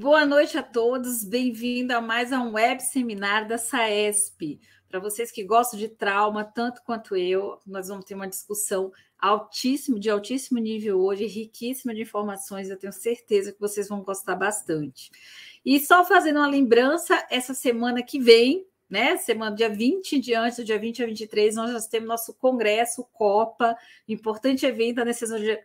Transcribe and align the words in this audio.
Boa 0.00 0.24
noite 0.24 0.56
a 0.56 0.62
todos, 0.62 1.24
bem-vindo 1.24 1.92
a 1.92 2.00
mais 2.00 2.30
um 2.30 2.52
web 2.52 2.80
seminário 2.80 3.48
da 3.48 3.58
SAESP. 3.58 4.60
Para 4.88 5.00
vocês 5.00 5.32
que 5.32 5.42
gostam 5.42 5.76
de 5.76 5.88
trauma, 5.88 6.44
tanto 6.44 6.84
quanto 6.84 7.16
eu, 7.16 7.58
nós 7.66 7.88
vamos 7.88 8.04
ter 8.04 8.14
uma 8.14 8.28
discussão 8.28 8.92
altíssimo, 9.18 9.98
de 9.98 10.08
altíssimo 10.08 10.60
nível 10.60 11.00
hoje, 11.00 11.26
riquíssima 11.26 11.92
de 11.92 12.02
informações, 12.02 12.70
eu 12.70 12.78
tenho 12.78 12.92
certeza 12.92 13.52
que 13.52 13.58
vocês 13.58 13.88
vão 13.88 14.00
gostar 14.04 14.36
bastante. 14.36 15.10
E 15.66 15.80
só 15.80 16.04
fazendo 16.04 16.36
uma 16.36 16.46
lembrança, 16.46 17.26
essa 17.28 17.52
semana 17.52 18.00
que 18.00 18.20
vem, 18.20 18.64
né? 18.88 19.16
Semana 19.16 19.56
dia 19.56 19.68
20 19.68 20.12
em 20.12 20.20
diante, 20.20 20.58
do 20.58 20.64
dia 20.64 20.78
20 20.78 21.02
a 21.02 21.06
23, 21.06 21.56
nós 21.56 21.72
já 21.72 21.88
temos 21.88 22.08
nosso 22.08 22.32
congresso 22.34 23.04
Copa, 23.12 23.76
importante 24.06 24.64
evento 24.64 24.96
da 24.96 25.02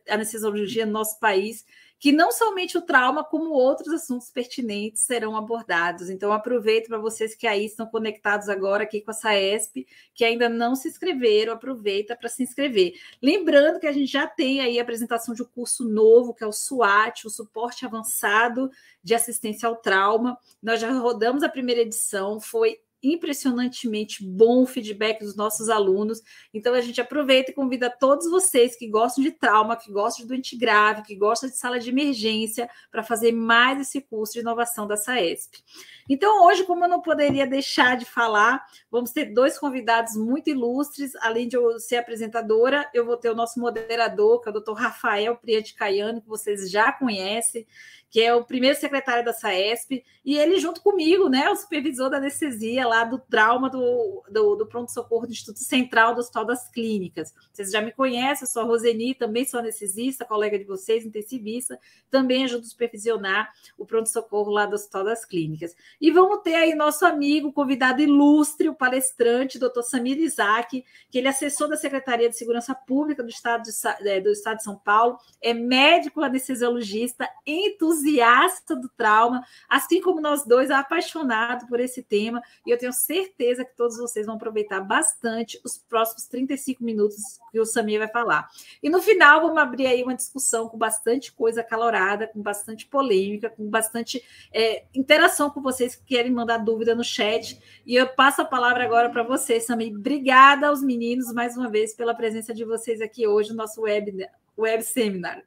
anestesiologia 0.10 0.88
no 0.88 0.92
nosso 0.92 1.20
país, 1.20 1.64
que 2.04 2.12
não 2.12 2.34
somente 2.34 2.78
o 2.78 2.82
trauma, 2.82 3.24
como 3.24 3.52
outros 3.52 3.94
assuntos 3.94 4.30
pertinentes 4.30 5.04
serão 5.04 5.38
abordados. 5.38 6.10
Então, 6.10 6.34
aproveito 6.34 6.90
para 6.90 6.98
vocês 6.98 7.34
que 7.34 7.48
aí 7.48 7.64
estão 7.64 7.86
conectados 7.86 8.50
agora 8.50 8.84
aqui 8.84 9.00
com 9.00 9.12
a 9.12 9.14
SAESP, 9.14 9.88
que 10.14 10.26
ainda 10.26 10.50
não 10.50 10.76
se 10.76 10.90
inscreveram, 10.90 11.54
aproveita 11.54 12.14
para 12.14 12.28
se 12.28 12.44
inscrever. 12.44 12.92
Lembrando 13.22 13.80
que 13.80 13.88
a 13.88 13.92
gente 13.94 14.12
já 14.12 14.28
tem 14.28 14.60
aí 14.60 14.80
a 14.80 14.82
apresentação 14.82 15.34
de 15.34 15.44
um 15.44 15.46
curso 15.46 15.86
novo, 15.86 16.34
que 16.34 16.44
é 16.44 16.48
o 16.48 16.52
SWAT, 16.52 17.26
o 17.26 17.30
Suporte 17.30 17.86
Avançado 17.86 18.70
de 19.02 19.16
Assistência 19.16 19.70
ao 19.70 19.78
Trauma. 19.78 20.38
Nós 20.62 20.82
já 20.82 20.92
rodamos 20.92 21.42
a 21.42 21.48
primeira 21.48 21.84
edição, 21.84 22.38
foi 22.38 22.82
impressionantemente 23.04 24.26
bom 24.26 24.64
o 24.64 24.66
feedback 24.66 25.20
dos 25.20 25.36
nossos 25.36 25.70
alunos. 25.70 26.22
Então, 26.54 26.74
a 26.74 26.82
gente 26.82 27.02
aproveita 27.02 27.52
e 27.52 27.54
convida 27.54 27.90
todos 27.90 28.30
vocês 28.30 28.76
que 28.78 28.88
gostam 28.88 29.24
de 29.24 29.32
trauma, 29.32 29.76
que 29.76 29.92
gostam 29.92 30.24
de 30.24 30.30
doente 30.30 30.56
grave, 30.56 31.04
que 31.04 31.16
gostam 31.16 31.50
de 31.50 31.58
sala 31.58 31.80
de 31.80 31.90
emergência, 31.90 32.70
para 32.90 33.04
fazer 33.04 33.34
mais 33.34 33.82
esse 33.82 34.00
curso 34.02 34.34
de 34.34 34.40
inovação 34.40 34.88
da 34.88 34.96
SAESP. 34.96 35.62
Então, 36.10 36.46
hoje, 36.46 36.64
como 36.64 36.86
eu 36.86 36.90
não 36.90 37.02
poderia 37.02 37.46
deixar 37.46 37.98
de 37.98 38.06
falar, 38.06 38.66
vamos 38.90 39.12
ter 39.12 39.34
dois 39.34 39.58
convidados 39.58 40.16
muito 40.16 40.50
ilustres. 40.50 41.16
Além 41.18 41.48
de 41.48 41.56
eu 41.56 41.80
ser 41.80 41.98
apresentadora, 41.98 42.90
eu 42.94 43.06
vou 43.06 43.18
ter 43.18 43.30
o 43.30 43.36
nosso 43.36 43.60
moderador, 43.60 44.42
que 44.42 44.50
é 44.50 44.52
o 44.52 44.60
Dr. 44.60 44.74
Rafael 44.74 45.36
Priante 45.36 45.74
Caiano, 45.74 46.22
que 46.22 46.28
vocês 46.28 46.70
já 46.70 46.92
conhecem 46.92 47.66
que 48.14 48.22
é 48.22 48.32
o 48.32 48.46
primeiro 48.46 48.80
secretário 48.80 49.26
da 49.26 49.34
SAESP, 49.34 50.04
e 50.24 50.38
ele, 50.38 50.60
junto 50.60 50.84
comigo, 50.84 51.30
né, 51.30 51.50
o 51.50 51.56
supervisor 51.56 52.12
da 52.12 52.18
anestesia 52.18 52.88
lá 52.88 53.04
do 53.04 53.18
trauma 53.18 53.72
do, 53.72 54.24
do, 54.30 54.56
do 54.56 54.68
pronto-socorro 54.68 55.26
do 55.26 55.32
Instituto 55.32 55.58
Central 55.58 56.14
do 56.14 56.20
Hospital 56.20 56.46
das 56.46 56.70
Clínicas. 56.70 57.34
Vocês 57.52 57.72
já 57.72 57.82
me 57.82 57.92
conhecem, 57.92 58.46
eu 58.46 58.52
sou 58.52 58.62
a 58.62 58.66
Roseni, 58.66 59.16
também 59.16 59.46
sou 59.46 59.60
anestesista, 59.60 60.26
colega 60.26 60.60
de 60.60 60.64
vocês, 60.64 61.04
intensivista, 61.04 61.80
também 62.12 62.44
ajudo 62.44 62.62
a 62.62 62.68
supervisionar 62.68 63.52
o 63.80 63.84
pronto-socorro 63.84 64.52
lá 64.52 64.68
do 64.68 64.76
Hospital 64.76 65.06
das 65.06 65.26
Clínicas. 65.26 65.76
E 66.00 66.12
vamos 66.12 66.44
ter 66.44 66.54
aí 66.54 66.76
nosso 66.76 67.08
amigo, 67.08 67.52
convidado 67.52 68.00
ilustre, 68.00 68.70
o 68.70 68.76
palestrante, 68.76 69.58
doutor 69.58 69.82
Samir 69.82 70.20
Isaac, 70.20 70.86
que 71.10 71.18
ele 71.18 71.26
é 71.26 71.32
assessor 71.32 71.68
da 71.68 71.78
Secretaria 71.78 72.30
de 72.30 72.38
Segurança 72.38 72.76
Pública 72.76 73.24
do 73.24 73.30
Estado 73.30 73.64
de, 73.64 74.08
é, 74.08 74.22
do 74.22 74.30
Estado 74.30 74.58
de 74.58 74.64
São 74.66 74.76
Paulo, 74.76 75.18
é 75.42 75.52
médico 75.52 76.22
anestesiologista, 76.22 77.28
entusiasta 77.44 78.03
entusiasta 78.04 78.76
do 78.76 78.90
trauma, 78.90 79.44
assim 79.70 80.02
como 80.02 80.20
nós 80.20 80.46
dois, 80.46 80.70
apaixonado 80.70 81.68
por 81.68 81.80
esse 81.80 82.04
tema, 82.04 82.42
e 82.66 82.72
eu 82.72 82.78
tenho 82.78 82.92
certeza 82.92 83.64
que 83.64 83.76
todos 83.76 83.98
vocês 83.98 84.26
vão 84.26 84.36
aproveitar 84.36 84.82
bastante 84.82 85.60
os 85.64 85.78
próximos 85.78 86.28
35 86.28 86.84
minutos 86.84 87.40
que 87.52 87.60
o 87.60 87.66
Samir 87.66 88.00
vai 88.00 88.08
falar. 88.08 88.48
E 88.82 88.90
no 88.90 89.02
final, 89.02 89.42
vamos 89.42 89.58
abrir 89.58 89.88
aí 89.88 90.04
uma 90.04 90.16
discussão 90.16 90.68
com 90.68 90.78
bastante 90.78 91.32
coisa 91.32 91.62
acalorada, 91.62 92.28
com 92.28 92.42
bastante 92.42 92.86
polêmica, 92.86 93.50
com 93.50 93.70
bastante 93.70 94.24
é, 94.52 94.86
interação 94.94 95.50
com 95.50 95.62
vocês 95.62 95.96
que 95.96 96.06
querem 96.06 96.32
mandar 96.32 96.58
dúvida 96.58 96.94
no 96.94 97.04
chat. 97.04 97.60
E 97.86 97.96
eu 97.96 98.08
passo 98.08 98.42
a 98.42 98.46
palavra 98.46 98.84
agora 98.84 99.10
para 99.10 99.24
vocês, 99.24 99.66
Samir. 99.66 99.96
Obrigada 99.96 100.68
aos 100.68 100.82
meninos 100.82 101.32
mais 101.34 101.56
uma 101.56 101.70
vez 101.70 101.94
pela 101.94 102.14
presença 102.14 102.54
de 102.54 102.66
vocês 102.66 103.02
aqui 103.02 103.28
hoje 103.28 103.52
no 103.52 103.56
nosso 103.56 103.82
web, 103.82 104.28
web 104.58 104.84
seminar. 104.84 105.44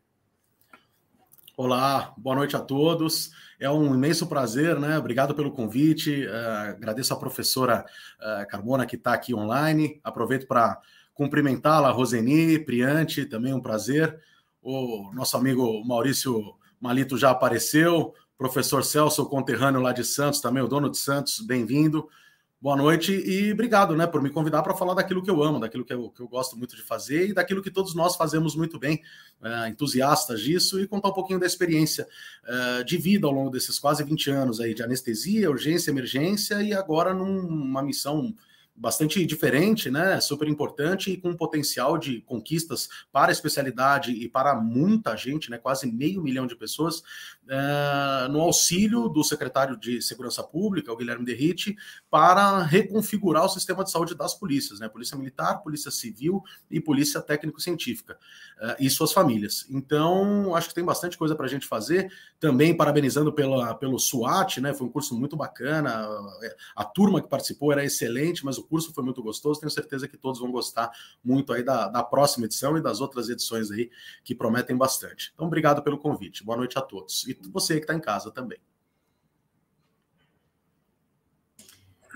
Olá, 1.58 2.12
boa 2.18 2.36
noite 2.36 2.54
a 2.54 2.60
todos. 2.60 3.30
É 3.58 3.70
um 3.70 3.94
imenso 3.94 4.26
prazer, 4.26 4.78
né? 4.78 4.98
Obrigado 4.98 5.34
pelo 5.34 5.50
convite. 5.50 6.26
Uh, 6.26 6.68
agradeço 6.68 7.14
a 7.14 7.18
professora 7.18 7.82
uh, 8.20 8.86
que 8.86 8.96
está 8.96 9.14
aqui 9.14 9.34
online. 9.34 9.98
Aproveito 10.04 10.46
para 10.46 10.78
cumprimentá-la, 11.14 11.90
Roseni, 11.90 12.58
Priante, 12.58 13.24
também 13.24 13.54
um 13.54 13.60
prazer. 13.60 14.20
O 14.60 15.10
nosso 15.14 15.34
amigo 15.34 15.82
Maurício 15.82 16.54
Malito 16.78 17.16
já 17.16 17.30
apareceu. 17.30 18.12
Professor 18.36 18.84
Celso, 18.84 19.24
conterrâneo 19.24 19.80
lá 19.80 19.92
de 19.92 20.04
Santos, 20.04 20.42
também 20.42 20.62
o 20.62 20.68
dono 20.68 20.90
de 20.90 20.98
Santos, 20.98 21.40
bem-vindo. 21.40 22.06
Boa 22.66 22.76
noite 22.76 23.12
e 23.12 23.52
obrigado, 23.52 23.94
né, 23.94 24.08
por 24.08 24.20
me 24.20 24.28
convidar 24.28 24.60
para 24.60 24.74
falar 24.74 24.94
daquilo 24.94 25.22
que 25.22 25.30
eu 25.30 25.40
amo, 25.40 25.60
daquilo 25.60 25.84
que 25.84 25.92
eu, 25.92 26.10
que 26.10 26.20
eu, 26.20 26.26
gosto 26.26 26.56
muito 26.56 26.74
de 26.74 26.82
fazer 26.82 27.28
e 27.28 27.32
daquilo 27.32 27.62
que 27.62 27.70
todos 27.70 27.94
nós 27.94 28.16
fazemos 28.16 28.56
muito 28.56 28.76
bem, 28.76 29.00
é, 29.40 29.68
entusiastas 29.68 30.40
disso, 30.40 30.80
e 30.80 30.88
contar 30.88 31.10
um 31.10 31.12
pouquinho 31.12 31.38
da 31.38 31.46
experiência 31.46 32.08
é, 32.44 32.82
de 32.82 32.98
vida 32.98 33.24
ao 33.24 33.32
longo 33.32 33.50
desses 33.50 33.78
quase 33.78 34.02
20 34.02 34.30
anos 34.32 34.58
aí 34.58 34.74
de 34.74 34.82
anestesia, 34.82 35.48
urgência, 35.48 35.92
emergência 35.92 36.60
e 36.60 36.74
agora 36.74 37.14
numa 37.14 37.84
missão 37.84 38.34
bastante 38.76 39.24
diferente, 39.24 39.90
né? 39.90 40.20
Super 40.20 40.48
importante 40.48 41.10
e 41.10 41.16
com 41.16 41.34
potencial 41.34 41.96
de 41.96 42.20
conquistas 42.22 42.88
para 43.10 43.30
a 43.30 43.32
especialidade 43.32 44.12
e 44.12 44.28
para 44.28 44.54
muita 44.54 45.16
gente, 45.16 45.50
né? 45.50 45.56
Quase 45.56 45.90
meio 45.90 46.22
milhão 46.22 46.46
de 46.46 46.54
pessoas, 46.54 47.02
é, 47.48 48.28
no 48.28 48.40
auxílio 48.40 49.08
do 49.08 49.22
secretário 49.22 49.76
de 49.76 50.02
Segurança 50.02 50.42
Pública, 50.42 50.92
o 50.92 50.96
Guilherme 50.96 51.24
Derrite, 51.24 51.76
para 52.10 52.62
reconfigurar 52.62 53.44
o 53.44 53.48
sistema 53.48 53.84
de 53.84 53.90
saúde 53.90 54.14
das 54.14 54.34
polícias, 54.34 54.80
né? 54.80 54.88
Polícia 54.88 55.16
Militar, 55.16 55.62
Polícia 55.62 55.90
Civil 55.90 56.42
e 56.70 56.80
Polícia 56.80 57.20
Técnico-Científica 57.20 58.18
é, 58.60 58.76
e 58.80 58.90
suas 58.90 59.12
famílias. 59.12 59.66
Então, 59.70 60.54
acho 60.54 60.68
que 60.68 60.74
tem 60.74 60.84
bastante 60.84 61.16
coisa 61.16 61.34
para 61.34 61.46
a 61.46 61.48
gente 61.48 61.66
fazer. 61.66 62.10
Também 62.40 62.76
parabenizando 62.76 63.32
pela, 63.32 63.74
pelo 63.74 63.98
SWAT, 63.98 64.60
né? 64.60 64.74
Foi 64.74 64.86
um 64.86 64.90
curso 64.90 65.18
muito 65.18 65.36
bacana. 65.36 66.08
A 66.74 66.84
turma 66.84 67.22
que 67.22 67.28
participou 67.28 67.72
era 67.72 67.84
excelente, 67.84 68.44
mas 68.44 68.58
o 68.58 68.64
curso 68.64 68.92
foi 68.92 69.04
muito 69.04 69.22
gostoso. 69.22 69.60
Tenho 69.60 69.70
certeza 69.70 70.08
que 70.08 70.16
todos 70.16 70.40
vão 70.40 70.50
gostar 70.50 70.90
muito 71.24 71.52
aí 71.52 71.62
da, 71.62 71.88
da 71.88 72.02
próxima 72.02 72.46
edição 72.46 72.76
e 72.76 72.82
das 72.82 73.00
outras 73.00 73.28
edições 73.28 73.70
aí 73.70 73.90
que 74.24 74.34
prometem 74.34 74.76
bastante. 74.76 75.30
Então, 75.34 75.46
obrigado 75.46 75.82
pelo 75.82 75.98
convite. 75.98 76.44
Boa 76.44 76.58
noite 76.58 76.76
a 76.76 76.82
todos. 76.82 77.26
E 77.26 77.35
você 77.52 77.74
que 77.74 77.80
está 77.80 77.94
em 77.94 78.00
casa 78.00 78.30
também. 78.30 78.58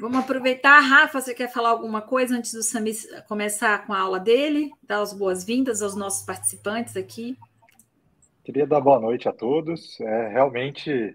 Vamos 0.01 0.21
aproveitar, 0.21 0.81
Rafa, 0.81 1.21
você 1.21 1.35
quer 1.35 1.53
falar 1.53 1.69
alguma 1.69 2.01
coisa 2.01 2.35
antes 2.35 2.55
do 2.55 2.63
Sami 2.63 2.93
começar 3.29 3.87
com 3.87 3.93
a 3.93 4.01
aula 4.01 4.19
dele? 4.19 4.71
Dar 4.83 5.01
as 5.03 5.13
boas-vindas 5.13 5.83
aos 5.83 5.95
nossos 5.95 6.25
participantes 6.25 6.97
aqui. 6.97 7.37
Queria 8.43 8.67
dar 8.67 8.81
boa 8.81 8.99
noite 8.99 9.29
a 9.29 9.33
todos. 9.33 10.01
É, 10.01 10.29
realmente 10.29 11.15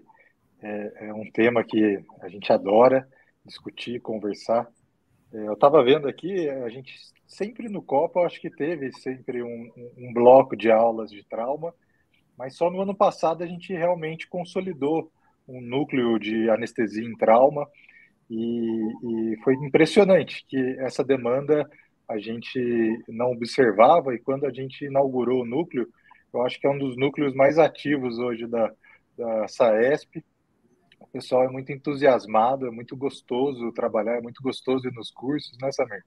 é, 0.62 1.08
é 1.08 1.14
um 1.14 1.28
tema 1.32 1.64
que 1.64 2.00
a 2.20 2.28
gente 2.28 2.52
adora 2.52 3.08
discutir, 3.44 4.00
conversar. 4.00 4.68
É, 5.32 5.48
eu 5.48 5.54
estava 5.54 5.82
vendo 5.82 6.08
aqui, 6.08 6.48
a 6.48 6.68
gente 6.68 6.94
sempre 7.26 7.68
no 7.68 7.82
Copa, 7.82 8.20
acho 8.20 8.40
que 8.40 8.50
teve 8.50 8.92
sempre 8.92 9.42
um, 9.42 9.70
um, 9.96 10.12
bloco 10.12 10.56
de 10.56 10.70
aulas 10.70 11.10
de 11.10 11.24
trauma, 11.24 11.74
mas 12.36 12.56
só 12.56 12.70
no 12.70 12.80
ano 12.80 12.94
passado 12.94 13.42
a 13.42 13.46
gente 13.46 13.72
realmente 13.72 14.28
consolidou 14.28 15.10
um 15.48 15.60
núcleo 15.60 16.18
de 16.18 16.50
anestesia 16.50 17.04
em 17.04 17.16
trauma 17.16 17.66
e, 18.28 19.32
e 19.32 19.36
foi 19.42 19.54
impressionante 19.54 20.44
que 20.48 20.58
essa 20.80 21.04
demanda 21.04 21.68
a 22.08 22.18
gente 22.18 23.04
não 23.08 23.32
observava 23.32 24.14
e 24.14 24.18
quando 24.18 24.46
a 24.46 24.52
gente 24.52 24.84
inaugurou 24.84 25.42
o 25.42 25.46
núcleo, 25.46 25.88
eu 26.32 26.42
acho 26.42 26.60
que 26.60 26.66
é 26.66 26.70
um 26.70 26.78
dos 26.78 26.96
núcleos 26.96 27.34
mais 27.34 27.58
ativos 27.58 28.18
hoje 28.18 28.46
da, 28.46 28.70
da 29.16 29.48
SAESP, 29.48 30.24
o 31.00 31.06
pessoal 31.06 31.44
é 31.44 31.48
muito 31.48 31.72
entusiasmado, 31.72 32.66
é 32.66 32.70
muito 32.70 32.96
gostoso 32.96 33.72
trabalhar, 33.72 34.16
é 34.16 34.20
muito 34.20 34.42
gostoso 34.42 34.86
ir 34.86 34.92
nos 34.92 35.10
cursos, 35.10 35.56
né, 35.60 35.70
Samir? 35.72 36.02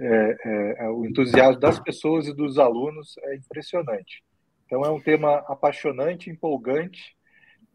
É, 0.00 0.36
é, 0.44 0.84
é, 0.84 0.88
o 0.90 1.04
entusiasmo 1.04 1.60
das 1.60 1.80
pessoas 1.80 2.26
e 2.26 2.34
dos 2.34 2.58
alunos 2.58 3.16
é 3.24 3.36
impressionante. 3.36 4.22
Então, 4.66 4.84
é 4.84 4.90
um 4.90 5.00
tema 5.00 5.38
apaixonante, 5.48 6.28
empolgante, 6.28 7.16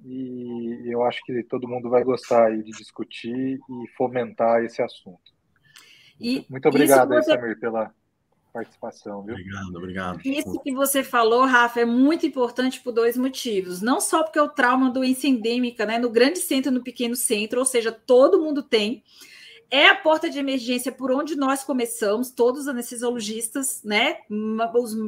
e 0.04 0.92
eu 0.92 1.04
acho 1.04 1.22
que 1.24 1.44
todo 1.44 1.68
mundo 1.68 1.90
vai 1.90 2.04
gostar 2.04 2.52
de 2.52 2.72
discutir 2.72 3.58
e 3.58 3.88
fomentar 3.98 4.64
esse 4.64 4.82
assunto. 4.82 5.32
E 6.20 6.46
muito 6.50 6.68
obrigado, 6.68 7.10
você... 7.10 7.32
aí, 7.32 7.38
Samir, 7.38 7.60
pela, 7.60 7.94
participação, 8.52 9.24
viu? 9.24 9.34
Obrigado, 9.34 9.76
obrigado. 9.76 10.22
Isso 10.26 10.60
que 10.60 10.74
você 10.74 11.04
falou, 11.04 11.46
Rafa, 11.46 11.82
é 11.82 11.86
muito 11.86 12.26
importante 12.26 12.80
por 12.82 12.92
dois 12.92 13.18
motivos. 13.18 13.82
Não 13.82 14.00
só 14.00 14.24
porque 14.24 14.38
é 14.38 14.42
o 14.42 14.50
trauma 14.50 14.92
doença 14.92 15.28
endêmica, 15.28 15.86
né? 15.86 15.98
No 15.98 16.10
grande 16.10 16.40
centro, 16.40 16.72
no 16.72 16.84
pequeno 16.84 17.16
centro, 17.16 17.60
ou 17.60 17.66
seja, 17.66 17.92
todo 17.92 18.42
mundo 18.42 18.62
tem. 18.62 19.04
É 19.72 19.88
a 19.88 19.96
porta 19.96 20.30
de 20.30 20.38
emergência 20.38 20.92
por 20.92 21.14
onde 21.14 21.38
nós 21.38 21.64
começamos, 21.64 22.30
todos 22.30 22.64
os 22.64 22.68
anestesiologistas, 22.68 23.82
né? 23.86 24.18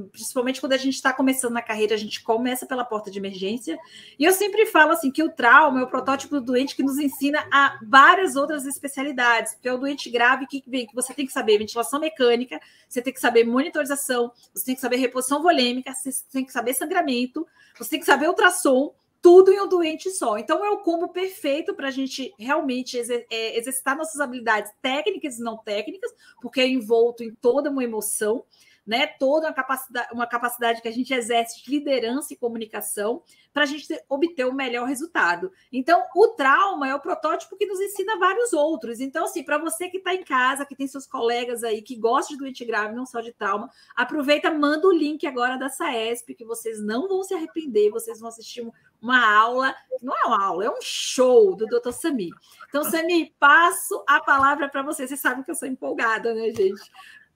Principalmente 0.10 0.62
quando 0.62 0.72
a 0.72 0.78
gente 0.78 0.96
está 0.96 1.12
começando 1.12 1.52
na 1.52 1.62
carreira, 1.62 1.94
a 1.94 1.98
gente 1.98 2.24
começa 2.24 2.66
pela 2.66 2.86
porta 2.86 3.12
de 3.12 3.20
emergência. 3.20 3.78
E 4.18 4.24
eu 4.24 4.32
sempre 4.32 4.66
falo 4.66 4.94
assim 4.94 5.12
que 5.12 5.22
o 5.22 5.30
trauma 5.30 5.82
é 5.82 5.84
o 5.84 5.88
protótipo 5.88 6.36
do 6.36 6.46
doente 6.46 6.78
que 6.78 6.82
nos 6.82 6.98
ensina 6.98 7.46
a 7.52 7.78
várias 7.86 8.38
outras 8.38 8.66
especialidades, 8.66 9.54
porque 9.54 9.68
é 9.68 9.74
o 9.74 9.78
doente 9.78 10.10
grave 10.10 10.48
que 10.48 10.62
que 10.62 10.96
você 10.96 11.14
tem 11.14 11.26
que 11.26 11.34
saber 11.34 11.58
ventilação 11.58 12.00
mecânica, 12.00 12.58
você 12.88 13.02
tem 13.02 13.12
que 13.12 13.20
saber 13.20 13.44
monitorização, 13.44 14.32
você 14.54 14.64
tem 14.64 14.76
que 14.76 14.82
saber 14.82 14.96
reposição 14.96 15.44
volêmica, 15.44 15.94
você 15.94 16.12
tem 16.32 16.46
que 16.46 16.54
saber 16.54 16.74
sangramento, 16.74 17.46
você 17.78 17.90
tem 17.90 18.00
que 18.00 18.06
saber 18.06 18.30
ultrassom 18.30 18.94
tudo 19.24 19.54
em 19.54 19.62
um 19.62 19.70
doente 19.70 20.12
só. 20.12 20.38
Então, 20.38 20.66
é 20.66 20.70
o 20.70 20.80
combo 20.80 21.08
perfeito 21.08 21.74
para 21.74 21.88
a 21.88 21.92
gente 21.92 22.36
realmente 22.38 22.98
exer 22.98 23.26
é, 23.32 23.58
exercitar 23.58 23.98
nossas 23.98 24.20
habilidades 24.20 24.70
técnicas 24.82 25.40
e 25.40 25.42
não 25.42 25.58
técnicas, 25.58 26.14
porque 26.42 26.60
é 26.60 26.68
envolto 26.68 27.24
em 27.24 27.34
toda 27.34 27.72
uma 27.72 27.86
emoção 27.86 28.44
né? 28.86 29.08
Toda 29.08 29.48
uma 29.48 29.54
capacidade, 29.54 30.10
uma 30.14 30.28
capacidade 30.28 30.82
que 30.82 30.88
a 30.88 30.92
gente 30.92 31.14
exerce 31.14 31.64
de 31.64 31.72
liderança 31.72 32.34
e 32.34 32.38
comunicação 32.38 33.24
para 33.54 33.64
a 33.64 33.66
gente 33.66 33.88
ter, 33.88 34.04
obter 34.10 34.46
o 34.46 34.54
melhor 34.54 34.88
resultado. 34.88 35.52
Então, 35.72 36.04
o 36.16 36.28
trauma 36.30 36.88
é 36.88 36.96
o 36.96 37.00
protótipo 37.00 37.56
que 37.56 37.66
nos 37.66 37.80
ensina 37.80 38.18
vários 38.18 38.52
outros. 38.52 39.00
Então, 39.00 39.26
assim, 39.26 39.44
para 39.44 39.58
você 39.58 39.90
que 39.90 39.98
está 39.98 40.14
em 40.14 40.24
casa, 40.24 40.66
que 40.66 40.76
tem 40.76 40.88
seus 40.88 41.08
colegas 41.08 41.64
aí 41.64 41.82
que 41.82 41.96
gostam 41.96 42.36
de 42.36 42.44
doente 42.44 42.66
grave, 42.66 42.96
não 42.96 43.06
só 43.06 43.22
de 43.22 43.32
trauma, 43.32 43.70
aproveita, 43.96 44.52
manda 44.52 44.88
o 44.88 44.92
link 44.92 45.26
agora 45.26 45.58
da 45.58 45.70
SAESP, 45.70 46.36
que 46.36 46.46
vocês 46.46 46.82
não 46.82 47.08
vão 47.08 47.24
se 47.24 47.34
arrepender, 47.34 47.90
vocês 47.90 48.20
vão 48.20 48.30
assistir 48.30 48.70
uma 49.04 49.24
aula, 49.24 49.76
não 50.02 50.14
é 50.16 50.26
uma 50.26 50.44
aula, 50.44 50.66
é 50.66 50.70
um 50.70 50.82
show 50.82 51.56
do 51.56 51.68
Dr. 51.68 51.92
Sami. 51.92 52.32
Então, 52.70 52.84
Sami, 52.86 53.36
passo 53.38 54.04
a 54.08 54.22
palavra 54.22 54.70
para 54.70 54.82
você. 54.82 55.06
Você 55.06 55.18
sabe 55.18 55.44
que 55.44 55.52
eu 55.52 55.56
sou 55.56 55.68
empolgada, 55.68 56.34
né, 56.34 56.46
gente? 56.52 56.82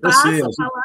Passo 0.02 0.28
a 0.28 0.50
palavra 0.56 0.82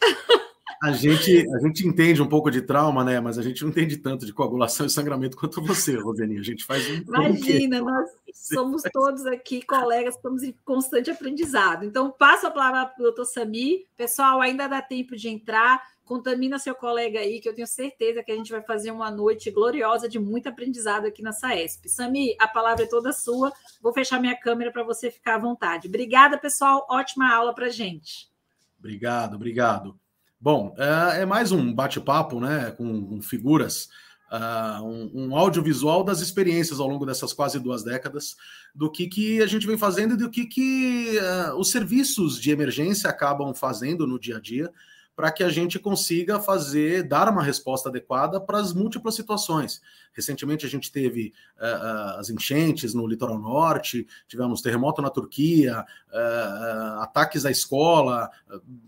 a 0.82 0.92
gente, 0.92 1.46
a 1.54 1.58
gente 1.58 1.86
entende 1.86 2.22
um 2.22 2.28
pouco 2.28 2.50
de 2.50 2.62
trauma, 2.62 3.02
né? 3.02 3.18
Mas 3.20 3.38
a 3.38 3.42
gente 3.42 3.62
não 3.62 3.70
entende 3.70 3.96
tanto 3.96 4.24
de 4.24 4.32
coagulação 4.32 4.86
e 4.86 4.90
sangramento 4.90 5.36
quanto 5.36 5.62
você, 5.62 5.96
Roseni. 5.96 6.38
A 6.38 6.42
gente 6.42 6.64
faz 6.64 6.88
um. 6.88 6.96
Imagina, 6.96 7.80
nós 7.82 8.10
somos 8.32 8.82
todos 8.92 9.26
aqui 9.26 9.62
colegas, 9.62 10.14
estamos 10.14 10.42
em 10.42 10.54
constante 10.64 11.10
aprendizado. 11.10 11.84
Então, 11.84 12.12
passo 12.12 12.46
a 12.46 12.50
palavra 12.50 12.86
para 12.86 13.00
o 13.00 13.04
doutor 13.04 13.24
Sami. 13.24 13.86
Pessoal, 13.96 14.40
ainda 14.40 14.68
dá 14.68 14.80
tempo 14.80 15.16
de 15.16 15.28
entrar. 15.28 15.82
Contamina 16.08 16.58
seu 16.58 16.74
colega 16.74 17.20
aí, 17.20 17.38
que 17.38 17.46
eu 17.46 17.54
tenho 17.54 17.66
certeza 17.66 18.22
que 18.22 18.32
a 18.32 18.34
gente 18.34 18.50
vai 18.50 18.62
fazer 18.62 18.90
uma 18.90 19.10
noite 19.10 19.50
gloriosa 19.50 20.08
de 20.08 20.18
muito 20.18 20.48
aprendizado 20.48 21.04
aqui 21.04 21.20
na 21.20 21.32
SAESP. 21.32 21.86
Sami, 21.86 22.34
a 22.40 22.48
palavra 22.48 22.84
é 22.84 22.88
toda 22.88 23.12
sua. 23.12 23.52
Vou 23.82 23.92
fechar 23.92 24.18
minha 24.18 24.34
câmera 24.34 24.72
para 24.72 24.82
você 24.82 25.10
ficar 25.10 25.34
à 25.34 25.38
vontade. 25.38 25.86
Obrigada, 25.86 26.38
pessoal. 26.38 26.86
Ótima 26.88 27.30
aula 27.30 27.54
para 27.54 27.68
gente. 27.68 28.30
Obrigado, 28.78 29.34
obrigado. 29.34 30.00
Bom, 30.40 30.74
é, 30.78 31.22
é 31.22 31.26
mais 31.26 31.52
um 31.52 31.74
bate-papo, 31.74 32.40
né, 32.40 32.70
com, 32.70 33.20
figuras, 33.20 33.90
uh, 34.32 34.82
um, 34.82 35.36
audiovisual 35.36 36.02
das 36.02 36.20
experiências 36.20 36.80
ao 36.80 36.88
longo 36.88 37.04
dessas 37.04 37.34
quase 37.34 37.60
duas 37.60 37.82
décadas, 37.82 38.34
do 38.74 38.90
que, 38.90 39.08
que 39.08 39.42
a 39.42 39.46
gente 39.46 39.66
vem 39.66 39.76
fazendo 39.76 40.14
e 40.14 40.16
do 40.16 40.30
que, 40.30 40.46
que 40.46 41.18
uh, 41.18 41.54
os 41.56 41.70
serviços 41.70 42.40
de 42.40 42.50
emergência 42.50 43.10
acabam 43.10 43.52
fazendo 43.52 44.06
no 44.06 44.18
dia 44.18 44.38
a 44.38 44.40
dia 44.40 44.72
para 45.18 45.32
que 45.32 45.42
a 45.42 45.48
gente 45.48 45.80
consiga 45.80 46.38
fazer, 46.38 47.02
dar 47.02 47.28
uma 47.28 47.42
resposta 47.42 47.88
adequada 47.88 48.40
para 48.40 48.56
as 48.58 48.72
múltiplas 48.72 49.16
situações. 49.16 49.82
Recentemente 50.12 50.64
a 50.64 50.68
gente 50.68 50.92
teve 50.92 51.32
uh, 51.56 52.20
as 52.20 52.30
enchentes 52.30 52.94
no 52.94 53.04
litoral 53.04 53.36
norte, 53.36 54.06
tivemos 54.28 54.62
terremoto 54.62 55.02
na 55.02 55.10
Turquia, 55.10 55.84
uh, 56.08 57.00
ataques 57.00 57.44
à 57.44 57.50
escola, 57.50 58.30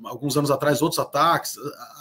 alguns 0.05 0.37
anos 0.37 0.53
atrás 0.53 0.81
outros 0.81 1.01
ataques. 1.01 1.57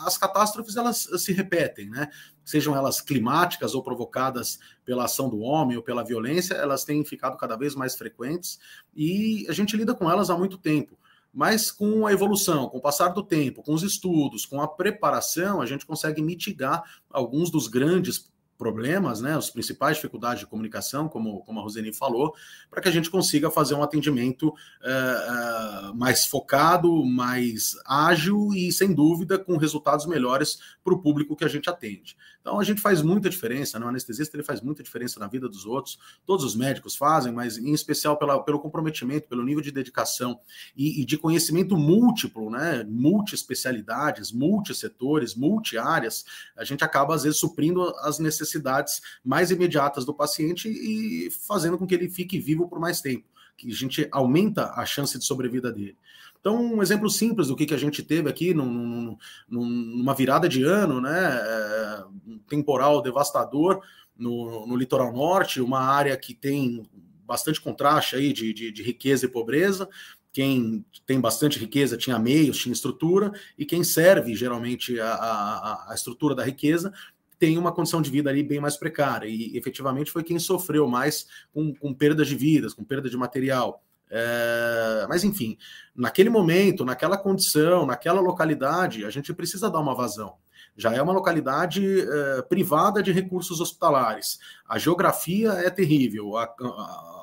As 0.05 0.15
catástrofes 0.15 0.77
elas 0.77 1.09
se 1.17 1.33
repetem, 1.33 1.89
né? 1.89 2.07
Sejam 2.45 2.75
elas 2.75 3.01
climáticas 3.01 3.73
ou 3.73 3.81
provocadas 3.81 4.59
pela 4.85 5.05
ação 5.05 5.27
do 5.27 5.39
homem 5.39 5.75
ou 5.75 5.81
pela 5.81 6.03
violência, 6.03 6.53
elas 6.53 6.83
têm 6.83 7.03
ficado 7.03 7.35
cada 7.35 7.57
vez 7.57 7.73
mais 7.73 7.95
frequentes 7.95 8.59
e 8.95 9.47
a 9.49 9.53
gente 9.53 9.75
lida 9.75 9.95
com 9.95 10.07
elas 10.07 10.29
há 10.29 10.37
muito 10.37 10.59
tempo. 10.59 10.99
Mas 11.33 11.71
com 11.71 12.07
a 12.07 12.11
evolução, 12.11 12.67
com 12.69 12.79
o 12.79 12.81
passar 12.81 13.09
do 13.09 13.23
tempo, 13.23 13.61
com 13.61 13.73
os 13.73 13.83
estudos, 13.83 14.45
com 14.45 14.61
a 14.61 14.67
preparação, 14.67 15.61
a 15.61 15.65
gente 15.65 15.85
consegue 15.85 16.21
mitigar 16.21 16.83
alguns 17.09 17.51
dos 17.51 17.67
grandes 17.67 18.29
problemas, 18.59 19.21
né, 19.21 19.37
as 19.37 19.49
principais 19.49 19.95
dificuldades 19.95 20.41
de 20.41 20.45
comunicação, 20.45 21.07
como, 21.07 21.39
como 21.45 21.61
a 21.61 21.63
Roseni 21.63 21.93
falou, 21.93 22.35
para 22.69 22.81
que 22.81 22.89
a 22.89 22.91
gente 22.91 23.09
consiga 23.09 23.49
fazer 23.49 23.73
um 23.73 23.81
atendimento 23.81 24.49
uh, 24.49 25.91
uh, 25.91 25.95
mais 25.95 26.25
focado, 26.25 27.05
mais 27.05 27.77
ágil 27.85 28.49
e, 28.53 28.69
sem 28.73 28.93
dúvida, 28.93 29.39
com 29.39 29.55
resultados 29.55 30.05
melhores 30.05 30.59
para 30.83 30.93
o 30.93 31.01
público 31.01 31.37
que 31.37 31.45
a 31.45 31.47
gente 31.47 31.69
atende. 31.69 32.17
Então, 32.41 32.59
a 32.59 32.63
gente 32.63 32.79
faz 32.79 33.01
muita 33.01 33.29
diferença, 33.29 33.77
né? 33.77 33.85
o 33.85 33.89
anestesista 33.89 34.35
ele 34.35 34.43
faz 34.43 34.61
muita 34.61 34.81
diferença 34.81 35.19
na 35.19 35.27
vida 35.27 35.47
dos 35.49 35.65
outros, 35.65 35.99
todos 36.25 36.45
os 36.45 36.55
médicos 36.55 36.95
fazem, 36.95 37.33
mas 37.33 37.57
em 37.57 37.73
especial 37.73 38.17
pela, 38.17 38.41
pelo 38.41 38.59
comprometimento, 38.59 39.27
pelo 39.27 39.43
nível 39.43 39.61
de 39.61 39.71
dedicação 39.71 40.39
e, 40.75 41.01
e 41.01 41.05
de 41.05 41.17
conhecimento 41.17 41.75
múltiplo, 41.75 42.49
né, 42.49 42.85
multi-especialidades, 42.87 44.31
multi-setores, 44.31 45.35
multi-áreas, 45.35 46.25
a 46.55 46.63
gente 46.63 46.83
acaba, 46.83 47.13
às 47.13 47.23
vezes, 47.23 47.39
suprindo 47.39 47.93
as 47.99 48.19
necessidades 48.19 49.01
mais 49.23 49.51
imediatas 49.51 50.05
do 50.05 50.13
paciente 50.13 50.69
e 50.69 51.29
fazendo 51.31 51.77
com 51.77 51.85
que 51.85 51.93
ele 51.93 52.09
fique 52.09 52.39
vivo 52.39 52.69
por 52.69 52.79
mais 52.79 53.01
tempo, 53.01 53.27
que 53.57 53.69
a 53.69 53.75
gente 53.75 54.07
aumenta 54.11 54.71
a 54.75 54.85
chance 54.85 55.17
de 55.17 55.25
sobrevida 55.25 55.71
dele. 55.71 55.97
Então, 56.39 56.75
um 56.75 56.81
exemplo 56.81 57.09
simples 57.09 57.47
do 57.47 57.55
que, 57.55 57.65
que 57.65 57.73
a 57.73 57.77
gente 57.77 58.01
teve 58.01 58.29
aqui 58.29 58.53
num, 58.53 59.17
num, 59.47 59.65
numa 59.65 60.13
virada 60.13 60.47
de 60.47 60.63
ano, 60.63 61.01
né? 61.01 61.37
É, 61.41 62.03
um 62.25 62.39
temporal 62.47 63.01
devastador 63.01 63.81
no, 64.17 64.65
no, 64.65 64.75
litoral 64.75 65.11
norte, 65.11 65.61
uma 65.61 65.79
área 65.79 66.15
que 66.15 66.33
tem 66.33 66.85
bastante 67.25 67.61
contraste 67.61 68.15
aí 68.15 68.33
de, 68.33 68.53
de, 68.53 68.71
de 68.71 68.83
riqueza 68.83 69.25
e 69.25 69.29
pobreza, 69.29 69.87
quem 70.31 70.85
tem 71.05 71.19
bastante 71.19 71.59
riqueza 71.59 71.97
tinha 71.97 72.19
meios, 72.19 72.57
tinha 72.57 72.73
estrutura, 72.73 73.31
e 73.57 73.65
quem 73.65 73.83
serve 73.83 74.35
geralmente 74.35 74.99
a, 74.99 75.13
a, 75.13 75.91
a, 75.91 75.95
estrutura 75.95 76.35
da 76.35 76.43
riqueza 76.43 76.93
tem 77.37 77.57
uma 77.57 77.71
condição 77.71 78.01
de 78.01 78.09
vida 78.09 78.29
ali 78.29 78.43
bem 78.43 78.59
mais 78.59 78.77
precária. 78.77 79.27
E 79.27 79.57
efetivamente 79.57 80.11
foi 80.11 80.23
quem 80.23 80.37
sofreu 80.37 80.87
mais 80.87 81.25
com, 81.53 81.73
com 81.73 81.93
perdas 81.93 82.27
de 82.27 82.35
vidas, 82.35 82.73
com 82.73 82.83
perda 82.83 83.09
de 83.09 83.17
material. 83.17 83.83
É, 84.09 85.05
mas 85.07 85.23
enfim, 85.23 85.57
naquele 85.95 86.29
momento, 86.29 86.83
naquela 86.83 87.17
condição, 87.17 87.85
naquela 87.85 88.21
localidade, 88.21 89.05
a 89.05 89.09
gente 89.09 89.33
precisa 89.33 89.69
dar 89.69 89.79
uma 89.79 89.95
vazão. 89.95 90.35
Já 90.75 90.93
é 90.93 91.01
uma 91.01 91.13
localidade 91.13 92.01
é, 92.01 92.41
privada 92.43 93.03
de 93.03 93.11
recursos 93.11 93.59
hospitalares. 93.59 94.39
A 94.67 94.77
geografia 94.77 95.51
é 95.51 95.69
terrível. 95.69 96.37
A, 96.37 96.43
a, 96.43 97.19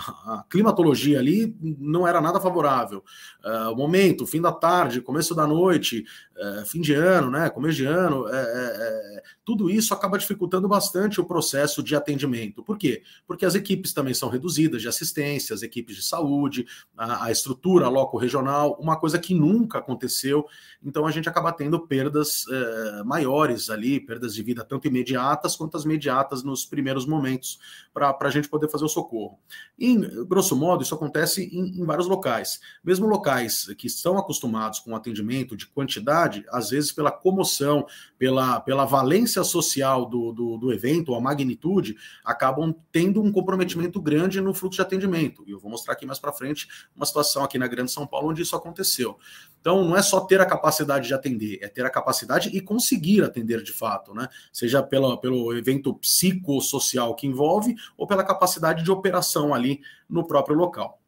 a 0.00 0.44
climatologia 0.48 1.18
ali 1.18 1.56
não 1.60 2.06
era 2.06 2.20
nada 2.20 2.40
favorável. 2.40 3.04
Uh, 3.44 3.72
o 3.72 3.76
momento, 3.76 4.26
fim 4.26 4.40
da 4.40 4.52
tarde, 4.52 5.00
começo 5.00 5.34
da 5.34 5.46
noite, 5.46 6.04
uh, 6.36 6.66
fim 6.66 6.80
de 6.80 6.94
ano, 6.94 7.30
né, 7.30 7.50
começo 7.50 7.76
de 7.76 7.86
ano, 7.86 8.28
é, 8.28 8.36
é, 8.36 8.36
é, 8.36 9.22
tudo 9.50 9.68
isso 9.68 9.92
acaba 9.92 10.16
dificultando 10.16 10.68
bastante 10.68 11.20
o 11.20 11.24
processo 11.24 11.82
de 11.82 11.96
atendimento. 11.96 12.62
Por 12.62 12.78
quê? 12.78 13.02
Porque 13.26 13.44
as 13.44 13.56
equipes 13.56 13.92
também 13.92 14.14
são 14.14 14.28
reduzidas 14.28 14.80
de 14.80 14.86
assistência, 14.86 15.52
as 15.52 15.64
equipes 15.64 15.96
de 15.96 16.02
saúde, 16.02 16.64
a, 16.96 17.24
a 17.24 17.32
estrutura 17.32 17.88
loco-regional, 17.88 18.78
uma 18.80 18.96
coisa 18.96 19.18
que 19.18 19.34
nunca 19.34 19.78
aconteceu. 19.78 20.46
Então 20.80 21.04
a 21.04 21.10
gente 21.10 21.28
acaba 21.28 21.52
tendo 21.52 21.80
perdas 21.80 22.46
uh, 22.46 23.04
maiores 23.04 23.70
ali, 23.70 23.98
perdas 23.98 24.36
de 24.36 24.42
vida 24.44 24.64
tanto 24.64 24.86
imediatas 24.86 25.56
quanto 25.56 25.76
as 25.76 25.84
imediatas 25.84 26.44
nos 26.44 26.64
primeiros 26.64 27.04
momentos, 27.04 27.58
para 27.92 28.16
a 28.20 28.30
gente 28.30 28.48
poder 28.48 28.68
fazer 28.68 28.84
o 28.84 28.88
socorro. 28.88 29.36
Em 29.76 29.98
grosso 30.26 30.54
modo, 30.54 30.84
isso 30.84 30.94
acontece 30.94 31.42
em, 31.52 31.80
em, 31.80 31.84
vários 31.84 32.06
locais. 32.06 32.60
Mesmo 32.84 33.08
locais 33.08 33.66
que 33.76 33.88
estão 33.88 34.16
acostumados 34.16 34.78
com 34.78 34.94
atendimento 34.94 35.56
de 35.56 35.66
quantidade, 35.66 36.44
às 36.50 36.70
vezes 36.70 36.92
pela 36.92 37.10
comoção, 37.10 37.84
pela, 38.20 38.60
pela 38.60 38.84
valência 38.84 39.42
social 39.42 40.04
do, 40.04 40.30
do, 40.30 40.58
do 40.58 40.72
evento, 40.74 41.14
a 41.14 41.20
magnitude, 41.22 41.96
acabam 42.22 42.74
tendo 42.92 43.22
um 43.22 43.32
comprometimento 43.32 43.98
grande 43.98 44.42
no 44.42 44.52
fluxo 44.52 44.76
de 44.76 44.82
atendimento. 44.82 45.42
E 45.46 45.52
eu 45.52 45.58
vou 45.58 45.70
mostrar 45.70 45.94
aqui 45.94 46.04
mais 46.04 46.18
para 46.18 46.30
frente 46.30 46.68
uma 46.94 47.06
situação 47.06 47.42
aqui 47.42 47.56
na 47.56 47.66
Grande 47.66 47.90
São 47.90 48.06
Paulo 48.06 48.28
onde 48.28 48.42
isso 48.42 48.54
aconteceu. 48.54 49.16
Então, 49.58 49.82
não 49.82 49.96
é 49.96 50.02
só 50.02 50.20
ter 50.20 50.38
a 50.38 50.44
capacidade 50.44 51.08
de 51.08 51.14
atender, 51.14 51.60
é 51.62 51.68
ter 51.68 51.86
a 51.86 51.88
capacidade 51.88 52.50
e 52.54 52.60
conseguir 52.60 53.24
atender 53.24 53.62
de 53.62 53.72
fato, 53.72 54.12
né? 54.12 54.28
Seja 54.52 54.82
pela, 54.82 55.18
pelo 55.18 55.56
evento 55.56 55.94
psicossocial 55.94 57.14
que 57.14 57.26
envolve 57.26 57.74
ou 57.96 58.06
pela 58.06 58.22
capacidade 58.22 58.84
de 58.84 58.90
operação 58.90 59.54
ali 59.54 59.80
no 60.06 60.26
próprio 60.26 60.54
local. 60.54 60.99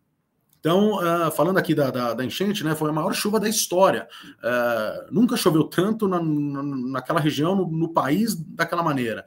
Então, 0.62 0.94
uh, 0.94 1.28
falando 1.32 1.58
aqui 1.58 1.74
da, 1.74 1.90
da, 1.90 2.14
da, 2.14 2.24
enchente, 2.24 2.62
né, 2.62 2.76
foi 2.76 2.88
a 2.88 2.92
maior 2.92 3.12
chuva 3.12 3.40
da 3.40 3.48
história. 3.48 4.06
Uh, 4.38 5.12
nunca 5.12 5.36
choveu 5.36 5.64
tanto 5.64 6.06
na, 6.06 6.22
na, 6.22 6.62
naquela 6.62 7.18
região, 7.18 7.56
no, 7.56 7.66
no, 7.66 7.88
país, 7.88 8.36
daquela 8.36 8.80
maneira. 8.80 9.24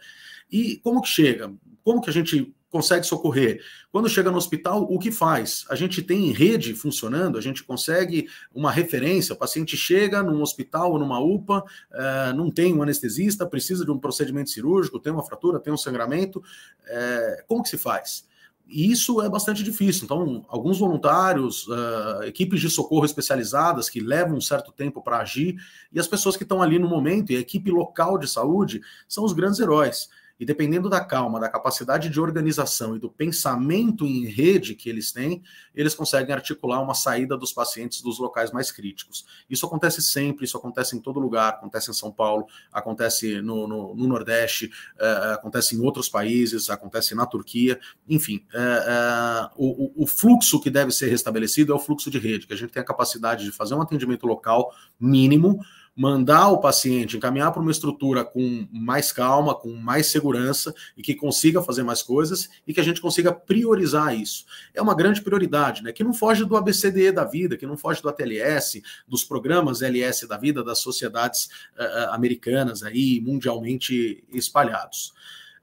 E 0.49 0.77
como 0.77 1.01
que 1.01 1.09
chega? 1.09 1.53
Como 1.83 1.99
que 1.99 2.09
a 2.09 2.13
gente 2.13 2.55
consegue 2.69 3.05
socorrer. 3.05 3.61
Quando 3.91 4.09
chega 4.09 4.31
no 4.31 4.37
hospital, 4.37 4.83
o 4.83 4.97
que 4.97 5.11
faz? 5.11 5.65
A 5.69 5.75
gente 5.75 6.01
tem 6.01 6.31
rede 6.31 6.73
funcionando, 6.73 7.37
a 7.37 7.41
gente 7.41 7.63
consegue 7.63 8.27
uma 8.53 8.71
referência. 8.71 9.33
O 9.33 9.37
paciente 9.37 9.75
chega 9.75 10.23
num 10.23 10.41
hospital 10.41 10.91
ou 10.93 10.99
numa 10.99 11.19
UPA, 11.19 11.63
é, 11.93 12.33
não 12.33 12.49
tem 12.49 12.73
um 12.73 12.81
anestesista, 12.81 13.45
precisa 13.45 13.83
de 13.83 13.91
um 13.91 13.97
procedimento 13.97 14.49
cirúrgico, 14.49 14.99
tem 14.99 15.11
uma 15.11 15.23
fratura, 15.23 15.59
tem 15.59 15.73
um 15.73 15.77
sangramento. 15.77 16.41
É, 16.85 17.43
como 17.45 17.63
que 17.63 17.69
se 17.69 17.77
faz? 17.77 18.25
E 18.67 18.91
isso 18.91 19.21
é 19.21 19.29
bastante 19.29 19.63
difícil. 19.63 20.05
Então, 20.05 20.43
alguns 20.47 20.79
voluntários, 20.79 21.67
uh, 21.67 22.23
equipes 22.23 22.59
de 22.59 22.69
socorro 22.69 23.05
especializadas 23.05 23.89
que 23.89 23.99
levam 23.99 24.37
um 24.37 24.41
certo 24.41 24.71
tempo 24.71 25.01
para 25.01 25.19
agir, 25.19 25.55
e 25.91 25.99
as 25.99 26.07
pessoas 26.07 26.35
que 26.35 26.43
estão 26.43 26.61
ali 26.61 26.79
no 26.79 26.89
momento, 26.89 27.31
e 27.31 27.35
a 27.35 27.39
equipe 27.39 27.69
local 27.69 28.17
de 28.17 28.27
saúde, 28.27 28.81
são 29.07 29.23
os 29.23 29.33
grandes 29.33 29.59
heróis. 29.59 30.09
E 30.39 30.45
dependendo 30.45 30.89
da 30.89 31.03
calma, 31.03 31.39
da 31.39 31.49
capacidade 31.49 32.09
de 32.09 32.19
organização 32.19 32.95
e 32.95 32.99
do 32.99 33.09
pensamento 33.09 34.05
em 34.05 34.25
rede 34.25 34.75
que 34.75 34.89
eles 34.89 35.11
têm, 35.11 35.41
eles 35.73 35.95
conseguem 35.95 36.35
articular 36.35 36.81
uma 36.81 36.93
saída 36.93 37.37
dos 37.37 37.53
pacientes 37.53 38.01
dos 38.01 38.19
locais 38.19 38.51
mais 38.51 38.71
críticos. 38.71 39.25
Isso 39.49 39.65
acontece 39.65 40.01
sempre, 40.01 40.45
isso 40.45 40.57
acontece 40.57 40.95
em 40.95 40.99
todo 40.99 41.19
lugar, 41.19 41.49
acontece 41.49 41.89
em 41.89 41.93
São 41.93 42.11
Paulo, 42.11 42.45
acontece 42.71 43.41
no, 43.41 43.67
no, 43.67 43.95
no 43.95 44.07
Nordeste, 44.07 44.65
uh, 44.95 45.33
acontece 45.33 45.75
em 45.75 45.79
outros 45.79 46.09
países, 46.09 46.69
acontece 46.69 47.15
na 47.15 47.25
Turquia, 47.25 47.79
enfim. 48.07 48.45
Uh, 48.53 49.45
uh, 49.45 49.95
o, 49.97 50.03
o 50.03 50.07
fluxo 50.07 50.59
que 50.59 50.69
deve 50.69 50.91
ser 50.91 51.07
restabelecido 51.07 51.71
é 51.71 51.75
o 51.75 51.79
fluxo 51.79 52.11
de 52.11 52.19
rede, 52.19 52.45
que 52.45 52.53
a 52.53 52.57
gente 52.57 52.71
tem 52.71 52.81
a 52.81 52.85
capacidade 52.85 53.45
de 53.45 53.51
fazer 53.51 53.75
um 53.75 53.81
atendimento 53.81 54.27
local 54.27 54.73
mínimo 54.99 55.59
mandar 55.95 56.49
o 56.49 56.59
paciente 56.59 57.15
encaminhar 57.15 57.51
para 57.51 57.61
uma 57.61 57.71
estrutura 57.71 58.25
com 58.25 58.67
mais 58.71 59.11
calma, 59.11 59.55
com 59.55 59.71
mais 59.73 60.07
segurança 60.07 60.73
e 60.97 61.01
que 61.01 61.15
consiga 61.15 61.61
fazer 61.61 61.83
mais 61.83 62.01
coisas 62.01 62.49
e 62.67 62.73
que 62.73 62.81
a 62.81 62.83
gente 62.83 62.99
consiga 62.99 63.31
priorizar 63.31 64.13
isso. 64.13 64.45
É 64.73 64.81
uma 64.81 64.93
grande 64.93 65.21
prioridade, 65.21 65.81
né? 65.81 65.93
Que 65.93 66.03
não 66.03 66.13
foge 66.13 66.43
do 66.43 66.57
ABCDE 66.57 67.11
da 67.11 67.23
vida, 67.23 67.55
que 67.55 67.65
não 67.65 67.77
foge 67.77 68.01
do 68.01 68.09
ATLS, 68.09 68.83
dos 69.07 69.23
programas 69.23 69.81
LS 69.81 70.27
da 70.27 70.37
vida, 70.37 70.63
das 70.63 70.79
sociedades 70.79 71.45
uh, 71.77 72.11
americanas 72.11 72.83
aí 72.83 73.21
mundialmente 73.21 74.23
espalhados. 74.33 75.13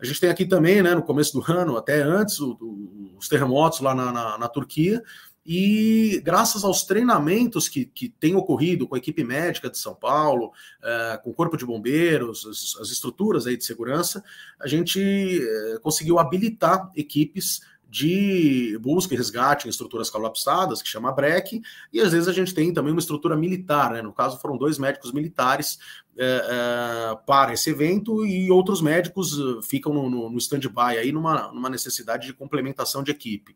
A 0.00 0.04
gente 0.04 0.20
tem 0.20 0.30
aqui 0.30 0.44
também, 0.44 0.82
né, 0.82 0.94
no 0.96 1.02
começo 1.02 1.32
do 1.38 1.52
ano, 1.52 1.76
até 1.76 2.02
antes, 2.02 2.40
o, 2.40 2.58
o, 2.60 3.14
os 3.18 3.28
terremotos 3.28 3.80
lá 3.80 3.94
na, 3.94 4.10
na, 4.10 4.38
na 4.38 4.48
Turquia, 4.48 5.00
e 5.44 6.20
graças 6.24 6.62
aos 6.62 6.84
treinamentos 6.84 7.68
que, 7.68 7.84
que 7.84 8.08
têm 8.08 8.36
ocorrido 8.36 8.86
com 8.86 8.94
a 8.94 8.98
equipe 8.98 9.24
médica 9.24 9.68
de 9.68 9.76
São 9.76 9.94
Paulo, 9.94 10.52
uh, 10.80 11.22
com 11.22 11.30
o 11.30 11.34
Corpo 11.34 11.56
de 11.56 11.66
Bombeiros, 11.66 12.46
as, 12.46 12.80
as, 12.80 12.90
estruturas 12.90 13.46
aí 13.46 13.56
de 13.56 13.64
segurança, 13.64 14.22
a 14.60 14.68
gente 14.68 15.00
uh, 15.00 15.80
conseguiu 15.80 16.18
habilitar 16.18 16.90
equipes 16.94 17.60
de 17.92 18.78
busca 18.80 19.12
e 19.12 19.16
resgate 19.18 19.66
em 19.66 19.70
estruturas 19.70 20.08
colapsadas, 20.08 20.80
que 20.80 20.88
chama 20.88 21.12
BREC, 21.12 21.60
e 21.92 22.00
às 22.00 22.12
vezes 22.12 22.26
a 22.26 22.32
gente 22.32 22.54
tem 22.54 22.72
também 22.72 22.90
uma 22.90 23.00
estrutura 23.00 23.36
militar, 23.36 23.92
né? 23.92 24.00
no 24.00 24.14
caso 24.14 24.40
foram 24.40 24.56
dois 24.56 24.78
médicos 24.78 25.12
militares 25.12 25.78
uh, 26.14 27.16
para 27.26 27.52
esse 27.52 27.68
evento, 27.68 28.24
e 28.24 28.50
outros 28.50 28.80
médicos 28.80 29.36
ficam 29.68 29.92
no, 29.92 30.08
no, 30.08 30.30
no 30.30 30.38
stand-by 30.38 30.96
aí 30.98 31.12
numa, 31.12 31.52
numa 31.52 31.68
necessidade 31.68 32.26
de 32.26 32.32
complementação 32.32 33.02
de 33.02 33.10
equipe. 33.10 33.54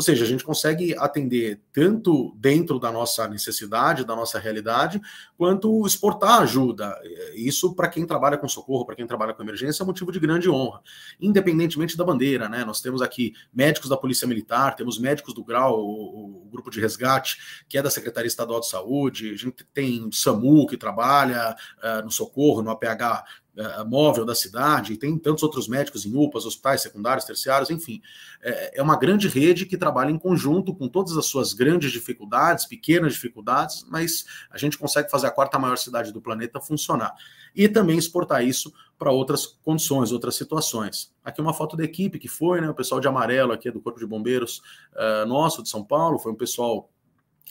Ou 0.00 0.02
seja, 0.02 0.24
a 0.24 0.26
gente 0.26 0.42
consegue 0.42 0.96
atender 0.96 1.60
tanto 1.74 2.34
dentro 2.38 2.78
da 2.78 2.90
nossa 2.90 3.28
necessidade, 3.28 4.02
da 4.02 4.16
nossa 4.16 4.38
realidade, 4.38 4.98
quanto 5.36 5.86
exportar 5.86 6.40
ajuda. 6.40 6.98
Isso, 7.34 7.74
para 7.74 7.86
quem 7.86 8.06
trabalha 8.06 8.38
com 8.38 8.48
socorro, 8.48 8.86
para 8.86 8.96
quem 8.96 9.06
trabalha 9.06 9.34
com 9.34 9.42
emergência, 9.42 9.82
é 9.82 9.84
motivo 9.84 10.10
de 10.10 10.18
grande 10.18 10.48
honra, 10.48 10.80
independentemente 11.20 11.98
da 11.98 12.04
bandeira. 12.04 12.48
Né? 12.48 12.64
Nós 12.64 12.80
temos 12.80 13.02
aqui 13.02 13.34
médicos 13.52 13.90
da 13.90 13.96
Polícia 13.98 14.26
Militar, 14.26 14.74
temos 14.74 14.98
médicos 14.98 15.34
do 15.34 15.44
Grau, 15.44 15.78
o, 15.78 16.46
o 16.46 16.48
grupo 16.50 16.70
de 16.70 16.80
resgate, 16.80 17.36
que 17.68 17.76
é 17.76 17.82
da 17.82 17.90
Secretaria 17.90 18.26
Estadual 18.26 18.60
de 18.60 18.70
Saúde, 18.70 19.34
a 19.34 19.36
gente 19.36 19.66
tem 19.74 20.10
SAMU, 20.10 20.66
que 20.66 20.78
trabalha 20.78 21.54
uh, 21.84 22.02
no 22.02 22.10
socorro, 22.10 22.62
no 22.62 22.70
APH 22.70 23.22
uh, 23.56 23.88
móvel 23.88 24.24
da 24.24 24.34
cidade, 24.34 24.92
e 24.92 24.96
tem 24.96 25.16
tantos 25.18 25.42
outros 25.42 25.68
médicos 25.68 26.04
em 26.06 26.16
UPAs, 26.16 26.44
hospitais 26.44 26.82
secundários, 26.82 27.24
terciários, 27.24 27.70
enfim. 27.70 28.00
É, 28.42 28.78
é 28.78 28.82
uma 28.82 28.96
grande 28.96 29.28
rede 29.28 29.66
que 29.66 29.76
trabalha 29.76 30.10
em 30.10 30.18
conjunto 30.18 30.74
com 30.74 30.88
todas 30.88 31.16
as 31.16 31.26
suas 31.26 31.52
grandes 31.52 31.92
dificuldades, 31.92 32.66
pequenas 32.66 33.14
dificuldades, 33.14 33.84
mas 33.88 34.24
a 34.50 34.58
gente 34.58 34.78
consegue 34.78 35.10
fazer 35.10 35.26
a 35.26 35.30
quarta 35.30 35.58
maior 35.58 35.76
cidade 35.76 36.12
do 36.12 36.20
planeta 36.20 36.60
funcionar. 36.60 37.14
E 37.54 37.68
também 37.68 37.98
exportar 37.98 38.44
isso 38.44 38.72
para 38.98 39.10
outras 39.10 39.46
condições, 39.46 40.12
outras 40.12 40.36
situações. 40.36 41.12
Aqui 41.24 41.40
uma 41.40 41.54
foto 41.54 41.76
da 41.76 41.82
equipe 41.82 42.18
que 42.18 42.28
foi, 42.28 42.60
né? 42.60 42.68
O 42.68 42.74
pessoal 42.74 43.00
de 43.00 43.08
amarelo 43.08 43.52
aqui 43.52 43.70
do 43.70 43.80
Corpo 43.80 43.98
de 43.98 44.06
Bombeiros 44.06 44.62
uh, 44.92 45.26
nosso 45.26 45.62
de 45.62 45.68
São 45.68 45.82
Paulo, 45.82 46.18
foi 46.18 46.30
um 46.30 46.36
pessoal 46.36 46.90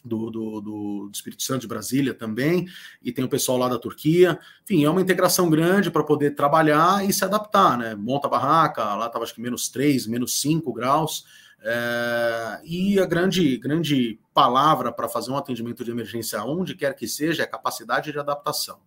do, 0.04 0.30
do, 0.30 0.62
do, 0.62 1.12
Espírito 1.14 1.44
Santo 1.44 1.62
de 1.62 1.68
Brasília 1.68 2.14
também, 2.14 2.68
e 3.02 3.12
tem 3.12 3.26
o 3.26 3.30
pessoal 3.30 3.58
lá 3.58 3.68
da 3.68 3.78
Turquia. 3.78 4.40
Enfim, 4.64 4.84
é 4.84 4.90
uma 4.90 5.02
integração 5.02 5.50
grande 5.50 5.92
para 5.92 6.04
poder 6.04 6.36
trabalhar 6.36 7.08
e 7.08 7.12
se 7.12 7.24
adaptar, 7.26 7.78
né? 7.78 7.96
Monta 7.96 8.28
a 8.28 8.30
barraca, 8.30 8.96
lá 8.96 9.08
estava 9.08 9.24
acho 9.24 9.36
que 9.36 9.42
menos 9.42 9.70
3, 9.70 10.08
menos 10.08 10.40
5 10.40 10.72
graus. 10.74 11.26
É, 11.62 12.62
e 12.64 13.00
a 13.00 13.06
grande, 13.06 13.58
grande 13.58 14.20
palavra 14.34 14.92
para 14.92 15.10
fazer 15.10 15.32
um 15.32 15.38
atendimento 15.38 15.84
de 15.84 15.92
emergência 15.92 16.42
onde 16.44 16.74
quer 16.74 16.96
que 16.96 17.08
seja 17.08 17.44
é 17.44 17.46
capacidade 17.46 18.12
de 18.12 18.20
adaptação. 18.20 18.80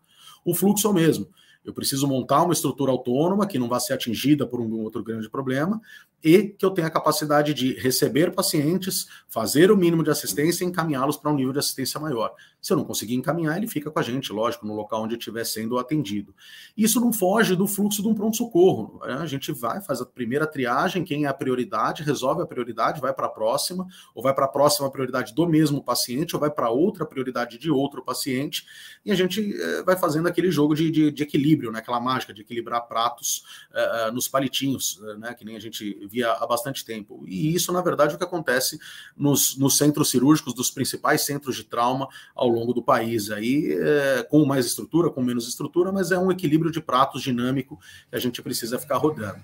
O 0.44 0.54
fluxo 0.54 0.86
é 0.86 0.90
o 0.90 0.94
mesmo. 0.94 1.28
Eu 1.64 1.72
preciso 1.72 2.08
montar 2.08 2.42
uma 2.42 2.52
estrutura 2.52 2.90
autônoma 2.90 3.46
que 3.46 3.58
não 3.58 3.68
vai 3.68 3.78
ser 3.78 3.92
atingida 3.92 4.46
por 4.46 4.60
um 4.60 4.80
outro 4.80 5.02
grande 5.02 5.30
problema, 5.30 5.80
e 6.22 6.48
que 6.48 6.64
eu 6.64 6.70
tenha 6.70 6.86
a 6.86 6.90
capacidade 6.90 7.52
de 7.52 7.74
receber 7.74 8.32
pacientes, 8.32 9.06
fazer 9.28 9.70
o 9.70 9.76
mínimo 9.76 10.04
de 10.04 10.10
assistência 10.10 10.64
e 10.64 10.68
encaminhá-los 10.68 11.16
para 11.16 11.30
um 11.30 11.34
nível 11.34 11.52
de 11.52 11.58
assistência 11.58 11.98
maior. 11.98 12.34
Se 12.60 12.72
eu 12.72 12.76
não 12.76 12.84
conseguir 12.84 13.16
encaminhar, 13.16 13.56
ele 13.56 13.66
fica 13.66 13.90
com 13.90 13.98
a 13.98 14.02
gente, 14.02 14.32
lógico, 14.32 14.64
no 14.64 14.74
local 14.74 15.02
onde 15.02 15.16
estiver 15.16 15.44
sendo 15.44 15.78
atendido. 15.78 16.32
Isso 16.76 17.00
não 17.00 17.12
foge 17.12 17.56
do 17.56 17.66
fluxo 17.66 18.00
de 18.02 18.08
um 18.08 18.14
pronto-socorro. 18.14 19.00
Né? 19.04 19.14
A 19.14 19.26
gente 19.26 19.50
vai, 19.50 19.82
faz 19.82 20.00
a 20.00 20.06
primeira 20.06 20.46
triagem, 20.46 21.02
quem 21.02 21.24
é 21.24 21.28
a 21.28 21.34
prioridade, 21.34 22.04
resolve 22.04 22.40
a 22.42 22.46
prioridade, 22.46 23.00
vai 23.00 23.12
para 23.12 23.26
a 23.26 23.30
próxima, 23.30 23.84
ou 24.14 24.22
vai 24.22 24.32
para 24.32 24.44
a 24.44 24.48
próxima 24.48 24.88
prioridade 24.92 25.34
do 25.34 25.44
mesmo 25.48 25.82
paciente, 25.82 26.36
ou 26.36 26.40
vai 26.40 26.50
para 26.50 26.70
outra 26.70 27.04
prioridade 27.04 27.58
de 27.58 27.68
outro 27.68 28.00
paciente, 28.04 28.64
e 29.04 29.10
a 29.10 29.14
gente 29.16 29.60
é, 29.60 29.82
vai 29.82 29.96
fazendo 29.96 30.28
aquele 30.28 30.50
jogo 30.50 30.74
de, 30.74 30.88
de, 30.88 31.10
de, 31.10 31.22
equilíbrio, 31.24 31.72
né? 31.72 31.80
aquela 31.80 31.98
mágica 31.98 32.32
de 32.32 32.42
equilibrar 32.42 32.86
pratos 32.86 33.42
é, 33.74 34.10
nos 34.12 34.28
palitinhos, 34.28 35.00
né? 35.18 35.34
que 35.34 35.44
nem 35.44 35.56
a 35.56 35.60
gente 35.60 36.06
via 36.12 36.30
há 36.32 36.46
bastante 36.46 36.84
tempo. 36.84 37.24
E 37.26 37.54
isso, 37.54 37.72
na 37.72 37.80
verdade, 37.80 38.12
é 38.12 38.14
o 38.14 38.18
que 38.18 38.24
acontece 38.24 38.78
nos, 39.16 39.56
nos 39.56 39.78
centros 39.78 40.10
cirúrgicos 40.10 40.52
dos 40.52 40.70
principais 40.70 41.22
centros 41.22 41.56
de 41.56 41.64
trauma 41.64 42.06
ao 42.34 42.48
longo 42.48 42.74
do 42.74 42.82
país, 42.82 43.30
aí 43.30 43.72
é, 43.72 44.22
com 44.22 44.44
mais 44.44 44.66
estrutura, 44.66 45.10
com 45.10 45.22
menos 45.22 45.48
estrutura, 45.48 45.90
mas 45.90 46.12
é 46.12 46.18
um 46.18 46.30
equilíbrio 46.30 46.70
de 46.70 46.80
pratos 46.80 47.22
dinâmico 47.22 47.80
que 48.10 48.16
a 48.16 48.20
gente 48.20 48.42
precisa 48.42 48.78
ficar 48.78 48.98
rodando. 48.98 49.40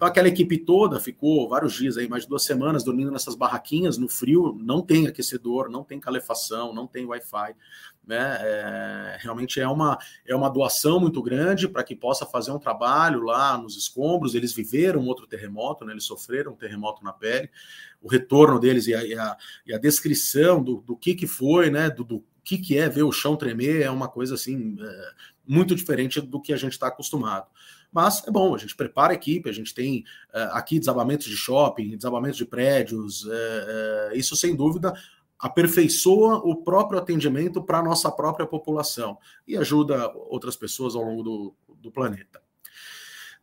Então 0.00 0.08
aquela 0.08 0.28
equipe 0.28 0.56
toda 0.56 0.98
ficou 0.98 1.46
vários 1.46 1.74
dias 1.74 1.98
aí, 1.98 2.08
mais 2.08 2.22
de 2.22 2.28
duas 2.30 2.42
semanas, 2.42 2.82
dormindo 2.82 3.10
nessas 3.10 3.34
barraquinhas 3.34 3.98
no 3.98 4.08
frio, 4.08 4.58
não 4.58 4.80
tem 4.80 5.06
aquecedor, 5.06 5.68
não 5.68 5.84
tem 5.84 6.00
calefação, 6.00 6.72
não 6.72 6.86
tem 6.86 7.04
Wi-Fi. 7.04 7.54
Né? 8.06 8.38
É, 8.40 9.18
realmente 9.20 9.60
é 9.60 9.68
uma, 9.68 9.98
é 10.26 10.34
uma 10.34 10.48
doação 10.48 10.98
muito 10.98 11.22
grande 11.22 11.68
para 11.68 11.84
que 11.84 11.94
possa 11.94 12.24
fazer 12.24 12.50
um 12.50 12.58
trabalho 12.58 13.20
lá 13.20 13.58
nos 13.58 13.76
escombros. 13.76 14.34
Eles 14.34 14.54
viveram 14.54 15.04
outro 15.04 15.26
terremoto, 15.26 15.84
né? 15.84 15.92
eles 15.92 16.04
sofreram 16.04 16.52
um 16.52 16.56
terremoto 16.56 17.04
na 17.04 17.12
pele. 17.12 17.50
O 18.00 18.08
retorno 18.08 18.58
deles 18.58 18.86
e 18.86 18.94
a, 18.94 19.04
e 19.04 19.12
a, 19.12 19.36
e 19.66 19.74
a 19.74 19.78
descrição 19.78 20.64
do, 20.64 20.80
do 20.80 20.96
que, 20.96 21.14
que 21.14 21.26
foi, 21.26 21.68
né? 21.68 21.90
do, 21.90 22.04
do 22.04 22.24
que, 22.44 22.58
que 22.58 22.76
é 22.78 22.88
ver 22.88 23.02
o 23.02 23.12
chão 23.12 23.36
tremer, 23.36 23.82
é 23.82 23.90
uma 23.90 24.08
coisa 24.08 24.34
assim 24.34 24.76
é, 24.80 25.10
muito 25.46 25.74
diferente 25.74 26.20
do 26.20 26.40
que 26.40 26.52
a 26.52 26.56
gente 26.56 26.72
está 26.72 26.88
acostumado. 26.88 27.46
Mas 27.92 28.26
é 28.26 28.30
bom, 28.30 28.54
a 28.54 28.58
gente 28.58 28.76
prepara 28.76 29.12
a 29.12 29.16
equipe, 29.16 29.50
a 29.50 29.52
gente 29.52 29.74
tem 29.74 30.04
uh, 30.32 30.52
aqui 30.52 30.78
desabamentos 30.78 31.26
de 31.26 31.36
shopping, 31.36 31.96
desabamentos 31.96 32.36
de 32.36 32.44
prédios, 32.44 33.24
uh, 33.24 33.30
uh, 33.30 34.16
isso 34.16 34.36
sem 34.36 34.54
dúvida 34.54 34.94
aperfeiçoa 35.40 36.36
o 36.36 36.54
próprio 36.54 37.00
atendimento 37.00 37.62
para 37.62 37.78
a 37.78 37.82
nossa 37.82 38.12
própria 38.12 38.46
população 38.46 39.16
e 39.48 39.56
ajuda 39.56 40.12
outras 40.28 40.54
pessoas 40.54 40.94
ao 40.94 41.02
longo 41.02 41.22
do, 41.22 41.54
do 41.76 41.90
planeta. 41.90 42.42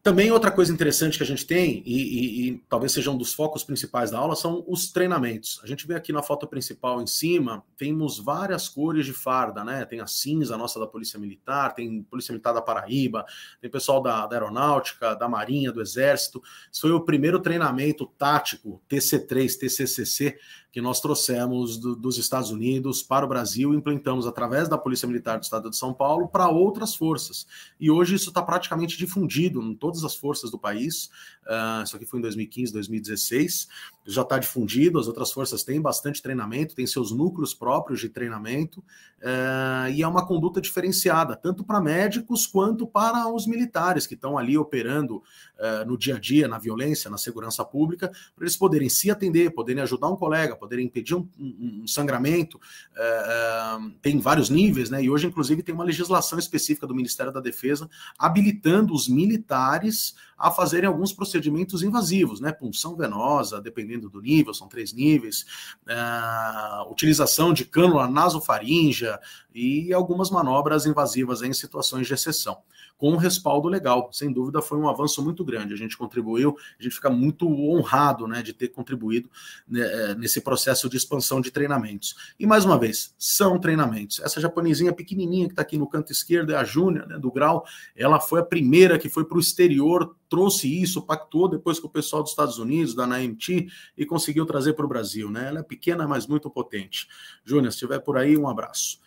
Também 0.07 0.31
outra 0.31 0.51
coisa 0.51 0.71
interessante 0.71 1.17
que 1.17 1.23
a 1.25 1.27
gente 1.27 1.45
tem, 1.45 1.83
e, 1.85 1.97
e, 1.97 2.47
e, 2.47 2.63
talvez 2.69 2.93
seja 2.93 3.11
um 3.11 3.17
dos 3.17 3.33
focos 3.33 3.61
principais 3.61 4.09
da 4.09 4.17
aula, 4.17 4.37
são 4.37 4.63
os 4.65 4.89
treinamentos. 4.89 5.59
A 5.61 5.67
gente 5.67 5.85
vê 5.85 5.95
aqui 5.95 6.13
na 6.13 6.23
foto 6.23 6.47
principal 6.47 7.01
em 7.01 7.05
cima, 7.05 7.61
temos 7.75 8.17
várias 8.17 8.69
cores 8.69 9.05
de 9.05 9.11
farda, 9.11 9.65
né? 9.65 9.83
Tem 9.83 9.99
a 9.99 10.07
cinza, 10.07 10.55
nossa 10.55 10.79
da 10.79 10.87
Polícia 10.87 11.19
Militar, 11.19 11.75
tem 11.75 12.03
Polícia 12.03 12.31
Militar 12.31 12.53
da 12.53 12.61
Paraíba, 12.61 13.25
tem 13.59 13.69
pessoal 13.69 14.01
da, 14.01 14.25
da 14.25 14.37
Aeronáutica, 14.37 15.13
da 15.13 15.27
Marinha, 15.27 15.73
do 15.73 15.81
Exército. 15.81 16.41
Isso 16.71 16.83
foi 16.83 16.91
o 16.91 17.01
primeiro 17.01 17.41
treinamento 17.41 18.05
tático, 18.17 18.81
TC3, 18.89 19.57
TCCC, 19.57 20.37
que 20.77 20.81
nós 20.81 21.01
trouxemos 21.01 21.75
do, 21.75 21.95
dos 21.95 22.19
Estados 22.19 22.51
Unidos 22.51 23.01
para 23.01 23.25
o 23.25 23.27
Brasil 23.27 23.73
e 23.73 23.77
implementamos 23.77 24.27
através 24.27 24.69
da 24.69 24.77
Polícia 24.77 25.07
Militar 25.07 25.39
do 25.39 25.43
Estado 25.43 25.71
de 25.71 25.75
São 25.75 25.91
Paulo 25.91 26.27
para 26.27 26.49
outras 26.49 26.93
forças. 26.93 27.47
E 27.79 27.89
hoje 27.89 28.13
isso 28.13 28.29
está 28.29 28.43
praticamente 28.43 28.95
difundido 28.95 29.59
em 29.59 29.73
todas 29.73 29.96
todas 29.97 30.03
as 30.03 30.15
forças 30.15 30.51
do 30.51 30.59
país. 30.59 31.09
Uh, 31.45 31.83
isso 31.83 31.95
aqui 31.95 32.05
foi 32.05 32.19
em 32.19 32.21
2015, 32.21 32.71
2016 32.73 33.67
já 34.07 34.21
está 34.21 34.39
difundido, 34.39 34.97
as 34.97 35.07
outras 35.07 35.33
forças 35.33 35.63
têm 35.63 35.81
bastante 35.81 36.21
treinamento, 36.21 36.73
têm 36.73 36.87
seus 36.87 37.11
núcleos 37.11 37.53
próprios 37.53 37.99
de 37.99 38.07
treinamento, 38.07 38.81
é, 39.19 39.91
e 39.91 40.01
é 40.01 40.07
uma 40.07 40.25
conduta 40.25 40.61
diferenciada, 40.61 41.35
tanto 41.35 41.63
para 41.63 41.81
médicos 41.81 42.47
quanto 42.47 42.87
para 42.87 43.27
os 43.27 43.45
militares 43.45 44.07
que 44.07 44.13
estão 44.13 44.37
ali 44.37 44.57
operando 44.57 45.21
é, 45.59 45.83
no 45.83 45.97
dia 45.97 46.15
a 46.15 46.19
dia, 46.19 46.47
na 46.47 46.57
violência, 46.57 47.11
na 47.11 47.17
segurança 47.17 47.65
pública, 47.65 48.07
para 48.33 48.45
eles 48.45 48.55
poderem 48.55 48.87
se 48.87 49.11
atender, 49.11 49.51
poderem 49.51 49.83
ajudar 49.83 50.07
um 50.07 50.15
colega, 50.15 50.55
poderem 50.55 50.85
impedir 50.85 51.15
um, 51.15 51.27
um, 51.37 51.81
um 51.83 51.87
sangramento. 51.87 52.61
É, 52.95 53.77
tem 54.01 54.19
vários 54.19 54.49
níveis, 54.49 54.89
né? 54.89 55.03
E 55.03 55.09
hoje, 55.09 55.27
inclusive, 55.27 55.61
tem 55.61 55.75
uma 55.75 55.83
legislação 55.83 56.39
específica 56.39 56.87
do 56.87 56.95
Ministério 56.95 57.33
da 57.33 57.41
Defesa 57.41 57.89
habilitando 58.17 58.93
os 58.93 59.09
militares 59.09 59.86
Paris 59.87 60.13
a 60.37 60.51
fazerem 60.51 60.87
alguns 60.87 61.11
procedimentos 61.11 61.81
invasivos, 61.81 62.39
né? 62.39 62.51
Punção 62.51 62.95
venosa, 62.95 63.61
dependendo 63.61 64.09
do 64.09 64.21
nível, 64.21 64.53
são 64.53 64.67
três 64.67 64.93
níveis, 64.93 65.45
uh, 65.87 66.91
utilização 66.91 67.53
de 67.53 67.65
cânula 67.65 68.07
nasofaríngea 68.07 69.19
e 69.53 69.91
algumas 69.93 70.29
manobras 70.29 70.85
invasivas 70.85 71.41
em 71.41 71.53
situações 71.53 72.07
de 72.07 72.13
exceção 72.13 72.57
com 72.97 73.11
um 73.11 73.17
respaldo 73.17 73.67
legal. 73.67 74.09
Sem 74.11 74.31
dúvida, 74.31 74.61
foi 74.61 74.77
um 74.77 74.89
avanço 74.89 75.23
muito 75.23 75.45
grande. 75.45 75.73
A 75.73 75.77
gente 75.77 75.97
contribuiu, 75.97 76.57
a 76.79 76.83
gente 76.83 76.95
fica 76.95 77.09
muito 77.09 77.47
honrado 77.47 78.27
né, 78.27 78.41
de 78.41 78.53
ter 78.53 78.69
contribuído 78.69 79.29
né, 79.67 79.81
é, 79.81 80.15
nesse 80.15 80.41
processo 80.41 80.89
de 80.89 80.97
expansão 80.97 81.39
de 81.39 81.51
treinamentos. 81.51 82.33
E 82.39 82.45
mais 82.45 82.65
uma 82.65 82.77
vez, 82.77 83.13
são 83.17 83.59
treinamentos. 83.59 84.19
Essa 84.19 84.41
japonesinha 84.41 84.91
pequenininha 84.91 85.45
que 85.45 85.53
está 85.53 85.61
aqui 85.61 85.77
no 85.77 85.87
canto 85.87 86.11
esquerdo 86.11 86.51
é 86.51 86.55
a 86.55 86.63
Júnior, 86.63 87.07
né, 87.07 87.19
do 87.19 87.31
Grau. 87.31 87.65
Ela 87.95 88.19
foi 88.19 88.39
a 88.39 88.45
primeira 88.45 88.97
que 88.97 89.09
foi 89.09 89.25
para 89.25 89.37
o 89.37 89.41
exterior, 89.41 90.15
trouxe 90.29 90.81
isso, 90.81 91.01
pactou 91.01 91.47
depois 91.47 91.79
com 91.79 91.87
o 91.87 91.91
pessoal 91.91 92.21
dos 92.21 92.31
Estados 92.31 92.57
Unidos, 92.57 92.93
da 92.93 93.07
NAMT, 93.07 93.67
e 93.97 94.05
conseguiu 94.05 94.45
trazer 94.45 94.73
para 94.73 94.85
o 94.85 94.89
Brasil. 94.89 95.29
Né? 95.29 95.47
Ela 95.47 95.59
é 95.59 95.63
pequena, 95.63 96.07
mas 96.07 96.27
muito 96.27 96.49
potente. 96.49 97.07
Júnior, 97.43 97.71
se 97.71 97.77
estiver 97.77 97.99
por 97.99 98.17
aí, 98.17 98.37
um 98.37 98.47
abraço. 98.47 98.99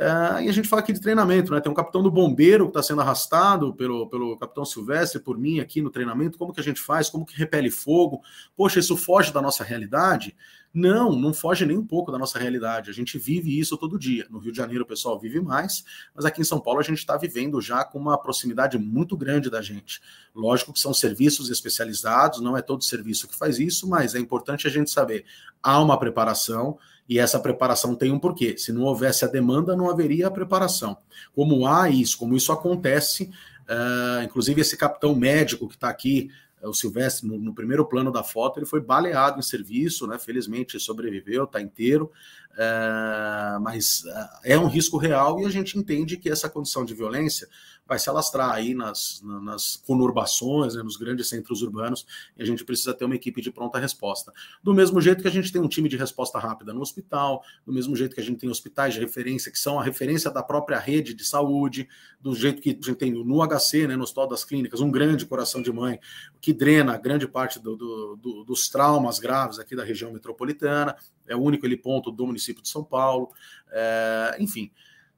É, 0.00 0.44
e 0.44 0.48
a 0.48 0.52
gente 0.52 0.68
fala 0.68 0.80
aqui 0.80 0.92
de 0.92 1.00
treinamento, 1.00 1.52
né? 1.52 1.60
Tem 1.60 1.72
um 1.72 1.74
capitão 1.74 2.00
do 2.00 2.10
bombeiro 2.10 2.66
que 2.66 2.70
está 2.70 2.82
sendo 2.84 3.00
arrastado 3.00 3.74
pelo, 3.74 4.08
pelo 4.08 4.38
capitão 4.38 4.64
Silvestre, 4.64 5.20
por 5.20 5.36
mim 5.36 5.58
aqui 5.58 5.82
no 5.82 5.90
treinamento. 5.90 6.38
Como 6.38 6.52
que 6.52 6.60
a 6.60 6.62
gente 6.62 6.80
faz? 6.80 7.10
Como 7.10 7.26
que 7.26 7.36
repele 7.36 7.68
fogo? 7.68 8.22
Poxa, 8.56 8.78
isso 8.78 8.96
foge 8.96 9.32
da 9.32 9.42
nossa 9.42 9.64
realidade? 9.64 10.36
Não, 10.72 11.10
não 11.10 11.34
foge 11.34 11.66
nem 11.66 11.76
um 11.76 11.84
pouco 11.84 12.12
da 12.12 12.18
nossa 12.18 12.38
realidade. 12.38 12.90
A 12.90 12.92
gente 12.92 13.18
vive 13.18 13.58
isso 13.58 13.76
todo 13.76 13.98
dia. 13.98 14.24
No 14.30 14.38
Rio 14.38 14.52
de 14.52 14.58
Janeiro 14.58 14.84
o 14.84 14.86
pessoal 14.86 15.18
vive 15.18 15.40
mais, 15.40 15.84
mas 16.14 16.24
aqui 16.24 16.42
em 16.42 16.44
São 16.44 16.60
Paulo 16.60 16.78
a 16.78 16.84
gente 16.84 16.98
está 16.98 17.16
vivendo 17.16 17.60
já 17.60 17.84
com 17.84 17.98
uma 17.98 18.16
proximidade 18.16 18.78
muito 18.78 19.16
grande 19.16 19.50
da 19.50 19.60
gente. 19.60 20.00
Lógico 20.32 20.72
que 20.72 20.78
são 20.78 20.94
serviços 20.94 21.50
especializados, 21.50 22.40
não 22.40 22.56
é 22.56 22.62
todo 22.62 22.84
serviço 22.84 23.26
que 23.26 23.34
faz 23.34 23.58
isso, 23.58 23.88
mas 23.88 24.14
é 24.14 24.20
importante 24.20 24.68
a 24.68 24.70
gente 24.70 24.90
saber. 24.90 25.24
Há 25.60 25.80
uma 25.80 25.98
preparação 25.98 26.78
e 27.08 27.18
essa 27.18 27.40
preparação 27.40 27.94
tem 27.94 28.12
um 28.12 28.18
porquê. 28.18 28.56
Se 28.58 28.72
não 28.72 28.82
houvesse 28.82 29.24
a 29.24 29.28
demanda, 29.28 29.74
não 29.74 29.88
haveria 29.88 30.26
a 30.26 30.30
preparação. 30.30 30.98
Como 31.34 31.66
há 31.66 31.88
isso, 31.88 32.18
como 32.18 32.36
isso 32.36 32.52
acontece, 32.52 33.30
uh, 33.68 34.22
inclusive 34.22 34.60
esse 34.60 34.76
capitão 34.76 35.14
médico 35.14 35.66
que 35.68 35.74
está 35.74 35.88
aqui, 35.88 36.30
o 36.62 36.74
Silvestre, 36.74 37.26
no, 37.26 37.38
no, 37.38 37.54
primeiro 37.54 37.86
plano 37.86 38.10
da 38.10 38.24
foto, 38.24 38.58
ele 38.58 38.66
foi 38.66 38.80
baleado 38.80 39.38
em 39.38 39.42
serviço, 39.42 40.06
né? 40.06 40.18
Felizmente 40.18 40.78
sobreviveu, 40.80 41.44
está 41.44 41.60
inteiro, 41.60 42.10
uh, 42.54 43.60
mas 43.60 44.02
uh, 44.04 44.40
é 44.42 44.58
um 44.58 44.66
risco 44.66 44.98
real 44.98 45.40
e 45.40 45.46
a 45.46 45.50
gente 45.50 45.78
entende 45.78 46.16
que 46.16 46.28
essa 46.28 46.50
condição 46.50 46.84
de 46.84 46.94
violência 46.94 47.48
vai 47.88 47.98
se 47.98 48.10
alastrar 48.10 48.52
aí 48.52 48.74
nas, 48.74 49.22
nas 49.24 49.76
conurbações, 49.76 50.74
né, 50.74 50.82
nos 50.82 50.96
grandes 50.98 51.26
centros 51.28 51.62
urbanos, 51.62 52.06
e 52.36 52.42
a 52.42 52.46
gente 52.46 52.62
precisa 52.62 52.92
ter 52.92 53.06
uma 53.06 53.14
equipe 53.14 53.40
de 53.40 53.50
pronta 53.50 53.78
resposta. 53.78 54.30
Do 54.62 54.74
mesmo 54.74 55.00
jeito 55.00 55.22
que 55.22 55.28
a 55.28 55.30
gente 55.30 55.50
tem 55.50 55.62
um 55.62 55.68
time 55.68 55.88
de 55.88 55.96
resposta 55.96 56.38
rápida 56.38 56.74
no 56.74 56.82
hospital, 56.82 57.42
do 57.64 57.72
mesmo 57.72 57.96
jeito 57.96 58.14
que 58.14 58.20
a 58.20 58.24
gente 58.24 58.38
tem 58.38 58.50
hospitais 58.50 58.92
de 58.92 59.00
referência, 59.00 59.50
que 59.50 59.58
são 59.58 59.80
a 59.80 59.82
referência 59.82 60.30
da 60.30 60.42
própria 60.42 60.78
rede 60.78 61.14
de 61.14 61.24
saúde, 61.24 61.88
do 62.20 62.34
jeito 62.34 62.60
que 62.60 62.70
a 62.70 62.72
gente 62.72 62.94
tem 62.96 63.10
no 63.12 63.46
HC, 63.46 63.86
né, 63.86 63.96
no 63.96 64.02
Hospital 64.02 64.28
das 64.28 64.44
Clínicas, 64.44 64.80
um 64.80 64.90
grande 64.90 65.24
coração 65.24 65.62
de 65.62 65.72
mãe, 65.72 65.98
que 66.42 66.52
drena 66.52 66.98
grande 66.98 67.26
parte 67.26 67.58
do, 67.58 67.74
do, 67.74 68.16
do, 68.16 68.44
dos 68.44 68.68
traumas 68.68 69.18
graves 69.18 69.58
aqui 69.58 69.74
da 69.74 69.82
região 69.82 70.12
metropolitana, 70.12 70.94
é 71.26 71.34
o 71.34 71.40
único 71.40 71.64
ele 71.64 71.76
ponto 71.76 72.10
do 72.10 72.26
município 72.26 72.62
de 72.62 72.68
São 72.68 72.84
Paulo, 72.84 73.30
é, 73.70 74.36
enfim, 74.40 74.70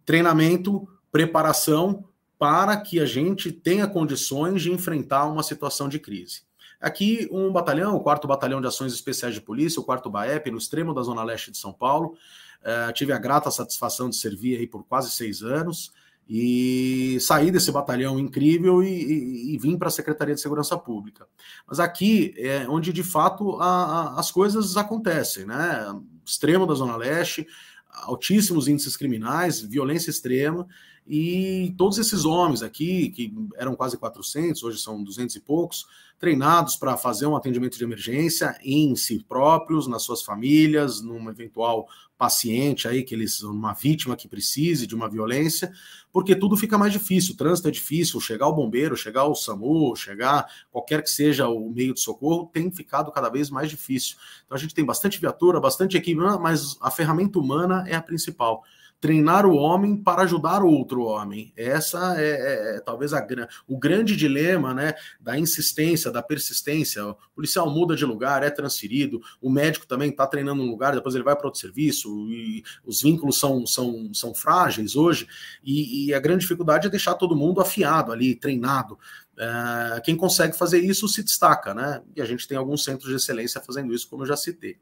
treinamento, 0.05 0.89
preparação 1.11 2.05
para 2.41 2.75
que 2.79 2.99
a 2.99 3.05
gente 3.05 3.53
tenha 3.53 3.87
condições 3.87 4.63
de 4.63 4.73
enfrentar 4.73 5.27
uma 5.27 5.43
situação 5.43 5.91
de 5.91 5.99
crise. 5.99 6.41
Aqui, 6.81 7.29
um 7.31 7.53
batalhão, 7.53 7.95
o 7.95 8.01
4 8.01 8.27
Batalhão 8.27 8.63
de 8.63 8.67
Ações 8.67 8.95
Especiais 8.95 9.35
de 9.35 9.43
Polícia, 9.43 9.79
o 9.79 9.85
4 9.85 10.11
BAEP, 10.11 10.51
no 10.51 10.57
extremo 10.57 10.95
da 10.95 11.03
Zona 11.03 11.23
Leste 11.23 11.51
de 11.51 11.59
São 11.59 11.71
Paulo. 11.71 12.17
Uh, 12.63 12.91
tive 12.95 13.13
a 13.13 13.19
grata 13.19 13.51
satisfação 13.51 14.09
de 14.09 14.17
servir 14.17 14.57
aí 14.57 14.67
por 14.67 14.83
quase 14.85 15.11
seis 15.11 15.43
anos 15.43 15.93
e 16.27 17.19
saí 17.21 17.51
desse 17.51 17.71
batalhão 17.71 18.19
incrível 18.19 18.83
e, 18.83 18.89
e, 18.89 19.55
e 19.55 19.59
vim 19.59 19.77
para 19.77 19.89
a 19.89 19.91
Secretaria 19.91 20.35
de 20.35 20.41
Segurança 20.41 20.79
Pública. 20.79 21.27
Mas 21.67 21.79
aqui 21.79 22.33
é 22.39 22.67
onde 22.71 22.91
de 22.91 23.03
fato 23.03 23.61
a, 23.61 23.67
a, 23.67 24.21
as 24.21 24.31
coisas 24.31 24.79
acontecem, 24.79 25.45
né? 25.45 25.95
Extremo 26.25 26.67
da 26.67 26.73
Zona 26.73 26.97
Leste, 26.97 27.47
altíssimos 27.91 28.67
índices 28.67 28.97
criminais, 28.97 29.61
violência 29.61 30.09
extrema, 30.09 30.67
e 31.13 31.75
todos 31.77 31.99
esses 31.99 32.25
homens 32.25 32.63
aqui, 32.63 33.11
que 33.11 33.35
eram 33.57 33.75
quase 33.75 33.99
400, 33.99 34.63
hoje 34.63 34.79
são 34.79 35.03
200 35.03 35.35
e 35.35 35.41
poucos, 35.41 35.85
treinados 36.21 36.77
para 36.77 36.97
fazer 36.97 37.27
um 37.27 37.35
atendimento 37.35 37.77
de 37.77 37.83
emergência 37.83 38.57
em 38.63 38.95
si 38.95 39.19
próprios, 39.25 39.89
nas 39.89 40.05
suas 40.05 40.23
famílias, 40.23 41.01
num 41.03 41.29
eventual 41.29 41.89
paciente 42.17 42.87
aí, 42.87 43.03
que 43.03 43.13
eles, 43.13 43.43
uma 43.43 43.73
vítima 43.73 44.15
que 44.15 44.29
precise 44.29 44.87
de 44.87 44.95
uma 44.95 45.09
violência, 45.09 45.73
porque 46.13 46.37
tudo 46.37 46.57
fica 46.57 46.79
mais 46.79 46.93
difícil, 46.93 47.35
o 47.35 47.37
trânsito 47.37 47.67
é 47.67 47.73
difícil, 47.73 48.21
chegar 48.21 48.47
o 48.47 48.55
bombeiro, 48.55 48.97
chegar 48.97 49.25
o 49.25 49.35
SAMU, 49.35 49.97
chegar 49.97 50.47
qualquer 50.71 51.03
que 51.03 51.11
seja 51.11 51.49
o 51.49 51.71
meio 51.71 51.93
de 51.93 52.01
socorro, 52.01 52.49
tem 52.53 52.71
ficado 52.71 53.11
cada 53.11 53.29
vez 53.29 53.51
mais 53.51 53.69
difícil. 53.69 54.17
Então 54.47 54.55
a 54.55 54.61
gente 54.61 54.77
tem 54.77 54.85
bastante 54.85 55.19
viatura, 55.19 55.59
bastante 55.59 55.97
equipe, 55.97 56.21
mas 56.41 56.77
a 56.81 56.89
ferramenta 56.89 57.37
humana 57.37 57.85
é 57.89 57.97
a 57.97 58.03
principal 58.03 58.63
treinar 59.01 59.47
o 59.47 59.57
homem 59.57 59.97
para 59.97 60.23
ajudar 60.23 60.63
outro 60.63 61.03
homem. 61.05 61.53
Essa 61.57 62.21
é, 62.21 62.31
é, 62.31 62.77
é 62.77 62.81
talvez 62.81 63.15
a, 63.15 63.27
o 63.67 63.79
grande 63.79 64.15
dilema 64.15 64.75
né, 64.75 64.95
da 65.19 65.39
insistência, 65.39 66.11
da 66.11 66.23
persistência. 66.23 67.07
O 67.07 67.17
policial 67.35 67.71
muda 67.71 67.97
de 67.97 68.05
lugar, 68.05 68.43
é 68.43 68.51
transferido, 68.51 69.21
o 69.41 69.51
médico 69.51 69.87
também 69.87 70.11
está 70.11 70.27
treinando 70.27 70.63
um 70.63 70.71
lugar, 70.71 70.95
depois 70.95 71.15
ele 71.15 71.25
vai 71.25 71.35
para 71.35 71.47
outro 71.47 71.61
serviço, 71.61 72.09
e 72.31 72.63
os 72.85 73.01
vínculos 73.01 73.39
são, 73.39 73.67
são, 73.67 74.13
são 74.13 74.35
frágeis 74.35 74.95
hoje, 74.95 75.27
e, 75.65 76.07
e 76.07 76.15
a 76.15 76.21
grande 76.21 76.43
dificuldade 76.43 76.87
é 76.87 76.91
deixar 76.91 77.15
todo 77.15 77.35
mundo 77.35 77.61
afiado 77.61 78.13
ali, 78.13 78.35
treinado. 78.35 78.99
É, 79.39 80.01
quem 80.03 80.15
consegue 80.15 80.55
fazer 80.55 80.81
isso 80.81 81.09
se 81.09 81.23
destaca, 81.23 81.73
né? 81.73 82.03
E 82.15 82.21
a 82.21 82.27
gente 82.27 82.47
tem 82.47 82.59
alguns 82.59 82.85
centros 82.85 83.09
de 83.09 83.17
excelência 83.17 83.63
fazendo 83.63 83.95
isso, 83.95 84.07
como 84.09 84.23
eu 84.23 84.27
já 84.27 84.37
citei. 84.37 84.79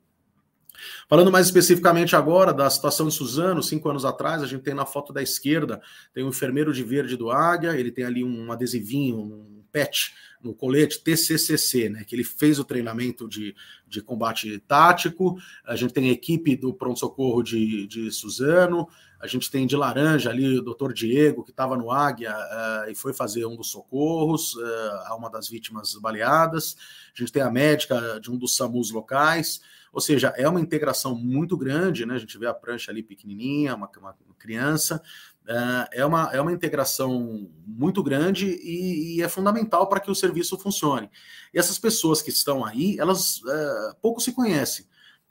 Falando 1.08 1.32
mais 1.32 1.46
especificamente 1.46 2.14
agora 2.14 2.52
da 2.52 2.68
situação 2.68 3.08
de 3.08 3.14
Suzano, 3.14 3.62
cinco 3.62 3.88
anos 3.88 4.04
atrás, 4.04 4.42
a 4.42 4.46
gente 4.46 4.62
tem 4.62 4.74
na 4.74 4.86
foto 4.86 5.12
da 5.12 5.22
esquerda, 5.22 5.80
tem 6.12 6.24
um 6.24 6.28
enfermeiro 6.28 6.72
de 6.72 6.82
verde 6.82 7.16
do 7.16 7.30
Águia, 7.30 7.76
ele 7.76 7.90
tem 7.90 8.04
ali 8.04 8.24
um 8.24 8.50
adesivinho, 8.52 9.18
um 9.18 9.62
pet 9.72 10.14
no 10.42 10.54
colete 10.54 11.02
TCCC, 11.02 11.88
né, 11.88 12.04
que 12.04 12.14
ele 12.14 12.24
fez 12.24 12.58
o 12.58 12.64
treinamento 12.64 13.28
de, 13.28 13.54
de 13.86 14.00
combate 14.00 14.58
tático, 14.60 15.36
a 15.64 15.74
gente 15.74 15.92
tem 15.92 16.08
a 16.08 16.12
equipe 16.12 16.56
do 16.56 16.72
pronto-socorro 16.72 17.42
de, 17.42 17.86
de 17.86 18.10
Suzano, 18.12 18.88
a 19.20 19.26
gente 19.26 19.50
tem 19.50 19.66
de 19.66 19.76
laranja 19.76 20.30
ali 20.30 20.58
o 20.58 20.62
doutor 20.62 20.92
Diego, 20.92 21.42
que 21.42 21.50
estava 21.50 21.76
no 21.76 21.90
Águia 21.90 22.32
uh, 22.32 22.90
e 22.90 22.94
foi 22.94 23.12
fazer 23.12 23.44
um 23.46 23.56
dos 23.56 23.70
socorros 23.70 24.54
uh, 24.54 25.06
a 25.06 25.16
uma 25.16 25.28
das 25.28 25.48
vítimas 25.48 25.94
baleadas, 25.94 26.76
a 27.14 27.18
gente 27.18 27.32
tem 27.32 27.42
a 27.42 27.50
médica 27.50 28.20
de 28.20 28.30
um 28.30 28.36
dos 28.36 28.56
SAMUs 28.56 28.92
locais, 28.92 29.60
ou 29.92 30.00
seja, 30.00 30.32
é 30.36 30.48
uma 30.48 30.60
integração 30.60 31.14
muito 31.14 31.56
grande, 31.56 32.06
né? 32.06 32.14
A 32.14 32.18
gente 32.18 32.38
vê 32.38 32.46
a 32.46 32.54
prancha 32.54 32.90
ali 32.90 33.02
pequenininha, 33.02 33.74
uma, 33.74 33.90
uma 34.00 34.14
criança, 34.38 35.02
é, 35.46 36.00
é 36.00 36.06
uma, 36.06 36.30
é 36.32 36.40
uma 36.40 36.52
integração 36.52 37.50
muito 37.66 38.02
grande 38.02 38.46
e, 38.46 39.16
e 39.16 39.22
é 39.22 39.28
fundamental 39.28 39.88
para 39.88 40.00
que 40.00 40.10
o 40.10 40.14
serviço 40.14 40.58
funcione. 40.58 41.10
E 41.52 41.58
essas 41.58 41.78
pessoas 41.78 42.20
que 42.20 42.30
estão 42.30 42.64
aí, 42.64 42.98
elas 42.98 43.40
é, 43.46 43.92
pouco 44.00 44.20
se 44.20 44.32
conhecem 44.32 44.86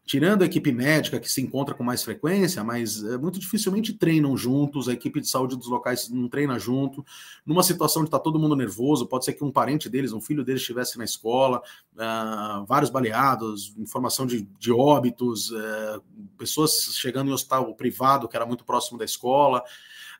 tirando 0.07 0.41
a 0.41 0.45
equipe 0.45 0.71
médica 0.71 1.19
que 1.19 1.29
se 1.29 1.41
encontra 1.41 1.75
com 1.75 1.83
mais 1.83 2.01
frequência, 2.01 2.63
mas 2.63 3.03
é, 3.03 3.17
muito 3.17 3.37
dificilmente 3.37 3.91
treinam 3.91 4.37
juntos, 4.37 4.87
a 4.87 4.93
equipe 4.93 5.19
de 5.19 5.27
saúde 5.27 5.57
dos 5.57 5.67
locais 5.67 6.09
não 6.09 6.29
treina 6.29 6.57
junto. 6.57 7.05
Numa 7.45 7.61
situação 7.61 8.03
de 8.03 8.07
estar 8.07 8.19
tá 8.19 8.23
todo 8.23 8.39
mundo 8.39 8.55
nervoso, 8.55 9.05
pode 9.05 9.25
ser 9.25 9.33
que 9.33 9.43
um 9.43 9.51
parente 9.51 9.89
deles, 9.89 10.13
um 10.13 10.21
filho 10.21 10.45
deles 10.45 10.61
estivesse 10.61 10.97
na 10.97 11.03
escola, 11.03 11.61
uh, 11.93 12.65
vários 12.65 12.89
baleados, 12.89 13.75
informação 13.77 14.25
de, 14.25 14.47
de 14.57 14.71
óbitos, 14.71 15.51
uh, 15.51 16.01
pessoas 16.37 16.95
chegando 16.95 17.29
em 17.29 17.33
hospital 17.33 17.75
privado 17.75 18.29
que 18.29 18.37
era 18.37 18.45
muito 18.45 18.63
próximo 18.63 18.97
da 18.97 19.03
escola. 19.03 19.61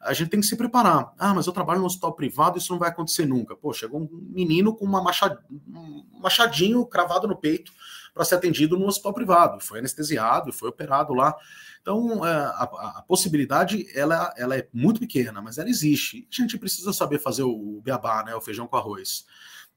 a 0.01 0.11
gente 0.11 0.29
tem 0.29 0.41
que 0.41 0.45
se 0.45 0.57
preparar. 0.57 1.13
Ah, 1.17 1.33
mas 1.33 1.47
eu 1.47 1.53
trabalho 1.53 1.79
no 1.79 1.85
hospital 1.85 2.11
privado, 2.11 2.57
isso 2.57 2.73
não 2.73 2.79
vai 2.79 2.89
acontecer 2.89 3.25
nunca. 3.25 3.55
Pô, 3.55 3.71
chegou 3.71 4.01
um 4.01 4.09
menino 4.11 4.75
com 4.75 4.83
uma 4.83 5.01
machad... 5.01 5.37
um 5.49 6.03
machadinho 6.21 6.85
cravado 6.85 7.25
no 7.25 7.37
peito 7.37 7.71
para 8.17 8.25
ser 8.25 8.35
atendido 8.35 8.77
no 8.77 8.87
hospital 8.87 9.13
privado, 9.13 9.63
foi 9.63 9.79
anestesiado 9.79 10.49
e 10.49 10.53
foi 10.53 10.67
operado 10.67 11.13
lá. 11.13 11.33
Então, 11.81 12.25
é, 12.25 12.33
a, 12.33 12.63
a, 12.97 13.03
possibilidade 13.07 13.87
ela, 13.97 14.33
ela 14.35 14.57
é 14.57 14.67
muito 14.73 14.99
pequena, 14.99 15.41
mas 15.41 15.57
ela 15.57 15.69
existe. 15.69 16.27
A 16.29 16.41
gente 16.41 16.57
precisa 16.57 16.91
saber 16.91 17.19
fazer 17.19 17.43
o 17.43 17.81
beabá, 17.81 18.23
né, 18.25 18.35
o 18.35 18.41
feijão 18.41 18.67
com 18.67 18.75
arroz. 18.75 19.25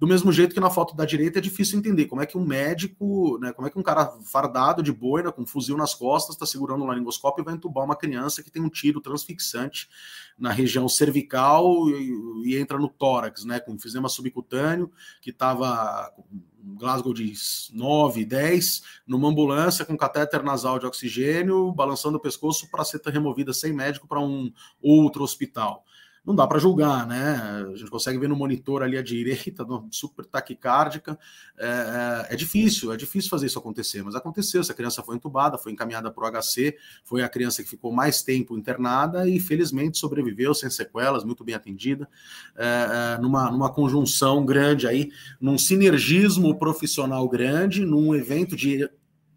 Do 0.00 0.06
mesmo 0.06 0.32
jeito 0.32 0.54
que 0.54 0.60
na 0.60 0.70
foto 0.70 0.96
da 0.96 1.04
direita 1.04 1.38
é 1.38 1.42
difícil 1.42 1.78
entender 1.78 2.06
como 2.06 2.22
é 2.22 2.26
que 2.26 2.38
um 2.38 2.44
médico, 2.44 3.38
né, 3.38 3.52
como 3.52 3.68
é 3.68 3.70
que 3.70 3.78
um 3.78 3.82
cara 3.82 4.06
fardado 4.24 4.82
de 4.82 4.90
boina, 4.90 5.30
com 5.30 5.42
um 5.42 5.46
fuzil 5.46 5.76
nas 5.76 5.94
costas, 5.94 6.34
está 6.34 6.46
segurando 6.46 6.82
um 6.82 6.86
laringoscópio 6.86 7.42
e 7.42 7.44
vai 7.44 7.52
entubar 7.52 7.84
uma 7.84 7.94
criança 7.94 8.42
que 8.42 8.50
tem 8.50 8.62
um 8.62 8.70
tiro 8.70 8.98
transfixante 9.02 9.90
na 10.38 10.50
região 10.50 10.88
cervical 10.88 11.90
e, 11.90 12.46
e 12.46 12.56
entra 12.56 12.78
no 12.78 12.88
tórax, 12.88 13.44
né, 13.44 13.60
com 13.60 13.74
enfisema 13.74 14.08
subcutâneo, 14.08 14.90
que 15.20 15.28
estava 15.28 16.10
um 16.32 16.40
Glasgow 16.62 17.14
de 17.14 17.32
9, 17.72 18.24
10, 18.24 18.82
numa 19.06 19.28
ambulância 19.28 19.84
com 19.84 19.96
catéter 19.96 20.42
nasal 20.42 20.78
de 20.78 20.86
oxigênio, 20.86 21.72
balançando 21.72 22.18
o 22.18 22.20
pescoço 22.20 22.70
para 22.70 22.84
ser 22.84 23.00
removida 23.06 23.52
sem 23.52 23.72
médico 23.72 24.06
para 24.06 24.20
um 24.20 24.52
outro 24.80 25.22
hospital 25.22 25.84
não 26.24 26.34
dá 26.34 26.46
para 26.46 26.58
julgar, 26.58 27.06
né? 27.06 27.66
A 27.72 27.74
gente 27.74 27.90
consegue 27.90 28.18
ver 28.18 28.28
no 28.28 28.36
monitor 28.36 28.82
ali 28.82 28.98
à 28.98 29.02
direita, 29.02 29.66
super 29.90 30.26
taquicárdica. 30.26 31.18
É, 31.58 32.26
é, 32.30 32.34
é, 32.34 32.36
difícil, 32.36 32.92
é 32.92 32.96
difícil 32.96 33.30
fazer 33.30 33.46
isso 33.46 33.58
acontecer, 33.58 34.02
mas 34.02 34.14
aconteceu. 34.14 34.60
Essa 34.60 34.74
criança 34.74 35.02
foi 35.02 35.16
entubada, 35.16 35.56
foi 35.56 35.72
encaminhada 35.72 36.10
para 36.10 36.24
o 36.24 36.40
HC, 36.42 36.76
foi 37.04 37.22
a 37.22 37.28
criança 37.28 37.62
que 37.62 37.68
ficou 37.68 37.90
mais 37.90 38.22
tempo 38.22 38.56
internada 38.56 39.28
e 39.28 39.40
felizmente 39.40 39.98
sobreviveu 39.98 40.54
sem 40.54 40.68
sequelas, 40.68 41.24
muito 41.24 41.42
bem 41.42 41.54
atendida, 41.54 42.08
é, 42.56 43.16
é 43.16 43.18
numa, 43.20 43.50
numa 43.50 43.72
conjunção 43.72 44.44
grande 44.44 44.86
aí, 44.86 45.10
num 45.40 45.56
sinergismo 45.56 46.58
profissional 46.58 47.26
grande, 47.28 47.84
num 47.84 48.14
evento 48.14 48.54
de 48.54 48.88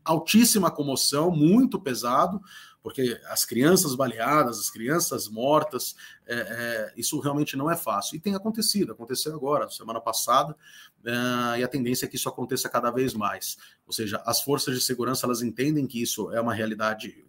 altíssima 0.04 0.69
comoção, 0.69 1.32
muito 1.32 1.80
pesado 1.80 2.41
porque 2.84 3.19
as 3.28 3.46
crianças 3.46 3.96
baleadas, 3.96 4.60
as 4.60 4.69
crianças 4.69 5.30
mortas, 5.30 5.96
é, 6.28 6.36
é, 6.36 6.93
isso 6.98 7.17
realmente 7.19 7.56
não 7.56 7.72
é 7.72 7.78
fácil. 7.78 8.17
E 8.17 8.19
tem 8.19 8.36
acontecido, 8.36 8.91
aconteceu 8.91 9.34
agora, 9.34 9.69
semana 9.69 10.02
passada, 10.02 10.54
é, 11.06 11.60
e 11.60 11.63
a 11.63 11.67
tendência 11.67 12.06
é 12.06 12.10
que 12.10 12.17
isso 12.17 12.28
aconteça 12.28 12.67
cada 12.67 12.91
vez 12.91 13.13
mais. 13.13 13.58
Ou 13.88 13.93
seja, 13.93 14.22
as 14.26 14.41
forças 14.41 14.76
de 14.76 14.82
segurança 14.82 15.26
elas 15.26 15.41
entendem 15.41 15.88
que 15.88 16.02
isso 16.02 16.32
é 16.34 16.41
uma 16.41 16.54
realidade 16.54 17.26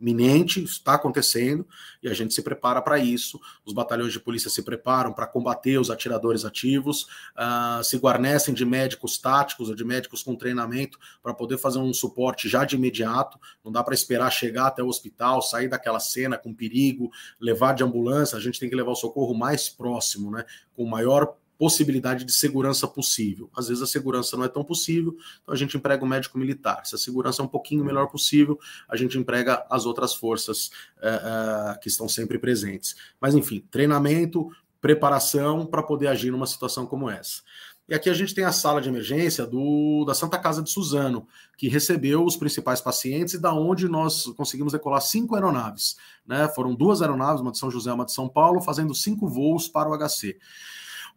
iminente, 0.00 0.62
está 0.62 0.94
acontecendo, 0.94 1.66
e 2.02 2.08
a 2.08 2.14
gente 2.14 2.32
se 2.32 2.42
prepara 2.42 2.80
para 2.80 2.98
isso. 2.98 3.40
Os 3.64 3.72
batalhões 3.72 4.12
de 4.12 4.20
polícia 4.20 4.50
se 4.50 4.62
preparam 4.62 5.12
para 5.12 5.26
combater 5.26 5.78
os 5.78 5.90
atiradores 5.90 6.44
ativos, 6.44 7.02
uh, 7.36 7.82
se 7.82 7.96
guarnecem 7.96 8.54
de 8.54 8.64
médicos 8.64 9.18
táticos 9.18 9.68
ou 9.68 9.74
de 9.74 9.84
médicos 9.84 10.22
com 10.22 10.36
treinamento 10.36 10.98
para 11.22 11.34
poder 11.34 11.58
fazer 11.58 11.78
um 11.78 11.92
suporte 11.92 12.48
já 12.48 12.64
de 12.64 12.76
imediato. 12.76 13.38
Não 13.64 13.72
dá 13.72 13.82
para 13.82 13.94
esperar 13.94 14.30
chegar 14.30 14.66
até 14.68 14.82
o 14.82 14.88
hospital, 14.88 15.42
sair 15.42 15.68
daquela 15.68 16.00
cena 16.00 16.38
com 16.38 16.54
perigo, 16.54 17.10
levar 17.40 17.74
de 17.74 17.82
ambulância. 17.82 18.38
A 18.38 18.40
gente 18.40 18.60
tem 18.60 18.68
que 18.68 18.76
levar 18.76 18.92
o 18.92 18.96
socorro 18.96 19.34
mais 19.34 19.68
próximo, 19.68 20.30
né? 20.30 20.44
Com 20.74 20.84
maior 20.86 21.36
possibilidade 21.58 22.24
de 22.24 22.32
segurança 22.32 22.86
possível. 22.86 23.50
Às 23.54 23.68
vezes 23.68 23.82
a 23.82 23.86
segurança 23.86 24.36
não 24.36 24.44
é 24.44 24.48
tão 24.48 24.62
possível, 24.62 25.16
então 25.42 25.52
a 25.52 25.58
gente 25.58 25.76
emprega 25.76 26.04
o 26.04 26.08
médico 26.08 26.38
militar. 26.38 26.86
Se 26.86 26.94
a 26.94 26.98
segurança 26.98 27.42
é 27.42 27.44
um 27.44 27.48
pouquinho 27.48 27.84
melhor 27.84 28.06
possível, 28.06 28.58
a 28.88 28.96
gente 28.96 29.18
emprega 29.18 29.66
as 29.68 29.84
outras 29.84 30.14
forças 30.14 30.70
é, 31.02 31.08
é, 31.08 31.78
que 31.78 31.88
estão 31.88 32.08
sempre 32.08 32.38
presentes. 32.38 32.94
Mas 33.20 33.34
enfim, 33.34 33.64
treinamento, 33.70 34.48
preparação 34.80 35.66
para 35.66 35.82
poder 35.82 36.06
agir 36.06 36.30
numa 36.30 36.46
situação 36.46 36.86
como 36.86 37.10
essa. 37.10 37.42
E 37.88 37.94
aqui 37.94 38.10
a 38.10 38.14
gente 38.14 38.34
tem 38.34 38.44
a 38.44 38.52
sala 38.52 38.82
de 38.82 38.88
emergência 38.90 39.46
do, 39.46 40.04
da 40.04 40.12
Santa 40.12 40.38
Casa 40.38 40.62
de 40.62 40.70
Suzano, 40.70 41.26
que 41.56 41.68
recebeu 41.68 42.22
os 42.22 42.36
principais 42.36 42.82
pacientes 42.82 43.32
e 43.34 43.38
da 43.38 43.54
onde 43.54 43.88
nós 43.88 44.26
conseguimos 44.36 44.74
decolar 44.74 45.00
cinco 45.00 45.34
aeronaves. 45.34 45.96
Né? 46.26 46.46
Foram 46.48 46.74
duas 46.74 47.00
aeronaves, 47.00 47.40
uma 47.40 47.50
de 47.50 47.58
São 47.58 47.70
José 47.70 47.88
e 47.88 47.94
uma 47.94 48.04
de 48.04 48.12
São 48.12 48.28
Paulo, 48.28 48.60
fazendo 48.60 48.94
cinco 48.94 49.26
voos 49.26 49.68
para 49.68 49.88
o 49.88 49.96
HC. 49.96 50.36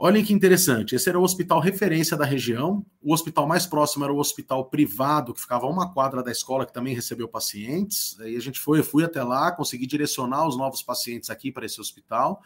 Olhem 0.03 0.25
que 0.25 0.33
interessante, 0.33 0.95
esse 0.95 1.07
era 1.07 1.19
o 1.19 1.21
hospital 1.21 1.59
referência 1.59 2.17
da 2.17 2.25
região, 2.25 2.83
o 3.03 3.13
hospital 3.13 3.47
mais 3.47 3.67
próximo 3.67 4.03
era 4.03 4.11
o 4.11 4.17
hospital 4.17 4.65
privado, 4.65 5.31
que 5.31 5.39
ficava 5.39 5.67
a 5.67 5.69
uma 5.69 5.93
quadra 5.93 6.23
da 6.23 6.31
escola, 6.31 6.65
que 6.65 6.73
também 6.73 6.95
recebeu 6.95 7.27
pacientes, 7.27 8.19
aí 8.19 8.35
a 8.35 8.39
gente 8.39 8.59
foi, 8.59 8.79
eu 8.79 8.83
fui 8.83 9.03
até 9.03 9.23
lá, 9.23 9.51
consegui 9.51 9.85
direcionar 9.85 10.47
os 10.47 10.57
novos 10.57 10.81
pacientes 10.81 11.29
aqui 11.29 11.51
para 11.51 11.67
esse 11.67 11.79
hospital, 11.79 12.41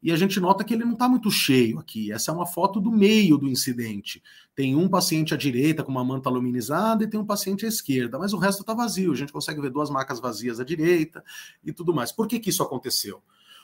e 0.00 0.12
a 0.12 0.16
gente 0.16 0.38
nota 0.38 0.62
que 0.62 0.72
ele 0.72 0.84
não 0.84 0.92
está 0.92 1.08
muito 1.08 1.32
cheio 1.32 1.80
aqui. 1.80 2.12
Essa 2.12 2.30
é 2.30 2.34
uma 2.34 2.46
foto 2.46 2.80
do 2.80 2.92
meio 2.92 3.36
do 3.36 3.48
incidente. 3.48 4.22
Tem 4.54 4.76
um 4.76 4.88
paciente 4.88 5.34
à 5.34 5.36
direita 5.36 5.82
com 5.82 5.90
uma 5.90 6.04
manta 6.04 6.28
aluminizada 6.30 7.02
e 7.02 7.10
tem 7.10 7.18
um 7.18 7.26
paciente 7.26 7.66
à 7.66 7.68
esquerda, 7.68 8.20
mas 8.20 8.32
o 8.32 8.38
resto 8.38 8.60
está 8.60 8.72
vazio. 8.72 9.12
A 9.12 9.16
gente 9.16 9.32
consegue 9.32 9.60
ver 9.60 9.70
duas 9.70 9.90
macas 9.90 10.20
vazias 10.20 10.60
à 10.60 10.64
direita 10.64 11.24
e 11.62 11.72
tudo 11.72 11.92
mais. 11.92 12.12
Por 12.12 12.28
que, 12.28 12.38
que 12.38 12.50
isso 12.50 12.62
aconteceu? 12.62 13.20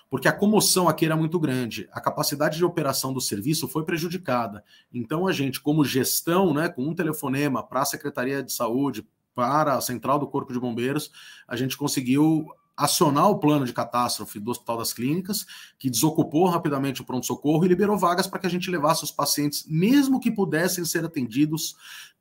Porque 0.08 0.28
a 0.28 0.32
comoção 0.32 0.88
aqui 0.88 1.04
era 1.04 1.16
muito 1.16 1.38
grande, 1.38 1.88
a 1.92 2.00
capacidade 2.00 2.56
de 2.56 2.64
operação 2.64 3.12
do 3.12 3.20
serviço 3.20 3.68
foi 3.68 3.84
prejudicada. 3.84 4.64
Então, 4.92 5.26
a 5.26 5.32
gente, 5.32 5.60
como 5.60 5.84
gestão, 5.84 6.54
né, 6.54 6.68
com 6.68 6.82
um 6.82 6.94
telefonema 6.94 7.62
para 7.62 7.82
a 7.82 7.86
Secretaria 7.86 8.42
de 8.42 8.52
Saúde, 8.52 9.06
para 9.34 9.74
a 9.74 9.80
Central 9.80 10.18
do 10.18 10.26
Corpo 10.26 10.52
de 10.52 10.58
Bombeiros, 10.58 11.10
a 11.46 11.56
gente 11.56 11.76
conseguiu 11.76 12.46
acionar 12.76 13.30
o 13.30 13.38
plano 13.38 13.64
de 13.64 13.72
catástrofe 13.72 14.38
do 14.38 14.50
Hospital 14.50 14.78
das 14.78 14.92
Clínicas, 14.92 15.46
que 15.78 15.88
desocupou 15.88 16.46
rapidamente 16.46 17.00
o 17.00 17.04
pronto-socorro 17.04 17.64
e 17.64 17.68
liberou 17.68 17.96
vagas 17.96 18.26
para 18.26 18.38
que 18.38 18.46
a 18.46 18.50
gente 18.50 18.70
levasse 18.70 19.02
os 19.02 19.10
pacientes, 19.10 19.64
mesmo 19.66 20.20
que 20.20 20.30
pudessem 20.30 20.84
ser 20.84 21.04
atendidos 21.04 21.76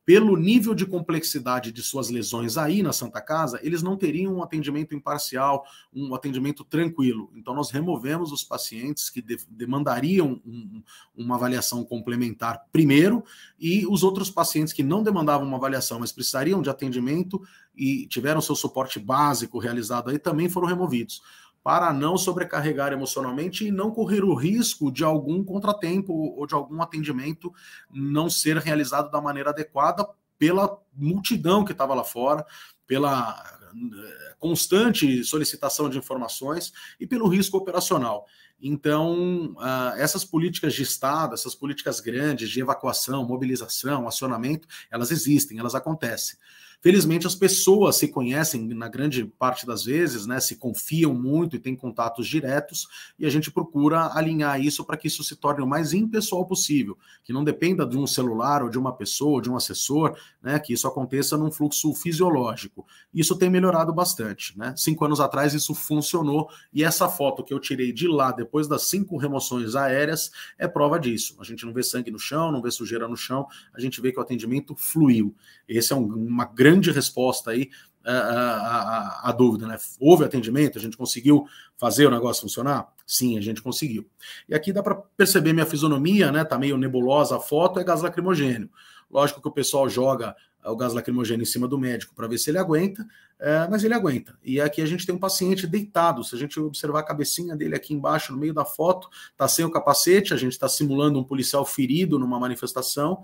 pelo 0.06 0.38
nível 0.38 0.76
de 0.76 0.86
complexidade 0.86 1.72
de 1.72 1.82
suas 1.82 2.10
lesões 2.10 2.58
aí 2.58 2.84
na 2.84 2.94
Santa 2.94 3.20
Casa, 3.20 3.60
eles 3.64 3.82
não 3.82 3.98
teriam 3.98 4.36
um 4.36 4.44
atendimento 4.44 4.94
imparcial, 4.94 5.66
um 5.92 6.14
atendimento 6.14 6.64
tranquilo. 6.64 7.32
Então, 7.36 7.56
nós 7.56 7.72
removemos 7.72 8.32
os 8.32 8.44
pacientes 8.44 9.10
que 9.10 9.20
de 9.20 9.36
demandariam 9.50 10.40
um, 10.46 10.84
uma 11.16 11.36
avaliação 11.36 11.84
complementar 11.84 12.66
primeiro, 12.72 13.24
e 13.60 13.86
os 13.88 14.04
outros 14.04 14.30
pacientes 14.30 14.72
que 14.74 14.84
não 14.84 15.02
demandavam 15.02 15.48
uma 15.48 15.58
avaliação, 15.58 16.00
mas 16.00 16.12
precisariam 16.12 16.62
de 16.62 16.70
atendimento 16.70 17.42
e 17.78 18.08
tiveram 18.08 18.42
seu 18.42 18.56
suporte 18.56 19.00
básico 19.00 19.60
realizado 19.60 20.10
aí, 20.10 20.20
também 20.20 20.50
foram 20.50 20.68
removidos 20.68 21.22
para 21.66 21.92
não 21.92 22.16
sobrecarregar 22.16 22.94
emocionalmente 22.94 23.66
e 23.66 23.72
não 23.72 23.90
correr 23.90 24.24
o 24.24 24.36
risco 24.36 24.92
de 24.92 25.04
algum 25.04 25.44
contratempo 25.44 26.14
ou 26.14 26.46
de 26.46 26.54
algum 26.54 26.80
atendimento 26.80 27.52
não 27.92 28.30
ser 28.30 28.58
realizado 28.58 29.10
da 29.10 29.20
maneira 29.20 29.50
adequada 29.50 30.08
pela 30.38 30.80
multidão 30.94 31.66
que 31.66 31.72
estava 31.72 31.96
lá 31.96 32.04
fora, 32.04 32.46
pela 32.86 33.36
eh, 33.74 34.36
constante 34.38 35.24
solicitação 35.24 35.90
de 35.90 35.98
informações 35.98 36.72
e 37.00 37.08
pelo 37.08 37.28
risco 37.28 37.58
operacional. 37.58 38.28
Então, 38.62 39.56
uh, 39.58 39.98
essas 39.98 40.24
políticas 40.24 40.74
de 40.74 40.84
Estado, 40.84 41.34
essas 41.34 41.56
políticas 41.56 42.00
grandes 42.00 42.50
de 42.50 42.62
evacuação, 42.62 43.26
mobilização, 43.26 44.08
acionamento, 44.08 44.68
elas 44.90 45.12
existem, 45.12 45.58
elas 45.58 45.76
acontecem. 45.76 46.38
Felizmente, 46.86 47.26
as 47.26 47.34
pessoas 47.34 47.96
se 47.96 48.08
conhecem, 48.08 48.68
na 48.68 48.88
grande 48.88 49.26
parte 49.26 49.66
das 49.66 49.86
vezes, 49.86 50.28
né, 50.28 50.40
se 50.40 50.56
confiam 50.58 51.16
muito 51.16 51.56
e 51.56 51.60
têm 51.60 51.76
contatos 51.76 52.28
diretos, 52.28 52.88
e 53.18 53.26
a 53.26 53.30
gente 53.32 53.50
procura 53.50 54.16
alinhar 54.16 54.62
isso 54.62 54.86
para 54.86 54.96
que 54.96 55.08
isso 55.08 55.24
se 55.24 55.36
torne 55.36 55.64
o 55.64 55.68
mais 55.68 55.94
impessoal 55.94 56.46
possível, 56.46 56.96
que 57.24 57.34
não 57.34 57.44
dependa 57.44 57.88
de 57.88 57.98
um 57.98 58.06
celular 58.06 58.62
ou 58.62 58.70
de 58.70 58.78
uma 58.78 58.94
pessoa, 58.94 59.32
ou 59.32 59.42
de 59.42 59.50
um 59.50 59.56
assessor, 59.56 60.16
né, 60.44 60.60
que 60.60 60.74
isso 60.74 60.88
aconteça 60.88 61.36
num 61.36 61.50
fluxo 61.50 61.92
fisiológico. 61.96 62.86
Isso 63.12 63.36
tem 63.36 63.50
melhorado 63.50 63.92
bastante. 63.92 64.56
Né? 64.56 64.72
Cinco 64.78 65.06
anos 65.06 65.20
atrás 65.20 65.56
isso 65.56 65.74
funcionou, 65.74 66.50
e 66.72 66.84
essa 66.84 67.10
foto 67.10 67.44
que 67.44 67.52
eu 67.52 67.60
tirei 67.60 67.92
de 67.92 68.08
lá, 68.08 68.32
depois 68.32 68.68
das 68.68 68.84
cinco 68.84 69.18
remoções 69.18 69.76
aéreas, 69.76 70.30
é 70.56 70.68
prova 70.68 71.00
disso. 71.00 71.36
A 71.40 71.44
gente 71.44 71.66
não 71.66 71.74
vê 71.74 71.82
sangue 71.82 72.12
no 72.12 72.20
chão, 72.20 72.52
não 72.52 72.62
vê 72.62 72.70
sujeira 72.70 73.08
no 73.08 73.18
chão, 73.18 73.48
a 73.74 73.82
gente 73.82 74.00
vê 74.00 74.12
que 74.12 74.20
o 74.20 74.22
atendimento 74.22 74.76
fluiu. 74.76 75.34
Esse 75.68 75.92
é 75.92 75.96
um, 75.96 76.06
uma 76.06 76.46
grande 76.46 76.75
grande 76.76 76.92
resposta 76.92 77.52
aí 77.52 77.70
à, 78.04 79.34
dúvida, 79.36 79.68
né? 79.68 79.78
Houve 80.00 80.26
atendimento, 80.26 80.78
a 80.78 80.82
gente 80.82 80.96
conseguiu 80.96 81.48
fazer 81.78 82.06
o 82.06 82.12
negócio 82.12 82.44
funcionar? 82.44 82.88
Sim, 83.06 83.38
a 83.38 83.42
gente 83.42 83.62
conseguiu. 83.62 84.08
E 84.48 84.54
aqui 84.54 84.72
dá 84.72 84.84
para 84.84 84.96
perceber 84.96 85.54
minha 85.54 85.66
fisionomia, 85.66 86.32
né? 86.32 86.44
Tá 86.44 86.58
meio 86.58 86.78
nebulosa 86.78 87.38
a 87.38 87.40
foto, 87.40 87.80
é 87.80 87.84
gás 87.84 88.02
lacrimogênio. 88.02 88.70
Lógico 89.10 89.42
que 89.42 89.48
o 89.48 89.52
pessoal 89.52 89.90
joga 89.90 90.36
o 90.64 90.76
gás 90.76 90.94
lacrimogênio 90.94 91.44
em 91.44 91.48
cima 91.48 91.68
do 91.68 91.80
médico 91.80 92.14
para 92.16 92.28
ver 92.28 92.38
se 92.38 92.50
ele 92.50 92.58
aguenta, 92.58 93.06
é, 93.40 93.68
mas 93.70 93.84
ele 93.84 93.94
aguenta. 93.94 94.38
E 94.44 94.62
aqui 94.62 94.82
a 94.82 94.86
gente 94.86 95.06
tem 95.06 95.14
um 95.14 95.20
paciente 95.20 95.68
deitado. 95.68 96.24
Se 96.24 96.36
a 96.36 96.38
gente 96.38 96.60
observar 96.60 97.00
a 97.00 97.04
cabecinha 97.04 97.56
dele 97.56 97.76
aqui 97.76 97.94
embaixo, 97.94 98.32
no 98.32 98.40
meio 98.40 98.54
da 98.54 98.64
foto, 98.64 99.10
está 99.32 99.48
sem 99.48 99.66
o 99.66 99.72
capacete, 99.72 100.34
a 100.34 100.38
gente 100.38 100.54
está 100.54 100.70
simulando 100.70 101.20
um 101.20 101.24
policial 101.24 101.66
ferido 101.66 102.18
numa 102.18 102.40
manifestação. 102.40 103.22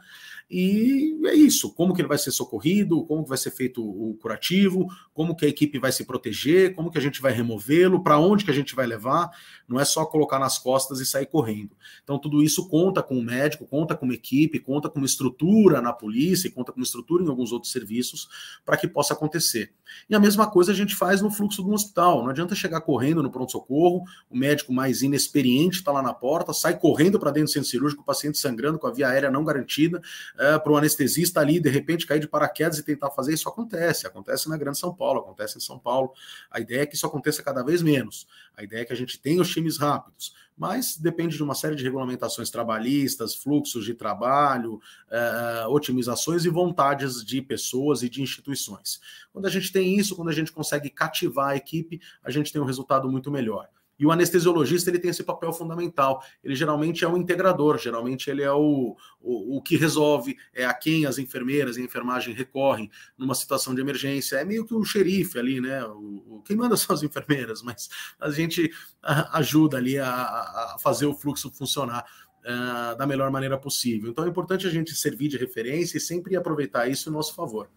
E 0.53 1.17
é 1.27 1.33
isso, 1.33 1.73
como 1.73 1.93
que 1.93 2.01
ele 2.01 2.09
vai 2.09 2.17
ser 2.17 2.31
socorrido, 2.31 3.05
como 3.05 3.23
que 3.23 3.29
vai 3.29 3.37
ser 3.37 3.51
feito 3.51 3.81
o 3.81 4.15
curativo, 4.15 4.85
como 5.13 5.33
que 5.33 5.45
a 5.45 5.47
equipe 5.47 5.79
vai 5.79 5.93
se 5.93 6.03
proteger, 6.03 6.75
como 6.75 6.91
que 6.91 6.97
a 6.97 7.01
gente 7.01 7.21
vai 7.21 7.31
removê-lo, 7.31 8.03
para 8.03 8.19
onde 8.19 8.43
que 8.43 8.51
a 8.51 8.53
gente 8.53 8.75
vai 8.75 8.85
levar, 8.85 9.31
não 9.65 9.79
é 9.79 9.85
só 9.85 10.05
colocar 10.05 10.39
nas 10.39 10.59
costas 10.59 10.99
e 10.99 11.05
sair 11.05 11.27
correndo. 11.27 11.71
Então 12.03 12.19
tudo 12.19 12.43
isso 12.43 12.67
conta 12.67 13.01
com 13.01 13.17
o 13.17 13.23
médico, 13.23 13.65
conta 13.65 13.95
com 13.95 14.03
uma 14.03 14.13
equipe, 14.13 14.59
conta 14.59 14.89
com 14.89 14.99
uma 14.99 15.05
estrutura 15.05 15.79
na 15.79 15.93
polícia, 15.93 16.51
conta 16.51 16.73
com 16.73 16.79
uma 16.79 16.85
estrutura 16.85 17.23
em 17.23 17.29
alguns 17.29 17.53
outros 17.53 17.71
serviços 17.71 18.27
para 18.65 18.75
que 18.75 18.89
possa 18.89 19.13
acontecer. 19.13 19.73
E 20.09 20.15
a 20.15 20.19
mesma 20.19 20.49
coisa 20.49 20.71
a 20.71 20.75
gente 20.75 20.95
faz 20.95 21.21
no 21.21 21.31
fluxo 21.31 21.63
do 21.63 21.71
hospital, 21.71 22.23
não 22.23 22.29
adianta 22.29 22.55
chegar 22.55 22.81
correndo 22.81 23.23
no 23.23 23.31
pronto-socorro, 23.31 24.03
o 24.29 24.37
médico 24.37 24.73
mais 24.73 25.01
inexperiente 25.01 25.77
está 25.77 25.91
lá 25.91 26.01
na 26.01 26.13
porta, 26.13 26.53
sai 26.53 26.77
correndo 26.77 27.19
para 27.19 27.31
dentro 27.31 27.49
do 27.49 27.53
centro 27.53 27.69
cirúrgico, 27.69 28.01
o 28.01 28.05
paciente 28.05 28.37
sangrando 28.37 28.77
com 28.79 28.87
a 28.87 28.91
via 28.91 29.09
aérea 29.09 29.31
não 29.31 29.43
garantida, 29.43 30.01
é, 30.37 30.57
para 30.59 30.71
o 30.71 30.77
anestesista 30.77 31.39
ali, 31.39 31.59
de 31.59 31.69
repente, 31.69 32.05
cair 32.05 32.19
de 32.19 32.27
paraquedas 32.27 32.77
e 32.77 32.83
tentar 32.83 33.11
fazer 33.11 33.33
isso 33.33 33.47
acontece. 33.47 34.07
Acontece 34.07 34.49
na 34.49 34.57
Grande 34.57 34.77
São 34.77 34.93
Paulo, 34.93 35.19
acontece 35.19 35.57
em 35.57 35.61
São 35.61 35.79
Paulo. 35.79 36.11
A 36.49 36.59
ideia 36.59 36.81
é 36.81 36.85
que 36.85 36.95
isso 36.95 37.05
aconteça 37.05 37.43
cada 37.43 37.63
vez 37.63 37.81
menos. 37.81 38.27
A 38.55 38.63
ideia 38.63 38.81
é 38.81 38.85
que 38.85 38.93
a 38.93 38.95
gente 38.95 39.19
tenha 39.19 39.41
os 39.41 39.49
times 39.49 39.77
rápidos, 39.77 40.33
mas 40.61 40.95
depende 40.95 41.35
de 41.35 41.41
uma 41.41 41.55
série 41.55 41.75
de 41.75 41.83
regulamentações 41.83 42.51
trabalhistas, 42.51 43.33
fluxos 43.33 43.83
de 43.83 43.95
trabalho, 43.95 44.79
é, 45.09 45.65
otimizações 45.67 46.45
e 46.45 46.49
vontades 46.49 47.25
de 47.25 47.41
pessoas 47.41 48.03
e 48.03 48.09
de 48.09 48.21
instituições. 48.21 49.01
Quando 49.33 49.47
a 49.47 49.49
gente 49.49 49.71
tem 49.71 49.97
isso, 49.97 50.15
quando 50.15 50.29
a 50.29 50.33
gente 50.33 50.51
consegue 50.51 50.87
cativar 50.91 51.49
a 51.49 51.55
equipe, 51.55 51.99
a 52.23 52.29
gente 52.29 52.53
tem 52.53 52.61
um 52.61 52.65
resultado 52.65 53.09
muito 53.09 53.31
melhor. 53.31 53.67
E 54.01 54.05
o 54.05 54.11
anestesiologista 54.11 54.89
ele 54.89 54.97
tem 54.97 55.11
esse 55.11 55.23
papel 55.23 55.53
fundamental. 55.53 56.23
Ele 56.43 56.55
geralmente 56.55 57.05
é 57.05 57.07
o 57.07 57.15
integrador, 57.15 57.77
geralmente 57.77 58.31
ele 58.31 58.41
é 58.41 58.51
o, 58.51 58.97
o, 59.21 59.57
o, 59.57 59.61
que 59.61 59.77
resolve, 59.77 60.35
é 60.55 60.65
a 60.65 60.73
quem 60.73 61.05
as 61.05 61.19
enfermeiras 61.19 61.77
e 61.77 61.81
a 61.81 61.85
enfermagem 61.85 62.33
recorrem 62.33 62.89
numa 63.15 63.35
situação 63.35 63.75
de 63.75 63.81
emergência. 63.81 64.37
É 64.37 64.43
meio 64.43 64.65
que 64.65 64.73
um 64.73 64.83
xerife 64.83 65.37
ali, 65.37 65.61
né? 65.61 65.85
O, 65.85 66.37
o 66.37 66.41
quem 66.43 66.55
manda 66.55 66.75
são 66.75 66.95
as 66.95 67.03
enfermeiras, 67.03 67.61
mas 67.61 67.89
a 68.19 68.31
gente 68.31 68.71
ajuda 69.03 69.77
ali 69.77 69.99
a, 69.99 70.09
a 70.09 70.77
fazer 70.81 71.05
o 71.05 71.13
fluxo 71.13 71.51
funcionar. 71.51 72.03
Uh, 72.41 72.97
da 72.97 73.05
melhor 73.05 73.29
maneira 73.29 73.55
possível. 73.55 74.09
Então 74.09 74.25
é 74.25 74.27
importante 74.27 74.65
a 74.65 74.69
gente 74.71 74.95
servir 74.95 75.27
de 75.27 75.37
referência 75.37 75.99
e 75.99 76.01
sempre 76.01 76.35
aproveitar 76.35 76.87
isso 76.87 77.07
em 77.07 77.13
nosso 77.13 77.35
favor. 77.35 77.69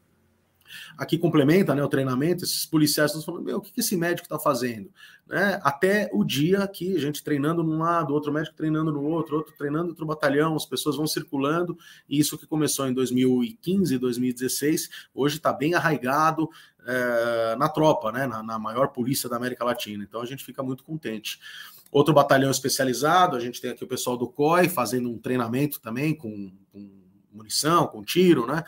Aqui 0.96 1.18
complementa 1.18 1.74
né, 1.74 1.83
o 1.83 1.88
treinamento, 1.88 2.44
esses 2.44 2.66
policiais 2.66 3.11
estão 3.11 3.22
falando, 3.22 3.44
meu, 3.44 3.59
o 3.59 3.61
que 3.61 3.81
esse 3.81 3.96
médico 3.96 4.27
está 4.27 4.38
fazendo? 4.38 4.90
Né? 5.27 5.61
Até 5.62 6.11
o 6.12 6.24
dia 6.24 6.66
que 6.68 6.96
a 6.96 7.00
gente 7.00 7.22
treinando 7.22 7.62
num 7.62 7.79
lado, 7.79 8.12
outro 8.12 8.33
médico 8.33 8.57
treinando 8.57 8.92
no 8.92 9.03
outro, 9.03 9.37
outro 9.37 9.55
treinando 9.57 9.88
outro 9.90 10.07
batalhão, 10.07 10.55
as 10.55 10.66
pessoas 10.66 10.96
vão 10.96 11.07
circulando, 11.07 11.77
e 12.09 12.18
isso 12.18 12.37
que 12.38 12.46
começou 12.46 12.87
em 12.87 12.92
2015, 12.92 13.98
2016, 13.98 14.90
hoje 15.14 15.37
está 15.37 15.53
bem 15.53 15.74
arraigado 15.74 16.48
é, 16.87 17.57
na 17.57 17.68
tropa, 17.68 18.12
né, 18.12 18.27
na, 18.27 18.42
na 18.42 18.59
maior 18.59 18.88
polícia 18.88 19.29
da 19.29 19.37
América 19.37 19.64
Latina. 19.64 20.05
Então 20.05 20.20
a 20.20 20.27
gente 20.27 20.44
fica 20.44 20.62
muito 20.62 20.85
contente. 20.85 21.38
Outro 21.90 22.12
batalhão 22.12 22.50
especializado, 22.50 23.37
a 23.37 23.40
gente 23.40 23.61
tem 23.61 23.70
aqui 23.70 23.85
o 23.85 23.88
pessoal 23.88 24.16
do 24.16 24.27
COI 24.27 24.68
fazendo 24.68 25.09
um 25.09 25.18
treinamento 25.18 25.81
também 25.81 26.14
com, 26.14 26.53
com 26.72 26.90
munição, 27.33 27.87
com 27.87 28.03
tiro, 28.03 28.46
né? 28.46 28.64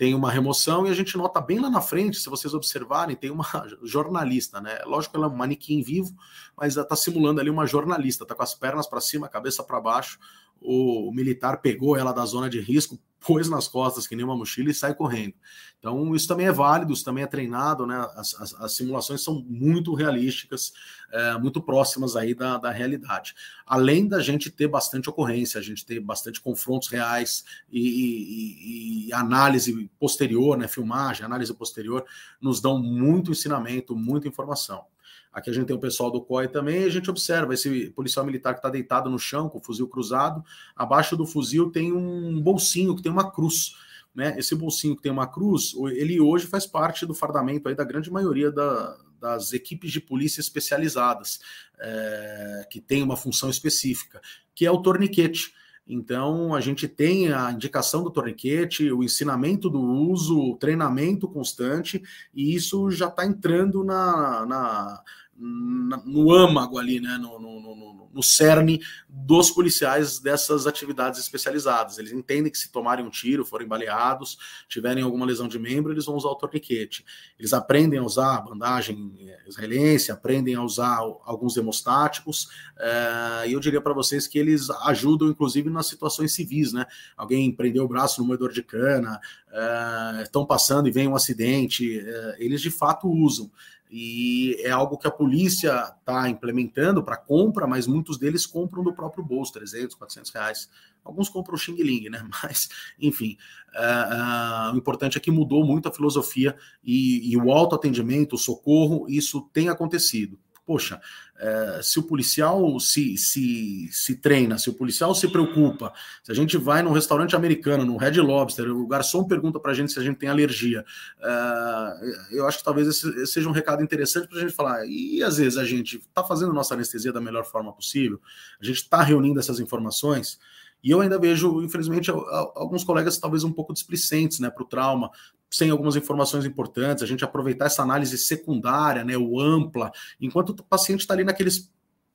Tem 0.00 0.14
uma 0.14 0.30
remoção 0.30 0.86
e 0.86 0.90
a 0.90 0.94
gente 0.94 1.14
nota 1.18 1.42
bem 1.42 1.58
lá 1.58 1.68
na 1.68 1.82
frente, 1.82 2.18
se 2.18 2.30
vocês 2.30 2.54
observarem, 2.54 3.14
tem 3.14 3.30
uma 3.30 3.44
jornalista, 3.84 4.58
né? 4.58 4.78
Lógico 4.86 5.12
que 5.12 5.18
ela 5.18 5.26
é 5.26 5.28
um 5.28 5.36
manequim 5.36 5.82
vivo, 5.82 6.16
mas 6.56 6.74
ela 6.74 6.84
está 6.84 6.96
simulando 6.96 7.38
ali 7.38 7.50
uma 7.50 7.66
jornalista, 7.66 8.24
está 8.24 8.34
com 8.34 8.42
as 8.42 8.54
pernas 8.54 8.86
para 8.86 8.98
cima, 8.98 9.28
cabeça 9.28 9.62
para 9.62 9.78
baixo. 9.78 10.18
O 10.60 11.10
militar 11.12 11.60
pegou 11.60 11.96
ela 11.96 12.12
da 12.12 12.24
zona 12.26 12.50
de 12.50 12.60
risco, 12.60 12.98
pôs 13.20 13.48
nas 13.48 13.68
costas 13.68 14.06
que 14.06 14.16
nem 14.16 14.24
uma 14.24 14.36
mochila 14.36 14.70
e 14.70 14.74
sai 14.74 14.94
correndo. 14.94 15.34
Então, 15.78 16.14
isso 16.14 16.26
também 16.26 16.46
é 16.46 16.52
válido, 16.52 16.92
isso 16.92 17.04
também 17.04 17.22
é 17.24 17.26
treinado, 17.26 17.86
né? 17.86 17.96
As, 18.14 18.34
as, 18.34 18.54
as 18.54 18.76
simulações 18.76 19.22
são 19.22 19.42
muito 19.46 19.94
realísticas, 19.94 20.72
é, 21.12 21.38
muito 21.38 21.60
próximas 21.60 22.16
aí 22.16 22.34
da, 22.34 22.58
da 22.58 22.70
realidade. 22.70 23.34
Além 23.66 24.08
da 24.08 24.20
gente 24.20 24.50
ter 24.50 24.68
bastante 24.68 25.08
ocorrência, 25.08 25.58
a 25.58 25.62
gente 25.62 25.84
ter 25.84 26.00
bastante 26.00 26.40
confrontos 26.40 26.88
reais 26.88 27.44
e, 27.70 27.80
e, 27.80 29.06
e 29.08 29.12
análise 29.12 29.90
posterior, 29.98 30.56
né? 30.56 30.66
Filmagem, 30.66 31.24
análise 31.24 31.54
posterior, 31.54 32.04
nos 32.40 32.60
dão 32.60 32.82
muito 32.82 33.30
ensinamento, 33.30 33.94
muita 33.94 34.28
informação. 34.28 34.84
Aqui 35.32 35.50
a 35.50 35.52
gente 35.52 35.66
tem 35.66 35.76
o 35.76 35.80
pessoal 35.80 36.10
do 36.10 36.20
COI 36.20 36.48
também, 36.48 36.82
e 36.82 36.86
a 36.86 36.90
gente 36.90 37.08
observa 37.08 37.54
esse 37.54 37.90
policial 37.90 38.26
militar 38.26 38.52
que 38.54 38.58
está 38.58 38.68
deitado 38.68 39.08
no 39.08 39.18
chão 39.18 39.48
com 39.48 39.58
o 39.58 39.62
fuzil 39.62 39.86
cruzado. 39.86 40.44
Abaixo 40.74 41.16
do 41.16 41.26
fuzil 41.26 41.70
tem 41.70 41.92
um 41.92 42.40
bolsinho 42.40 42.96
que 42.96 43.02
tem 43.02 43.12
uma 43.12 43.30
cruz. 43.30 43.74
Né? 44.14 44.34
Esse 44.36 44.54
bolsinho 44.56 44.96
que 44.96 45.02
tem 45.02 45.12
uma 45.12 45.26
cruz, 45.26 45.72
ele 45.92 46.20
hoje 46.20 46.46
faz 46.46 46.66
parte 46.66 47.06
do 47.06 47.14
fardamento 47.14 47.68
aí 47.68 47.74
da 47.76 47.84
grande 47.84 48.10
maioria 48.10 48.50
da, 48.50 48.96
das 49.20 49.52
equipes 49.52 49.92
de 49.92 50.00
polícia 50.00 50.40
especializadas, 50.40 51.40
é, 51.78 52.66
que 52.70 52.80
tem 52.80 53.02
uma 53.02 53.16
função 53.16 53.48
específica, 53.48 54.20
que 54.54 54.66
é 54.66 54.70
o 54.70 54.82
torniquete. 54.82 55.54
Então, 55.86 56.54
a 56.54 56.60
gente 56.60 56.86
tem 56.86 57.32
a 57.32 57.50
indicação 57.50 58.04
do 58.04 58.10
torniquete, 58.10 58.92
o 58.92 59.02
ensinamento 59.02 59.68
do 59.68 59.80
uso, 59.80 60.38
o 60.38 60.56
treinamento 60.56 61.26
constante, 61.28 62.00
e 62.32 62.54
isso 62.54 62.90
já 62.90 63.08
está 63.08 63.26
entrando 63.26 63.82
na, 63.82 64.46
na 64.46 65.02
no 65.40 66.32
âmago 66.32 66.78
ali, 66.78 67.00
né, 67.00 67.16
no, 67.16 67.38
no, 67.40 67.60
no, 67.60 68.10
no, 68.12 68.22
cerne 68.22 68.80
dos 69.08 69.50
policiais 69.50 70.18
dessas 70.18 70.66
atividades 70.66 71.18
especializadas. 71.18 71.98
Eles 71.98 72.12
entendem 72.12 72.52
que 72.52 72.58
se 72.58 72.70
tomarem 72.70 73.04
um 73.04 73.08
tiro, 73.10 73.44
forem 73.44 73.66
baleados, 73.66 74.36
tiverem 74.68 75.02
alguma 75.02 75.24
lesão 75.24 75.48
de 75.48 75.58
membro, 75.58 75.92
eles 75.92 76.04
vão 76.04 76.16
usar 76.16 76.28
o 76.28 76.34
torniquete. 76.34 77.04
Eles 77.38 77.54
aprendem 77.54 77.98
a 77.98 78.02
usar 78.02 78.36
a 78.36 78.40
bandagem 78.42 79.16
israelense, 79.46 80.12
aprendem 80.12 80.54
a 80.54 80.62
usar 80.62 80.98
alguns 81.24 81.56
hemostáticos, 81.56 82.48
é, 82.78 83.48
e 83.48 83.52
eu 83.54 83.60
diria 83.60 83.80
para 83.80 83.94
vocês 83.94 84.26
que 84.26 84.38
eles 84.38 84.68
ajudam, 84.68 85.28
inclusive, 85.28 85.70
nas 85.70 85.86
situações 85.86 86.34
civis, 86.34 86.72
né? 86.74 86.84
Alguém 87.16 87.50
prendeu 87.50 87.84
o 87.84 87.88
braço 87.88 88.20
no 88.20 88.26
moedor 88.26 88.52
de 88.52 88.62
cana, 88.62 89.18
é, 89.50 90.22
estão 90.22 90.44
passando 90.44 90.86
e 90.86 90.90
vem 90.90 91.08
um 91.08 91.16
acidente, 91.16 92.04
eles 92.38 92.60
de 92.60 92.70
fato 92.70 93.08
usam 93.08 93.50
e 93.90 94.56
é 94.60 94.70
algo 94.70 94.96
que 94.96 95.08
a 95.08 95.10
polícia 95.10 95.92
está 95.98 96.28
implementando 96.28 97.02
para 97.02 97.16
compra, 97.16 97.66
mas 97.66 97.88
muitos 97.88 98.18
deles 98.18 98.46
compram 98.46 98.84
do 98.84 98.94
próprio 98.94 99.24
bolso, 99.24 99.52
300, 99.54 99.96
400 99.96 100.30
reais. 100.30 100.70
Alguns 101.04 101.28
compram 101.28 101.54
o 101.56 101.58
Xing 101.58 101.82
Ling, 101.82 102.08
né? 102.08 102.22
Mas, 102.42 102.68
enfim, 103.00 103.36
uh, 103.74 104.70
uh, 104.70 104.74
o 104.74 104.78
importante 104.78 105.16
é 105.16 105.20
que 105.20 105.30
mudou 105.30 105.64
muito 105.64 105.88
a 105.88 105.92
filosofia 105.92 106.54
e, 106.84 107.32
e 107.32 107.36
o 107.36 107.50
autoatendimento, 107.50 108.36
o 108.36 108.38
socorro, 108.38 109.06
isso 109.08 109.48
tem 109.52 109.68
acontecido 109.68 110.38
poxa, 110.70 111.00
é, 111.36 111.80
se 111.82 111.98
o 111.98 112.02
policial 112.04 112.78
se, 112.78 113.16
se, 113.16 113.88
se 113.90 114.14
treina, 114.14 114.56
se 114.56 114.70
o 114.70 114.72
policial 114.72 115.12
se 115.16 115.26
preocupa, 115.26 115.92
se 116.22 116.30
a 116.30 116.34
gente 116.34 116.56
vai 116.56 116.80
num 116.80 116.92
restaurante 116.92 117.34
americano, 117.34 117.84
no 117.84 117.96
Red 117.96 118.20
Lobster, 118.20 118.70
o 118.70 118.86
garçom 118.86 119.24
pergunta 119.24 119.58
para 119.58 119.72
a 119.72 119.74
gente 119.74 119.90
se 119.90 119.98
a 119.98 120.02
gente 120.02 120.16
tem 120.18 120.28
alergia, 120.28 120.84
é, 121.20 122.36
eu 122.36 122.46
acho 122.46 122.58
que 122.58 122.64
talvez 122.64 122.86
esse 122.86 123.26
seja 123.26 123.48
um 123.48 123.52
recado 123.52 123.82
interessante 123.82 124.28
para 124.28 124.38
a 124.38 124.40
gente 124.42 124.52
falar. 124.52 124.86
E 124.86 125.24
às 125.24 125.38
vezes 125.38 125.58
a 125.58 125.64
gente 125.64 125.96
está 125.96 126.22
fazendo 126.22 126.52
nossa 126.52 126.74
anestesia 126.74 127.12
da 127.12 127.20
melhor 127.20 127.44
forma 127.44 127.72
possível, 127.72 128.20
a 128.60 128.64
gente 128.64 128.76
está 128.76 129.02
reunindo 129.02 129.40
essas 129.40 129.58
informações. 129.58 130.38
E 130.82 130.90
eu 130.90 131.00
ainda 131.00 131.18
vejo, 131.18 131.62
infelizmente, 131.62 132.10
alguns 132.10 132.84
colegas 132.84 133.18
talvez 133.18 133.44
um 133.44 133.52
pouco 133.52 133.72
displicentes 133.72 134.40
né, 134.40 134.50
para 134.50 134.62
o 134.62 134.66
trauma, 134.66 135.10
sem 135.50 135.70
algumas 135.70 135.96
informações 135.96 136.44
importantes, 136.44 137.02
a 137.02 137.06
gente 137.06 137.24
aproveitar 137.24 137.66
essa 137.66 137.82
análise 137.82 138.16
secundária, 138.16 139.04
né, 139.04 139.16
o 139.16 139.40
ampla, 139.40 139.90
enquanto 140.20 140.50
o 140.50 140.62
paciente 140.62 141.00
está 141.00 141.14
ali 141.14 141.24
naqueles 141.24 141.70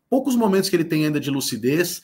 poucos 0.09 0.35
momentos 0.35 0.69
que 0.69 0.75
ele 0.75 0.85
tem 0.85 1.05
ainda 1.05 1.19
de 1.19 1.29
lucidez, 1.29 1.97
uh, 1.97 2.01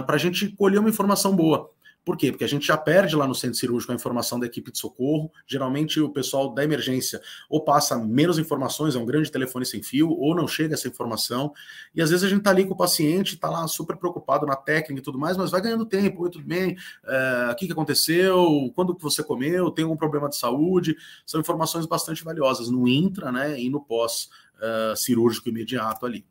eh, 0.00 0.02
para 0.04 0.16
a 0.16 0.18
gente 0.18 0.48
colher 0.56 0.78
uma 0.78 0.88
informação 0.88 1.36
boa. 1.36 1.70
Por 2.04 2.16
quê? 2.16 2.32
Porque 2.32 2.44
a 2.44 2.48
gente 2.48 2.66
já 2.66 2.76
perde 2.76 3.14
lá 3.14 3.26
no 3.26 3.34
centro 3.34 3.56
cirúrgico 3.56 3.92
a 3.92 3.94
informação 3.94 4.40
da 4.40 4.46
equipe 4.46 4.72
de 4.72 4.78
socorro. 4.78 5.30
Geralmente 5.46 6.00
o 6.00 6.10
pessoal 6.10 6.52
da 6.52 6.64
emergência 6.64 7.20
ou 7.48 7.64
passa 7.64 7.96
menos 7.96 8.38
informações, 8.38 8.96
é 8.96 8.98
um 8.98 9.06
grande 9.06 9.30
telefone 9.30 9.64
sem 9.64 9.82
fio, 9.82 10.10
ou 10.10 10.34
não 10.34 10.48
chega 10.48 10.74
essa 10.74 10.88
informação. 10.88 11.52
E 11.94 12.02
às 12.02 12.10
vezes 12.10 12.24
a 12.24 12.28
gente 12.28 12.38
está 12.40 12.50
ali 12.50 12.64
com 12.64 12.74
o 12.74 12.76
paciente, 12.76 13.34
está 13.34 13.48
lá 13.48 13.66
super 13.68 13.96
preocupado 13.96 14.44
na 14.46 14.56
técnica 14.56 15.00
e 15.00 15.02
tudo 15.02 15.18
mais, 15.18 15.36
mas 15.36 15.50
vai 15.50 15.60
ganhando 15.60 15.86
tempo. 15.86 16.24
Oi, 16.24 16.30
tudo 16.30 16.44
bem? 16.44 16.76
É, 17.06 17.50
o 17.52 17.54
que, 17.54 17.66
que 17.66 17.72
aconteceu? 17.72 18.72
Quando 18.74 18.94
que 18.96 19.02
você 19.02 19.22
comeu? 19.22 19.70
Tem 19.70 19.84
algum 19.84 19.96
problema 19.96 20.28
de 20.28 20.36
saúde? 20.36 20.96
São 21.24 21.40
informações 21.40 21.86
bastante 21.86 22.24
valiosas 22.24 22.68
no 22.68 22.88
intra 22.88 23.30
né, 23.30 23.60
e 23.60 23.70
no 23.70 23.80
pós-cirúrgico 23.80 25.48
uh, 25.48 25.50
imediato 25.50 26.04
ali. 26.04 26.26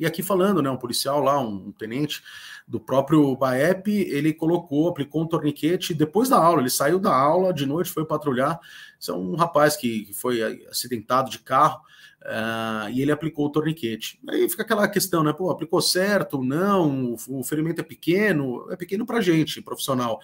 E 0.00 0.06
aqui 0.06 0.22
falando, 0.22 0.62
né, 0.62 0.70
um 0.70 0.78
policial 0.78 1.20
lá, 1.20 1.38
um 1.38 1.70
tenente 1.72 2.22
do 2.66 2.80
próprio 2.80 3.36
BAEP, 3.36 3.88
ele 3.88 4.32
colocou, 4.32 4.88
aplicou 4.88 5.22
um 5.22 5.26
torniquete 5.26 5.92
depois 5.92 6.30
da 6.30 6.38
aula, 6.38 6.62
ele 6.62 6.70
saiu 6.70 6.98
da 6.98 7.14
aula, 7.14 7.52
de 7.52 7.66
noite 7.66 7.90
foi 7.90 8.06
patrulhar, 8.06 8.58
isso 8.98 9.10
é 9.10 9.14
um 9.14 9.34
rapaz 9.34 9.76
que 9.76 10.10
foi 10.14 10.66
acidentado 10.70 11.30
de 11.30 11.38
carro, 11.40 11.82
uh, 12.22 12.88
e 12.90 13.02
ele 13.02 13.12
aplicou 13.12 13.44
o 13.44 13.50
torniquete. 13.50 14.18
Aí 14.26 14.48
fica 14.48 14.62
aquela 14.62 14.88
questão, 14.88 15.22
né, 15.22 15.34
pô, 15.34 15.50
aplicou 15.50 15.82
certo, 15.82 16.42
não, 16.42 17.14
o, 17.28 17.44
ferimento 17.44 17.82
é 17.82 17.84
pequeno, 17.84 18.72
é 18.72 18.76
pequeno 18.76 19.04
pra 19.04 19.20
gente, 19.20 19.60
profissional, 19.60 20.18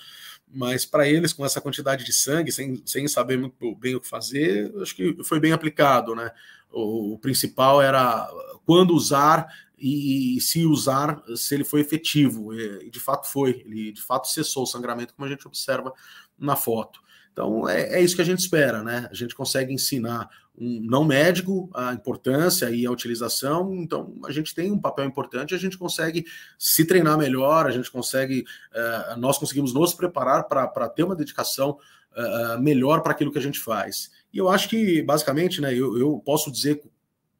mas 0.48 0.86
para 0.86 1.06
eles, 1.06 1.34
com 1.34 1.44
essa 1.44 1.60
quantidade 1.60 2.02
de 2.02 2.14
sangue, 2.14 2.50
sem, 2.50 2.80
sem 2.86 3.06
saber 3.08 3.36
muito 3.36 3.74
bem 3.74 3.94
o 3.94 4.00
que 4.00 4.08
fazer, 4.08 4.72
acho 4.80 4.96
que 4.96 5.22
foi 5.22 5.38
bem 5.38 5.52
aplicado, 5.52 6.14
né? 6.14 6.30
O, 6.78 7.18
principal 7.18 7.80
era 7.80 8.28
quando 8.64 8.94
usar 8.94 9.46
e, 9.78 10.36
e, 10.36 10.40
se 10.40 10.66
usar, 10.66 11.22
se 11.34 11.54
ele 11.54 11.64
foi 11.64 11.80
efetivo. 11.80 12.52
E, 12.54 12.90
de 12.90 13.00
fato 13.00 13.26
foi, 13.26 13.62
ele 13.64 13.92
de 13.92 14.02
fato 14.02 14.28
cessou 14.28 14.64
o 14.64 14.66
sangramento, 14.66 15.14
como 15.14 15.26
a 15.26 15.30
gente 15.30 15.46
observa 15.46 15.92
na 16.38 16.56
foto. 16.56 17.00
Então 17.36 17.68
é, 17.68 17.98
é, 17.98 18.00
isso 18.00 18.16
que 18.16 18.22
a 18.22 18.24
gente 18.24 18.38
espera, 18.38 18.82
né? 18.82 19.06
A 19.10 19.14
gente 19.14 19.34
consegue 19.34 19.70
ensinar 19.70 20.26
um 20.56 20.80
não 20.80 21.04
médico 21.04 21.68
a 21.74 21.92
importância 21.92 22.70
e 22.70 22.86
a 22.86 22.90
utilização, 22.90 23.74
então 23.74 24.14
a 24.24 24.32
gente 24.32 24.54
tem 24.54 24.72
um 24.72 24.80
papel 24.80 25.04
importante, 25.04 25.54
a 25.54 25.58
gente 25.58 25.76
consegue 25.76 26.24
se 26.58 26.86
treinar 26.86 27.18
melhor, 27.18 27.66
a 27.66 27.70
gente 27.70 27.90
consegue, 27.90 28.42
uh, 28.72 29.20
nós 29.20 29.36
conseguimos 29.36 29.74
nos 29.74 29.92
preparar 29.92 30.44
para 30.44 30.88
ter 30.88 31.02
uma 31.02 31.14
dedicação 31.14 31.78
uh, 32.16 32.58
melhor 32.58 33.02
para 33.02 33.12
aquilo 33.12 33.30
que 33.30 33.38
a 33.38 33.42
gente 33.42 33.60
faz. 33.60 34.10
E 34.32 34.38
eu 34.38 34.48
acho 34.48 34.68
que, 34.68 35.02
basicamente, 35.02 35.60
né, 35.60 35.72
eu, 35.72 35.98
eu 35.98 36.22
posso 36.24 36.50
dizer 36.50 36.82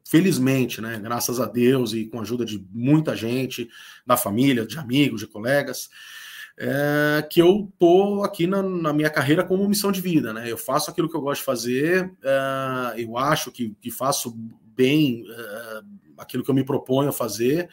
felizmente, 0.04 0.80
né, 0.80 1.00
graças 1.02 1.40
a 1.40 1.46
Deus 1.46 1.92
e 1.92 2.06
com 2.06 2.20
a 2.20 2.22
ajuda 2.22 2.44
de 2.44 2.64
muita 2.72 3.16
gente, 3.16 3.68
da 4.06 4.16
família, 4.16 4.64
de 4.64 4.78
amigos, 4.78 5.20
de 5.20 5.26
colegas, 5.26 5.90
é, 6.58 7.26
que 7.28 7.40
eu 7.40 7.70
tô 7.78 8.22
aqui 8.22 8.46
na, 8.46 8.62
na, 8.62 8.92
minha 8.92 9.10
carreira 9.10 9.44
como 9.44 9.68
missão 9.68 9.92
de 9.92 10.00
vida, 10.00 10.32
né? 10.32 10.50
Eu 10.50 10.56
faço 10.56 10.90
aquilo 10.90 11.08
que 11.08 11.14
eu 11.14 11.20
gosto 11.20 11.40
de 11.40 11.44
fazer, 11.44 12.10
é, 12.22 13.02
eu 13.02 13.18
acho 13.18 13.52
que, 13.52 13.76
que 13.80 13.90
faço 13.90 14.34
bem 14.74 15.24
é, 15.28 15.80
aquilo 16.16 16.42
que 16.42 16.50
eu 16.50 16.54
me 16.54 16.64
proponho 16.64 17.10
a 17.10 17.12
fazer. 17.12 17.68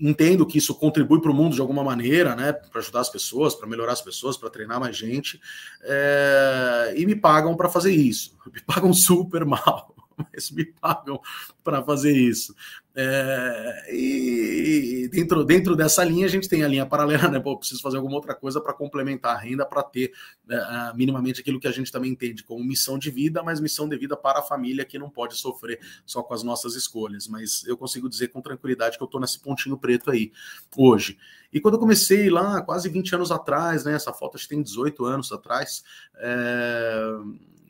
Entendo 0.00 0.46
que 0.46 0.58
isso 0.58 0.74
contribui 0.74 1.20
para 1.20 1.30
o 1.30 1.34
mundo 1.34 1.54
de 1.54 1.60
alguma 1.60 1.82
maneira, 1.82 2.36
né? 2.36 2.52
Para 2.52 2.80
ajudar 2.80 3.00
as 3.00 3.10
pessoas, 3.10 3.54
para 3.54 3.68
melhorar 3.68 3.92
as 3.92 4.02
pessoas, 4.02 4.36
para 4.36 4.50
treinar 4.50 4.78
mais 4.78 4.96
gente, 4.96 5.40
é, 5.82 6.94
e 6.96 7.04
me 7.06 7.16
pagam 7.16 7.56
para 7.56 7.68
fazer 7.68 7.92
isso. 7.92 8.36
Me 8.48 8.62
pagam 8.62 8.94
super 8.94 9.44
mal 9.44 9.94
mas 10.32 10.50
me 10.50 10.64
pagam 10.64 11.20
para 11.62 11.82
fazer 11.82 12.16
isso. 12.16 12.54
É, 13.00 13.94
e 13.94 15.08
dentro, 15.12 15.44
dentro 15.44 15.76
dessa 15.76 16.02
linha, 16.02 16.26
a 16.26 16.28
gente 16.28 16.48
tem 16.48 16.64
a 16.64 16.68
linha 16.68 16.84
paralela, 16.84 17.28
né? 17.30 17.38
Pô, 17.38 17.56
preciso 17.56 17.80
fazer 17.80 17.96
alguma 17.96 18.16
outra 18.16 18.34
coisa 18.34 18.60
para 18.60 18.74
complementar 18.74 19.36
a 19.36 19.38
renda, 19.38 19.64
para 19.64 19.84
ter 19.84 20.12
é, 20.50 20.92
minimamente 20.96 21.40
aquilo 21.40 21.60
que 21.60 21.68
a 21.68 21.70
gente 21.70 21.92
também 21.92 22.10
entende 22.10 22.42
como 22.42 22.64
missão 22.64 22.98
de 22.98 23.08
vida, 23.08 23.40
mas 23.40 23.60
missão 23.60 23.88
de 23.88 23.96
vida 23.96 24.16
para 24.16 24.40
a 24.40 24.42
família 24.42 24.84
que 24.84 24.98
não 24.98 25.08
pode 25.08 25.36
sofrer 25.36 25.78
só 26.04 26.24
com 26.24 26.34
as 26.34 26.42
nossas 26.42 26.74
escolhas. 26.74 27.28
Mas 27.28 27.64
eu 27.68 27.76
consigo 27.76 28.08
dizer 28.08 28.28
com 28.28 28.42
tranquilidade 28.42 28.96
que 28.96 29.02
eu 29.04 29.06
estou 29.06 29.20
nesse 29.20 29.38
pontinho 29.38 29.78
preto 29.78 30.10
aí 30.10 30.32
hoje. 30.76 31.16
E 31.52 31.60
quando 31.60 31.74
eu 31.74 31.80
comecei 31.80 32.28
lá, 32.28 32.60
quase 32.62 32.88
20 32.88 33.14
anos 33.14 33.30
atrás, 33.30 33.84
né? 33.84 33.94
Essa 33.94 34.12
foto 34.12 34.34
acho 34.34 34.48
que 34.48 34.56
tem 34.56 34.62
18 34.62 35.04
anos 35.04 35.30
atrás. 35.30 35.84
É, 36.16 37.00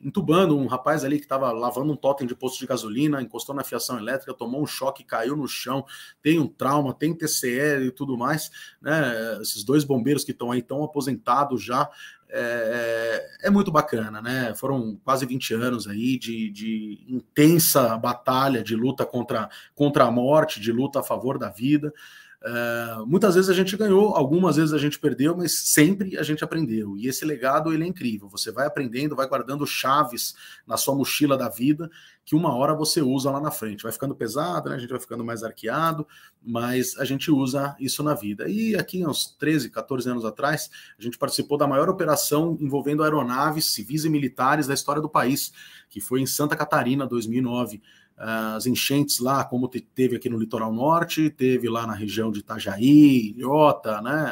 entubando 0.03 0.57
um 0.57 0.67
rapaz 0.67 1.03
ali 1.03 1.17
que 1.17 1.25
estava 1.25 1.51
lavando 1.51 1.93
um 1.93 1.95
totem 1.95 2.27
de 2.27 2.35
posto 2.35 2.59
de 2.59 2.67
gasolina, 2.67 3.21
encostou 3.21 3.55
na 3.55 3.63
fiação 3.63 3.97
elétrica, 3.97 4.33
tomou 4.33 4.61
um 4.61 4.67
choque, 4.67 5.03
caiu 5.03 5.35
no 5.35 5.47
chão, 5.47 5.85
tem 6.21 6.39
um 6.39 6.47
trauma, 6.47 6.93
tem 6.93 7.13
TCE 7.13 7.87
e 7.87 7.91
tudo 7.91 8.17
mais, 8.17 8.51
né? 8.81 9.39
Esses 9.41 9.63
dois 9.63 9.83
bombeiros 9.83 10.23
que 10.23 10.31
estão 10.31 10.51
aí 10.51 10.61
tão 10.61 10.83
aposentados 10.83 11.63
já. 11.63 11.89
É, 12.31 13.31
é, 13.41 13.47
é, 13.47 13.49
muito 13.49 13.71
bacana, 13.71 14.21
né? 14.21 14.53
Foram 14.53 14.95
quase 15.03 15.25
20 15.25 15.53
anos 15.55 15.87
aí 15.87 16.17
de, 16.17 16.51
de 16.51 17.03
intensa 17.07 17.97
batalha, 17.97 18.63
de 18.63 18.75
luta 18.75 19.03
contra, 19.03 19.49
contra 19.73 20.05
a 20.05 20.11
morte, 20.11 20.59
de 20.59 20.71
luta 20.71 20.99
a 20.99 21.03
favor 21.03 21.39
da 21.39 21.49
vida. 21.49 21.91
Uh, 22.41 23.05
muitas 23.05 23.35
vezes 23.35 23.49
a 23.49 23.53
gente 23.53 23.75
ganhou, 23.75 24.15
algumas 24.15 24.55
vezes 24.55 24.71
a 24.71 24.77
gente 24.77 24.97
perdeu, 24.97 25.35
mas 25.35 25.71
sempre 25.71 26.17
a 26.17 26.23
gente 26.23 26.41
aprendeu. 26.41 26.95
E 26.95 27.07
esse 27.07 27.25
legado 27.25 27.73
ele 27.73 27.83
é 27.83 27.87
incrível. 27.87 28.29
Você 28.29 28.49
vai 28.49 28.65
aprendendo, 28.65 29.15
vai 29.15 29.27
guardando 29.27 29.67
chaves 29.67 30.33
na 30.65 30.77
sua 30.77 30.95
mochila 30.95 31.37
da 31.37 31.49
vida 31.49 31.91
que 32.23 32.35
uma 32.35 32.53
hora 32.53 32.73
você 32.75 33.01
usa 33.01 33.29
lá 33.29 33.41
na 33.41 33.51
frente. 33.51 33.83
Vai 33.83 33.91
ficando 33.91 34.15
pesado, 34.15 34.69
né? 34.69 34.75
a 34.75 34.79
gente 34.79 34.91
vai 34.91 34.99
ficando 34.99 35.25
mais 35.25 35.43
arqueado, 35.43 36.07
mas 36.41 36.95
a 36.97 37.03
gente 37.03 37.29
usa 37.29 37.75
isso 37.79 38.03
na 38.03 38.13
vida. 38.13 38.47
E 38.47 38.75
aqui, 38.75 39.05
uns 39.05 39.35
13, 39.37 39.69
14 39.69 40.09
anos 40.09 40.23
atrás, 40.23 40.69
a 40.97 41.01
gente 41.01 41.17
participou 41.17 41.57
da 41.57 41.67
maior 41.67 41.89
operação 41.89 42.55
envolvendo 42.61 43.03
aeronaves 43.03 43.73
civis 43.73 44.05
e 44.05 44.09
militares 44.09 44.67
da 44.67 44.73
história 44.73 45.01
do 45.01 45.09
país, 45.09 45.51
que 45.89 45.99
foi 45.99 46.21
em 46.21 46.25
Santa 46.25 46.55
Catarina, 46.55 47.05
2009 47.05 47.81
as 48.19 48.65
enchentes 48.65 49.19
lá, 49.19 49.45
como 49.45 49.69
teve 49.69 50.17
aqui 50.17 50.29
no 50.29 50.37
litoral 50.37 50.73
norte, 50.73 51.29
teve 51.29 51.69
lá 51.69 51.87
na 51.87 51.93
região 51.93 52.29
de 52.31 52.39
Itajaí, 52.39 53.29
Ilhota, 53.29 54.01
né, 54.01 54.29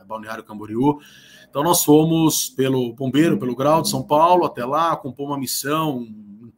é, 0.00 0.04
Balneário 0.04 0.44
Camboriú. 0.44 0.98
Então 1.48 1.62
nós 1.62 1.82
fomos 1.82 2.50
pelo 2.50 2.92
bombeiro, 2.92 3.38
pelo 3.38 3.56
grau 3.56 3.80
de 3.80 3.88
São 3.88 4.02
Paulo 4.02 4.44
até 4.44 4.64
lá, 4.64 4.94
compor 4.96 5.28
uma 5.28 5.38
missão 5.38 6.06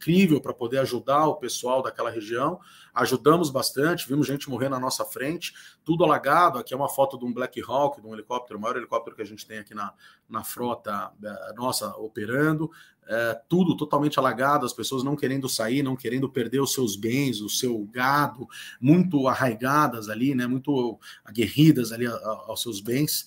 incrível 0.03 0.41
para 0.41 0.53
poder 0.53 0.79
ajudar 0.79 1.27
o 1.27 1.35
pessoal 1.35 1.81
daquela 1.81 2.09
região. 2.09 2.59
Ajudamos 2.93 3.49
bastante, 3.49 4.07
vimos 4.07 4.27
gente 4.27 4.49
morrer 4.49 4.69
na 4.69 4.79
nossa 4.79 5.05
frente, 5.05 5.53
tudo 5.83 6.03
alagado. 6.03 6.59
Aqui 6.59 6.73
é 6.73 6.77
uma 6.77 6.89
foto 6.89 7.17
de 7.17 7.25
um 7.25 7.33
Black 7.33 7.61
Hawk, 7.65 8.01
de 8.01 8.07
um 8.07 8.13
helicóptero, 8.13 8.59
o 8.59 8.61
maior 8.61 8.77
helicóptero 8.77 9.15
que 9.15 9.21
a 9.21 9.25
gente 9.25 9.47
tem 9.47 9.59
aqui 9.59 9.73
na, 9.73 9.93
na 10.29 10.43
frota 10.43 11.11
é, 11.23 11.53
nossa 11.53 11.95
operando 11.97 12.69
é, 13.07 13.41
tudo 13.49 13.75
totalmente 13.75 14.17
alagado, 14.17 14.65
as 14.65 14.73
pessoas 14.73 15.03
não 15.03 15.15
querendo 15.15 15.49
sair, 15.49 15.83
não 15.83 15.95
querendo 15.95 16.29
perder 16.29 16.61
os 16.61 16.73
seus 16.73 16.95
bens, 16.95 17.41
o 17.41 17.49
seu 17.49 17.85
gado, 17.91 18.47
muito 18.79 19.27
arraigadas 19.27 20.09
ali, 20.09 20.33
né, 20.33 20.47
muito 20.47 20.99
aguerridas 21.23 21.91
ali 21.91 22.05
aos 22.07 22.61
seus 22.61 22.79
bens. 22.79 23.25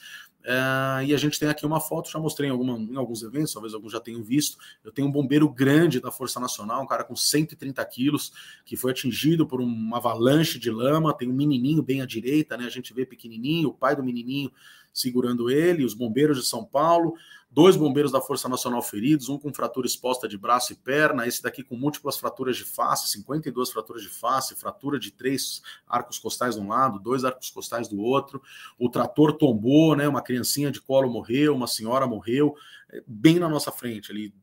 É, 0.48 1.06
e 1.06 1.12
a 1.12 1.16
gente 1.16 1.40
tem 1.40 1.48
aqui 1.48 1.66
uma 1.66 1.80
foto, 1.80 2.08
já 2.08 2.20
mostrei 2.20 2.48
em, 2.48 2.52
alguma, 2.52 2.78
em, 2.78 2.96
alguns 2.96 3.20
eventos, 3.24 3.52
talvez 3.52 3.74
alguns 3.74 3.90
já 3.90 3.98
tenham 3.98 4.22
visto. 4.22 4.56
Eu 4.84 4.92
tenho 4.92 5.08
um 5.08 5.10
bombeiro 5.10 5.48
grande 5.48 6.00
da 6.00 6.12
Força 6.12 6.38
Nacional, 6.38 6.84
um 6.84 6.86
cara 6.86 7.02
com 7.02 7.16
130 7.16 7.84
quilos, 7.86 8.32
que 8.64 8.76
foi 8.76 8.92
atingido 8.92 9.44
por 9.44 9.60
uma 9.60 9.96
avalanche 9.96 10.56
de 10.60 10.70
lama. 10.70 11.12
Tem 11.12 11.28
um 11.28 11.32
menininho 11.32 11.82
bem 11.82 12.00
à 12.00 12.06
direita, 12.06 12.56
né? 12.56 12.64
A 12.64 12.70
gente 12.70 12.94
vê 12.94 13.04
pequenininho, 13.04 13.70
o 13.70 13.74
pai 13.74 13.96
do 13.96 14.04
menininho 14.04 14.52
segurando 14.92 15.50
ele, 15.50 15.84
os 15.84 15.94
bombeiros 15.94 16.38
de 16.38 16.46
São 16.46 16.64
Paulo 16.64 17.16
dois 17.56 17.74
bombeiros 17.74 18.12
da 18.12 18.20
Força 18.20 18.50
Nacional 18.50 18.82
feridos, 18.82 19.30
um 19.30 19.38
com 19.38 19.50
fratura 19.50 19.86
exposta 19.86 20.28
de 20.28 20.36
braço 20.36 20.74
e 20.74 20.76
perna, 20.76 21.26
esse 21.26 21.42
daqui 21.42 21.64
com 21.64 21.74
múltiplas 21.74 22.18
fraturas 22.18 22.54
de 22.54 22.64
face, 22.64 23.10
52 23.12 23.70
fraturas 23.70 24.02
de 24.02 24.10
face, 24.10 24.54
fratura 24.54 24.98
de 24.98 25.10
três 25.10 25.62
arcos 25.88 26.18
costais 26.18 26.56
de 26.56 26.60
um 26.60 26.68
lado, 26.68 26.98
dois 26.98 27.24
arcos 27.24 27.48
costais 27.48 27.88
do 27.88 27.98
outro. 27.98 28.42
O 28.78 28.90
trator 28.90 29.32
tombou, 29.32 29.96
né? 29.96 30.06
Uma 30.06 30.20
criancinha 30.20 30.70
de 30.70 30.82
colo 30.82 31.10
morreu, 31.10 31.54
uma 31.54 31.66
senhora 31.66 32.06
morreu, 32.06 32.54
é, 32.92 33.02
bem 33.06 33.38
na 33.38 33.48
nossa 33.48 33.72
frente, 33.72 34.12
ali, 34.12 34.34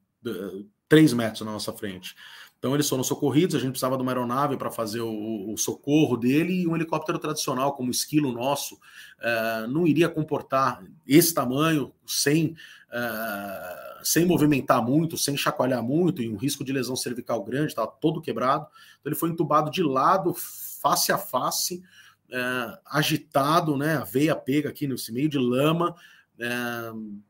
três 0.90 1.14
metros 1.14 1.42
na 1.42 1.52
nossa 1.52 1.72
frente. 1.72 2.16
Então 2.64 2.74
eles 2.74 2.88
foram 2.88 3.04
socorridos, 3.04 3.58
a 3.58 3.60
gente 3.60 3.72
precisava 3.72 3.98
de 3.98 4.04
uma 4.04 4.12
aeronave 4.14 4.56
para 4.56 4.72
fazer 4.72 5.02
o, 5.02 5.52
o, 5.52 5.58
socorro 5.58 6.16
dele 6.16 6.62
e 6.62 6.66
um 6.66 6.74
helicóptero 6.74 7.20
tradicional, 7.20 7.74
como 7.74 7.90
o 7.90 7.92
esquilo 7.92 8.32
nosso, 8.32 8.76
uh, 8.76 9.68
não 9.68 9.86
iria 9.86 10.08
comportar 10.08 10.82
esse 11.06 11.34
tamanho 11.34 11.94
sem, 12.08 12.56
uh, 12.94 14.06
sem 14.06 14.26
movimentar 14.26 14.84
muito, 14.84 15.18
sem 15.18 15.36
chacoalhar 15.36 15.82
muito 15.82 16.22
e 16.22 16.30
um 16.30 16.38
risco 16.38 16.64
de 16.64 16.72
lesão 16.72 16.96
cervical 16.96 17.44
grande, 17.44 17.68
estava 17.68 17.88
todo 17.88 18.22
quebrado. 18.22 18.68
Então 19.00 19.12
ele 19.12 19.20
foi 19.20 19.30
entubado 19.30 19.72
de 19.72 19.82
lado, 19.82 20.34
face 20.34 21.12
a 21.12 21.18
face, 21.18 21.82
uh, 22.30 22.78
agitado, 22.86 23.76
né, 23.76 23.98
a 23.98 24.04
veia 24.04 24.36
pega 24.36 24.70
aqui 24.70 24.88
nesse 24.88 25.12
meio 25.12 25.30
de 25.30 25.40
lama. 25.40 25.96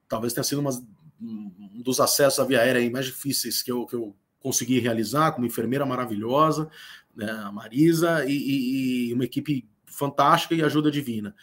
talvez 0.07 0.34
tenha 0.34 0.43
sido 0.43 0.59
uma, 0.59 0.72
um 1.22 1.82
dos 1.82 1.99
acessos 1.99 2.39
à 2.39 2.45
via 2.45 2.61
aérea 2.61 2.89
mais 2.91 3.05
difíceis 3.05 3.61
que 3.61 3.72
eu, 3.72 3.86
que 3.86 3.95
eu 3.95 4.16
consegui 4.39 4.80
realizar 4.80 5.32
com 5.32 5.38
uma 5.39 5.47
enfermeira 5.47 5.86
maravilhosa, 5.86 6.70
né, 7.16 7.32
a 7.32 7.51
Marisa, 7.51 8.26
e, 8.28 9.09
e, 9.09 9.14
uma 9.14 9.24
equipe 9.24 9.68
fantástica 9.86 10.53
e 10.53 10.64
ajuda 10.64 10.91
divina. 10.91 11.34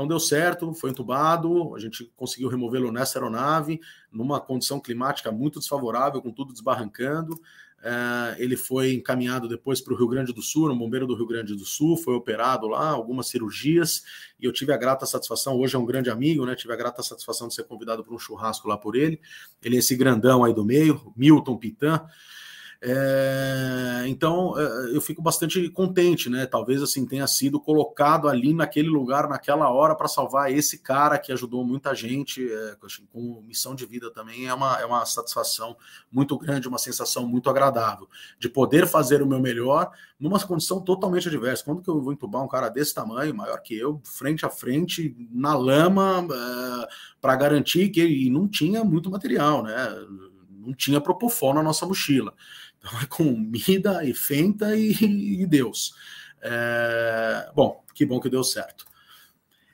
Então 0.00 0.08
deu 0.08 0.18
certo, 0.18 0.72
foi 0.72 0.88
entubado, 0.88 1.76
a 1.76 1.78
gente 1.78 2.10
conseguiu 2.16 2.48
removê-lo 2.48 2.90
nessa 2.90 3.18
aeronave, 3.18 3.78
numa 4.10 4.40
condição 4.40 4.80
climática 4.80 5.30
muito 5.30 5.58
desfavorável, 5.58 6.22
com 6.22 6.32
tudo 6.32 6.54
desbarrancando. 6.54 7.34
Uh, 7.34 8.32
ele 8.38 8.56
foi 8.56 8.94
encaminhado 8.94 9.46
depois 9.46 9.78
para 9.78 9.92
o 9.92 9.96
Rio 9.98 10.08
Grande 10.08 10.32
do 10.32 10.40
Sul, 10.40 10.72
um 10.72 10.78
bombeiro 10.78 11.06
do 11.06 11.14
Rio 11.14 11.26
Grande 11.26 11.54
do 11.54 11.66
Sul, 11.66 11.98
foi 11.98 12.14
operado 12.14 12.66
lá, 12.66 12.88
algumas 12.88 13.28
cirurgias, 13.28 14.02
e 14.40 14.46
eu 14.46 14.52
tive 14.54 14.72
a 14.72 14.76
grata 14.78 15.04
satisfação, 15.04 15.58
hoje 15.58 15.76
é 15.76 15.78
um 15.78 15.84
grande 15.84 16.08
amigo, 16.08 16.46
né? 16.46 16.54
Tive 16.54 16.72
a 16.72 16.76
grata 16.76 17.02
satisfação 17.02 17.48
de 17.48 17.52
ser 17.52 17.64
convidado 17.64 18.02
para 18.02 18.14
um 18.14 18.18
churrasco 18.18 18.68
lá 18.68 18.78
por 18.78 18.96
ele. 18.96 19.20
Ele 19.62 19.76
é 19.76 19.80
esse 19.80 19.94
grandão 19.96 20.42
aí 20.42 20.54
do 20.54 20.64
meio, 20.64 21.12
Milton 21.14 21.58
Pitan. 21.58 22.06
É, 22.82 24.04
então 24.06 24.58
é, 24.58 24.96
eu 24.96 25.02
fico 25.02 25.20
bastante 25.20 25.68
contente, 25.68 26.30
né? 26.30 26.46
Talvez 26.46 26.82
assim 26.82 27.04
tenha 27.04 27.26
sido 27.26 27.60
colocado 27.60 28.26
ali 28.26 28.54
naquele 28.54 28.88
lugar, 28.88 29.28
naquela 29.28 29.68
hora, 29.68 29.94
para 29.94 30.08
salvar 30.08 30.50
esse 30.50 30.78
cara 30.78 31.18
que 31.18 31.30
ajudou 31.30 31.62
muita 31.62 31.94
gente 31.94 32.50
é, 32.50 32.76
com 33.12 33.42
missão 33.46 33.74
de 33.74 33.84
vida 33.84 34.10
também. 34.10 34.48
É 34.48 34.54
uma, 34.54 34.80
é 34.80 34.86
uma 34.86 35.04
satisfação 35.04 35.76
muito 36.10 36.38
grande, 36.38 36.68
uma 36.68 36.78
sensação 36.78 37.26
muito 37.26 37.50
agradável 37.50 38.08
de 38.38 38.48
poder 38.48 38.86
fazer 38.86 39.20
o 39.20 39.26
meu 39.26 39.40
melhor 39.40 39.90
numa 40.18 40.40
condição 40.40 40.80
totalmente 40.80 41.28
adversa. 41.28 41.62
Quando 41.62 41.82
que 41.82 41.90
eu 41.90 42.00
vou 42.00 42.14
entubar 42.14 42.42
um 42.42 42.48
cara 42.48 42.70
desse 42.70 42.94
tamanho, 42.94 43.34
maior 43.34 43.60
que 43.60 43.76
eu, 43.76 44.00
frente 44.04 44.46
a 44.46 44.50
frente, 44.50 45.14
na 45.30 45.54
lama, 45.54 46.26
é, 46.32 46.88
para 47.20 47.36
garantir 47.36 47.90
que 47.90 48.02
e 48.02 48.30
não 48.30 48.48
tinha 48.48 48.82
muito 48.82 49.10
material, 49.10 49.62
né? 49.62 49.74
Não 50.48 50.72
tinha 50.74 51.00
propofol 51.00 51.54
na 51.54 51.62
nossa 51.62 51.84
mochila. 51.86 52.34
Então 52.80 52.98
é 53.00 53.06
comida 53.06 54.04
e 54.04 54.14
fenta 54.14 54.74
e, 54.74 54.92
e 55.42 55.46
Deus. 55.46 55.94
É, 56.42 57.50
bom, 57.54 57.84
que 57.94 58.04
bom 58.04 58.18
que 58.18 58.30
deu 58.30 58.42
certo. 58.42 58.89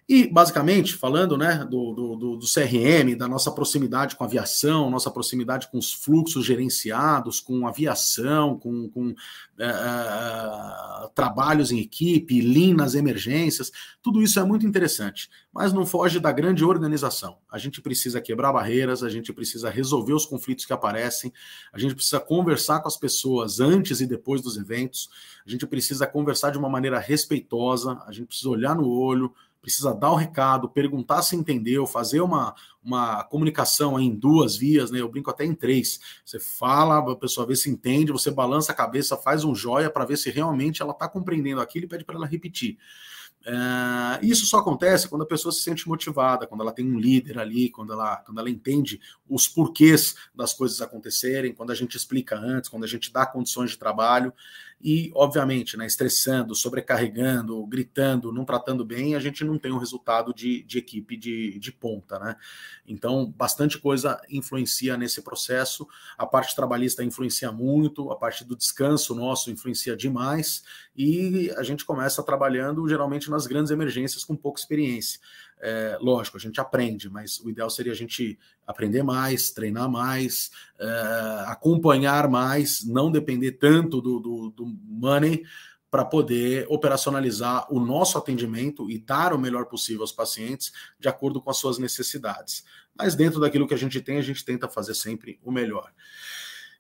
E, 0.09 0.29
basicamente, 0.29 0.95
falando 0.95 1.37
né, 1.37 1.67
do, 1.69 1.93
do, 1.93 2.37
do, 2.37 2.47
CRM, 2.47 3.17
da 3.17 3.27
nossa 3.27 3.51
proximidade 3.51 4.15
com 4.15 4.23
a 4.23 4.27
aviação, 4.29 4.89
nossa 4.89 5.11
proximidade 5.11 5.69
com 5.69 5.79
os 5.79 5.93
fluxos 5.93 6.47
gerenciados, 6.47 7.41
com 7.41 7.67
aviação, 7.67 8.57
com, 8.57 8.89
com 8.89 9.13
é, 9.59 9.67
é, 9.67 11.09
trabalhos 11.13 11.73
em 11.73 11.81
equipe, 11.81 12.41
lean 12.41 12.77
nas 12.77 12.95
emergências, 12.95 13.73
tudo 14.01 14.23
isso 14.23 14.39
é 14.39 14.45
muito 14.45 14.65
interessante, 14.65 15.29
mas 15.53 15.73
não 15.73 15.85
foge 15.85 16.21
da 16.21 16.31
grande 16.31 16.65
organização. 16.65 17.39
A 17.51 17.59
gente 17.59 17.83
precisa 17.83 18.21
quebrar 18.21 18.53
barreiras, 18.53 19.03
a 19.03 19.09
gente 19.09 19.33
precisa 19.33 19.71
resolver 19.71 20.13
os 20.13 20.25
conflitos 20.25 20.65
que 20.65 20.73
aparecem, 20.73 21.33
a 21.73 21.81
gente 21.81 21.97
precisa 21.97 22.21
conversar 22.21 22.79
com 22.79 22.87
as 22.87 22.97
pessoas 22.97 23.59
antes 23.59 24.01
e 24.01 24.07
depois 24.07 24.41
dos 24.41 24.57
eventos, 24.57 25.09
a 25.45 25.51
gente 25.51 25.67
precisa 25.67 26.07
conversar 26.07 26.51
de 26.51 26.59
uma 26.59 26.69
maneira 26.69 27.01
respeitosa, 27.01 28.01
a 28.07 28.13
gente 28.13 28.27
precisa 28.27 28.51
olhar 28.51 28.77
no 28.77 28.89
olho, 28.89 29.35
precisa 29.67 29.93
dar 29.93 30.13
o 30.13 30.15
recado, 30.15 30.69
perguntar 30.69 31.23
se 31.23 31.35
entendeu, 31.35 31.89
fazer 31.89 32.21
uma, 32.21 32.55
uma 32.81 33.25
comunicação 33.25 33.99
em 33.99 34.15
duas 34.15 34.57
vias, 34.57 34.93
né? 34.93 35.01
Eu 35.01 35.09
brinco 35.09 35.29
até 35.29 35.45
em 35.45 35.57
três. 35.57 35.99
Você 36.25 36.39
fala, 36.39 36.99
a 36.99 37.17
pessoa 37.17 37.45
vê 37.45 37.57
se 37.57 37.69
entende, 37.69 38.13
você 38.13 38.31
balança 38.31 38.71
a 38.71 38.75
cabeça, 38.77 39.17
faz 39.17 39.43
um 39.43 39.57
joia 39.57 39.91
para 39.91 40.05
ver 40.05 40.19
se 40.19 40.31
realmente 40.31 40.83
ela 40.83 40.93
está 40.93 41.09
compreendendo 41.09 41.61
aquilo 41.61 41.87
e 41.87 41.89
pede 41.89 42.05
para 42.05 42.15
ela 42.15 42.27
repetir. 42.29 42.79
É, 43.45 44.25
isso 44.25 44.47
só 44.47 44.59
acontece 44.59 45.09
quando 45.09 45.23
a 45.23 45.27
pessoa 45.27 45.51
se 45.51 45.63
sente 45.63 45.89
motivada, 45.89 46.47
quando 46.47 46.61
ela 46.61 46.73
tem 46.73 46.87
um 46.87 46.97
líder 46.97 47.37
ali, 47.37 47.69
quando 47.69 47.93
ela, 47.93 48.19
quando 48.19 48.39
ela 48.39 48.49
entende 48.49 49.01
os 49.29 49.49
porquês 49.49 50.15
das 50.33 50.55
coisas 50.55 50.81
acontecerem, 50.81 51.53
quando 51.53 51.73
a 51.73 51.75
gente 51.75 51.97
explica 51.97 52.39
antes, 52.39 52.71
quando 52.71 52.85
a 52.85 52.89
gente 52.89 53.13
dá 53.13 53.27
condições 53.27 53.71
de 53.73 53.79
trabalho 53.79 54.33
e, 54.89 55.11
obviamente, 55.17 55.77
né, 55.77 55.85
estressando, 55.85 56.55
sobrecarregando, 56.55 57.67
gritando, 57.67 58.31
não 58.31 58.45
tratando 58.45 58.85
bem, 58.85 59.17
a 59.17 59.19
gente 59.19 59.43
não 59.43 59.59
tem 59.59 59.73
um 59.73 59.79
resultado 59.79 60.33
de, 60.33 60.63
de 60.63 60.79
equipe 60.79 61.17
de, 61.17 61.59
de 61.59 61.73
ponta, 61.73 62.21
né? 62.21 62.37
Então, 62.87 63.35
bastante 63.37 63.79
coisa 63.79 64.21
influencia 64.31 64.97
nesse 64.97 65.23
processo. 65.23 65.89
A 66.17 66.25
parte 66.25 66.55
trabalhista 66.55 67.03
influencia 67.03 67.51
muito, 67.51 68.13
a 68.13 68.17
parte 68.17 68.45
do 68.45 68.55
descanso 68.55 69.13
nosso 69.13 69.51
influencia 69.51 69.97
demais, 69.97 70.63
e 70.97 71.51
a 71.57 71.65
gente 71.65 71.85
começa 71.85 72.23
trabalhando 72.23 72.89
geralmente 72.89 73.29
nas 73.29 73.45
grandes 73.45 73.73
emergências 73.73 74.23
com 74.23 74.37
pouca 74.37 74.61
experiência. 74.61 75.19
É, 75.61 75.97
lógico, 76.01 76.37
a 76.37 76.41
gente 76.41 76.61
aprende, 76.61 77.09
mas 77.09 77.41
o 77.41 77.49
ideal 77.49 77.71
seria 77.71 77.93
a 77.93 77.97
gente 77.97 78.39
aprender 78.67 79.03
mais, 79.03 79.51
treinar 79.51 79.91
mais, 79.91 80.51
é, 80.79 81.45
acompanhar 81.47 82.29
mais, 82.29 82.85
não 82.85 83.11
depender 83.11 83.53
tanto 83.53 84.01
do, 84.01 84.21
do, 84.21 84.51
do 84.51 84.67
money 84.67 85.45
para 85.91 86.05
poder 86.05 86.67
operacionalizar 86.69 87.73
o 87.73 87.81
nosso 87.81 88.19
atendimento 88.19 88.91
e 88.91 88.99
dar 88.99 89.33
o 89.33 89.39
melhor 89.39 89.67
possível 89.67 90.03
aos 90.03 90.13
pacientes 90.13 90.73
de 90.99 91.09
acordo 91.09 91.41
com 91.41 91.49
as 91.49 91.57
suas 91.57 91.79
necessidades. 91.79 92.65
Mas 92.95 93.15
dentro 93.15 93.41
daquilo 93.41 93.67
que 93.67 93.75
a 93.75 93.79
gente 93.79 94.01
tem, 94.01 94.19
a 94.19 94.23
gente 94.23 94.45
tenta 94.45 94.69
fazer 94.69 94.95
sempre 94.95 95.39
o 95.43 95.51
melhor. 95.51 95.91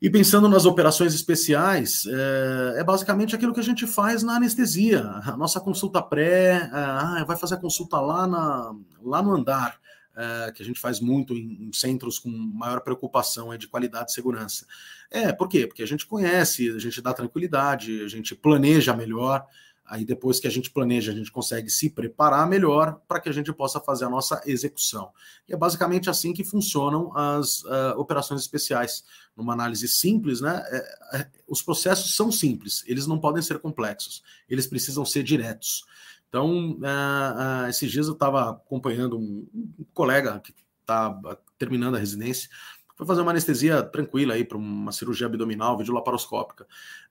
E 0.00 0.10
pensando 0.10 0.48
nas 0.48 0.66
operações 0.66 1.14
especiais, 1.14 2.04
é, 2.06 2.80
é, 2.80 2.84
basicamente 2.84 3.34
aquilo 3.34 3.54
que 3.54 3.60
a 3.60 3.64
gente 3.64 3.86
faz 3.86 4.22
na 4.22 4.36
anestesia. 4.36 5.02
A 5.24 5.36
nossa 5.36 5.58
consulta 5.60 6.02
pré, 6.02 6.52
é, 6.52 6.70
ah, 6.72 7.24
vai 7.26 7.36
fazer 7.36 7.54
a 7.54 7.58
consulta 7.58 7.98
lá, 7.98 8.26
na, 8.26 8.74
lá 9.02 9.22
no 9.22 9.34
andar, 9.34 9.78
é, 10.14 10.52
que 10.52 10.62
a 10.62 10.64
gente 10.64 10.80
faz 10.80 11.00
muito 11.00 11.34
em, 11.34 11.68
em, 11.68 11.72
centros 11.72 12.18
com 12.18 12.30
maior 12.30 12.80
preocupação 12.80 13.52
é, 13.52 13.56
de 13.58 13.68
qualidade 13.68 14.10
e 14.10 14.14
segurança. 14.14 14.66
É, 15.10 15.32
por 15.32 15.48
quê? 15.48 15.66
Porque 15.66 15.82
a 15.82 15.86
gente 15.86 16.06
conhece, 16.06 16.70
a 16.70 16.78
gente 16.78 17.00
dá 17.00 17.14
tranquilidade, 17.14 18.02
a 18.02 18.08
gente 18.08 18.34
planeja 18.34 18.94
melhor. 18.94 19.46
Aí 19.88 20.04
depois 20.04 20.40
que 20.40 20.46
a 20.46 20.50
gente 20.50 20.70
planeja, 20.70 21.12
a 21.12 21.14
gente 21.14 21.30
consegue 21.30 21.70
se 21.70 21.88
preparar 21.88 22.48
melhor 22.48 23.00
para 23.06 23.20
que 23.20 23.28
a 23.28 23.32
gente 23.32 23.52
possa 23.52 23.80
fazer 23.80 24.04
a 24.04 24.10
nossa 24.10 24.42
execução. 24.44 25.10
E 25.48 25.54
é 25.54 25.56
basicamente 25.56 26.10
assim 26.10 26.32
que 26.32 26.42
funcionam 26.42 27.16
as 27.16 27.62
uh, 27.64 27.94
operações 27.96 28.40
especiais. 28.40 29.04
Numa 29.36 29.52
análise 29.52 29.86
simples, 29.86 30.40
né? 30.40 30.62
É, 30.66 31.18
é, 31.18 31.30
os 31.46 31.62
processos 31.62 32.16
são 32.16 32.32
simples, 32.32 32.82
eles 32.86 33.06
não 33.06 33.18
podem 33.18 33.42
ser 33.42 33.58
complexos, 33.58 34.22
eles 34.48 34.66
precisam 34.66 35.04
ser 35.04 35.22
diretos. 35.22 35.84
Então, 36.28 36.72
uh, 36.72 37.64
uh, 37.64 37.68
esses 37.68 37.90
dias 37.90 38.06
eu 38.06 38.14
estava 38.14 38.50
acompanhando 38.50 39.18
um, 39.18 39.46
um 39.54 39.84
colega 39.92 40.40
que 40.40 40.54
está 40.80 41.18
terminando 41.58 41.96
a 41.96 41.98
residência 41.98 42.48
foi 42.96 43.06
fazer 43.06 43.20
uma 43.20 43.30
anestesia 43.30 43.82
tranquila 43.82 44.34
aí 44.34 44.44
para 44.44 44.56
uma 44.56 44.90
cirurgia 44.90 45.26
abdominal, 45.26 45.76
videolaparoscópica. 45.76 46.66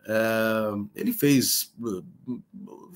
É, 0.06 0.72
ele 0.96 1.14
fez, 1.14 1.74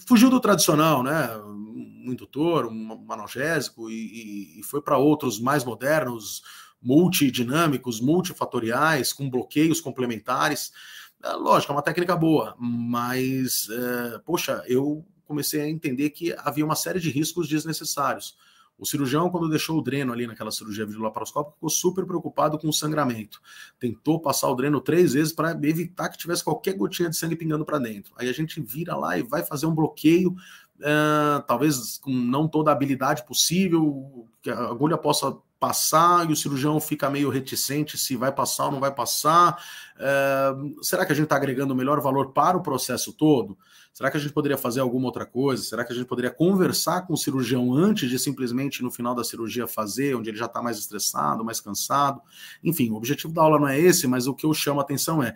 fugiu 0.07 0.29
do 0.29 0.39
tradicional, 0.39 1.03
né? 1.03 1.37
Um 1.37 2.11
indutor, 2.11 2.65
um 2.65 3.05
analgésico 3.11 3.91
e, 3.91 4.59
e 4.59 4.63
foi 4.63 4.81
para 4.81 4.97
outros 4.97 5.39
mais 5.39 5.63
modernos, 5.63 6.41
multidinâmicos, 6.81 8.01
multifatoriais, 8.01 9.13
com 9.13 9.29
bloqueios 9.29 9.79
complementares. 9.79 10.71
É, 11.23 11.31
lógico, 11.33 11.71
é 11.71 11.75
uma 11.75 11.83
técnica 11.83 12.15
boa, 12.15 12.55
mas, 12.57 13.67
é, 13.69 14.19
poxa, 14.19 14.63
eu 14.67 15.05
comecei 15.25 15.61
a 15.61 15.69
entender 15.69 16.09
que 16.09 16.33
havia 16.39 16.65
uma 16.65 16.75
série 16.75 16.99
de 16.99 17.11
riscos 17.11 17.47
desnecessários. 17.47 18.35
O 18.79 18.85
cirurgião, 18.85 19.29
quando 19.29 19.49
deixou 19.49 19.77
o 19.77 19.81
dreno 19.81 20.13
ali 20.13 20.25
naquela 20.25 20.51
cirurgia 20.51 20.85
videolaparoscópica, 20.85 21.55
ficou 21.55 21.69
super 21.69 22.05
preocupado 22.05 22.57
com 22.57 22.69
o 22.69 22.73
sangramento. 22.73 23.41
Tentou 23.77 24.21
passar 24.21 24.49
o 24.49 24.55
dreno 24.55 24.79
três 24.79 25.13
vezes 25.13 25.33
para 25.33 25.51
evitar 25.51 26.07
que 26.07 26.17
tivesse 26.17 26.43
qualquer 26.43 26.73
gotinha 26.75 27.09
de 27.09 27.17
sangue 27.17 27.35
pingando 27.35 27.65
para 27.65 27.77
dentro. 27.77 28.13
Aí 28.17 28.29
a 28.29 28.33
gente 28.33 28.61
vira 28.61 28.95
lá 28.95 29.17
e 29.17 29.21
vai 29.21 29.43
fazer 29.43 29.65
um 29.65 29.75
bloqueio, 29.75 30.31
uh, 30.31 31.43
talvez 31.45 31.97
com 31.97 32.11
não 32.11 32.47
toda 32.47 32.71
a 32.71 32.73
habilidade 32.73 33.25
possível, 33.25 34.25
que 34.41 34.49
a 34.49 34.69
agulha 34.69 34.97
possa 34.97 35.37
passar 35.59 36.29
e 36.29 36.33
o 36.33 36.35
cirurgião 36.35 36.79
fica 36.79 37.09
meio 37.09 37.29
reticente 37.29 37.97
se 37.97 38.15
vai 38.15 38.31
passar 38.31 38.65
ou 38.65 38.71
não 38.71 38.79
vai 38.79 38.93
passar. 38.93 39.61
Uh, 39.95 40.83
será 40.83 41.05
que 41.05 41.11
a 41.11 41.15
gente 41.15 41.25
está 41.25 41.35
agregando 41.35 41.75
melhor 41.75 41.99
valor 41.99 42.31
para 42.31 42.57
o 42.57 42.61
processo 42.61 43.11
todo? 43.11 43.57
Será 43.91 44.09
que 44.09 44.15
a 44.15 44.19
gente 44.19 44.31
poderia 44.31 44.57
fazer 44.57 44.79
alguma 44.79 45.07
outra 45.07 45.25
coisa? 45.25 45.61
Será 45.61 45.83
que 45.83 45.91
a 45.91 45.95
gente 45.95 46.07
poderia 46.07 46.31
conversar 46.31 47.01
com 47.01 47.13
o 47.13 47.17
cirurgião 47.17 47.73
antes 47.73 48.09
de 48.09 48.17
simplesmente 48.17 48.81
no 48.81 48.89
final 48.89 49.13
da 49.13 49.23
cirurgia 49.23 49.67
fazer, 49.67 50.15
onde 50.15 50.29
ele 50.29 50.37
já 50.37 50.45
está 50.45 50.61
mais 50.61 50.77
estressado, 50.77 51.43
mais 51.43 51.59
cansado? 51.59 52.21
Enfim, 52.63 52.91
o 52.91 52.95
objetivo 52.95 53.33
da 53.33 53.41
aula 53.41 53.59
não 53.59 53.67
é 53.67 53.77
esse, 53.77 54.07
mas 54.07 54.27
o 54.27 54.33
que 54.33 54.45
eu 54.45 54.53
chamo 54.53 54.79
a 54.79 54.83
atenção 54.83 55.21
é 55.21 55.35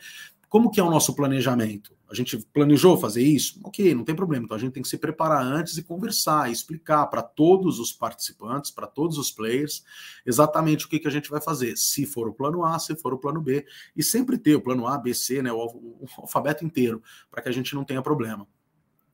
como 0.53 0.69
que 0.69 0.79
é 0.79 0.83
o 0.83 0.89
nosso 0.91 1.15
planejamento? 1.15 1.95
A 2.07 2.13
gente 2.13 2.37
planejou 2.53 2.95
fazer 2.95 3.23
isso? 3.23 3.59
Ok, 3.63 3.95
não 3.95 4.03
tem 4.03 4.13
problema. 4.13 4.45
Então 4.45 4.55
a 4.55 4.59
gente 4.59 4.71
tem 4.71 4.83
que 4.83 4.87
se 4.87 4.99
preparar 4.99 5.43
antes 5.43 5.79
e 5.79 5.83
conversar, 5.83 6.51
explicar 6.51 7.07
para 7.07 7.23
todos 7.23 7.79
os 7.79 7.91
participantes, 7.91 8.69
para 8.69 8.85
todos 8.85 9.17
os 9.17 9.31
players, 9.31 9.83
exatamente 10.23 10.85
o 10.85 10.89
que, 10.89 10.99
que 10.99 11.07
a 11.07 11.11
gente 11.11 11.27
vai 11.27 11.41
fazer. 11.41 11.75
Se 11.75 12.05
for 12.05 12.27
o 12.27 12.33
plano 12.35 12.63
A, 12.63 12.77
se 12.77 12.95
for 12.95 13.15
o 13.15 13.17
plano 13.17 13.41
B. 13.41 13.65
E 13.95 14.03
sempre 14.03 14.37
ter 14.37 14.53
o 14.53 14.61
plano 14.61 14.85
A, 14.85 14.95
B, 14.95 15.11
C, 15.15 15.41
né, 15.41 15.51
o, 15.51 15.57
o 15.57 16.07
alfabeto 16.19 16.63
inteiro, 16.63 17.01
para 17.31 17.41
que 17.41 17.49
a 17.49 17.51
gente 17.51 17.73
não 17.73 17.83
tenha 17.83 18.03
problema. 18.03 18.45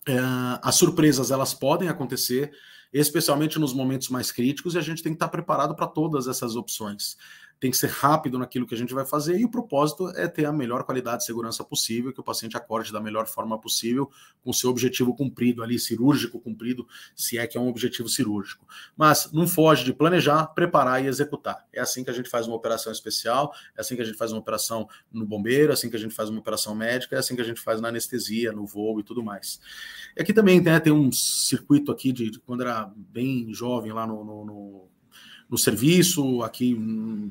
É, 0.05 0.19
as 0.61 0.75
surpresas 0.75 1.31
elas 1.31 1.53
podem 1.53 1.87
acontecer, 1.87 2.51
especialmente 2.91 3.57
nos 3.57 3.73
momentos 3.73 4.09
mais 4.09 4.29
críticos, 4.29 4.75
e 4.75 4.77
a 4.77 4.81
gente 4.81 5.01
tem 5.01 5.13
que 5.13 5.15
estar 5.15 5.29
preparado 5.29 5.73
para 5.73 5.87
todas 5.87 6.27
essas 6.27 6.57
opções 6.57 7.15
tem 7.59 7.69
que 7.69 7.77
ser 7.77 7.89
rápido 7.89 8.39
naquilo 8.39 8.65
que 8.65 8.73
a 8.73 8.77
gente 8.77 8.93
vai 8.93 9.05
fazer 9.05 9.37
e 9.37 9.43
o 9.43 9.49
propósito 9.49 10.09
é 10.15 10.27
ter 10.27 10.45
a 10.45 10.51
melhor 10.51 10.83
qualidade 10.83 11.19
de 11.19 11.25
segurança 11.25 11.63
possível, 11.63 12.13
que 12.13 12.19
o 12.19 12.23
paciente 12.23 12.55
acorde 12.55 12.91
da 12.91 13.01
melhor 13.01 13.27
forma 13.27 13.59
possível, 13.59 14.09
com 14.41 14.51
o 14.51 14.53
seu 14.53 14.69
objetivo 14.69 15.13
cumprido 15.13 15.61
ali, 15.61 15.77
cirúrgico 15.77 16.39
cumprido, 16.39 16.87
se 17.15 17.37
é 17.37 17.45
que 17.45 17.57
é 17.57 17.61
um 17.61 17.67
objetivo 17.67 18.07
cirúrgico. 18.07 18.65
Mas 18.95 19.29
não 19.33 19.45
foge 19.45 19.83
de 19.83 19.93
planejar, 19.93 20.47
preparar 20.47 21.03
e 21.03 21.07
executar. 21.07 21.67
É 21.73 21.81
assim 21.81 22.03
que 22.03 22.09
a 22.09 22.13
gente 22.13 22.29
faz 22.29 22.47
uma 22.47 22.55
operação 22.55 22.91
especial, 22.91 23.53
é 23.77 23.81
assim 23.81 23.95
que 23.95 24.01
a 24.01 24.05
gente 24.05 24.17
faz 24.17 24.31
uma 24.31 24.39
operação 24.39 24.87
no 25.11 25.25
bombeiro, 25.25 25.71
é 25.71 25.73
assim 25.73 25.89
que 25.89 25.97
a 25.97 25.99
gente 25.99 26.15
faz 26.15 26.29
uma 26.29 26.39
operação 26.39 26.73
médica, 26.73 27.17
é 27.17 27.19
assim 27.19 27.35
que 27.35 27.41
a 27.41 27.45
gente 27.45 27.59
faz 27.59 27.81
na 27.81 27.89
anestesia, 27.89 28.53
no 28.53 28.65
voo 28.65 28.99
e 28.99 29.03
tudo 29.03 29.21
mais. 29.21 29.59
E 30.15 30.21
aqui 30.21 30.33
também 30.33 30.61
né, 30.61 30.79
tem 30.79 30.93
um 30.93 31.11
circuito 31.11 31.91
aqui 31.91 32.13
de, 32.13 32.29
de 32.31 32.39
quando 32.39 32.61
era 32.61 32.89
bem 32.95 33.53
jovem 33.53 33.91
lá 33.91 34.07
no, 34.07 34.23
no, 34.23 34.45
no 34.45 34.89
no 35.49 35.57
serviço, 35.57 36.43
aqui 36.43 36.71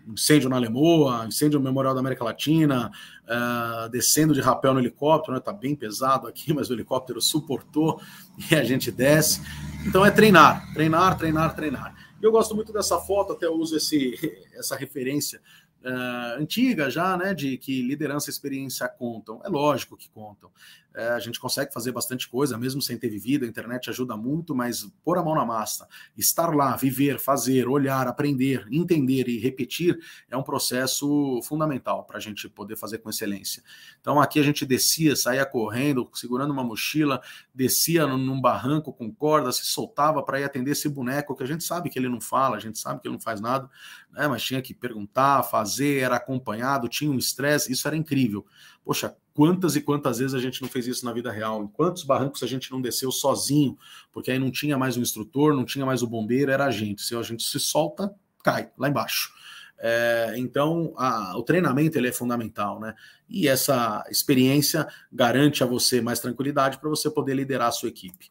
incêndio 0.08 0.48
na 0.48 0.58
Lemoa, 0.58 1.24
incêndio 1.26 1.58
no 1.58 1.64
Memorial 1.64 1.94
da 1.94 2.00
América 2.00 2.24
Latina, 2.24 2.90
uh, 3.24 3.88
descendo 3.90 4.34
de 4.34 4.40
rapel 4.40 4.74
no 4.74 4.80
helicóptero, 4.80 5.34
né? 5.34 5.40
Tá 5.40 5.52
bem 5.52 5.76
pesado 5.76 6.26
aqui, 6.26 6.52
mas 6.54 6.68
o 6.68 6.72
helicóptero 6.72 7.20
suportou 7.20 8.00
e 8.50 8.54
a 8.56 8.64
gente 8.64 8.90
desce. 8.90 9.40
Então 9.86 10.04
é 10.04 10.10
treinar, 10.10 10.72
treinar, 10.74 11.16
treinar, 11.16 11.54
treinar. 11.54 11.94
Eu 12.20 12.32
gosto 12.32 12.54
muito 12.56 12.72
dessa 12.72 12.98
foto, 12.98 13.32
até 13.32 13.48
uso 13.48 13.76
esse, 13.76 14.18
essa 14.54 14.74
referência 14.74 15.40
uh, 15.84 16.40
antiga 16.40 16.90
já, 16.90 17.16
né, 17.16 17.34
de 17.34 17.56
que 17.58 17.82
liderança 17.82 18.28
e 18.28 18.32
experiência 18.32 18.88
contam. 18.88 19.40
É 19.44 19.48
lógico 19.48 19.96
que 19.96 20.08
contam. 20.10 20.50
É, 20.98 21.10
a 21.10 21.20
gente 21.20 21.38
consegue 21.38 21.72
fazer 21.72 21.92
bastante 21.92 22.28
coisa, 22.28 22.58
mesmo 22.58 22.82
sem 22.82 22.98
ter 22.98 23.08
vivido, 23.08 23.44
a 23.44 23.48
internet 23.48 23.88
ajuda 23.88 24.16
muito, 24.16 24.52
mas 24.52 24.84
pôr 25.04 25.16
a 25.16 25.22
mão 25.22 25.34
na 25.34 25.44
massa, 25.44 25.86
estar 26.16 26.52
lá, 26.52 26.74
viver, 26.74 27.20
fazer, 27.20 27.68
olhar, 27.68 28.08
aprender, 28.08 28.66
entender 28.68 29.28
e 29.28 29.38
repetir 29.38 29.96
é 30.28 30.36
um 30.36 30.42
processo 30.42 31.40
fundamental 31.44 32.02
para 32.04 32.16
a 32.16 32.20
gente 32.20 32.48
poder 32.48 32.76
fazer 32.76 32.98
com 32.98 33.08
excelência. 33.10 33.62
Então 34.00 34.20
aqui 34.20 34.40
a 34.40 34.42
gente 34.42 34.66
descia, 34.66 35.14
saía 35.14 35.46
correndo, 35.46 36.10
segurando 36.14 36.50
uma 36.52 36.64
mochila, 36.64 37.22
descia 37.54 38.04
num 38.04 38.40
barranco 38.40 38.92
com 38.92 39.12
corda, 39.12 39.52
se 39.52 39.66
soltava 39.66 40.20
para 40.20 40.40
ir 40.40 40.44
atender 40.44 40.72
esse 40.72 40.88
boneco, 40.88 41.36
que 41.36 41.44
a 41.44 41.46
gente 41.46 41.62
sabe 41.62 41.90
que 41.90 41.98
ele 41.98 42.08
não 42.08 42.20
fala, 42.20 42.56
a 42.56 42.60
gente 42.60 42.76
sabe 42.76 43.00
que 43.00 43.06
ele 43.06 43.14
não 43.14 43.20
faz 43.20 43.40
nada, 43.40 43.70
né, 44.18 44.26
mas 44.26 44.42
tinha 44.42 44.60
que 44.60 44.74
perguntar, 44.74 45.44
fazer, 45.44 46.02
era 46.02 46.16
acompanhado, 46.16 46.88
tinha 46.88 47.08
um 47.08 47.16
estresse, 47.16 47.70
isso 47.70 47.86
era 47.86 47.96
incrível. 47.96 48.44
Poxa, 48.84 49.16
quantas 49.32 49.76
e 49.76 49.80
quantas 49.80 50.18
vezes 50.18 50.34
a 50.34 50.40
gente 50.40 50.60
não 50.60 50.68
fez 50.68 50.88
isso 50.88 51.04
na 51.04 51.12
vida 51.12 51.30
real? 51.30 51.62
Em 51.62 51.68
quantos 51.68 52.02
barrancos 52.02 52.42
a 52.42 52.46
gente 52.48 52.72
não 52.72 52.82
desceu 52.82 53.12
sozinho? 53.12 53.78
Porque 54.12 54.32
aí 54.32 54.38
não 54.40 54.50
tinha 54.50 54.76
mais 54.76 54.96
o 54.96 55.00
instrutor, 55.00 55.54
não 55.54 55.64
tinha 55.64 55.86
mais 55.86 56.02
o 56.02 56.06
bombeiro, 56.08 56.50
era 56.50 56.64
a 56.64 56.70
gente. 56.72 57.02
Se 57.02 57.14
a 57.14 57.22
gente 57.22 57.44
se 57.44 57.60
solta, 57.60 58.12
cai 58.42 58.72
lá 58.76 58.88
embaixo. 58.88 59.32
É, 59.78 60.34
então, 60.36 60.92
a, 60.96 61.38
o 61.38 61.44
treinamento 61.44 61.96
ele 61.96 62.08
é 62.08 62.12
fundamental, 62.12 62.80
né? 62.80 62.96
E 63.28 63.46
essa 63.46 64.04
experiência 64.10 64.88
garante 65.12 65.62
a 65.62 65.66
você 65.66 66.00
mais 66.00 66.18
tranquilidade 66.18 66.78
para 66.78 66.90
você 66.90 67.08
poder 67.08 67.34
liderar 67.34 67.68
a 67.68 67.72
sua 67.72 67.88
equipe. 67.88 68.28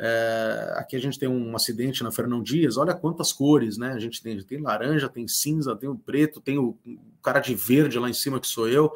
É, 0.00 0.74
aqui 0.76 0.94
a 0.94 1.00
gente 1.00 1.18
tem 1.18 1.28
um 1.28 1.56
acidente 1.56 2.04
na 2.04 2.12
Fernão 2.12 2.40
Dias, 2.40 2.76
olha 2.76 2.94
quantas 2.94 3.32
cores, 3.32 3.76
né? 3.76 3.92
A 3.92 3.98
gente 3.98 4.22
tem, 4.22 4.40
tem 4.42 4.60
laranja, 4.60 5.08
tem 5.08 5.26
cinza, 5.26 5.74
tem 5.74 5.88
o 5.88 5.96
preto, 5.96 6.40
tem 6.40 6.56
o, 6.56 6.78
o 6.86 7.20
cara 7.20 7.40
de 7.40 7.52
verde 7.54 7.98
lá 7.98 8.08
em 8.08 8.12
cima 8.14 8.38
que 8.38 8.46
sou 8.46 8.68
eu. 8.68 8.92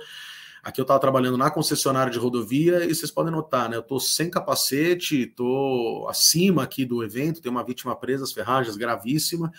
Aqui 0.62 0.80
eu 0.80 0.84
estava 0.84 1.00
trabalhando 1.00 1.36
na 1.36 1.50
concessionária 1.50 2.12
de 2.12 2.20
rodovia 2.20 2.84
e 2.84 2.94
vocês 2.94 3.10
podem 3.10 3.32
notar, 3.32 3.68
né? 3.68 3.74
Eu 3.74 3.80
estou 3.80 3.98
sem 3.98 4.30
capacete, 4.30 5.22
estou 5.22 6.08
acima 6.08 6.62
aqui 6.62 6.84
do 6.84 7.02
evento, 7.02 7.42
tem 7.42 7.50
uma 7.50 7.64
vítima 7.64 7.96
presa, 7.96 8.22
as 8.22 8.32
ferragens 8.32 8.76
gravíssima. 8.76 9.50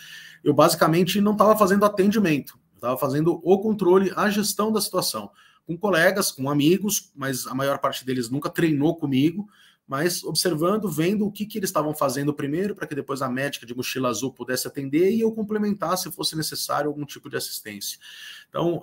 Eu 0.42 0.54
basicamente 0.54 1.20
não 1.20 1.32
estava 1.32 1.54
fazendo 1.58 1.84
atendimento, 1.84 2.58
estava 2.74 2.96
fazendo 2.96 3.38
o 3.44 3.58
controle, 3.58 4.14
a 4.16 4.30
gestão 4.30 4.72
da 4.72 4.80
situação. 4.80 5.30
Com 5.66 5.76
colegas, 5.76 6.32
com 6.32 6.48
amigos, 6.48 7.12
mas 7.14 7.46
a 7.46 7.54
maior 7.54 7.78
parte 7.80 8.02
deles 8.02 8.30
nunca 8.30 8.48
treinou 8.48 8.96
comigo, 8.96 9.46
mas 9.86 10.24
observando, 10.24 10.88
vendo 10.88 11.26
o 11.26 11.32
que, 11.32 11.44
que 11.44 11.58
eles 11.58 11.68
estavam 11.68 11.94
fazendo 11.94 12.32
primeiro, 12.32 12.74
para 12.74 12.86
que 12.86 12.94
depois 12.94 13.20
a 13.20 13.28
médica 13.28 13.66
de 13.66 13.74
mochila 13.74 14.08
azul 14.08 14.32
pudesse 14.32 14.66
atender 14.66 15.10
e 15.10 15.20
eu 15.20 15.30
complementar 15.32 15.98
se 15.98 16.10
fosse 16.10 16.34
necessário 16.36 16.88
algum 16.88 17.04
tipo 17.04 17.28
de 17.28 17.36
assistência. 17.36 17.98
Então, 18.48 18.80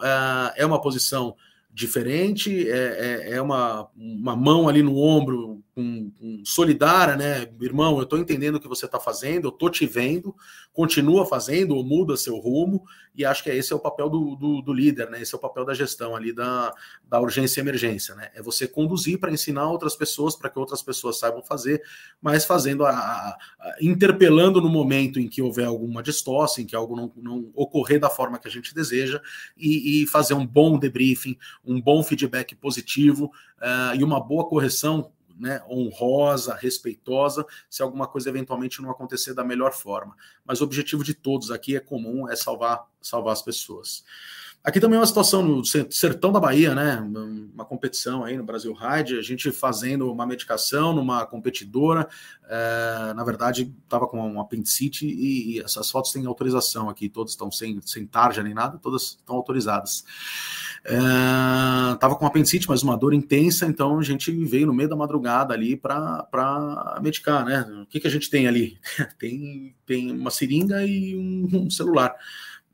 é 0.56 0.66
uma 0.66 0.80
posição 0.80 1.36
diferente, 1.74 2.70
é, 2.70 2.76
é, 2.76 3.34
é, 3.36 3.42
uma, 3.42 3.88
uma 3.96 4.36
mão 4.36 4.68
ali 4.68 4.84
no 4.84 4.98
ombro 4.98 5.64
com, 5.74 6.12
com 6.12 6.42
solidária, 6.44 7.16
né? 7.16 7.48
Irmão, 7.62 7.98
eu 7.98 8.04
estou 8.04 8.20
entendendo 8.20 8.56
o 8.56 8.60
que 8.60 8.68
você 8.68 8.86
está 8.86 9.00
fazendo, 9.00 9.48
eu 9.48 9.50
estou 9.50 9.70
te 9.70 9.86
vendo, 9.86 10.36
continua 10.74 11.26
fazendo 11.26 11.76
ou 11.76 11.84
muda 11.84 12.18
seu 12.18 12.38
rumo, 12.38 12.84
e 13.16 13.26
acho 13.26 13.44
que 13.44 13.50
esse 13.50 13.72
é 13.72 13.76
o 13.76 13.80
papel 13.80 14.10
do, 14.10 14.36
do, 14.36 14.62
do 14.62 14.74
líder, 14.74 15.10
né? 15.10 15.22
Esse 15.22 15.34
é 15.34 15.38
o 15.38 15.42
papel 15.42 15.66
da 15.66 15.74
gestão 15.74 16.16
ali 16.16 16.34
da, 16.34 16.74
da 17.08 17.20
urgência 17.20 17.60
e 17.60 17.64
emergência, 17.64 18.16
né? 18.16 18.30
É 18.36 18.42
você 18.42 18.68
conduzir 18.68 19.18
para 19.20 19.32
ensinar 19.32 19.70
outras 19.70 19.96
pessoas, 19.96 20.36
para 20.36 20.50
que 20.50 20.60
outras 20.60 20.82
pessoas 20.82 21.20
saibam 21.20 21.44
fazer, 21.44 21.82
mas 22.22 22.46
fazendo 22.46 22.86
a, 22.86 22.92
a, 22.92 23.38
a, 23.60 23.76
interpelando 23.82 24.62
no 24.62 24.70
momento 24.70 25.20
em 25.20 25.28
que 25.28 25.42
houver 25.42 25.66
alguma 25.66 26.04
distorce, 26.04 26.62
em 26.62 26.66
que 26.66 26.76
algo 26.76 26.96
não, 26.96 27.12
não 27.16 27.50
ocorrer 27.54 28.00
da 28.00 28.10
forma 28.10 28.40
que 28.40 28.48
a 28.48 28.52
gente 28.52 28.74
deseja, 28.74 29.22
e, 29.58 30.04
e 30.04 30.08
fazer 30.08 30.34
um 30.34 30.46
bom 30.46 30.78
debriefing, 30.78 31.38
um 31.66 31.82
bom 31.82 32.04
feedback 32.04 32.56
positivo 32.56 33.26
uh, 33.60 33.96
e 33.96 34.04
uma 34.04 34.20
boa 34.20 34.48
correção 34.48 35.12
né, 35.40 35.62
honrosa, 35.68 36.54
respeitosa, 36.54 37.46
se 37.70 37.82
alguma 37.82 38.08
coisa 38.08 38.30
eventualmente 38.30 38.82
não 38.82 38.92
acontecer 38.92 39.34
da 39.34 39.44
melhor 39.44 39.74
forma. 39.74 40.16
Mas 40.46 40.62
o 40.62 40.64
objetivo 40.64 41.04
de 41.04 41.16
todos 41.16 41.50
aqui 41.50 41.76
é 41.76 41.80
comum, 41.80 42.30
é 42.30 42.36
salvar, 42.36 42.86
salvar 43.02 43.34
as 43.34 43.42
pessoas. 43.42 44.04
Aqui 44.64 44.80
também 44.80 44.98
é 44.98 45.00
uma 45.00 45.08
situação 45.08 45.42
no 45.42 45.66
sertão 45.66 46.32
da 46.32 46.40
Bahia, 46.40 46.76
né? 46.76 47.00
Uma 47.52 47.66
competição 47.66 48.24
aí 48.24 48.38
no 48.38 48.44
Brasil 48.44 48.72
Ride, 48.76 49.18
a 49.18 49.22
gente 49.24 49.52
fazendo 49.52 50.12
uma 50.12 50.24
medicação 50.24 50.94
numa 50.94 51.26
competidora. 51.26 52.08
É, 52.48 53.12
na 53.16 53.24
verdade, 53.24 53.74
estava 53.84 54.08
com 54.08 54.22
um 54.22 54.40
apendicite 54.40 55.08
e, 55.08 55.56
e, 55.56 55.60
essas 55.62 55.90
fotos 55.90 56.12
têm 56.12 56.28
autorização 56.28 56.92
aqui, 56.92 57.10
todas 57.10 57.32
estão 57.32 57.52
sem, 57.52 57.82
sem 57.84 58.06
tarja 58.06 58.44
nem 58.44 58.54
nada, 58.54 58.78
todas 58.78 59.18
estão 59.20 59.36
autorizadas. 59.36 60.06
É, 60.84 61.96
tava 62.00 62.16
com 62.16 62.26
apendicite, 62.26 62.68
mas 62.68 62.82
uma 62.82 62.98
dor 62.98 63.14
intensa, 63.14 63.68
então 63.68 64.00
a 64.00 64.04
gente 64.04 64.32
veio 64.46 64.68
no 64.68 64.74
meio 64.74 64.90
da 64.90 64.96
madrugada 64.96 65.54
ali 65.54 65.78
para 65.78 67.00
medicar, 67.02 67.46
né? 67.46 67.62
O 67.84 67.86
que, 67.86 68.00
que 68.00 68.08
a 68.08 68.12
gente 68.12 68.30
tem 68.30 68.48
ali? 68.48 68.80
tem, 69.20 69.76
tem 69.86 70.12
uma 70.12 70.32
seringa 70.32 70.84
e 70.84 71.16
um, 71.16 71.66
um 71.66 71.70
celular 71.70 72.16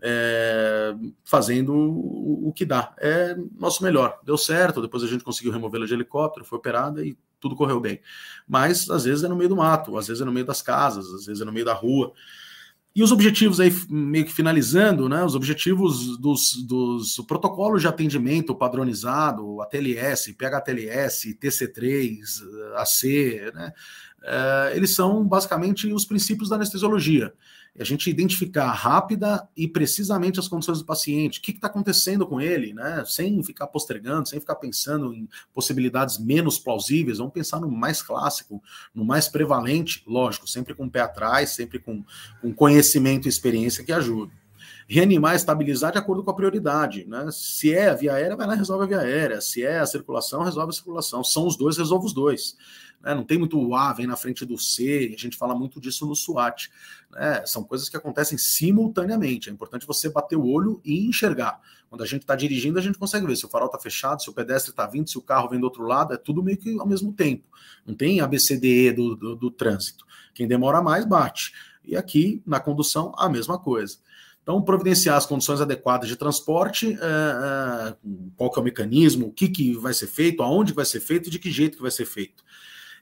é, 0.02 0.96
fazendo 1.24 1.74
o, 1.74 2.50
o, 2.50 2.54
que 2.54 2.66
dá. 2.66 2.94
É 2.98 3.36
nosso 3.58 3.84
melhor. 3.84 4.20
Deu 4.24 4.38
certo, 4.38 4.82
depois 4.82 5.04
a 5.04 5.08
gente 5.08 5.24
conseguiu 5.24 5.52
removê-la 5.52 5.86
de 5.86 5.94
helicóptero, 5.94 6.46
foi 6.46 6.58
operada 6.58 7.06
e 7.06 7.18
tudo 7.40 7.56
correu 7.56 7.80
bem. 7.80 8.00
Mas 8.48 8.90
às 8.90 9.04
vezes 9.04 9.24
é 9.24 9.28
no 9.28 9.36
meio 9.36 9.50
do 9.50 9.56
mato, 9.56 9.98
às 9.98 10.08
vezes 10.08 10.22
é 10.22 10.26
no 10.26 10.32
meio 10.32 10.46
das 10.46 10.62
casas, 10.62 11.08
às 11.08 11.26
vezes 11.26 11.42
é 11.42 11.46
no 11.46 11.52
meio 11.52 11.66
da 11.66 11.74
rua. 11.74 12.14
E 12.98 13.04
os 13.04 13.12
objetivos 13.12 13.60
aí, 13.60 13.72
meio 13.88 14.26
que 14.26 14.34
finalizando, 14.34 15.08
né? 15.08 15.24
Os 15.24 15.36
objetivos 15.36 16.18
dos, 16.18 16.54
dos 16.68 17.18
protocolos 17.28 17.84
de 17.84 17.88
atendimento 17.88 18.56
padronizado, 18.56 19.62
ATLS, 19.62 20.34
PHTLS, 20.34 21.38
TC3, 21.40 22.18
AC, 22.76 23.54
né? 23.54 23.72
É, 24.24 24.72
eles 24.76 24.96
são 24.96 25.24
basicamente 25.24 25.94
os 25.94 26.06
princípios 26.06 26.50
da 26.50 26.56
anestesiologia 26.56 27.32
a 27.80 27.84
gente 27.84 28.10
identificar 28.10 28.72
rápida 28.72 29.48
e 29.56 29.68
precisamente 29.68 30.40
as 30.40 30.48
condições 30.48 30.80
do 30.80 30.86
paciente, 30.86 31.40
o 31.40 31.42
que 31.42 31.52
está 31.52 31.68
acontecendo 31.68 32.26
com 32.26 32.42
ele, 32.42 32.74
né? 32.74 33.04
Sem 33.06 33.44
ficar 33.44 33.68
postergando, 33.68 34.28
sem 34.28 34.40
ficar 34.40 34.56
pensando 34.56 35.14
em 35.14 35.28
possibilidades 35.54 36.18
menos 36.18 36.58
plausíveis, 36.58 37.20
vamos 37.20 37.34
pensar 37.34 37.60
no 37.60 37.70
mais 37.70 38.02
clássico, 38.02 38.62
no 38.94 39.06
mais 39.06 39.28
prevalente, 39.28 40.04
lógico, 40.08 40.48
sempre 40.48 40.74
com 40.74 40.86
o 40.86 40.90
pé 40.90 41.02
atrás, 41.02 41.52
sempre 41.52 41.80
com, 41.80 42.04
com 42.42 42.54
conhecimento 42.54 43.28
e 43.28 43.30
experiência 43.30 43.84
que 43.84 43.92
ajuda 43.92 44.32
reanimar, 44.88 45.36
estabilizar 45.36 45.92
de 45.92 45.98
acordo 45.98 46.24
com 46.24 46.32
a 46.32 46.34
prioridade. 46.34 47.06
Né? 47.06 47.28
Se 47.32 47.74
é 47.74 47.90
a 47.90 47.94
via 47.94 48.14
aérea, 48.14 48.38
vai 48.38 48.48
lá 48.48 48.56
e 48.56 48.58
resolve 48.58 48.86
a 48.86 48.88
via 48.88 49.00
aérea. 49.00 49.42
Se 49.42 49.64
é 49.64 49.80
a 49.80 49.86
circulação, 49.86 50.44
resolve 50.44 50.70
a 50.70 50.74
circulação. 50.74 51.24
São 51.24 51.46
os 51.46 51.58
dois, 51.58 51.78
resolve 51.78 52.06
os 52.06 52.14
dois. 52.14 52.56
Né? 53.02 53.14
Não 53.14 53.26
tem 53.26 53.38
muito 53.38 53.60
o 53.60 53.76
A, 53.76 53.92
vem 53.92 54.08
na 54.08 54.16
frente 54.16 54.46
do 54.46 54.58
C, 54.58 55.14
a 55.14 55.20
gente 55.20 55.36
fala 55.36 55.54
muito 55.54 55.82
disso 55.82 56.08
no 56.08 56.16
SWAT. 56.16 56.70
Né? 57.12 57.46
São 57.46 57.66
coisas 57.66 57.90
que 57.90 57.98
acontecem 57.98 58.38
simultaneamente. 58.38 59.50
É 59.50 59.52
importante 59.52 59.86
você 59.86 60.10
bater 60.10 60.38
o 60.38 60.48
olho 60.48 60.82
e 60.86 61.06
enxergar. 61.06 61.60
Quando 61.90 62.04
a 62.04 62.08
gente 62.08 62.22
está 62.22 62.36
dirigindo, 62.36 62.80
a 62.80 62.82
gente 62.82 62.98
consegue 62.98 63.26
ver 63.26 63.36
se 63.36 63.46
o 63.46 63.50
farol 63.50 63.68
está 63.68 63.80
fechado, 63.80 64.22
se 64.22 64.30
o 64.30 64.34
pedestre 64.34 64.72
está 64.72 64.86
vindo, 64.86 65.10
se 65.10 65.18
o 65.18 65.22
carro 65.22 65.50
vem 65.50 65.60
do 65.60 65.66
outro 65.66 65.84
lado, 65.84 66.14
é 66.14 66.18
tudo 66.18 66.42
meio 66.42 66.58
que 66.58 66.78
ao 66.80 66.88
mesmo 66.88 67.12
tempo. 67.12 67.44
Não 67.86 67.94
tem 67.94 68.22
ABCDE 68.22 68.92
do, 68.92 69.16
do, 69.16 69.36
do 69.36 69.52
trânsito. 69.52 70.06
Quem 70.34 70.48
demora 70.48 70.82
mais, 70.82 71.06
bate. 71.06 71.54
E 71.84 71.96
aqui, 71.96 72.42
na 72.46 72.60
condução, 72.60 73.14
a 73.18 73.30
mesma 73.30 73.58
coisa. 73.58 73.98
Então, 74.48 74.62
providenciar 74.62 75.18
as 75.18 75.26
condições 75.26 75.60
adequadas 75.60 76.08
de 76.08 76.16
transporte, 76.16 76.94
é, 76.94 76.96
é, 76.96 77.96
qual 78.38 78.50
que 78.50 78.58
é 78.58 78.62
o 78.62 78.64
mecanismo, 78.64 79.28
o 79.28 79.34
que, 79.34 79.50
que 79.50 79.74
vai 79.74 79.94
ser 79.94 80.08
feito, 80.08 80.42
aonde 80.42 80.72
vai 80.72 80.86
ser 80.86 81.02
feito 81.02 81.30
de 81.30 81.38
que 81.38 81.52
jeito 81.52 81.76
que 81.76 81.82
vai 81.82 81.92
ser 81.92 82.06
feito 82.06 82.48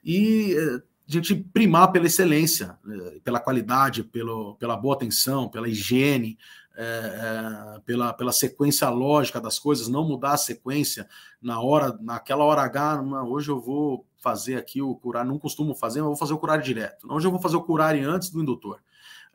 e 0.06 0.56
eh, 0.56 0.82
a 1.08 1.12
gente 1.12 1.36
primar 1.36 1.92
pela 1.92 2.06
excelência, 2.06 2.78
pela 3.24 3.40
qualidade, 3.40 4.04
pelo, 4.04 4.56
pela 4.56 4.78
boa 4.78 4.96
atenção, 4.96 5.50
pela 5.50 5.68
higiene, 5.68 6.38
é, 6.76 6.84
é, 6.84 7.80
pela, 7.86 8.12
pela 8.12 8.32
sequência 8.32 8.90
lógica 8.90 9.40
das 9.40 9.60
coisas, 9.60 9.88
não 9.88 10.04
mudar 10.04 10.34
a 10.34 10.38
sequência 10.38 11.08
na 11.42 11.62
hora, 11.62 11.96
naquela 12.02 12.44
hora 12.44 12.62
H, 12.62 13.02
hoje 13.28 13.50
eu 13.50 13.60
vou 13.60 14.06
fazer 14.18 14.58
aqui 14.58 14.82
o 14.82 14.96
curar, 14.96 15.24
não 15.24 15.38
costumo 15.38 15.76
fazer, 15.76 16.00
mas 16.00 16.08
vou 16.08 16.18
fazer 16.18 16.34
o 16.34 16.40
curar 16.40 16.60
direto. 16.60 17.08
Hoje 17.08 17.28
eu 17.28 17.32
vou 17.32 17.40
fazer 17.40 17.56
o 17.56 17.62
curar 17.62 17.96
antes 17.96 18.30
do 18.32 18.42
indutor. 18.42 18.80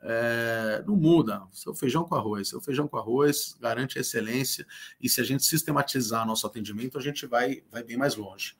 É, 0.03 0.83
não 0.85 0.95
muda. 0.95 1.43
Seu 1.51 1.73
feijão 1.75 2.03
com 2.03 2.15
arroz, 2.15 2.49
seu 2.49 2.59
feijão 2.59 2.87
com 2.87 2.97
arroz 2.97 3.55
garante 3.59 3.99
excelência 3.99 4.65
e 4.99 5.07
se 5.07 5.21
a 5.21 5.23
gente 5.23 5.45
sistematizar 5.45 6.25
nosso 6.25 6.47
atendimento, 6.47 6.97
a 6.97 7.01
gente 7.01 7.25
vai, 7.25 7.63
vai 7.71 7.83
bem 7.83 7.97
mais 7.97 8.15
longe. 8.15 8.55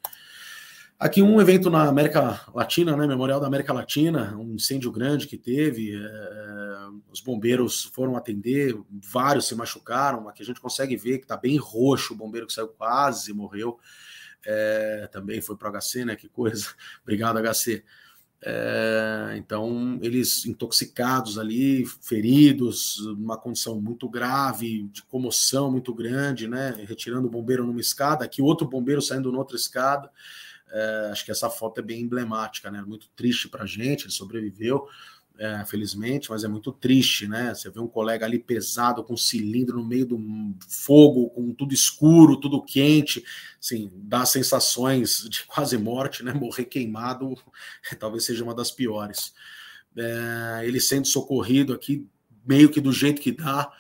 Aqui 1.02 1.20
um 1.20 1.42
evento 1.42 1.68
na 1.68 1.90
América 1.90 2.40
Latina, 2.54 2.96
né, 2.96 3.08
Memorial 3.08 3.40
da 3.40 3.48
América 3.48 3.74
Latina, 3.74 4.38
um 4.38 4.54
incêndio 4.54 4.92
grande 4.92 5.26
que 5.26 5.36
teve, 5.36 5.96
é, 5.96 6.90
os 7.12 7.20
bombeiros 7.22 7.86
foram 7.86 8.16
atender, 8.16 8.80
vários 8.88 9.48
se 9.48 9.56
machucaram, 9.56 10.30
aqui 10.30 10.44
a 10.44 10.46
gente 10.46 10.62
consegue 10.62 10.96
ver 10.96 11.18
que 11.18 11.24
está 11.24 11.36
bem 11.36 11.58
roxo, 11.58 12.14
o 12.14 12.16
bombeiro 12.16 12.46
que 12.46 12.54
saiu 12.54 12.68
quase 12.68 13.34
morreu, 13.34 13.80
é, 14.46 15.10
também 15.12 15.42
foi 15.42 15.58
para 15.58 15.70
o 15.70 15.82
HC, 15.82 16.06
né, 16.06 16.16
que 16.16 16.30
coisa, 16.30 16.68
obrigado 17.02 17.40
HC. 17.42 17.84
É, 18.44 19.36
então, 19.38 20.00
eles 20.02 20.46
intoxicados 20.48 21.38
ali, 21.38 21.86
feridos, 22.02 22.98
uma 23.06 23.38
condição 23.38 23.80
muito 23.80 24.10
grave, 24.10 24.84
de 24.92 25.04
comoção 25.04 25.70
muito 25.72 25.94
grande, 25.94 26.48
né? 26.48 26.76
Retirando 26.88 27.28
o 27.28 27.32
bombeiro 27.32 27.66
numa 27.66 27.80
escada, 27.80 28.26
aqui 28.26 28.42
outro 28.42 28.68
bombeiro 28.68 29.02
saindo 29.02 29.32
noutra 29.32 29.56
escada. 29.56 30.10
É, 30.72 31.10
acho 31.12 31.24
que 31.26 31.32
essa 31.32 31.50
foto 31.50 31.80
é 31.80 31.84
bem 31.84 32.02
emblemática, 32.02 32.72
né? 32.72 32.82
Muito 32.82 33.08
triste 33.16 33.48
para 33.48 33.64
a 33.64 33.68
gente, 33.68 34.06
ele 34.06 34.12
sobreviveu, 34.12 34.88
é, 35.38 35.66
felizmente, 35.66 36.30
mas 36.30 36.44
é 36.44 36.48
muito 36.48 36.72
triste, 36.72 37.28
né? 37.28 37.54
Você 37.54 37.70
vê 37.70 37.80
um 37.80 37.88
colega 37.88 38.26
ali 38.26 38.38
pesado, 38.38 39.04
com 39.04 39.14
um 39.14 39.18
cilindro 39.18 39.78
no 39.78 39.86
meio 39.86 40.06
do 40.06 40.20
fogo, 40.68 41.30
com 41.32 41.54
tudo 41.54 41.74
escuro, 41.74 42.40
tudo 42.40 42.62
quente, 42.62 43.24
assim, 43.60 43.90
dá 43.96 44.26
sensações 44.26 45.28
de 45.30 45.44
quase 45.48 45.78
morte, 45.78 46.24
né? 46.24 46.34
Morrer 46.34 46.66
queimado 46.66 47.36
talvez 48.00 48.26
seja 48.26 48.44
uma 48.44 48.54
das 48.54 48.72
piores. 48.72 49.34
É, 49.98 50.62
ele 50.64 50.80
sendo 50.80 51.08
socorrido 51.08 51.74
aqui, 51.74 52.08
meio 52.46 52.70
que 52.70 52.80
do 52.80 52.92
jeito 52.92 53.22
que 53.22 53.32
dá, 53.32 53.72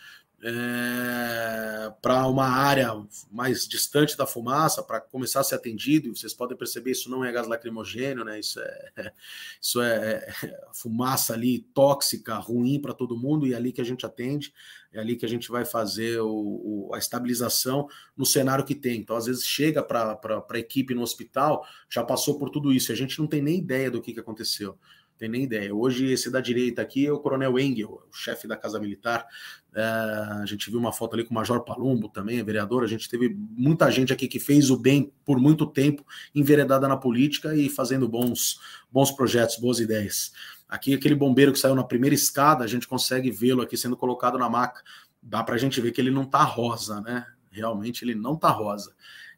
é, 0.43 1.93
para 2.01 2.25
uma 2.25 2.47
área 2.47 2.89
mais 3.31 3.67
distante 3.67 4.17
da 4.17 4.25
fumaça, 4.25 4.81
para 4.81 4.99
começar 4.99 5.41
a 5.41 5.43
ser 5.43 5.55
atendido. 5.55 6.15
Vocês 6.15 6.33
podem 6.33 6.57
perceber, 6.57 6.91
isso 6.91 7.11
não 7.11 7.23
é 7.23 7.31
gás 7.31 7.47
lacrimogênio, 7.47 8.25
né? 8.25 8.39
Isso 8.39 8.59
é, 8.59 9.13
isso 9.61 9.81
é, 9.81 10.25
é 10.43 10.61
fumaça 10.73 11.33
ali 11.33 11.59
tóxica, 11.73 12.35
ruim 12.35 12.81
para 12.81 12.93
todo 12.93 13.17
mundo, 13.17 13.45
e 13.45 13.53
é 13.53 13.55
ali 13.55 13.71
que 13.71 13.81
a 13.81 13.85
gente 13.85 14.05
atende, 14.05 14.51
é 14.91 14.99
ali 14.99 15.15
que 15.15 15.25
a 15.25 15.29
gente 15.29 15.49
vai 15.49 15.63
fazer 15.63 16.19
o, 16.21 16.87
o, 16.89 16.95
a 16.95 16.97
estabilização 16.97 17.87
no 18.17 18.25
cenário 18.25 18.65
que 18.65 18.75
tem. 18.75 18.99
Então, 18.99 19.15
às 19.15 19.27
vezes, 19.27 19.45
chega 19.45 19.83
para 19.83 20.19
a 20.49 20.59
equipe 20.59 20.95
no 20.95 21.03
hospital, 21.03 21.65
já 21.87 22.03
passou 22.03 22.39
por 22.39 22.49
tudo 22.49 22.73
isso, 22.73 22.91
e 22.91 22.93
a 22.93 22.97
gente 22.97 23.19
não 23.19 23.27
tem 23.27 23.41
nem 23.41 23.59
ideia 23.59 23.91
do 23.91 24.01
que, 24.01 24.13
que 24.13 24.19
aconteceu 24.19 24.77
tem 25.21 25.29
nem 25.29 25.43
ideia. 25.43 25.73
Hoje, 25.73 26.11
esse 26.11 26.31
da 26.31 26.41
direita 26.41 26.81
aqui 26.81 27.05
é 27.05 27.11
o 27.11 27.19
Coronel 27.19 27.59
Engel, 27.59 28.01
o 28.11 28.11
chefe 28.11 28.47
da 28.47 28.57
Casa 28.57 28.79
Militar. 28.79 29.23
É, 29.71 29.81
a 29.81 30.45
gente 30.47 30.67
viu 30.71 30.79
uma 30.79 30.91
foto 30.91 31.13
ali 31.13 31.23
com 31.23 31.29
o 31.29 31.35
Major 31.35 31.63
Palumbo 31.63 32.09
também, 32.09 32.43
vereador. 32.43 32.83
A 32.83 32.87
gente 32.87 33.07
teve 33.07 33.29
muita 33.29 33.91
gente 33.91 34.11
aqui 34.11 34.27
que 34.27 34.39
fez 34.39 34.71
o 34.71 34.77
bem 34.77 35.13
por 35.23 35.39
muito 35.39 35.67
tempo, 35.67 36.03
enveredada 36.33 36.87
na 36.87 36.97
política 36.97 37.55
e 37.55 37.69
fazendo 37.69 38.09
bons, 38.09 38.59
bons 38.91 39.11
projetos, 39.11 39.57
boas 39.57 39.79
ideias. 39.79 40.31
Aqui, 40.67 40.95
aquele 40.95 41.13
bombeiro 41.13 41.53
que 41.53 41.59
saiu 41.59 41.75
na 41.75 41.83
primeira 41.83 42.15
escada, 42.15 42.63
a 42.63 42.67
gente 42.67 42.87
consegue 42.87 43.29
vê-lo 43.29 43.61
aqui 43.61 43.77
sendo 43.77 43.95
colocado 43.95 44.39
na 44.39 44.49
maca. 44.49 44.81
Dá 45.21 45.43
para 45.43 45.53
a 45.53 45.59
gente 45.59 45.79
ver 45.79 45.91
que 45.91 46.01
ele 46.01 46.09
não 46.09 46.25
tá 46.25 46.41
rosa, 46.41 46.99
né? 46.99 47.27
Realmente 47.51 48.03
ele 48.03 48.15
não 48.15 48.35
tá 48.35 48.49
rosa. 48.49 48.91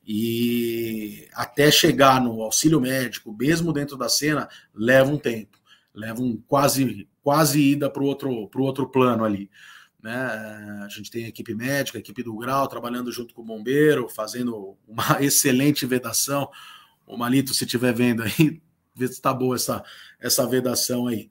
E 0.08 1.28
até 1.34 1.70
chegar 1.70 2.22
no 2.22 2.42
auxílio 2.42 2.80
médico, 2.80 3.36
mesmo 3.38 3.74
dentro 3.74 3.98
da 3.98 4.08
cena, 4.08 4.48
leva 4.74 5.12
um 5.12 5.18
tempo 5.18 5.62
leva 5.94 6.22
um 6.22 6.38
quase, 6.48 7.08
quase 7.22 7.60
ida 7.62 7.89
para 7.89 8.02
o 8.02 8.06
outro, 8.06 8.50
outro 8.56 8.89
plano 8.89 9.24
ali. 9.24 9.50
Né? 10.02 10.14
A 10.84 10.88
gente 10.89 11.10
tem 11.10 11.26
a 11.26 11.30
equipe 11.30 11.56
médica, 11.56 11.98
a 11.98 12.02
equipe 12.02 12.24
do 12.24 12.36
Grau 12.36 12.68
trabalhando 12.68 13.12
junto 13.12 13.34
com 13.34 13.41
o 13.41 13.46
bombeiro, 13.46 14.10
fazendo 14.10 14.78
uma 14.86 15.18
excelente 15.24 15.86
vedação. 15.86 16.50
O 17.08 17.18
Malito, 17.18 17.54
se 17.54 17.64
estiver 17.64 17.94
vendo 17.94 18.24
aí, 18.24 18.62
vê 18.94 19.08
se 19.08 19.14
está 19.14 19.34
boa 19.34 19.56
essa, 19.56 19.84
essa 20.20 20.46
vedação 20.46 21.08
aí. 21.08 21.30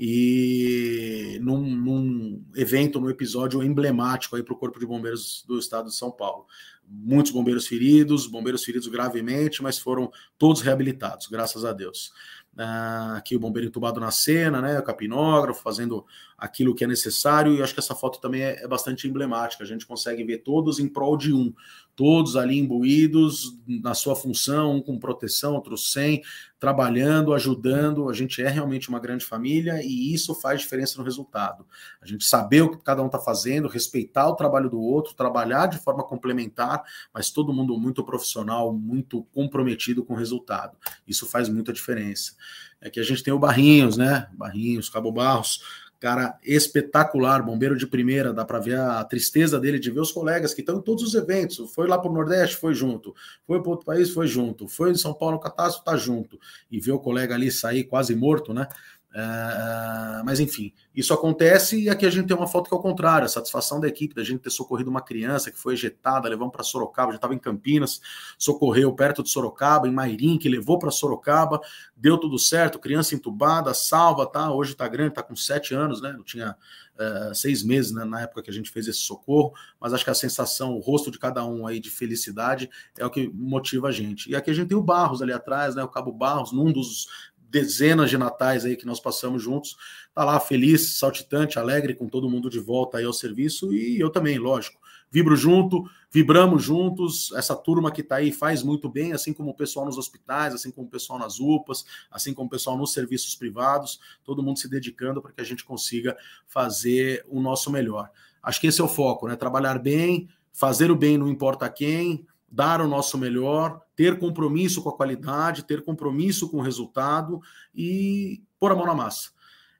E 0.00 1.38
num, 1.42 1.60
num 1.60 2.44
evento, 2.56 2.98
num 2.98 3.10
episódio 3.10 3.62
emblemático 3.62 4.34
aí 4.34 4.42
para 4.42 4.54
o 4.54 4.58
Corpo 4.58 4.80
de 4.80 4.86
Bombeiros 4.86 5.44
do 5.46 5.58
Estado 5.58 5.88
de 5.88 5.94
São 5.94 6.10
Paulo. 6.10 6.46
Muitos 6.86 7.30
bombeiros 7.30 7.66
feridos, 7.66 8.26
bombeiros 8.26 8.64
feridos 8.64 8.88
gravemente, 8.88 9.62
mas 9.62 9.78
foram 9.78 10.10
todos 10.36 10.62
reabilitados, 10.62 11.28
graças 11.28 11.64
a 11.64 11.72
Deus. 11.72 12.12
Uh, 12.56 13.16
aqui 13.16 13.34
o 13.34 13.40
bombeiro 13.40 13.66
entubado 13.66 13.98
na 13.98 14.10
cena, 14.10 14.60
né? 14.62 14.78
O 14.78 14.82
capinógrafo 14.82 15.60
fazendo 15.60 16.06
aquilo 16.44 16.74
que 16.74 16.84
é 16.84 16.86
necessário, 16.86 17.54
e 17.54 17.62
acho 17.62 17.72
que 17.72 17.80
essa 17.80 17.94
foto 17.94 18.20
também 18.20 18.42
é, 18.42 18.62
é, 18.62 18.68
bastante 18.68 19.08
emblemática. 19.08 19.64
A 19.64 19.66
gente 19.66 19.86
consegue 19.86 20.22
ver 20.22 20.38
todos 20.38 20.78
em 20.78 20.86
prol 20.86 21.16
de 21.16 21.32
um, 21.32 21.54
todos 21.96 22.36
ali 22.36 22.58
imbuídos 22.58 23.58
na 23.66 23.94
sua 23.94 24.14
função, 24.14 24.76
um 24.76 24.82
com 24.82 24.98
proteção, 24.98 25.54
outro 25.54 25.78
sem, 25.78 26.22
trabalhando, 26.58 27.32
ajudando. 27.32 28.10
A 28.10 28.12
gente 28.12 28.42
é 28.42 28.48
realmente 28.48 28.90
uma 28.90 29.00
grande 29.00 29.24
família 29.24 29.80
e 29.82 30.12
isso 30.12 30.34
faz 30.34 30.60
diferença 30.60 30.98
no 30.98 31.04
resultado. 31.04 31.66
A 32.02 32.06
gente 32.06 32.26
saber 32.26 32.60
o 32.60 32.70
que 32.76 32.84
cada 32.84 33.02
um 33.02 33.06
está 33.06 33.18
fazendo, 33.18 33.66
respeitar 33.66 34.28
o 34.28 34.36
trabalho 34.36 34.68
do 34.68 34.78
outro, 34.78 35.14
trabalhar 35.14 35.66
de 35.66 35.78
forma 35.78 36.04
complementar, 36.04 36.82
mas 37.12 37.30
todo 37.30 37.54
mundo 37.54 37.78
muito 37.78 38.04
profissional, 38.04 38.70
muito 38.70 39.24
comprometido 39.32 40.04
com 40.04 40.12
o 40.12 40.16
resultado. 40.16 40.76
Isso 41.08 41.26
faz 41.26 41.48
muita 41.48 41.72
diferença. 41.72 42.34
É 42.82 42.90
que 42.90 43.00
a 43.00 43.02
gente 43.02 43.22
tem 43.22 43.32
o 43.32 43.38
Barrinhos, 43.38 43.96
né? 43.96 44.28
Barrinhos, 44.34 44.90
Cabo 44.90 45.10
Barros, 45.10 45.84
cara 46.04 46.38
espetacular, 46.44 47.42
bombeiro 47.42 47.78
de 47.78 47.86
primeira, 47.86 48.30
dá 48.30 48.44
para 48.44 48.58
ver 48.58 48.78
a 48.78 49.02
tristeza 49.04 49.58
dele 49.58 49.78
de 49.78 49.90
ver 49.90 50.00
os 50.00 50.12
colegas 50.12 50.52
que 50.52 50.60
estão 50.60 50.76
em 50.76 50.82
todos 50.82 51.02
os 51.02 51.14
eventos. 51.14 51.72
Foi 51.72 51.88
lá 51.88 51.96
para 51.96 52.10
o 52.10 52.12
Nordeste, 52.12 52.58
foi 52.58 52.74
junto. 52.74 53.14
Foi 53.46 53.58
para 53.62 53.70
outro 53.70 53.86
país, 53.86 54.10
foi 54.10 54.26
junto. 54.26 54.68
Foi 54.68 54.90
em 54.90 54.96
São 54.96 55.14
Paulo, 55.14 55.40
catástrofe, 55.40 55.86
tá 55.86 55.96
junto. 55.96 56.38
E 56.70 56.78
ver 56.78 56.92
o 56.92 56.98
colega 56.98 57.34
ali 57.34 57.50
sair 57.50 57.84
quase 57.84 58.14
morto, 58.14 58.52
né? 58.52 58.68
Uh, 59.14 60.24
mas 60.24 60.40
enfim, 60.40 60.72
isso 60.92 61.14
acontece 61.14 61.80
e 61.80 61.88
aqui 61.88 62.04
a 62.04 62.10
gente 62.10 62.26
tem 62.26 62.36
uma 62.36 62.48
foto 62.48 62.68
que 62.68 62.74
é 62.74 62.76
o 62.76 62.80
contrário, 62.80 63.24
a 63.24 63.28
satisfação 63.28 63.78
da 63.78 63.86
equipe, 63.86 64.12
da 64.12 64.24
gente 64.24 64.40
ter 64.40 64.50
socorrido 64.50 64.90
uma 64.90 65.00
criança 65.00 65.52
que 65.52 65.58
foi 65.58 65.74
ejetada, 65.74 66.28
levamos 66.28 66.52
para 66.52 66.64
Sorocaba, 66.64 67.12
já 67.12 67.16
estava 67.16 67.32
em 67.32 67.38
Campinas, 67.38 68.00
socorreu 68.36 68.92
perto 68.92 69.22
de 69.22 69.30
Sorocaba, 69.30 69.86
em 69.86 69.92
Mairim, 69.92 70.36
que 70.36 70.48
levou 70.48 70.80
para 70.80 70.90
Sorocaba, 70.90 71.60
deu 71.96 72.18
tudo 72.18 72.40
certo, 72.40 72.76
criança 72.76 73.14
entubada, 73.14 73.72
salva, 73.72 74.26
tá? 74.26 74.52
Hoje 74.52 74.72
está 74.72 74.88
grande, 74.88 75.10
está 75.10 75.22
com 75.22 75.36
sete 75.36 75.74
anos, 75.74 76.02
né? 76.02 76.12
Não 76.12 76.24
tinha 76.24 76.56
uh, 76.94 77.34
seis 77.34 77.62
meses 77.62 77.92
né, 77.92 78.04
na 78.04 78.22
época 78.22 78.42
que 78.42 78.50
a 78.50 78.52
gente 78.52 78.70
fez 78.70 78.88
esse 78.88 79.00
socorro, 79.00 79.52
mas 79.80 79.92
acho 79.92 80.04
que 80.04 80.10
a 80.10 80.14
sensação, 80.14 80.74
o 80.74 80.80
rosto 80.80 81.10
de 81.10 81.18
cada 81.18 81.44
um 81.44 81.66
aí 81.66 81.80
de 81.80 81.90
felicidade 81.90 82.68
é 82.98 83.06
o 83.06 83.10
que 83.10 83.28
motiva 83.32 83.88
a 83.88 83.92
gente. 83.92 84.30
E 84.30 84.36
aqui 84.36 84.50
a 84.50 84.54
gente 84.54 84.68
tem 84.68 84.76
o 84.76 84.82
Barros 84.82 85.22
ali 85.22 85.32
atrás, 85.32 85.74
né? 85.74 85.82
O 85.84 85.88
Cabo 85.88 86.12
Barros, 86.12 86.52
num 86.52 86.72
dos 86.72 87.06
dezenas 87.54 88.10
de 88.10 88.18
natais 88.18 88.64
aí 88.64 88.76
que 88.76 88.84
nós 88.84 88.98
passamos 88.98 89.40
juntos, 89.40 89.76
tá 90.12 90.24
lá 90.24 90.40
feliz, 90.40 90.98
saltitante, 90.98 91.56
alegre 91.56 91.94
com 91.94 92.08
todo 92.08 92.28
mundo 92.28 92.50
de 92.50 92.58
volta 92.58 92.98
aí 92.98 93.04
ao 93.04 93.12
serviço 93.12 93.72
e 93.72 94.00
eu 94.00 94.10
também, 94.10 94.38
lógico. 94.38 94.82
Vibro 95.08 95.36
junto, 95.36 95.88
vibramos 96.10 96.64
juntos. 96.64 97.30
Essa 97.36 97.54
turma 97.54 97.92
que 97.92 98.00
está 98.00 98.16
aí 98.16 98.32
faz 98.32 98.64
muito 98.64 98.88
bem, 98.88 99.12
assim 99.12 99.32
como 99.32 99.52
o 99.52 99.54
pessoal 99.54 99.86
nos 99.86 99.96
hospitais, 99.96 100.52
assim 100.52 100.72
como 100.72 100.88
o 100.88 100.90
pessoal 100.90 101.16
nas 101.16 101.38
UPAs, 101.38 101.84
assim 102.10 102.34
como 102.34 102.48
o 102.48 102.50
pessoal 102.50 102.76
nos 102.76 102.92
serviços 102.92 103.36
privados, 103.36 104.00
todo 104.24 104.42
mundo 104.42 104.58
se 104.58 104.68
dedicando 104.68 105.22
para 105.22 105.30
que 105.30 105.40
a 105.40 105.44
gente 105.44 105.64
consiga 105.64 106.16
fazer 106.48 107.24
o 107.28 107.40
nosso 107.40 107.70
melhor. 107.70 108.10
Acho 108.42 108.60
que 108.60 108.66
esse 108.66 108.80
é 108.80 108.84
o 108.84 108.88
foco, 108.88 109.28
né? 109.28 109.36
Trabalhar 109.36 109.78
bem, 109.78 110.28
fazer 110.52 110.90
o 110.90 110.96
bem 110.96 111.16
não 111.16 111.28
importa 111.28 111.68
quem, 111.68 112.26
dar 112.54 112.80
o 112.80 112.86
nosso 112.86 113.18
melhor, 113.18 113.80
ter 113.96 114.16
compromisso 114.16 114.80
com 114.80 114.88
a 114.88 114.96
qualidade, 114.96 115.64
ter 115.64 115.82
compromisso 115.82 116.48
com 116.48 116.58
o 116.58 116.62
resultado 116.62 117.40
e 117.74 118.44
pôr 118.60 118.70
a 118.70 118.76
mão 118.76 118.86
na 118.86 118.94
massa. 118.94 119.30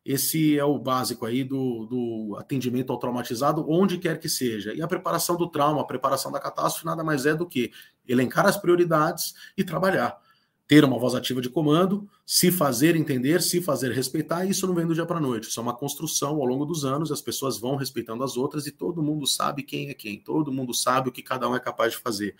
Esse 0.04 0.58
é 0.58 0.64
o 0.64 0.76
básico 0.76 1.24
aí 1.24 1.44
do, 1.44 1.86
do 1.86 2.36
atendimento 2.36 2.92
ao 2.92 2.98
traumatizado, 2.98 3.64
onde 3.70 3.96
quer 3.96 4.18
que 4.18 4.28
seja. 4.28 4.74
E 4.74 4.82
a 4.82 4.88
preparação 4.88 5.36
do 5.36 5.48
trauma, 5.48 5.82
a 5.82 5.86
preparação 5.86 6.32
da 6.32 6.40
catástrofe, 6.40 6.84
nada 6.84 7.04
mais 7.04 7.24
é 7.26 7.34
do 7.34 7.46
que 7.46 7.70
elencar 8.06 8.44
as 8.44 8.56
prioridades 8.56 9.34
e 9.56 9.62
trabalhar 9.62 10.18
ter 10.66 10.84
uma 10.84 10.98
voz 10.98 11.14
ativa 11.14 11.42
de 11.42 11.50
comando, 11.50 12.08
se 12.24 12.50
fazer 12.50 12.96
entender, 12.96 13.42
se 13.42 13.60
fazer 13.60 13.92
respeitar, 13.92 14.46
e 14.46 14.50
isso 14.50 14.66
não 14.66 14.74
vem 14.74 14.86
do 14.86 14.94
dia 14.94 15.04
para 15.04 15.18
a 15.18 15.20
noite. 15.20 15.48
Isso 15.48 15.60
é 15.60 15.62
uma 15.62 15.76
construção 15.76 16.36
ao 16.36 16.44
longo 16.46 16.64
dos 16.64 16.84
anos, 16.84 17.12
as 17.12 17.20
pessoas 17.20 17.58
vão 17.58 17.76
respeitando 17.76 18.24
as 18.24 18.36
outras 18.36 18.66
e 18.66 18.70
todo 18.70 19.02
mundo 19.02 19.26
sabe 19.26 19.62
quem 19.62 19.90
é 19.90 19.94
quem, 19.94 20.18
todo 20.18 20.50
mundo 20.50 20.72
sabe 20.72 21.08
o 21.10 21.12
que 21.12 21.22
cada 21.22 21.48
um 21.48 21.54
é 21.54 21.60
capaz 21.60 21.92
de 21.92 21.98
fazer. 21.98 22.34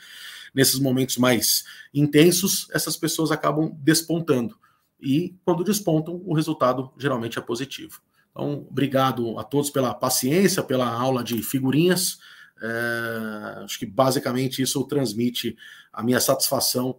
Nesses 0.54 0.78
momentos 0.78 1.18
mais 1.18 1.64
intensos, 1.92 2.66
essas 2.72 2.96
pessoas 2.96 3.30
acabam 3.30 3.70
despontando. 3.78 4.56
E 4.98 5.36
quando 5.44 5.62
despontam, 5.62 6.22
o 6.24 6.34
resultado 6.34 6.90
geralmente 6.98 7.38
é 7.38 7.42
positivo. 7.42 8.00
Então, 8.30 8.66
obrigado 8.70 9.38
a 9.38 9.44
todos 9.44 9.68
pela 9.68 9.92
paciência, 9.92 10.62
pela 10.62 10.88
aula 10.88 11.22
de 11.22 11.42
figurinhas. 11.42 12.18
É, 12.62 13.64
acho 13.64 13.78
que 13.78 13.84
basicamente 13.84 14.62
isso 14.62 14.82
transmite 14.84 15.56
a 15.92 16.02
minha 16.02 16.18
satisfação 16.18 16.98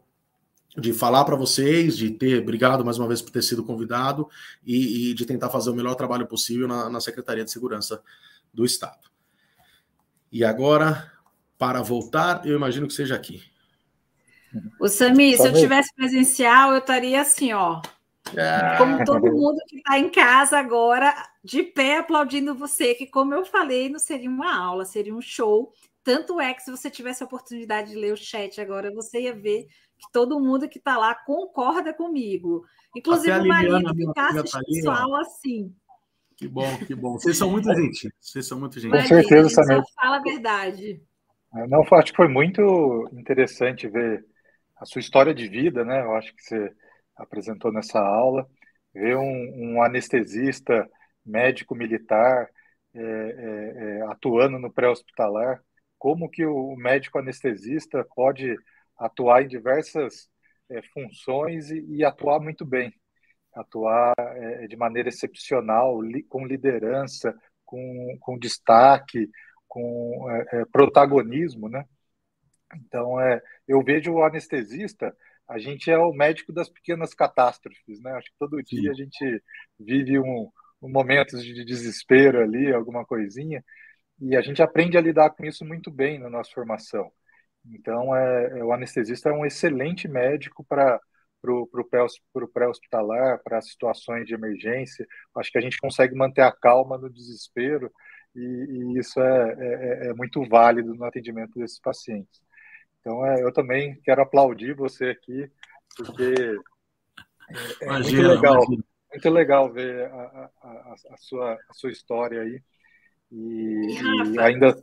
de 0.78 0.93
falar 0.93 1.23
para 1.23 1.36
vocês, 1.36 1.95
de 1.95 2.11
ter, 2.11 2.41
obrigado 2.41 2.84
mais 2.84 2.97
uma 2.97 3.07
vez 3.07 3.21
por 3.21 3.32
ter 3.32 3.41
sido 3.41 3.63
convidado 3.63 4.30
e, 4.65 5.11
e 5.11 5.13
de 5.13 5.26
tentar 5.26 5.49
fazer 5.49 5.69
o 5.69 5.76
melhor 5.76 5.95
trabalho 5.95 6.28
possível 6.28 6.67
na, 6.67 6.89
na, 6.89 6.99
Secretaria 6.99 7.45
de 7.45 7.51
Segurança 7.51 8.01
do 8.53 8.65
Estado. 8.65 9.09
E 10.32 10.43
agora, 10.43 11.11
para 11.57 11.82
voltar, 11.82 12.45
eu 12.45 12.55
imagino 12.55 12.88
que 12.88 12.93
seja 12.93 13.15
aqui. 13.15 13.41
O 14.80 14.88
Sami, 14.88 15.38
se 15.38 15.47
eu 15.47 15.53
tivesse 15.53 15.93
presencial, 15.95 16.71
eu 16.71 16.80
estaria 16.80 17.21
assim, 17.21 17.53
ó. 17.53 17.82
É. 18.36 18.78
Como 18.78 19.03
todo 19.05 19.32
mundo 19.32 19.57
que 19.67 19.78
está 19.78 19.99
em 19.99 20.09
casa 20.09 20.57
agora, 20.57 21.13
de 21.43 21.61
pé 21.61 21.97
aplaudindo 21.97 22.55
você, 22.55 22.95
que, 22.95 23.05
como 23.05 23.34
eu 23.34 23.45
falei, 23.45 23.88
não 23.88 23.99
seria 23.99 24.30
uma 24.30 24.53
aula, 24.55 24.84
seria 24.84 25.15
um 25.15 25.21
show. 25.21 25.71
Tanto 26.03 26.39
é 26.39 26.53
que 26.53 26.63
se 26.63 26.71
você 26.71 26.89
tivesse 26.89 27.23
a 27.23 27.26
oportunidade 27.26 27.91
de 27.91 27.95
ler 27.95 28.13
o 28.13 28.17
chat 28.17 28.59
agora, 28.59 28.93
você 28.93 29.21
ia 29.21 29.34
ver 29.34 29.67
que 30.06 30.12
todo 30.12 30.39
mundo 30.39 30.70
que 30.70 30.78
está 30.78 30.97
lá 30.97 31.16
concorda 31.16 31.93
comigo. 31.93 32.66
Inclusive 32.95 33.39
o 33.39 33.47
marido 33.47 33.95
ficasse 33.95 34.66
pessoal 34.66 35.16
assim. 35.16 35.74
Que 36.38 36.47
bom, 36.47 36.78
que 36.86 36.95
bom. 36.95 37.14
Vocês 37.20 37.38
são 37.38 37.49
muito 37.49 37.74
gentis. 37.74 38.12
Vocês 38.20 38.47
são 38.47 38.60
muito 38.60 38.80
gentis. 38.80 39.01
Com 39.01 39.08
certeza, 39.08 39.49
Samir. 39.49 39.84
Fala 39.95 40.18
a 40.18 40.22
verdade. 40.22 41.01
É, 41.56 41.68
não, 41.68 41.82
acho 41.82 42.12
que 42.12 42.18
foi 42.18 42.28
muito 42.28 43.10
interessante 43.14 43.88
ver 43.88 44.26
a 44.78 44.86
sua 44.86 44.99
história 44.99 45.34
de 45.34 45.47
vida, 45.47 45.86
né? 45.86 46.01
Eu 46.01 46.16
acho 46.16 46.36
que 46.36 46.41
você 46.43 46.72
apresentou 47.16 47.72
nessa 47.72 47.99
aula, 47.99 48.45
ver 48.93 49.16
um, 49.16 49.76
um 49.76 49.84
anestesista, 49.84 50.88
médico 51.26 51.74
militar, 51.74 52.49
é, 52.93 53.01
é, 53.01 53.97
é 53.99 54.01
atuando 54.12 54.60
no 54.60 54.72
pré-hospitalar, 54.72 55.62
como 55.97 56.30
que 56.30 56.45
o 56.45 56.76
médico 56.76 57.18
anestesista 57.18 58.06
pode 58.16 58.56
atuar 58.98 59.43
em 59.43 59.48
diversas 59.48 60.30
é, 60.70 60.82
funções 60.93 61.70
e, 61.72 61.86
e, 61.98 62.04
atuar 62.04 62.39
muito 62.39 62.66
bem, 62.66 62.93
atuar 63.54 64.14
é, 64.18 64.68
de 64.68 64.76
maneira 64.76 65.10
excepcional, 65.10 66.02
li, 66.02 66.24
com 66.24 66.46
liderança, 66.46 67.36
com, 67.66 68.18
com 68.20 68.38
destaque, 68.38 69.30
com 69.68 70.28
protagonismo, 70.72 71.68
né? 71.68 71.86
Então, 72.76 73.20
é, 73.20 73.41
eu 73.68 73.84
vejo 73.84 74.14
o 74.14 74.24
anestesista, 74.24 75.16
a 75.48 75.60
gente 75.60 75.91
é 75.91 75.98
o 75.98 76.14
médico 76.14 76.52
das 76.52 76.70
pequenas 76.70 77.14
catástrofes, 77.14 78.02
né? 78.02 78.12
Acho 78.14 78.28
que 78.32 78.38
todo 78.39 78.58
Sim. 78.58 78.82
dia 78.82 78.91
a 78.91 78.93
gente 78.93 79.43
vive 79.80 80.20
um, 80.20 80.50
um 80.82 80.89
momentos 80.89 81.43
de 81.43 81.64
desespero 81.64 82.41
ali, 82.41 82.74
alguma 82.74 83.06
coisinha, 83.06 83.64
e 84.20 84.36
a 84.36 84.41
gente 84.41 84.62
aprende 84.62 84.98
a 84.98 85.02
lidar 85.02 85.30
com 85.32 85.46
isso 85.46 85.66
muito 85.66 85.91
bem 85.91 86.20
na 86.20 86.30
nossa 86.30 86.52
formação. 86.52 87.12
Então, 87.74 88.16
é, 88.16 88.59
é 88.59 88.63
o 88.63 88.72
anestesista 88.72 89.30
é 89.30 89.34
um 89.34 89.45
excelente 89.45 90.07
médico 90.07 90.63
para 90.63 90.99
o 91.43 92.47
pré-hospitalar, 92.53 93.41
para 93.43 93.61
situações 93.61 94.26
de 94.26 94.34
emergência. 94.34 95.05
Acho 95.36 95.51
que 95.51 95.57
a 95.57 95.61
gente 95.61 95.78
consegue 95.78 96.16
manter 96.16 96.41
a 96.41 96.51
calma 96.51 96.97
no 96.97 97.09
desespero, 97.09 97.91
e, 98.36 98.39
e 98.39 98.99
isso 98.99 99.20
é, 99.22 99.55
é, 99.57 100.07
é 100.07 100.13
muito 100.13 100.43
válido 100.47 100.93
no 100.93 101.05
atendimento 101.05 101.57
desses 101.57 101.80
pacientes. 101.80 102.41
Então, 102.99 103.26
é, 103.26 103.43
eu 103.43 103.53
também 103.53 103.99
quero 104.03 104.22
aplaudir 104.22 104.76
você 104.76 105.09
aqui, 105.09 105.49
porque 105.95 106.34
é, 107.49 107.84
é 107.84 107.86
imagina, 107.86 108.28
muito 108.28 108.36
legal, 108.36 108.55
imagina. 108.55 108.84
muito 109.11 109.30
legal 109.30 109.72
ver 109.72 110.05
a, 110.05 110.51
a, 110.61 110.95
a, 111.11 111.18
sua, 111.18 111.53
a 111.53 111.74
sua 111.74 111.91
história 111.91 112.41
aí. 112.41 112.61
E, 113.32 114.34
e 114.34 114.39
ainda. 114.39 114.76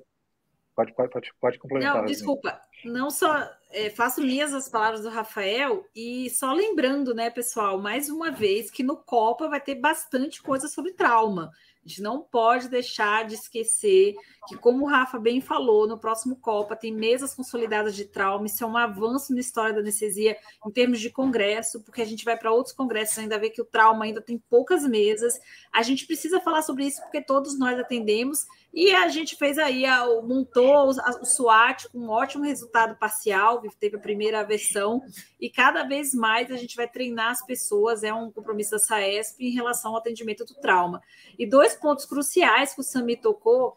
Pode, 0.74 0.94
pode, 0.94 1.10
pode, 1.10 1.32
pode 1.40 1.58
complementar. 1.58 1.96
Não, 1.96 2.04
desculpa. 2.06 2.60
Não 2.84 3.10
só 3.10 3.48
é, 3.70 3.90
faço 3.90 4.22
minhas 4.22 4.54
as 4.54 4.68
palavras 4.68 5.02
do 5.02 5.10
Rafael 5.10 5.84
e 5.94 6.30
só 6.30 6.52
lembrando, 6.52 7.14
né, 7.14 7.30
pessoal, 7.30 7.78
mais 7.78 8.08
uma 8.08 8.30
vez 8.30 8.70
que 8.70 8.82
no 8.82 8.96
Copa 8.96 9.48
vai 9.48 9.60
ter 9.60 9.74
bastante 9.74 10.42
coisa 10.42 10.68
sobre 10.68 10.92
trauma. 10.92 11.50
A 11.84 11.88
gente 11.88 12.00
não 12.00 12.20
pode 12.20 12.68
deixar 12.68 13.24
de 13.24 13.34
esquecer 13.34 14.14
que, 14.46 14.56
como 14.56 14.84
o 14.84 14.88
Rafa 14.88 15.18
bem 15.18 15.40
falou, 15.40 15.86
no 15.86 15.98
próximo 15.98 16.36
Copa 16.36 16.76
tem 16.76 16.92
mesas 16.92 17.34
consolidadas 17.34 17.94
de 17.96 18.04
trauma. 18.04 18.46
Isso 18.46 18.62
é 18.62 18.66
um 18.66 18.76
avanço 18.76 19.32
na 19.34 19.40
história 19.40 19.74
da 19.74 19.80
anestesia 19.80 20.36
em 20.64 20.70
termos 20.70 21.00
de 21.00 21.10
congresso, 21.10 21.82
porque 21.82 22.00
a 22.00 22.04
gente 22.04 22.24
vai 22.24 22.36
para 22.36 22.52
outros 22.52 22.74
congressos 22.74 23.18
ainda 23.18 23.38
ver 23.38 23.50
que 23.50 23.60
o 23.60 23.64
trauma 23.64 24.04
ainda 24.04 24.20
tem 24.20 24.38
poucas 24.38 24.84
mesas. 24.84 25.40
A 25.72 25.82
gente 25.82 26.06
precisa 26.06 26.40
falar 26.40 26.62
sobre 26.62 26.86
isso 26.86 27.02
porque 27.02 27.20
todos 27.20 27.58
nós 27.58 27.78
atendemos 27.78 28.46
e 28.72 28.94
a 28.94 29.08
gente 29.08 29.36
fez 29.36 29.58
aí, 29.58 29.84
montou 30.22 30.88
o 30.88 31.26
SWAT 31.26 31.88
com 31.90 31.98
um 31.98 32.08
ótimo 32.08 32.44
resultado 32.44 32.96
parcial, 32.96 33.60
teve 33.78 33.96
a 33.96 34.00
primeira 34.00 34.42
versão, 34.44 35.02
e 35.38 35.50
cada 35.50 35.82
vez 35.82 36.14
mais 36.14 36.50
a 36.50 36.56
gente 36.56 36.74
vai 36.74 36.88
treinar 36.88 37.32
as 37.32 37.44
pessoas, 37.44 38.02
é 38.02 38.14
um 38.14 38.30
compromisso 38.30 38.70
da 38.70 38.78
SAESP 38.78 39.44
em 39.44 39.50
relação 39.50 39.90
ao 39.90 39.98
atendimento 39.98 40.46
do 40.46 40.54
trauma. 40.54 41.02
E 41.38 41.46
dois 41.46 41.71
pontos 41.74 42.04
cruciais 42.04 42.74
que 42.74 42.80
o 42.80 42.84
Sami 42.84 43.16
tocou. 43.16 43.76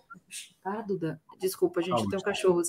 Ah, 0.64 0.82
Duda, 0.82 1.22
Desculpa, 1.40 1.80
a 1.80 1.84
gente 1.84 2.08
tem 2.08 2.18
um 2.18 2.22
cachorro. 2.22 2.62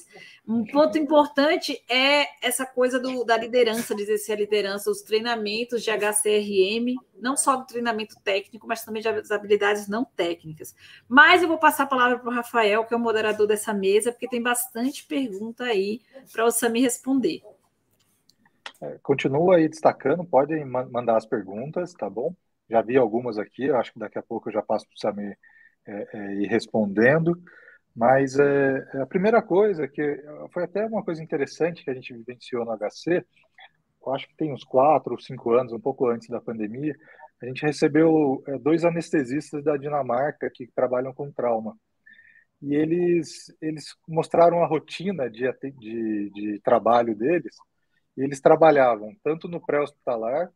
Um 0.47 0.65
ponto 0.65 0.99
importante 0.99 1.83
é 1.89 2.27
essa 2.47 2.67
coisa 2.67 2.99
do, 2.99 3.25
da 3.25 3.37
liderança, 3.37 3.95
de 3.95 4.03
exercer 4.03 4.37
a 4.37 4.39
liderança, 4.39 4.91
os 4.91 5.03
treinamentos 5.03 5.83
de 5.83 5.91
HCRM, 5.91 6.97
não 7.19 7.37
só 7.37 7.57
do 7.57 7.67
treinamento 7.67 8.17
técnico, 8.23 8.67
mas 8.67 8.85
também 8.85 9.03
das 9.03 9.31
habilidades 9.31 9.89
não 9.89 10.05
técnicas. 10.05 10.75
Mas 11.09 11.43
eu 11.43 11.49
vou 11.49 11.59
passar 11.59 11.85
a 11.85 11.87
palavra 11.89 12.19
para 12.19 12.29
o 12.29 12.35
Rafael, 12.35 12.85
que 12.85 12.93
é 12.93 12.97
o 12.97 13.01
moderador 13.01 13.47
dessa 13.47 13.73
mesa, 13.73 14.11
porque 14.11 14.29
tem 14.29 14.43
bastante 14.43 15.05
pergunta 15.07 15.65
aí 15.65 16.01
para 16.33 16.45
o 16.45 16.51
Sami 16.51 16.81
responder. 16.81 17.43
É, 18.81 18.99
continua 19.03 19.57
aí 19.57 19.69
destacando, 19.69 20.25
podem 20.25 20.65
mandar 20.65 21.17
as 21.17 21.25
perguntas, 21.25 21.95
tá 21.95 22.11
bom? 22.11 22.35
Já 22.69 22.83
vi 22.83 22.97
algumas 22.97 23.39
aqui, 23.39 23.71
acho 23.71 23.93
que 23.93 23.99
daqui 23.99 24.19
a 24.19 24.23
pouco 24.23 24.49
eu 24.49 24.53
já 24.53 24.63
passo 24.63 24.87
para 24.87 24.95
o 24.95 24.99
Sami 24.99 25.37
é, 25.87 26.09
é, 26.13 26.35
ir 26.35 26.47
respondendo. 26.49 27.41
Mas 27.95 28.39
é, 28.39 28.89
é, 28.95 29.03
a 29.03 29.07
primeira 29.07 29.41
coisa 29.41 29.89
que 29.89 30.23
foi 30.53 30.65
até 30.65 30.85
uma 30.85 31.03
coisa 31.03 31.23
interessante 31.23 31.83
que 31.83 31.91
a 31.91 31.95
gente 31.95 32.13
vivenciou 32.13 32.65
no 32.65 32.73
HC, 32.73 33.25
eu 34.05 34.13
acho 34.15 34.29
que 34.29 34.37
tem 34.37 34.53
uns 34.53 34.65
quatro 34.65 35.13
ou 35.13 35.21
cinco 35.21 35.53
anos, 35.53 35.73
um 35.73 35.81
pouco 35.81 36.07
antes 36.09 36.29
da 36.29 36.41
pandemia, 36.41 36.95
a 37.43 37.47
gente 37.47 37.63
recebeu 37.65 38.43
é, 38.47 38.59
dois 38.59 38.85
anestesistas 38.85 39.65
da 39.65 39.77
Dinamarca 39.77 40.51
que 40.53 40.67
trabalham 40.75 41.13
com 41.13 41.31
trauma. 41.33 41.77
E 42.63 42.75
eles, 42.75 43.55
eles 43.61 43.95
mostraram 44.09 44.63
a 44.63 44.67
rotina 44.67 45.31
de, 45.31 45.51
de, 45.79 46.31
de 46.31 46.61
trabalho 46.65 47.15
deles, 47.15 47.55
e 48.17 48.23
eles 48.23 48.41
trabalhavam 48.41 49.15
tanto 49.23 49.47
no 49.49 49.65
pré-hospitalar, 49.65 50.51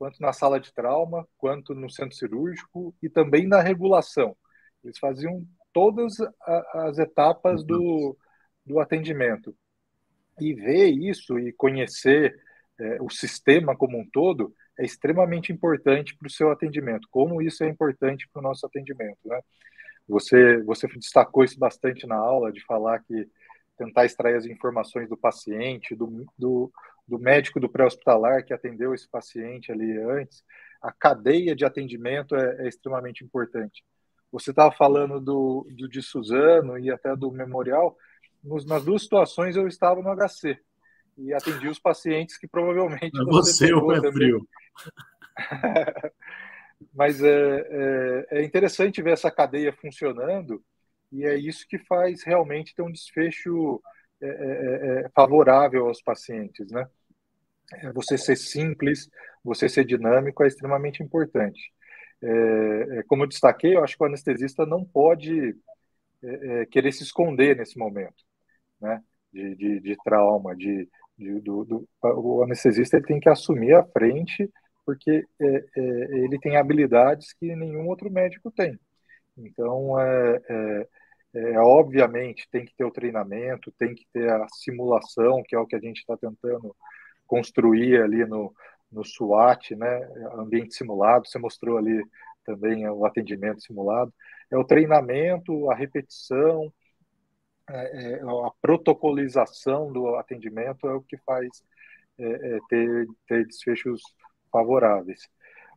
quanto 0.00 0.18
na 0.18 0.32
sala 0.32 0.58
de 0.58 0.72
trauma, 0.72 1.28
quanto 1.36 1.74
no 1.74 1.90
centro 1.90 2.16
cirúrgico 2.16 2.94
e 3.02 3.10
também 3.10 3.46
na 3.46 3.60
regulação. 3.60 4.34
Eles 4.82 4.98
faziam 4.98 5.46
todas 5.74 6.14
as 6.72 6.98
etapas 6.98 7.62
do, 7.62 8.16
do 8.64 8.80
atendimento. 8.80 9.54
E 10.40 10.54
ver 10.54 10.86
isso 10.88 11.38
e 11.38 11.52
conhecer 11.52 12.34
é, 12.78 12.96
o 13.02 13.10
sistema 13.10 13.76
como 13.76 13.98
um 13.98 14.08
todo 14.10 14.54
é 14.78 14.86
extremamente 14.86 15.52
importante 15.52 16.16
para 16.16 16.28
o 16.28 16.30
seu 16.30 16.50
atendimento. 16.50 17.06
Como 17.10 17.42
isso 17.42 17.62
é 17.62 17.68
importante 17.68 18.26
para 18.32 18.40
o 18.40 18.42
nosso 18.42 18.64
atendimento, 18.64 19.18
né? 19.26 19.38
Você, 20.08 20.62
você 20.62 20.88
destacou 20.88 21.44
isso 21.44 21.58
bastante 21.58 22.06
na 22.06 22.16
aula, 22.16 22.50
de 22.50 22.64
falar 22.64 23.00
que 23.00 23.28
tentar 23.76 24.06
extrair 24.06 24.36
as 24.36 24.46
informações 24.46 25.10
do 25.10 25.16
paciente, 25.16 25.94
do, 25.94 26.24
do, 26.38 26.72
do 27.10 27.18
médico 27.18 27.58
do 27.58 27.68
pré-hospitalar 27.68 28.44
que 28.44 28.54
atendeu 28.54 28.94
esse 28.94 29.08
paciente 29.08 29.72
ali 29.72 29.98
antes. 29.98 30.44
A 30.80 30.92
cadeia 30.92 31.56
de 31.56 31.64
atendimento 31.64 32.36
é, 32.36 32.64
é 32.64 32.68
extremamente 32.68 33.24
importante. 33.24 33.84
Você 34.30 34.50
estava 34.50 34.70
falando 34.70 35.20
do, 35.20 35.66
do 35.76 35.88
de 35.88 36.00
Suzano 36.00 36.78
e 36.78 36.88
até 36.88 37.16
do 37.16 37.32
Memorial. 37.32 37.96
Nos, 38.44 38.64
nas 38.64 38.84
duas 38.84 39.02
situações 39.02 39.56
eu 39.56 39.66
estava 39.66 40.00
no 40.00 40.16
HC 40.16 40.56
e 41.18 41.34
atendi 41.34 41.66
os 41.66 41.80
pacientes 41.80 42.38
que 42.38 42.46
provavelmente 42.46 43.20
é 43.20 43.24
você, 43.24 43.74
o 43.74 43.92
é 43.92 44.12
frio. 44.12 44.48
Mas 46.94 47.20
é, 47.22 47.28
é, 47.28 48.26
é, 48.38 48.44
interessante 48.44 49.02
ver 49.02 49.14
essa 49.14 49.32
cadeia 49.32 49.72
funcionando 49.72 50.62
e 51.10 51.24
é 51.24 51.34
isso 51.34 51.66
que 51.68 51.76
faz 51.76 52.22
realmente 52.22 52.72
ter 52.72 52.82
um 52.82 52.92
desfecho 52.92 53.82
é, 54.22 54.28
é, 54.28 55.04
é 55.06 55.08
favorável 55.14 55.88
aos 55.88 56.00
pacientes, 56.00 56.70
né? 56.70 56.88
Você 57.94 58.18
ser 58.18 58.36
simples, 58.36 59.08
você 59.44 59.68
ser 59.68 59.84
dinâmico 59.84 60.42
é 60.42 60.48
extremamente 60.48 61.02
importante. 61.02 61.60
É, 62.22 62.98
é, 62.98 63.02
como 63.04 63.24
eu 63.24 63.28
destaquei, 63.28 63.76
eu 63.76 63.84
acho 63.84 63.96
que 63.96 64.02
o 64.02 64.06
anestesista 64.06 64.66
não 64.66 64.84
pode 64.84 65.56
é, 66.22 66.62
é 66.62 66.66
querer 66.66 66.92
se 66.92 67.02
esconder 67.02 67.56
nesse 67.56 67.78
momento, 67.78 68.24
né? 68.80 69.02
De, 69.32 69.54
de, 69.56 69.80
de 69.80 69.96
trauma, 70.04 70.56
de, 70.56 70.88
de 71.16 71.40
do, 71.40 71.64
do, 71.64 71.88
o 72.02 72.42
anestesista 72.42 73.00
tem 73.00 73.20
que 73.20 73.28
assumir 73.28 73.74
a 73.74 73.84
frente 73.84 74.50
porque 74.84 75.24
é, 75.40 75.46
é, 75.46 75.80
ele 76.24 76.38
tem 76.40 76.56
habilidades 76.56 77.32
que 77.34 77.54
nenhum 77.54 77.86
outro 77.86 78.10
médico 78.10 78.50
tem. 78.50 78.78
Então, 79.36 79.98
é, 81.32 81.58
obviamente, 81.60 82.48
tem 82.50 82.64
que 82.64 82.74
ter 82.74 82.84
o 82.84 82.90
treinamento, 82.90 83.72
tem 83.78 83.94
que 83.94 84.04
ter 84.12 84.28
a 84.28 84.46
simulação, 84.48 85.42
que 85.46 85.54
é 85.54 85.58
o 85.58 85.66
que 85.66 85.76
a 85.76 85.80
gente 85.80 85.98
está 85.98 86.16
tentando 86.16 86.74
construir 87.30 88.02
ali 88.02 88.26
no, 88.26 88.52
no 88.90 89.04
SWAT, 89.04 89.76
né, 89.76 90.00
ambiente 90.34 90.74
simulado, 90.74 91.28
você 91.28 91.38
mostrou 91.38 91.78
ali 91.78 92.02
também 92.44 92.88
o 92.88 93.06
atendimento 93.06 93.62
simulado, 93.62 94.12
é 94.50 94.56
o 94.58 94.64
treinamento, 94.64 95.70
a 95.70 95.74
repetição, 95.76 96.72
é, 97.68 98.14
é, 98.14 98.20
a 98.20 98.50
protocolização 98.60 99.92
do 99.92 100.16
atendimento 100.16 100.88
é 100.88 100.94
o 100.94 101.02
que 101.02 101.16
faz 101.18 101.48
é, 102.18 102.24
é, 102.24 102.58
ter, 102.68 103.06
ter 103.28 103.46
desfechos 103.46 104.02
favoráveis. 104.50 105.28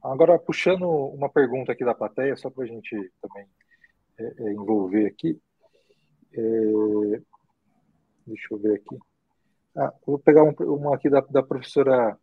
Agora, 0.03 0.39
puxando 0.39 0.89
uma 0.89 1.29
pergunta 1.29 1.71
aqui 1.71 1.85
da 1.85 1.93
plateia, 1.93 2.35
só 2.35 2.49
para 2.49 2.63
a 2.63 2.67
gente 2.67 3.11
também 3.21 3.47
é, 4.17 4.23
é, 4.23 4.51
envolver 4.53 5.05
aqui. 5.05 5.39
Deixa 8.25 8.47
eu 8.51 8.57
ver 8.57 8.77
aqui. 8.77 9.12
Ah, 9.75 9.93
vou 10.05 10.19
pegar 10.19 10.43
um, 10.43 10.53
uma 10.59 10.95
aqui 10.95 11.09
da, 11.09 11.21
da 11.21 11.41
professora 11.41 12.17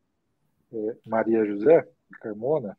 é, 0.72 0.96
Maria 1.06 1.44
José 1.44 1.86
Carmona. 2.20 2.76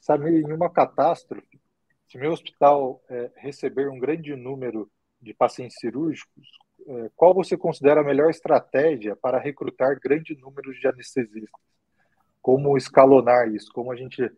Sabe, 0.00 0.28
em 0.28 0.52
uma 0.52 0.68
catástrofe, 0.68 1.58
se 2.06 2.18
meu 2.18 2.32
hospital 2.32 3.02
é, 3.08 3.30
receber 3.36 3.88
um 3.88 3.98
grande 3.98 4.36
número 4.36 4.90
de 5.20 5.32
pacientes 5.32 5.78
cirúrgicos, 5.78 6.46
é, 6.86 7.10
qual 7.16 7.32
você 7.32 7.56
considera 7.56 8.02
a 8.02 8.04
melhor 8.04 8.28
estratégia 8.28 9.16
para 9.16 9.40
recrutar 9.40 9.98
grande 9.98 10.36
número 10.36 10.72
de 10.72 10.86
anestesistas? 10.86 11.50
Como 12.42 12.76
escalonar 12.76 13.48
isso? 13.48 13.72
Como 13.72 13.90
a 13.90 13.96
gente. 13.96 14.30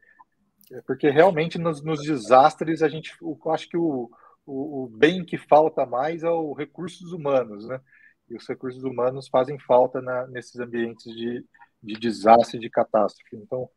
Porque 0.86 1.10
realmente 1.10 1.58
nos, 1.58 1.82
nos 1.82 2.00
desastres 2.02 2.82
a 2.82 2.88
gente. 2.88 3.16
Eu 3.20 3.38
acho 3.50 3.68
que 3.68 3.76
o, 3.76 4.08
o, 4.46 4.84
o, 4.84 4.88
bem 4.88 5.24
que 5.24 5.36
falta 5.36 5.84
mais 5.84 6.22
é 6.22 6.30
os 6.30 6.56
recursos 6.56 7.12
humanos, 7.12 7.66
né? 7.66 7.80
E 8.28 8.36
os 8.36 8.46
recursos 8.46 8.82
humanos 8.82 9.28
fazem 9.28 9.58
falta 9.58 10.00
na, 10.00 10.26
nesses 10.26 10.58
ambientes 10.58 11.04
de, 11.14 11.44
de 11.82 11.94
desastre, 11.94 12.58
de 12.58 12.70
catástrofe. 12.70 13.36
Então, 13.36 13.68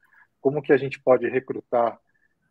como 0.42 0.62
que 0.62 0.74
a 0.74 0.78
gente 0.78 1.00
pode 1.02 1.28
recrutar 1.28 2.00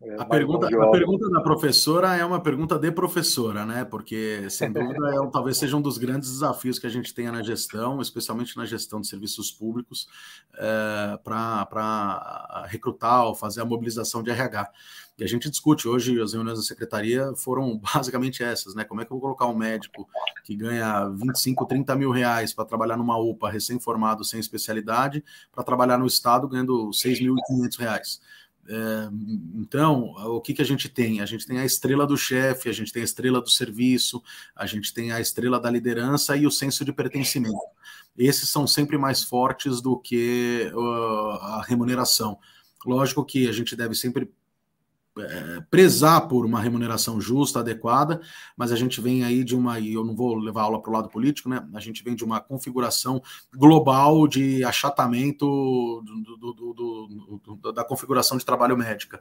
é, 0.00 0.14
a, 0.14 0.24
pergunta, 0.24 0.68
a 0.68 0.90
pergunta 0.90 1.28
da 1.28 1.40
professora 1.40 2.16
é 2.16 2.24
uma 2.24 2.40
pergunta 2.40 2.78
de 2.78 2.92
professora, 2.92 3.66
né? 3.66 3.84
Porque, 3.84 4.48
sem 4.48 4.70
dúvida, 4.72 5.08
é, 5.08 5.30
talvez 5.32 5.58
seja 5.58 5.76
um 5.76 5.82
dos 5.82 5.98
grandes 5.98 6.30
desafios 6.30 6.78
que 6.78 6.86
a 6.86 6.90
gente 6.90 7.12
tenha 7.12 7.32
na 7.32 7.42
gestão, 7.42 8.00
especialmente 8.00 8.56
na 8.56 8.64
gestão 8.64 9.00
de 9.00 9.08
serviços 9.08 9.50
públicos, 9.50 10.06
é, 10.54 11.18
para 11.24 12.64
recrutar 12.68 13.24
ou 13.24 13.34
fazer 13.34 13.60
a 13.60 13.64
mobilização 13.64 14.22
de 14.22 14.30
RH. 14.30 14.70
E 15.18 15.24
a 15.24 15.26
gente 15.26 15.50
discute 15.50 15.88
hoje, 15.88 16.20
as 16.22 16.32
reuniões 16.32 16.60
da 16.60 16.64
secretaria 16.64 17.34
foram 17.34 17.76
basicamente 17.92 18.44
essas, 18.44 18.76
né? 18.76 18.84
Como 18.84 19.00
é 19.00 19.04
que 19.04 19.10
eu 19.10 19.16
vou 19.16 19.22
colocar 19.22 19.46
um 19.46 19.56
médico 19.56 20.08
que 20.44 20.54
ganha 20.54 21.08
25, 21.08 21.66
30 21.66 21.96
mil 21.96 22.12
reais 22.12 22.54
para 22.54 22.64
trabalhar 22.64 22.96
numa 22.96 23.18
UPA 23.18 23.50
recém-formado, 23.50 24.24
sem 24.24 24.38
especialidade, 24.38 25.24
para 25.50 25.64
trabalhar 25.64 25.98
no 25.98 26.06
Estado 26.06 26.46
ganhando 26.46 26.90
6.500 26.90 27.78
reais? 27.80 28.20
É, 28.68 29.08
então, 29.54 30.10
o 30.26 30.40
que, 30.42 30.52
que 30.52 30.60
a 30.60 30.64
gente 30.64 30.88
tem? 30.90 31.22
A 31.22 31.26
gente 31.26 31.46
tem 31.46 31.58
a 31.58 31.64
estrela 31.64 32.06
do 32.06 32.18
chefe, 32.18 32.68
a 32.68 32.72
gente 32.72 32.92
tem 32.92 33.00
a 33.00 33.04
estrela 33.04 33.40
do 33.40 33.48
serviço, 33.48 34.22
a 34.54 34.66
gente 34.66 34.92
tem 34.92 35.10
a 35.10 35.20
estrela 35.20 35.58
da 35.58 35.70
liderança 35.70 36.36
e 36.36 36.46
o 36.46 36.50
senso 36.50 36.84
de 36.84 36.92
pertencimento. 36.92 37.56
Esses 38.16 38.50
são 38.50 38.66
sempre 38.66 38.98
mais 38.98 39.22
fortes 39.22 39.80
do 39.80 39.98
que 39.98 40.70
uh, 40.74 41.30
a 41.40 41.64
remuneração. 41.66 42.38
Lógico 42.84 43.24
que 43.24 43.48
a 43.48 43.52
gente 43.52 43.74
deve 43.74 43.94
sempre 43.94 44.30
é, 45.20 45.60
prezar 45.70 46.28
por 46.28 46.44
uma 46.44 46.60
remuneração 46.60 47.20
justa, 47.20 47.60
adequada, 47.60 48.20
mas 48.56 48.72
a 48.72 48.76
gente 48.76 49.00
vem 49.00 49.24
aí 49.24 49.44
de 49.44 49.56
uma, 49.56 49.78
e 49.78 49.94
eu 49.94 50.04
não 50.04 50.14
vou 50.14 50.36
levar 50.36 50.62
aula 50.62 50.80
para 50.80 50.90
o 50.90 50.94
lado 50.94 51.08
político, 51.08 51.48
né? 51.48 51.66
A 51.74 51.80
gente 51.80 52.02
vem 52.02 52.14
de 52.14 52.24
uma 52.24 52.40
configuração 52.40 53.22
global 53.54 54.26
de 54.26 54.64
achatamento 54.64 55.46
do, 56.04 56.54
do, 56.54 57.58
do, 57.58 57.72
da 57.72 57.84
configuração 57.84 58.38
de 58.38 58.44
trabalho 58.44 58.76
médica. 58.76 59.20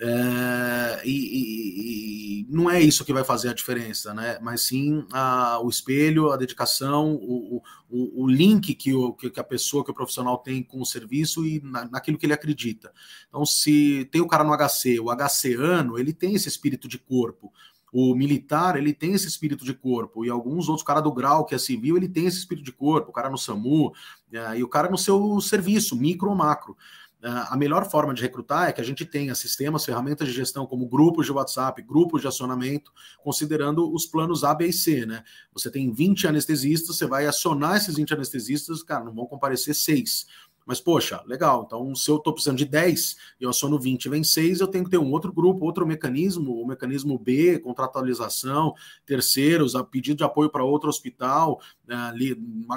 É, 0.00 1.02
e, 1.04 2.42
e, 2.42 2.46
não 2.48 2.70
é 2.70 2.80
isso 2.80 3.04
que 3.04 3.12
vai 3.12 3.24
fazer 3.24 3.48
a 3.48 3.54
diferença, 3.54 4.14
né? 4.14 4.38
Mas 4.40 4.62
sim 4.62 5.04
a, 5.12 5.60
o 5.62 5.68
espelho, 5.68 6.30
a 6.30 6.36
dedicação, 6.36 7.14
o, 7.14 7.62
o, 7.90 8.24
o 8.24 8.28
link 8.28 8.74
que, 8.74 8.94
o, 8.94 9.12
que 9.12 9.38
a 9.38 9.44
pessoa, 9.44 9.84
que 9.84 9.90
o 9.90 9.94
profissional 9.94 10.38
tem 10.38 10.62
com 10.62 10.80
o 10.80 10.86
serviço 10.86 11.44
e 11.44 11.60
na, 11.60 11.86
naquilo 11.86 12.16
que 12.16 12.24
ele 12.24 12.32
acredita. 12.32 12.92
Então, 13.28 13.44
se 13.44 14.08
tem 14.12 14.20
o 14.20 14.28
cara 14.28 14.44
no 14.44 14.56
HC, 14.56 15.00
o 15.00 15.10
HCano, 15.30 15.98
ele 15.98 16.12
tem 16.12 16.34
esse 16.34 16.48
espírito 16.48 16.88
de 16.88 16.98
corpo. 16.98 17.52
O 17.92 18.14
militar, 18.14 18.76
ele 18.76 18.92
tem 18.92 19.14
esse 19.14 19.26
espírito 19.26 19.64
de 19.64 19.74
corpo, 19.74 20.24
e 20.24 20.30
alguns 20.30 20.68
outros, 20.68 20.86
cara 20.86 21.00
do 21.00 21.12
grau, 21.12 21.44
que 21.44 21.54
é 21.54 21.58
civil, 21.58 21.96
ele 21.96 22.08
tem 22.08 22.26
esse 22.26 22.38
espírito 22.38 22.64
de 22.64 22.72
corpo, 22.72 23.10
o 23.10 23.12
cara 23.12 23.28
no 23.28 23.36
SAMU, 23.36 23.92
é, 24.32 24.58
e 24.58 24.62
o 24.62 24.68
cara 24.68 24.88
no 24.88 24.96
seu 24.96 25.40
serviço, 25.40 25.96
micro 25.96 26.28
ou 26.28 26.36
macro. 26.36 26.76
Ah, 27.22 27.52
a 27.52 27.56
melhor 27.56 27.88
forma 27.90 28.14
de 28.14 28.22
recrutar 28.22 28.68
é 28.68 28.72
que 28.72 28.80
a 28.80 28.84
gente 28.84 29.04
tenha 29.04 29.34
sistemas, 29.34 29.84
ferramentas 29.84 30.26
de 30.26 30.32
gestão 30.32 30.64
como 30.64 30.88
grupos 30.88 31.26
de 31.26 31.32
WhatsApp, 31.32 31.82
grupos 31.82 32.22
de 32.22 32.26
acionamento, 32.26 32.90
considerando 33.22 33.92
os 33.92 34.06
planos 34.06 34.42
A, 34.42 34.54
B 34.54 34.68
e 34.68 34.72
C, 34.72 35.04
né? 35.04 35.22
Você 35.52 35.70
tem 35.70 35.92
20 35.92 36.28
anestesistas, 36.28 36.96
você 36.96 37.06
vai 37.06 37.26
acionar 37.26 37.76
esses 37.76 37.96
20 37.96 38.14
anestesistas, 38.14 38.82
cara, 38.82 39.04
não 39.04 39.12
vão 39.12 39.26
comparecer 39.26 39.74
seis. 39.74 40.26
Mas, 40.70 40.80
poxa, 40.80 41.20
legal. 41.26 41.64
Então, 41.66 41.92
se 41.96 42.08
eu 42.08 42.18
estou 42.18 42.32
precisando 42.32 42.58
de 42.58 42.64
10 42.64 43.16
e 43.40 43.42
eu 43.42 43.50
aciono 43.50 43.76
20 43.76 44.08
vem 44.08 44.22
6, 44.22 44.60
eu 44.60 44.68
tenho 44.68 44.84
que 44.84 44.90
ter 44.90 44.98
um 44.98 45.10
outro 45.10 45.32
grupo, 45.32 45.64
outro 45.64 45.84
mecanismo, 45.84 46.62
o 46.62 46.64
mecanismo 46.64 47.18
B, 47.18 47.58
contratualização, 47.58 48.72
terceiros, 49.04 49.74
a 49.74 49.82
pedido 49.82 50.18
de 50.18 50.22
apoio 50.22 50.48
para 50.48 50.62
outro 50.62 50.88
hospital. 50.88 51.60
Né, 51.90 52.12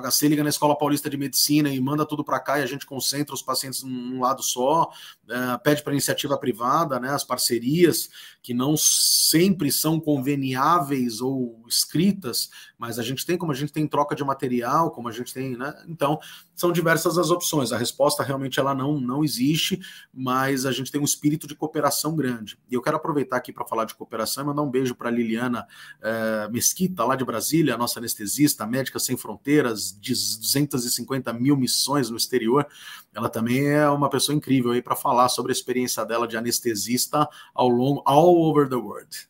HC 0.09 0.27
liga 0.27 0.43
na 0.43 0.49
Escola 0.49 0.75
Paulista 0.75 1.07
de 1.07 1.15
Medicina 1.15 1.69
e 1.69 1.79
manda 1.79 2.03
tudo 2.03 2.23
para 2.23 2.39
cá 2.39 2.59
e 2.59 2.63
a 2.63 2.65
gente 2.65 2.83
concentra 2.83 3.35
os 3.35 3.43
pacientes 3.43 3.83
num 3.83 4.19
lado 4.19 4.41
só, 4.41 4.89
né, 5.27 5.55
pede 5.63 5.83
para 5.83 5.93
iniciativa 5.93 6.35
privada, 6.35 6.99
né, 6.99 7.09
as 7.09 7.23
parcerias, 7.23 8.09
que 8.41 8.55
não 8.55 8.75
sempre 8.75 9.71
são 9.71 9.99
conveniáveis 9.99 11.21
ou 11.21 11.63
escritas, 11.67 12.49
mas 12.75 12.97
a 12.97 13.03
gente 13.03 13.23
tem, 13.23 13.37
como 13.37 13.51
a 13.51 13.55
gente 13.55 13.71
tem 13.71 13.87
troca 13.87 14.15
de 14.15 14.23
material, 14.23 14.89
como 14.89 15.07
a 15.07 15.11
gente 15.11 15.31
tem, 15.31 15.55
né? 15.55 15.73
Então, 15.87 16.19
são 16.53 16.71
diversas 16.71 17.17
as 17.17 17.29
opções. 17.29 17.71
A 17.71 17.77
resposta 17.77 18.21
realmente 18.21 18.59
ela 18.59 18.75
não, 18.75 18.99
não 18.99 19.23
existe, 19.23 19.79
mas 20.13 20.65
a 20.65 20.71
gente 20.71 20.91
tem 20.91 20.99
um 20.99 21.05
espírito 21.05 21.47
de 21.47 21.55
cooperação 21.55 22.15
grande. 22.15 22.59
E 22.69 22.73
eu 22.73 22.81
quero 22.81 22.97
aproveitar 22.97 23.37
aqui 23.37 23.53
para 23.53 23.65
falar 23.65 23.85
de 23.85 23.95
cooperação 23.95 24.43
e 24.43 24.47
mandar 24.47 24.61
um 24.61 24.69
beijo 24.69 24.95
para 24.95 25.09
Liliana 25.09 25.65
eh, 26.01 26.49
Mesquita, 26.51 27.05
lá 27.05 27.15
de 27.15 27.23
Brasília, 27.23 27.77
nossa 27.77 27.99
anestesista, 27.99 28.67
médica 28.67 28.99
sem 29.05 29.17
fronteiras, 29.17 29.97
de 29.99 30.11
250 30.11 31.31
mil 31.33 31.55
missões 31.55 32.09
no 32.09 32.17
exterior. 32.17 32.67
Ela 33.13 33.29
também 33.29 33.67
é 33.67 33.89
uma 33.89 34.09
pessoa 34.09 34.35
incrível 34.35 34.71
aí 34.71 34.81
para 34.81 34.95
falar 34.95 35.29
sobre 35.29 35.51
a 35.51 35.53
experiência 35.53 36.05
dela 36.05 36.27
de 36.27 36.37
anestesista 36.37 37.27
ao 37.53 37.67
longo, 37.67 38.01
all 38.05 38.35
over 38.37 38.67
the 38.67 38.75
world. 38.75 39.29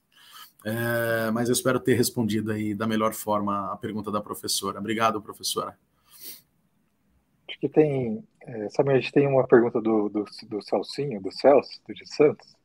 É, 0.66 1.30
mas 1.32 1.50
eu 1.50 1.54
espero 1.54 1.80
ter 1.80 1.94
respondido 1.96 2.52
aí 2.52 2.74
da 2.74 2.88
melhor 2.88 3.14
forma 3.14 3.74
a 3.74 3.78
pergunta 3.78 4.10
da 4.10 4.22
professora. 4.22 4.80
Obrigado, 4.80 5.22
professora. 5.22 5.78
Acho 7.50 7.60
que 7.60 7.68
tem. 7.68 8.24
É, 8.42 8.70
sabe, 8.70 8.92
a 8.92 8.96
gente 8.96 9.12
tem 9.12 9.28
uma 9.28 9.46
pergunta 9.46 9.82
do, 9.82 10.10
do, 10.10 10.26
do 10.50 10.62
Celcinho, 10.62 11.22
do 11.22 11.32
Celso, 11.32 11.82
do 11.88 11.94
de 11.94 12.08
Santos. 12.08 12.56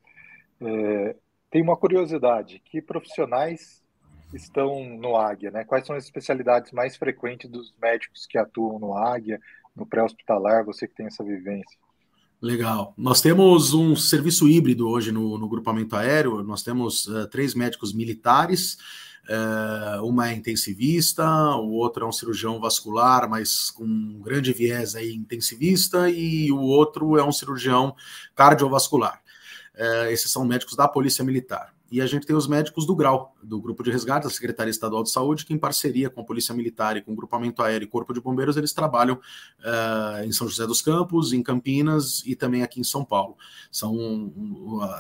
É, 0.60 1.16
tem 1.50 1.60
uma 1.60 1.76
curiosidade: 1.76 2.62
que 2.64 2.80
profissionais 2.80 3.82
estão 4.32 4.84
no 4.84 5.16
Águia? 5.16 5.50
Né? 5.50 5.64
Quais 5.64 5.86
são 5.86 5.96
as 5.96 6.04
especialidades 6.04 6.72
mais 6.72 6.96
frequentes 6.96 7.50
dos 7.50 7.74
médicos 7.80 8.26
que 8.26 8.38
atuam 8.38 8.78
no 8.78 8.94
Águia, 8.94 9.40
no 9.74 9.86
pré-hospitalar? 9.86 10.64
Você 10.64 10.86
que 10.86 10.94
tem 10.94 11.06
essa 11.06 11.24
vivência. 11.24 11.78
Legal. 12.40 12.94
Nós 12.96 13.20
temos 13.20 13.74
um 13.74 13.96
serviço 13.96 14.48
híbrido 14.48 14.88
hoje 14.88 15.10
no, 15.10 15.36
no 15.38 15.48
grupamento 15.48 15.96
aéreo. 15.96 16.42
Nós 16.44 16.62
temos 16.62 17.06
uh, 17.08 17.26
três 17.28 17.54
médicos 17.54 17.92
militares. 17.92 18.78
Uh, 19.28 20.06
uma 20.06 20.30
é 20.30 20.34
intensivista, 20.34 21.22
o 21.56 21.72
outro 21.72 22.04
é 22.04 22.08
um 22.08 22.12
cirurgião 22.12 22.58
vascular, 22.58 23.28
mas 23.28 23.70
com 23.70 23.84
um 23.84 24.22
grande 24.22 24.54
viés 24.54 24.94
aí 24.94 25.12
intensivista, 25.12 26.08
e 26.08 26.50
o 26.50 26.60
outro 26.60 27.18
é 27.18 27.22
um 27.22 27.30
cirurgião 27.30 27.94
cardiovascular. 28.34 29.20
Uh, 29.74 30.06
esses 30.10 30.30
são 30.30 30.46
médicos 30.46 30.76
da 30.76 30.88
Polícia 30.88 31.22
Militar. 31.22 31.74
E 31.90 32.00
a 32.02 32.06
gente 32.06 32.26
tem 32.26 32.36
os 32.36 32.46
médicos 32.46 32.86
do 32.86 32.94
Grau, 32.94 33.34
do 33.42 33.58
Grupo 33.60 33.82
de 33.82 33.90
Resgate 33.90 34.24
da 34.24 34.30
Secretaria 34.30 34.70
Estadual 34.70 35.02
de 35.02 35.10
Saúde, 35.10 35.46
que 35.46 35.54
em 35.54 35.58
parceria 35.58 36.10
com 36.10 36.20
a 36.20 36.24
Polícia 36.24 36.54
Militar 36.54 36.96
e 36.96 37.00
com 37.00 37.12
o 37.12 37.16
Grupamento 37.16 37.62
Aéreo 37.62 37.86
e 37.86 37.88
Corpo 37.88 38.12
de 38.12 38.20
Bombeiros, 38.20 38.56
eles 38.58 38.72
trabalham 38.74 39.16
uh, 39.16 40.24
em 40.24 40.30
São 40.30 40.46
José 40.46 40.66
dos 40.66 40.82
Campos, 40.82 41.32
em 41.32 41.42
Campinas 41.42 42.22
e 42.26 42.36
também 42.36 42.62
aqui 42.62 42.78
em 42.78 42.84
São 42.84 43.04
Paulo. 43.04 43.36
São 43.72 44.32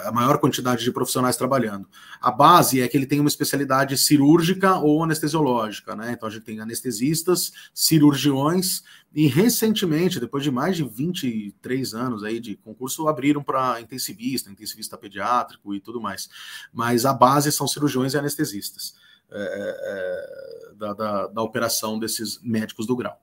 a 0.04 0.12
maior 0.12 0.38
quantidade 0.38 0.82
de 0.82 0.90
profissionais 0.90 1.36
trabalhando. 1.36 1.86
A 2.20 2.30
base 2.30 2.80
é 2.80 2.88
que 2.88 2.96
ele 2.96 3.06
tem 3.06 3.20
uma 3.20 3.28
especialidade 3.28 3.98
cirúrgica 3.98 4.78
ou 4.78 5.04
anestesiológica, 5.04 5.94
né? 5.94 6.12
Então 6.12 6.28
a 6.28 6.32
gente 6.32 6.44
tem 6.44 6.60
anestesistas, 6.60 7.52
cirurgiões 7.74 8.82
e 9.14 9.26
recentemente, 9.26 10.20
depois 10.20 10.44
de 10.44 10.50
mais 10.50 10.76
de 10.76 10.84
23 10.84 11.94
anos 11.94 12.22
aí 12.22 12.38
de 12.38 12.56
concurso, 12.56 13.08
abriram 13.08 13.42
para 13.42 13.80
intensivista, 13.80 14.50
intensivista 14.50 14.98
pediátrico 14.98 15.74
e 15.74 15.80
tudo 15.80 16.00
mais. 16.00 16.28
Mas 16.72 17.06
a 17.06 17.12
base 17.12 17.50
são 17.50 17.66
cirurgiões 17.66 18.14
e 18.14 18.18
anestesistas 18.18 18.94
é, 19.30 19.38
é, 19.38 20.72
é 20.72 20.74
da, 20.74 20.92
da, 20.92 21.26
da 21.28 21.42
operação 21.42 21.98
desses 21.98 22.40
médicos 22.42 22.86
do 22.86 22.96
grau. 22.96 23.18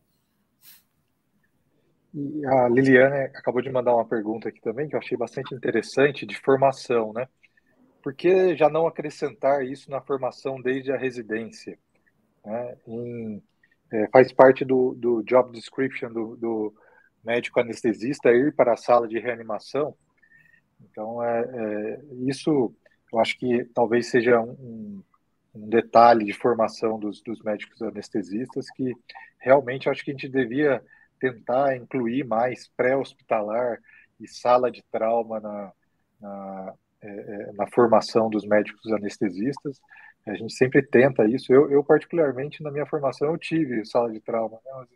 E 2.14 2.46
a 2.46 2.70
Liliane 2.70 3.26
acabou 3.36 3.62
de 3.62 3.70
mandar 3.70 3.94
uma 3.94 4.06
pergunta 4.06 4.50
aqui 4.50 4.62
também, 4.62 4.88
que 4.88 4.96
eu 4.96 5.00
achei 5.00 5.18
bastante 5.18 5.54
interessante, 5.54 6.26
de 6.26 6.38
formação, 6.40 7.12
né? 7.12 7.28
Por 8.02 8.14
que 8.14 8.56
já 8.56 8.70
não 8.70 8.88
acrescentar 8.88 9.66
isso 9.66 9.92
na 9.92 10.00
formação 10.00 10.62
desde 10.62 10.92
a 10.92 10.98
residência? 10.98 11.78
Né? 12.46 12.78
Em 12.88 13.44
é, 13.92 14.08
faz 14.10 14.32
parte 14.32 14.66
do, 14.66 14.94
do 14.96 15.24
job 15.24 15.52
description 15.52 16.12
do, 16.12 16.36
do, 16.36 16.74
médico 17.24 17.60
anestesista 17.60 18.30
ir 18.32 18.54
para 18.54 18.74
a 18.74 18.78
sala 18.78 19.08
de 19.08 19.18
reanimação. 19.18 19.96
Então, 20.80 21.24
é, 21.24 21.42
é 21.42 22.00
isso 22.28 22.72
eu 23.12 23.20
acho 23.20 23.38
que 23.38 23.64
talvez 23.74 24.08
seja 24.08 24.42
um, 24.42 25.02
um 25.54 25.70
detalhe 25.70 26.26
de 26.26 26.34
formação 26.34 27.00
dos, 27.00 27.22
dos, 27.22 27.42
médicos 27.42 27.82
anestesistas 27.82 28.70
que 28.72 28.94
realmente 29.40 29.90
acho 29.90 30.04
que 30.04 30.12
a 30.12 30.14
gente 30.14 30.28
devia 30.28 30.84
tentar 31.20 31.78
incluir 31.78 32.26
mais 32.26 32.68
pré-hospitalar 32.76 33.80
e 34.20 34.28
sala 34.28 34.70
de 34.70 34.84
trauma 34.92 35.40
na, 35.40 35.72
na, 36.20 36.74
é, 37.02 37.08
é 37.08 37.52
na, 37.54 37.68
formação 37.68 38.30
dos 38.30 38.46
médicos 38.46 38.92
anestesistas. 38.92 39.80
A 40.26 40.34
gente 40.34 40.54
sempre 40.54 40.82
tenta 40.82 41.28
isso. 41.28 41.54
Eu, 41.54 41.72
eu, 41.72 41.84
particularmente, 41.84 42.64
na 42.64 42.72
minha 42.72 42.86
formação, 42.86 43.32
eu 43.32 43.38
tive 43.38 43.86
sala 43.86 44.12
de 44.12 44.20
trauma. 44.20 44.60
Né? 44.66 44.88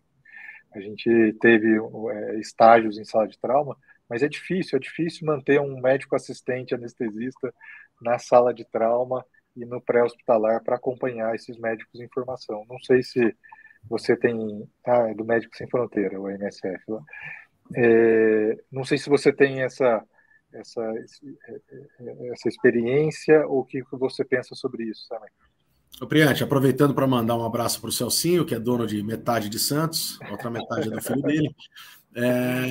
A 0.74 0.80
gente 0.80 1.34
teve 1.40 1.78
é, 2.12 2.40
estágios 2.40 2.98
em 2.98 3.04
sala 3.04 3.28
de 3.28 3.38
trauma, 3.40 3.78
mas 4.10 4.24
é 4.24 4.28
difícil, 4.28 4.78
é 4.78 4.80
difícil 4.80 5.26
manter 5.26 5.60
um 5.60 5.80
médico 5.80 6.16
assistente 6.16 6.74
anestesista 6.74 7.54
na 8.02 8.18
sala 8.18 8.54
de 8.54 8.66
trauma 8.66 9.24
e 9.56 9.66
no 9.66 9.82
pré-hospitalar 9.82 10.64
para 10.64 10.76
acompanhar 10.76 11.36
esses 11.36 11.58
médicos 11.58 12.00
em 12.00 12.08
formação. 12.10 12.66
Não 12.68 12.80
sei 12.80 13.04
se 13.04 13.36
você 13.88 14.16
tem. 14.16 14.68
Ah, 14.86 15.10
é 15.10 15.14
do 15.14 15.26
Médico 15.26 15.56
Sem 15.56 15.68
Fronteira, 15.70 16.20
o 16.20 16.30
MSF. 16.30 16.84
É, 17.76 18.58
não 18.72 18.84
sei 18.84 18.98
se 18.98 19.10
você 19.10 19.32
tem 19.32 19.62
essa, 19.62 20.04
essa, 20.54 20.82
essa 22.32 22.50
experiência 22.50 23.46
ou 23.48 23.60
o 23.60 23.66
que 23.66 23.84
você 23.92 24.24
pensa 24.24 24.56
sobre 24.56 24.86
isso 24.86 25.08
também. 25.08 25.30
Ô, 26.02 26.08
Priante, 26.08 26.44
aproveitando 26.44 26.94
para 26.94 27.08
mandar 27.08 27.36
um 27.36 27.44
abraço 27.44 27.82
para 27.82 27.90
o 27.90 27.92
Celcinho, 27.92 28.46
que 28.46 28.56
é 28.56 28.60
dono 28.60 28.88
de 28.88 29.04
metade 29.04 29.50
de 29.50 29.60
Santos, 29.60 30.18
outra 30.32 30.50
metade 30.50 30.88
é 30.88 30.92
do 30.92 31.02
filho 31.02 31.22
dele. 31.22 31.56
É... 32.16 32.68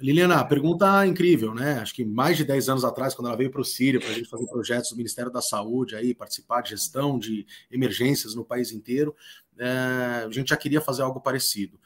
Liliana, 0.00 0.44
pergunta 0.44 1.06
incrível, 1.06 1.54
né? 1.54 1.74
Acho 1.74 1.94
que 1.94 2.04
mais 2.04 2.36
de 2.36 2.44
10 2.44 2.68
anos 2.68 2.84
atrás, 2.84 3.14
quando 3.14 3.28
ela 3.28 3.36
veio 3.36 3.50
para 3.50 3.60
o 3.60 3.64
Sírio 3.64 4.00
para 4.00 4.10
a 4.10 4.12
gente 4.12 4.28
fazer 4.28 4.46
projetos 4.46 4.90
do 4.90 4.96
Ministério 4.96 5.30
da 5.30 5.40
Saúde, 5.40 5.96
aí, 5.96 6.14
participar 6.14 6.62
de 6.62 6.70
gestão 6.70 7.18
de 7.18 7.46
emergências 7.70 8.34
no 8.34 8.44
país 8.44 8.72
inteiro, 8.72 9.14
é... 9.58 10.24
a 10.26 10.30
gente 10.30 10.48
já 10.48 10.56
queria 10.56 10.80
fazer 10.80 11.02
algo 11.02 11.20
parecido. 11.20 11.78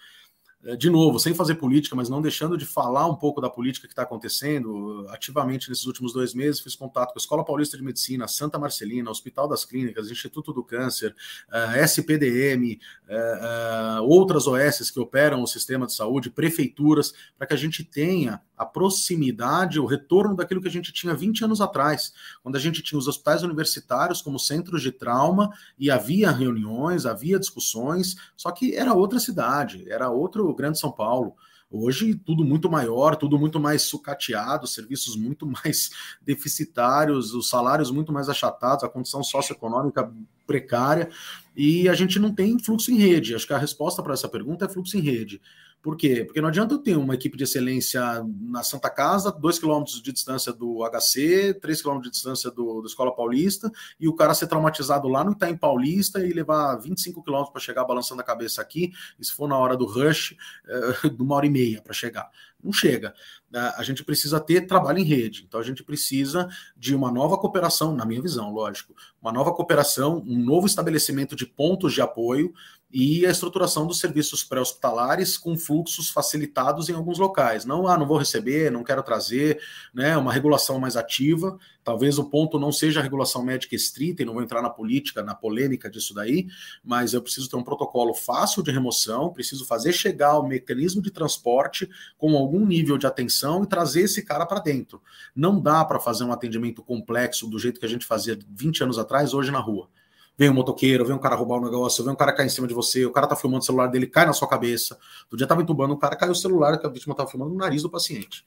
É, 0.66 0.74
de 0.74 0.90
novo, 0.90 1.20
sem 1.20 1.32
fazer 1.32 1.54
política, 1.54 1.94
mas 1.94 2.08
não 2.08 2.20
deixando 2.20 2.58
de 2.58 2.66
falar 2.66 3.06
um 3.06 3.14
pouco 3.14 3.40
da 3.40 3.48
política 3.48 3.86
que 3.86 3.92
está 3.92 4.02
acontecendo, 4.02 5.06
ativamente 5.10 5.70
nesses 5.70 5.86
últimos 5.86 6.12
dois 6.12 6.34
meses, 6.34 6.60
fiz 6.60 6.74
contato 6.74 7.12
com 7.12 7.18
a 7.18 7.22
Escola 7.22 7.44
Paulista 7.44 7.76
de 7.76 7.84
Medicina, 7.84 8.26
Santa 8.26 8.58
Marcelina, 8.58 9.08
Hospital 9.08 9.46
das 9.46 9.64
Clínicas, 9.64 10.10
Instituto 10.10 10.52
do 10.52 10.64
Câncer, 10.64 11.14
uh, 11.48 11.78
SPDM, 11.78 12.80
uh, 13.08 14.00
uh, 14.00 14.04
outras 14.08 14.48
OSs 14.48 14.90
que 14.90 14.98
operam 14.98 15.40
o 15.40 15.46
sistema 15.46 15.86
de 15.86 15.94
saúde, 15.94 16.30
prefeituras, 16.30 17.14
para 17.38 17.46
que 17.46 17.54
a 17.54 17.58
gente 17.58 17.84
tenha 17.84 18.42
a 18.56 18.64
proximidade, 18.64 19.78
o 19.78 19.86
retorno 19.86 20.34
daquilo 20.34 20.62
que 20.62 20.68
a 20.68 20.70
gente 20.70 20.92
tinha 20.92 21.14
20 21.14 21.44
anos 21.44 21.60
atrás, 21.60 22.12
quando 22.42 22.56
a 22.56 22.60
gente 22.60 22.82
tinha 22.82 22.98
os 22.98 23.06
hospitais 23.06 23.42
universitários 23.42 24.22
como 24.22 24.38
centros 24.38 24.82
de 24.82 24.90
trauma 24.90 25.52
e 25.78 25.90
havia 25.90 26.30
reuniões, 26.30 27.04
havia 27.04 27.38
discussões, 27.38 28.16
só 28.36 28.50
que 28.50 28.74
era 28.74 28.94
outra 28.94 29.20
cidade, 29.20 29.84
era 29.90 30.10
outro 30.10 30.55
Grande 30.56 30.78
São 30.78 30.90
Paulo. 30.90 31.34
Hoje, 31.70 32.14
tudo 32.14 32.44
muito 32.44 32.70
maior, 32.70 33.16
tudo 33.16 33.38
muito 33.38 33.58
mais 33.58 33.82
sucateado, 33.82 34.66
serviços 34.66 35.16
muito 35.16 35.46
mais 35.50 35.90
deficitários, 36.22 37.34
os 37.34 37.48
salários 37.48 37.90
muito 37.90 38.12
mais 38.12 38.28
achatados, 38.28 38.84
a 38.84 38.88
condição 38.88 39.22
socioeconômica 39.22 40.12
precária, 40.46 41.10
e 41.56 41.88
a 41.88 41.94
gente 41.94 42.18
não 42.20 42.32
tem 42.32 42.58
fluxo 42.58 42.90
em 42.92 42.96
rede. 42.96 43.34
Acho 43.34 43.46
que 43.46 43.52
a 43.52 43.58
resposta 43.58 44.02
para 44.02 44.14
essa 44.14 44.28
pergunta 44.28 44.64
é 44.64 44.68
fluxo 44.68 44.96
em 44.96 45.00
rede. 45.00 45.40
Por 45.86 45.96
quê? 45.96 46.24
Porque 46.24 46.40
não 46.40 46.48
adianta 46.48 46.74
eu 46.74 46.78
ter 46.78 46.96
uma 46.96 47.14
equipe 47.14 47.36
de 47.36 47.44
excelência 47.44 48.02
na 48.40 48.64
Santa 48.64 48.90
Casa, 48.90 49.30
2 49.30 49.60
km 49.60 49.84
de 49.84 50.10
distância 50.10 50.52
do 50.52 50.80
HC, 50.82 51.54
3 51.60 51.80
km 51.80 52.00
de 52.00 52.10
distância 52.10 52.50
do, 52.50 52.80
do, 52.80 52.88
Escola 52.88 53.14
Paulista, 53.14 53.70
e 54.00 54.08
o 54.08 54.12
cara 54.12 54.34
ser 54.34 54.48
traumatizado 54.48 55.06
lá 55.06 55.22
no 55.22 55.30
Itaim 55.30 55.56
Paulista 55.56 56.18
e 56.26 56.32
levar 56.32 56.74
25 56.74 57.22
km 57.22 57.44
para 57.52 57.60
chegar 57.60 57.84
balançando 57.84 58.20
a 58.20 58.24
cabeça 58.24 58.60
aqui, 58.60 58.92
e 59.16 59.24
se 59.24 59.32
for 59.32 59.48
na 59.48 59.56
hora 59.56 59.76
do 59.76 59.86
rush, 59.86 60.34
é, 60.66 61.06
de 61.08 61.22
uma 61.22 61.36
hora 61.36 61.46
e 61.46 61.50
meia 61.50 61.80
para 61.80 61.92
chegar. 61.92 62.32
Não 62.60 62.72
chega. 62.72 63.14
Né? 63.48 63.72
A 63.76 63.82
gente 63.84 64.02
precisa 64.02 64.40
ter 64.40 64.62
trabalho 64.62 64.98
em 64.98 65.04
rede. 65.04 65.44
Então 65.46 65.60
a 65.60 65.62
gente 65.62 65.84
precisa 65.84 66.48
de 66.76 66.96
uma 66.96 67.12
nova 67.12 67.38
cooperação, 67.38 67.94
na 67.94 68.04
minha 68.04 68.20
visão, 68.20 68.52
lógico, 68.52 68.92
uma 69.22 69.30
nova 69.30 69.52
cooperação, 69.52 70.20
um 70.26 70.36
novo 70.36 70.66
estabelecimento 70.66 71.36
de 71.36 71.46
pontos 71.46 71.94
de 71.94 72.00
apoio 72.00 72.52
e 72.90 73.26
a 73.26 73.30
estruturação 73.30 73.86
dos 73.86 73.98
serviços 73.98 74.44
pré-hospitalares 74.44 75.36
com 75.36 75.58
fluxos 75.58 76.08
facilitados 76.08 76.88
em 76.88 76.94
alguns 76.94 77.18
locais. 77.18 77.64
Não, 77.64 77.86
ah, 77.88 77.98
não 77.98 78.06
vou 78.06 78.16
receber, 78.16 78.70
não 78.70 78.84
quero 78.84 79.02
trazer, 79.02 79.60
né? 79.92 80.16
Uma 80.16 80.32
regulação 80.32 80.78
mais 80.78 80.96
ativa. 80.96 81.58
Talvez 81.82 82.18
o 82.18 82.24
ponto 82.24 82.58
não 82.58 82.72
seja 82.72 83.00
a 83.00 83.02
regulação 83.02 83.44
médica 83.44 83.74
estrita, 83.74 84.22
e 84.22 84.24
não 84.24 84.34
vou 84.34 84.42
entrar 84.42 84.62
na 84.62 84.70
política, 84.70 85.22
na 85.22 85.34
polêmica 85.34 85.90
disso 85.90 86.14
daí, 86.14 86.48
mas 86.82 87.12
eu 87.12 87.22
preciso 87.22 87.48
ter 87.48 87.56
um 87.56 87.62
protocolo 87.62 88.14
fácil 88.14 88.62
de 88.62 88.72
remoção, 88.72 89.32
preciso 89.32 89.64
fazer 89.64 89.92
chegar 89.92 90.38
o 90.38 90.46
mecanismo 90.46 91.00
de 91.00 91.10
transporte 91.10 91.88
com 92.18 92.36
algum 92.36 92.64
nível 92.66 92.98
de 92.98 93.06
atenção 93.06 93.62
e 93.62 93.66
trazer 93.66 94.02
esse 94.02 94.24
cara 94.24 94.46
para 94.46 94.60
dentro. 94.60 95.00
Não 95.34 95.60
dá 95.60 95.84
para 95.84 96.00
fazer 96.00 96.24
um 96.24 96.32
atendimento 96.32 96.82
complexo 96.82 97.46
do 97.46 97.58
jeito 97.58 97.78
que 97.78 97.86
a 97.86 97.88
gente 97.88 98.06
fazia 98.06 98.38
20 98.48 98.84
anos 98.84 98.98
atrás, 98.98 99.32
hoje 99.32 99.50
na 99.50 99.60
rua 99.60 99.88
vem 100.36 100.50
um 100.50 100.54
motoqueiro, 100.54 101.04
vem 101.04 101.14
um 101.16 101.18
cara 101.18 101.34
roubar 101.34 101.58
um 101.58 101.64
negócio, 101.64 102.04
vem 102.04 102.12
um 102.12 102.16
cara 102.16 102.32
cair 102.32 102.46
em 102.46 102.50
cima 102.50 102.66
de 102.66 102.74
você, 102.74 103.06
o 103.06 103.12
cara 103.12 103.26
tá 103.26 103.36
filmando 103.36 103.62
o 103.62 103.66
celular 103.66 103.88
dele, 103.88 104.06
cai 104.06 104.26
na 104.26 104.32
sua 104.32 104.48
cabeça. 104.48 104.98
Do 105.30 105.36
dia 105.36 105.46
tava 105.46 105.62
entubando, 105.62 105.94
o 105.94 105.98
cara 105.98 106.16
caiu 106.16 106.32
o 106.32 106.34
celular 106.34 106.78
que 106.78 106.86
a 106.86 106.90
vítima 106.90 107.14
tava 107.14 107.30
filmando 107.30 107.52
no 107.52 107.58
nariz 107.58 107.82
do 107.82 107.90
paciente. 107.90 108.44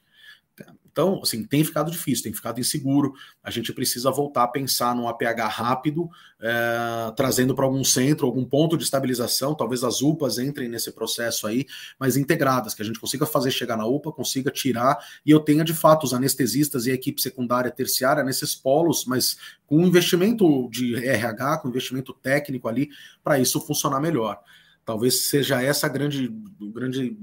Então, 1.00 1.22
assim, 1.24 1.46
tem 1.46 1.64
ficado 1.64 1.90
difícil, 1.90 2.26
tem 2.26 2.34
ficado 2.34 2.60
inseguro. 2.60 3.14
A 3.42 3.50
gente 3.50 3.72
precisa 3.72 4.12
voltar 4.12 4.44
a 4.44 4.48
pensar 4.50 4.94
num 4.94 5.08
APH 5.08 5.48
rápido, 5.48 6.10
é, 6.42 7.14
trazendo 7.16 7.56
para 7.56 7.64
algum 7.64 7.86
centro, 7.86 8.26
algum 8.26 8.44
ponto 8.44 8.76
de 8.76 8.84
estabilização. 8.84 9.56
Talvez 9.56 9.82
as 9.82 10.02
UPAs 10.02 10.38
entrem 10.38 10.68
nesse 10.68 10.92
processo 10.92 11.48
aí, 11.48 11.66
mas 11.98 12.18
integradas, 12.18 12.74
que 12.74 12.82
a 12.82 12.86
gente 12.86 13.00
consiga 13.00 13.26
fazer 13.26 13.50
chegar 13.50 13.78
na 13.78 13.86
UPA, 13.86 14.12
consiga 14.12 14.52
tirar 14.52 14.98
e 15.26 15.32
eu 15.32 15.40
tenha 15.40 15.64
de 15.64 15.74
fato 15.74 16.04
os 16.04 16.14
anestesistas 16.14 16.86
e 16.86 16.92
a 16.92 16.96
equipe 16.96 17.22
secundária, 17.22 17.72
terciária 17.72 18.22
nesses 18.22 18.54
polos, 18.54 19.06
mas 19.06 19.38
com 19.66 19.80
investimento 19.80 20.70
de 20.70 20.96
RH, 20.96 21.60
com 21.60 21.70
investimento 21.70 22.12
técnico 22.12 22.68
ali, 22.68 22.90
para 23.24 23.40
isso 23.40 23.62
funcionar 23.62 24.02
melhor. 24.02 24.38
Talvez 24.84 25.30
seja 25.30 25.62
essa 25.62 25.88
a 25.88 25.90
grande, 25.90 26.28
grande 26.74 27.18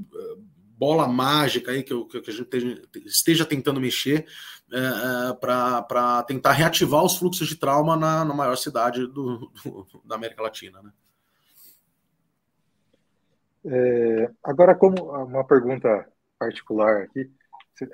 bola 0.77 1.09
mágica 1.09 1.73
aí 1.73 1.83
que, 1.83 1.93
eu, 1.93 2.07
que 2.07 2.19
a 2.19 2.33
gente 2.33 2.49
esteja 3.07 3.45
tentando 3.45 3.81
mexer 3.81 4.27
é, 4.73 4.79
é, 4.79 5.35
para 5.35 6.23
tentar 6.25 6.53
reativar 6.53 7.05
os 7.05 7.17
fluxos 7.17 7.49
de 7.49 7.57
trauma 7.57 7.97
na, 7.97 8.25
na 8.25 8.35
maior 8.35 8.57
cidade 8.57 9.07
do, 9.07 9.51
do, 9.65 9.87
da 10.05 10.17
América 10.17 10.43
Latina. 10.43 10.83
Né? 10.83 10.93
É, 13.65 14.31
agora, 14.45 14.75
como 14.75 15.13
uma 15.25 15.45
pergunta 15.45 16.07
particular 16.39 17.03
aqui, 17.03 17.31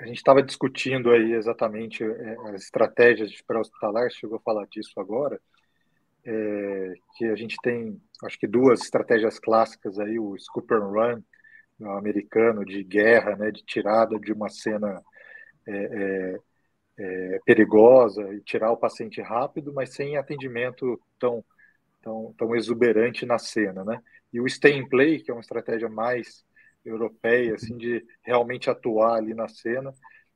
a 0.00 0.06
gente 0.06 0.16
estava 0.16 0.42
discutindo 0.42 1.10
aí 1.10 1.32
exatamente 1.32 2.04
é, 2.04 2.36
as 2.48 2.62
estratégias 2.62 3.30
de 3.30 3.42
pré-hospitalar, 3.44 4.10
chegou 4.10 4.36
a 4.38 4.42
falar 4.42 4.66
disso 4.66 4.98
agora, 4.98 5.40
é, 6.24 6.94
que 7.16 7.24
a 7.26 7.34
gente 7.34 7.56
tem, 7.62 8.00
acho 8.24 8.38
que 8.38 8.46
duas 8.46 8.80
estratégias 8.82 9.38
clássicas 9.38 9.98
aí, 9.98 10.18
o 10.18 10.38
scoop 10.38 10.72
and 10.72 10.86
run, 10.86 11.22
americano 11.90 12.64
de 12.64 12.82
guerra, 12.84 13.36
né, 13.36 13.50
de 13.50 13.62
tirada 13.64 14.18
de 14.18 14.32
uma 14.32 14.48
cena 14.48 15.02
é, 15.66 15.72
é, 15.72 16.38
é, 16.98 17.40
perigosa 17.44 18.22
e 18.34 18.40
tirar 18.40 18.70
o 18.70 18.76
paciente 18.76 19.20
rápido, 19.20 19.72
mas 19.72 19.94
sem 19.94 20.16
atendimento 20.16 21.00
tão, 21.18 21.44
tão, 22.02 22.34
tão 22.36 22.54
exuberante 22.54 23.26
na 23.26 23.38
cena, 23.38 23.84
né? 23.84 24.00
E 24.32 24.40
o 24.40 24.48
stay 24.48 24.76
in 24.76 24.88
play, 24.88 25.20
que 25.20 25.30
é 25.30 25.34
uma 25.34 25.40
estratégia 25.40 25.88
mais 25.88 26.44
europeia, 26.84 27.54
assim, 27.54 27.76
de 27.76 28.04
realmente 28.22 28.68
atuar 28.70 29.16
ali 29.16 29.34
na 29.34 29.48
cena. 29.48 29.92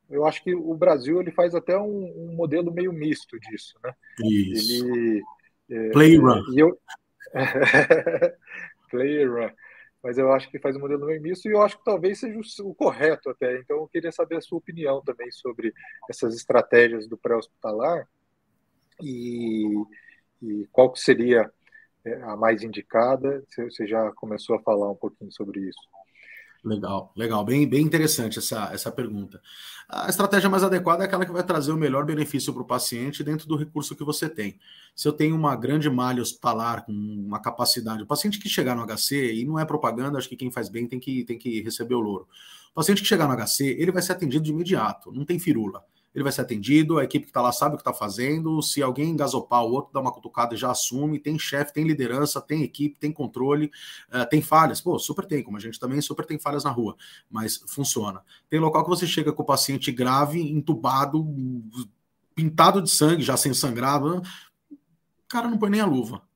Eu 0.09 0.25
acho 0.25 0.43
que 0.43 0.55
o 0.55 0.73
Brasil 0.73 1.19
ele 1.19 1.31
faz 1.31 1.53
até 1.53 1.77
um, 1.77 2.29
um 2.29 2.35
modelo 2.35 2.71
meio 2.71 2.93
misto 2.93 3.39
disso, 3.39 3.77
né? 3.83 3.93
Isso. 4.23 4.85
Ele, 4.85 5.21
é, 5.69 5.89
play 5.89 6.17
run. 6.17 6.41
E 6.53 6.59
eu... 6.59 6.79
play 8.89 9.25
run 9.25 9.49
mas 10.07 10.17
eu 10.17 10.31
acho 10.31 10.49
que 10.49 10.57
faz 10.57 10.73
um 10.73 10.79
modelo 10.79 11.05
meio 11.05 11.21
misto 11.21 11.49
e 11.49 11.51
eu 11.51 11.61
acho 11.61 11.77
que 11.77 11.83
talvez 11.83 12.17
seja 12.17 12.39
o, 12.63 12.69
o, 12.69 12.73
correto 12.73 13.29
até. 13.29 13.59
Então, 13.59 13.75
eu 13.75 13.89
queria 13.89 14.09
saber 14.09 14.37
a 14.37 14.41
sua 14.41 14.57
opinião 14.57 15.01
também 15.01 15.29
sobre 15.31 15.73
essas 16.09 16.33
estratégias 16.33 17.09
do 17.09 17.17
pré-hospitalar 17.17 18.07
e, 19.03 19.65
e, 20.41 20.65
qual 20.71 20.93
que 20.93 21.01
seria 21.01 21.51
é, 22.05 22.13
a 22.21 22.37
mais 22.37 22.63
indicada. 22.63 23.43
Você 23.49 23.85
já 23.85 24.09
começou 24.13 24.55
a 24.55 24.61
falar 24.61 24.89
um 24.89 24.95
pouquinho 24.95 25.29
sobre 25.29 25.59
isso. 25.59 25.89
Legal, 26.63 27.13
legal, 27.15 27.45
bem, 27.45 27.67
bem 27.67 27.83
interessante 27.83 28.39
essa, 28.39 28.69
essa 28.73 28.91
pergunta. 28.91 29.41
A 29.87 30.09
estratégia 30.09 30.49
mais 30.49 30.63
adequada 30.63 31.03
é 31.03 31.07
aquela 31.07 31.25
que 31.25 31.31
vai 31.31 31.43
trazer 31.43 31.71
o 31.71 31.77
melhor 31.77 32.05
benefício 32.05 32.51
para 32.51 32.61
o 32.61 32.65
paciente 32.65 33.23
dentro 33.23 33.47
do 33.47 33.55
recurso 33.55 33.95
que 33.95 34.03
você 34.03 34.27
tem. 34.27 34.59
Se 34.95 35.07
eu 35.07 35.13
tenho 35.13 35.35
uma 35.35 35.55
grande 35.55 35.89
malha 35.89 36.21
hospitalar 36.21 36.85
com 36.85 36.91
uma 36.91 37.39
capacidade, 37.39 38.03
o 38.03 38.07
paciente 38.07 38.39
que 38.39 38.49
chegar 38.49 38.75
no 38.75 38.85
HC, 38.85 39.33
e 39.33 39.45
não 39.45 39.57
é 39.57 39.65
propaganda, 39.65 40.17
acho 40.17 40.27
que 40.27 40.35
quem 40.35 40.51
faz 40.51 40.67
bem 40.67 40.87
tem 40.87 40.99
que, 40.99 41.23
tem 41.23 41.37
que 41.37 41.61
receber 41.61 41.95
o 41.95 42.01
louro. 42.01 42.27
O 42.71 42.75
paciente 42.75 43.01
que 43.01 43.07
chegar 43.07 43.27
no 43.27 43.45
HC, 43.45 43.63
ele 43.79 43.91
vai 43.91 44.01
ser 44.01 44.11
atendido 44.11 44.43
de 44.43 44.51
imediato, 44.51 45.11
não 45.11 45.23
tem 45.23 45.39
firula 45.39 45.83
ele 46.17 46.23
vai 46.23 46.31
ser 46.33 46.41
atendido, 46.41 46.97
a 46.97 47.03
equipe 47.03 47.25
que 47.25 47.29
está 47.29 47.43
lá 47.43 47.51
sabe 47.51 47.75
o 47.75 47.77
que 47.77 47.81
está 47.81 47.93
fazendo. 47.93 48.59
Se 48.63 48.81
alguém 48.81 49.11
engasopar, 49.11 49.63
o 49.63 49.71
outro 49.71 49.93
dá 49.93 49.99
uma 49.99 50.11
cutucada 50.11 50.55
e 50.55 50.57
já 50.57 50.71
assume. 50.71 51.19
Tem 51.19 51.37
chefe, 51.37 51.71
tem 51.71 51.83
liderança, 51.83 52.41
tem 52.41 52.63
equipe, 52.63 52.97
tem 52.97 53.11
controle, 53.11 53.69
uh, 54.11 54.27
tem 54.27 54.41
falhas. 54.41 54.81
Pô, 54.81 54.97
super 54.97 55.27
tem, 55.27 55.43
como 55.43 55.57
a 55.57 55.59
gente 55.59 55.79
também 55.79 56.01
super 56.01 56.25
tem 56.25 56.39
falhas 56.39 56.63
na 56.63 56.71
rua, 56.71 56.97
mas 57.29 57.57
funciona. 57.67 58.23
Tem 58.49 58.59
local 58.59 58.83
que 58.83 58.89
você 58.89 59.05
chega 59.05 59.31
com 59.31 59.43
o 59.43 59.45
paciente 59.45 59.91
grave, 59.91 60.41
entubado, 60.41 61.23
pintado 62.33 62.81
de 62.81 62.89
sangue, 62.89 63.21
já 63.21 63.37
sem 63.37 63.53
sangrar, 63.53 64.03
o 64.03 64.23
cara 65.27 65.47
não 65.47 65.59
põe 65.59 65.69
nem 65.69 65.81
a 65.81 65.85
luva. 65.85 66.26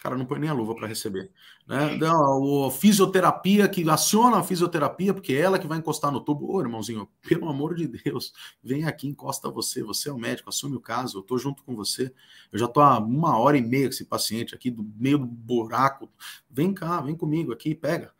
O 0.00 0.02
cara 0.02 0.16
não 0.16 0.24
põe 0.24 0.38
nem 0.38 0.48
a 0.48 0.54
luva 0.54 0.74
para 0.74 0.88
receber. 0.88 1.30
Né? 1.66 1.94
Não, 1.98 2.64
a 2.64 2.70
fisioterapia 2.70 3.68
que 3.68 3.86
aciona 3.90 4.38
a 4.38 4.42
fisioterapia, 4.42 5.12
porque 5.12 5.34
é 5.34 5.40
ela 5.40 5.58
que 5.58 5.66
vai 5.66 5.76
encostar 5.76 6.10
no 6.10 6.22
tubo. 6.22 6.50
Ô, 6.50 6.58
irmãozinho, 6.62 7.06
pelo 7.28 7.50
amor 7.50 7.74
de 7.74 7.86
Deus, 7.86 8.32
vem 8.64 8.86
aqui, 8.86 9.06
encosta 9.06 9.50
você. 9.50 9.82
Você 9.82 10.08
é 10.08 10.12
o 10.12 10.16
médico, 10.16 10.48
assume 10.48 10.74
o 10.74 10.80
caso, 10.80 11.18
eu 11.18 11.20
estou 11.20 11.36
junto 11.36 11.62
com 11.62 11.76
você. 11.76 12.10
Eu 12.50 12.58
já 12.58 12.64
estou 12.64 12.82
há 12.82 12.98
uma 12.98 13.38
hora 13.38 13.58
e 13.58 13.60
meia 13.60 13.84
com 13.84 13.90
esse 13.90 14.06
paciente 14.06 14.54
aqui, 14.54 14.70
do 14.70 14.82
meio 14.96 15.18
do 15.18 15.26
buraco. 15.26 16.08
Vem 16.48 16.72
cá, 16.72 17.02
vem 17.02 17.14
comigo 17.14 17.52
aqui, 17.52 17.74
pega 17.74 18.10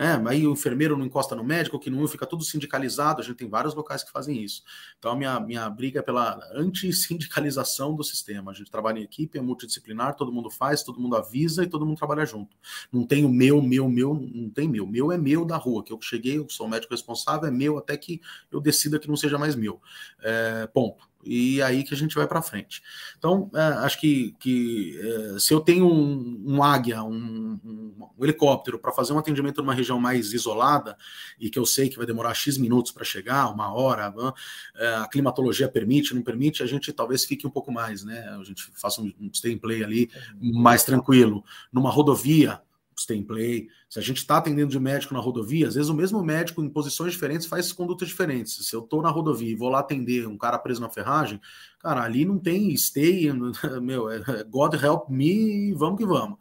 né? 0.00 0.18
Aí 0.28 0.46
o 0.46 0.52
enfermeiro 0.52 0.96
não 0.96 1.04
encosta 1.04 1.36
no 1.36 1.44
médico, 1.44 1.78
que 1.78 1.90
não 1.90 2.08
fica 2.08 2.24
tudo 2.24 2.42
sindicalizado. 2.42 3.20
A 3.20 3.22
gente 3.22 3.36
tem 3.36 3.50
vários 3.50 3.74
locais 3.74 4.02
que 4.02 4.10
fazem 4.10 4.42
isso. 4.42 4.62
Então, 4.98 5.12
a 5.12 5.14
minha, 5.14 5.38
minha 5.38 5.68
briga 5.68 6.00
é 6.00 6.02
pela 6.02 6.40
anti-sindicalização 6.54 7.94
do 7.94 8.02
sistema. 8.02 8.50
A 8.50 8.54
gente 8.54 8.70
trabalha 8.70 8.98
em 8.98 9.02
equipe, 9.02 9.36
é 9.36 9.42
multidisciplinar, 9.42 10.16
todo 10.16 10.32
mundo 10.32 10.48
faz, 10.48 10.82
todo 10.82 10.98
mundo 10.98 11.16
avisa 11.16 11.64
e 11.64 11.66
todo 11.66 11.84
mundo 11.84 11.98
trabalha 11.98 12.24
junto. 12.24 12.56
Não 12.90 13.06
tem 13.06 13.26
o 13.26 13.28
meu, 13.28 13.60
meu, 13.60 13.90
meu, 13.90 14.14
não 14.14 14.48
tem 14.48 14.66
meu. 14.66 14.86
Meu 14.86 15.12
é 15.12 15.18
meu 15.18 15.44
da 15.44 15.58
rua, 15.58 15.84
que 15.84 15.92
eu 15.92 16.00
cheguei, 16.00 16.38
eu 16.38 16.48
sou 16.48 16.66
o 16.66 16.70
médico 16.70 16.94
responsável, 16.94 17.46
é 17.46 17.50
meu 17.50 17.76
até 17.76 17.94
que 17.94 18.22
eu 18.50 18.58
decida 18.58 18.98
que 18.98 19.06
não 19.06 19.16
seja 19.16 19.36
mais 19.36 19.54
meu. 19.54 19.82
É, 20.22 20.66
ponto 20.68 21.09
e 21.24 21.60
aí 21.62 21.84
que 21.84 21.94
a 21.94 21.96
gente 21.96 22.14
vai 22.14 22.26
para 22.26 22.42
frente. 22.42 22.82
Então, 23.18 23.50
é, 23.54 23.60
acho 23.84 24.00
que, 24.00 24.34
que 24.38 24.98
é, 24.98 25.38
se 25.38 25.52
eu 25.52 25.60
tenho 25.60 25.86
um, 25.86 26.42
um 26.46 26.62
águia, 26.62 27.02
um, 27.02 27.58
um, 27.64 28.08
um 28.18 28.24
helicóptero 28.24 28.78
para 28.78 28.92
fazer 28.92 29.12
um 29.12 29.18
atendimento 29.18 29.60
numa 29.60 29.74
região 29.74 30.00
mais 30.00 30.32
isolada 30.32 30.96
e 31.38 31.50
que 31.50 31.58
eu 31.58 31.66
sei 31.66 31.88
que 31.88 31.96
vai 31.96 32.06
demorar 32.06 32.34
X 32.34 32.56
minutos 32.56 32.92
para 32.92 33.04
chegar, 33.04 33.52
uma 33.52 33.72
hora, 33.72 34.12
é, 34.76 34.94
a 34.96 35.08
climatologia 35.08 35.68
permite, 35.68 36.14
não 36.14 36.22
permite, 36.22 36.62
a 36.62 36.66
gente 36.66 36.92
talvez 36.92 37.24
fique 37.24 37.46
um 37.46 37.50
pouco 37.50 37.70
mais, 37.70 38.04
né? 38.04 38.28
A 38.40 38.44
gente 38.44 38.70
faça 38.74 39.00
um, 39.00 39.12
um 39.20 39.30
stay 39.32 39.56
play 39.56 39.84
ali 39.84 40.10
mais 40.40 40.84
tranquilo. 40.84 41.44
Numa 41.72 41.90
rodovia, 41.90 42.60
stay 43.00 43.22
play. 43.22 43.68
Se 43.88 43.98
a 43.98 44.02
gente 44.02 44.18
está 44.18 44.36
atendendo 44.36 44.70
de 44.70 44.78
médico 44.78 45.14
na 45.14 45.20
rodovia, 45.20 45.68
às 45.68 45.74
vezes 45.74 45.88
o 45.88 45.94
mesmo 45.94 46.22
médico 46.22 46.62
em 46.62 46.68
posições 46.68 47.12
diferentes 47.12 47.46
faz 47.46 47.72
condutas 47.72 48.08
diferentes. 48.08 48.66
Se 48.66 48.74
eu 48.74 48.80
estou 48.80 49.02
na 49.02 49.10
rodovia 49.10 49.50
e 49.50 49.54
vou 49.54 49.68
lá 49.68 49.80
atender 49.80 50.26
um 50.26 50.36
cara 50.36 50.58
preso 50.58 50.80
na 50.80 50.88
ferragem, 50.88 51.40
cara, 51.78 52.02
ali 52.02 52.24
não 52.24 52.38
tem 52.38 52.76
stay, 52.76 53.32
meu, 53.82 54.10
é 54.10 54.44
God 54.44 54.74
help 54.74 55.08
me, 55.08 55.72
vamos 55.74 55.98
que 55.98 56.06
vamos. 56.06 56.38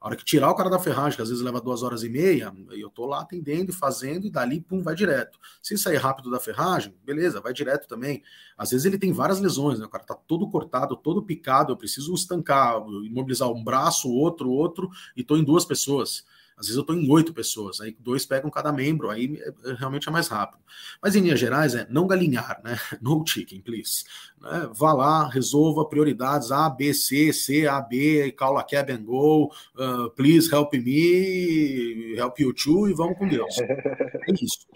A 0.00 0.06
hora 0.06 0.16
que 0.16 0.24
tirar 0.24 0.50
o 0.50 0.54
cara 0.54 0.70
da 0.70 0.78
ferragem, 0.78 1.14
que 1.14 1.20
às 1.20 1.28
vezes 1.28 1.44
leva 1.44 1.60
duas 1.60 1.82
horas 1.82 2.02
e 2.02 2.08
meia, 2.08 2.50
eu 2.70 2.88
tô 2.88 3.04
lá 3.04 3.20
atendendo 3.20 3.70
e 3.70 3.74
fazendo, 3.74 4.26
e 4.26 4.30
dali, 4.30 4.58
pum, 4.58 4.82
vai 4.82 4.94
direto. 4.94 5.38
Se 5.60 5.76
sair 5.76 5.98
rápido 5.98 6.30
da 6.30 6.40
ferragem, 6.40 6.96
beleza, 7.04 7.38
vai 7.38 7.52
direto 7.52 7.86
também. 7.86 8.22
Às 8.56 8.70
vezes 8.70 8.86
ele 8.86 8.98
tem 8.98 9.12
várias 9.12 9.40
lesões, 9.40 9.78
né? 9.78 9.84
O 9.84 9.90
cara 9.90 10.02
tá 10.02 10.14
todo 10.14 10.48
cortado, 10.48 10.96
todo 10.96 11.22
picado, 11.22 11.72
eu 11.72 11.76
preciso 11.76 12.14
estancar, 12.14 12.82
imobilizar 13.04 13.50
um 13.50 13.62
braço, 13.62 14.10
outro, 14.10 14.50
outro, 14.50 14.88
e 15.14 15.22
tô 15.22 15.36
em 15.36 15.44
duas 15.44 15.66
pessoas. 15.66 16.24
Às 16.60 16.66
vezes 16.66 16.76
eu 16.76 16.82
estou 16.82 16.94
em 16.94 17.10
oito 17.10 17.32
pessoas, 17.32 17.80
aí 17.80 17.96
dois 17.98 18.26
pegam 18.26 18.50
cada 18.50 18.70
membro, 18.70 19.08
aí 19.08 19.40
é, 19.64 19.72
realmente 19.72 20.06
é 20.10 20.12
mais 20.12 20.28
rápido. 20.28 20.62
Mas 21.02 21.16
em 21.16 21.20
linhas 21.20 21.40
gerais 21.40 21.74
é 21.74 21.86
não 21.88 22.06
galinhar, 22.06 22.60
né? 22.62 22.76
No 23.00 23.26
chicken, 23.26 23.62
please. 23.62 24.04
Né? 24.38 24.68
Vá 24.74 24.92
lá, 24.92 25.26
resolva 25.26 25.88
prioridades 25.88 26.52
A, 26.52 26.68
B, 26.68 26.92
C, 26.92 27.32
C, 27.32 27.66
A, 27.66 27.80
B, 27.80 28.30
call 28.32 28.58
a 28.58 28.62
cab 28.62 28.92
and 28.92 29.04
go, 29.04 29.46
uh, 29.46 30.10
please 30.10 30.54
help 30.54 30.74
me, 30.74 32.14
help 32.14 32.38
you 32.38 32.52
too, 32.52 32.90
e 32.90 32.92
vamos 32.92 33.16
com 33.16 33.26
Deus. 33.26 33.58
É 33.58 34.32
isso. 34.34 34.66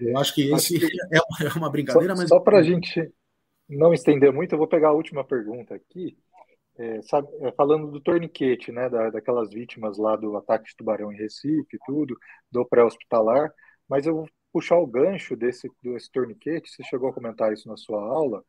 Eu 0.00 0.16
acho 0.16 0.34
que 0.34 0.50
esse 0.50 0.76
acho 0.76 0.88
que... 0.88 0.96
É, 1.12 1.18
uma, 1.20 1.50
é 1.50 1.58
uma 1.58 1.70
brincadeira, 1.70 2.16
só, 2.16 2.22
mas. 2.22 2.28
Só 2.30 2.40
para 2.40 2.58
a 2.58 2.62
gente 2.62 3.12
não 3.68 3.92
estender 3.92 4.32
muito, 4.32 4.52
eu 4.52 4.58
vou 4.58 4.66
pegar 4.66 4.88
a 4.88 4.92
última 4.92 5.22
pergunta 5.22 5.74
aqui. 5.74 6.16
É, 6.76 7.02
sabe, 7.02 7.28
é, 7.40 7.52
falando 7.52 7.90
do 7.90 8.00
torniquete, 8.00 8.72
né, 8.72 8.88
da, 8.88 9.10
daquelas 9.10 9.50
vítimas 9.50 9.96
lá 9.96 10.16
do 10.16 10.36
ataque 10.36 10.70
de 10.70 10.76
tubarão 10.76 11.12
em 11.12 11.16
Recife, 11.16 11.78
tudo, 11.86 12.16
do 12.50 12.66
pré-hospitalar, 12.66 13.52
mas 13.88 14.06
eu 14.06 14.14
vou 14.14 14.28
puxar 14.52 14.78
o 14.78 14.86
gancho 14.86 15.36
desse, 15.36 15.70
desse 15.82 16.10
torniquete, 16.10 16.70
você 16.70 16.82
chegou 16.84 17.08
a 17.10 17.12
comentar 17.12 17.52
isso 17.52 17.68
na 17.68 17.76
sua 17.76 18.00
aula, 18.00 18.44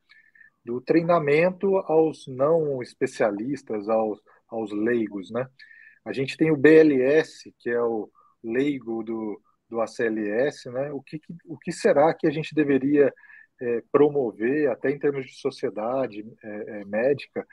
do 0.64 0.82
treinamento 0.82 1.78
aos 1.78 2.26
não 2.28 2.82
especialistas, 2.82 3.88
aos, 3.88 4.20
aos 4.48 4.72
leigos, 4.72 5.30
né? 5.32 5.48
A 6.04 6.12
gente 6.12 6.38
tem 6.38 6.52
o 6.52 6.58
BLS, 6.58 7.54
que 7.60 7.70
é 7.70 7.82
o 7.82 8.10
leigo 8.44 9.04
do, 9.04 9.42
do 9.70 9.82
ACLS, 9.82 10.70
né? 10.72 10.92
O 10.92 11.02
que, 11.02 11.20
o 11.46 11.58
que 11.58 11.72
será 11.72 12.14
que 12.14 12.28
a 12.28 12.32
gente 12.32 12.54
deveria 12.56 13.14
é, 13.62 13.84
promover, 13.92 14.70
até 14.70 14.92
em 14.92 15.00
termos 15.00 15.26
de 15.26 15.40
sociedade 15.40 16.26
é, 16.44 16.82
é 16.82 16.86
médica, 16.86 17.46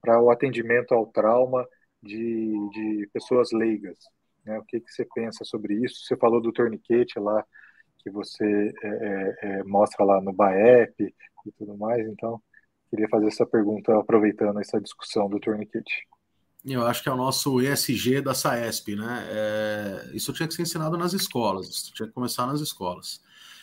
para 0.00 0.20
o 0.20 0.30
atendimento 0.30 0.94
ao 0.94 1.06
trauma 1.06 1.66
de, 2.02 2.68
de 2.70 3.08
pessoas 3.12 3.50
leigas. 3.52 3.98
Né? 4.44 4.58
O 4.58 4.64
que, 4.64 4.80
que 4.80 4.90
você 4.90 5.06
pensa 5.14 5.44
sobre 5.44 5.74
isso? 5.84 6.04
Você 6.04 6.16
falou 6.16 6.40
do 6.40 6.52
torniquete 6.52 7.18
lá, 7.18 7.44
que 7.98 8.10
você 8.10 8.72
é, 8.82 8.88
é, 8.88 9.36
é 9.42 9.64
mostra 9.64 10.04
lá 10.04 10.20
no 10.20 10.32
BAEP 10.32 11.14
e 11.46 11.52
tudo 11.52 11.76
mais, 11.76 12.06
então 12.06 12.40
queria 12.90 13.08
fazer 13.08 13.26
essa 13.26 13.46
pergunta 13.46 13.98
aproveitando 13.98 14.60
essa 14.60 14.80
discussão 14.80 15.28
do 15.28 15.40
torniquete. 15.40 16.06
Eu 16.64 16.86
acho 16.86 17.02
que 17.02 17.08
é 17.08 17.12
o 17.12 17.16
nosso 17.16 17.60
ESG 17.60 18.20
da 18.20 18.34
SAESP, 18.34 18.96
né? 18.96 19.26
É, 19.30 20.10
isso 20.12 20.32
tinha 20.32 20.46
que 20.46 20.54
ser 20.54 20.62
ensinado 20.62 20.96
nas 20.98 21.12
escolas, 21.12 21.68
isso 21.68 21.92
tinha 21.94 22.08
que 22.08 22.14
começar 22.14 22.46
nas 22.46 22.60
escolas 22.60 23.22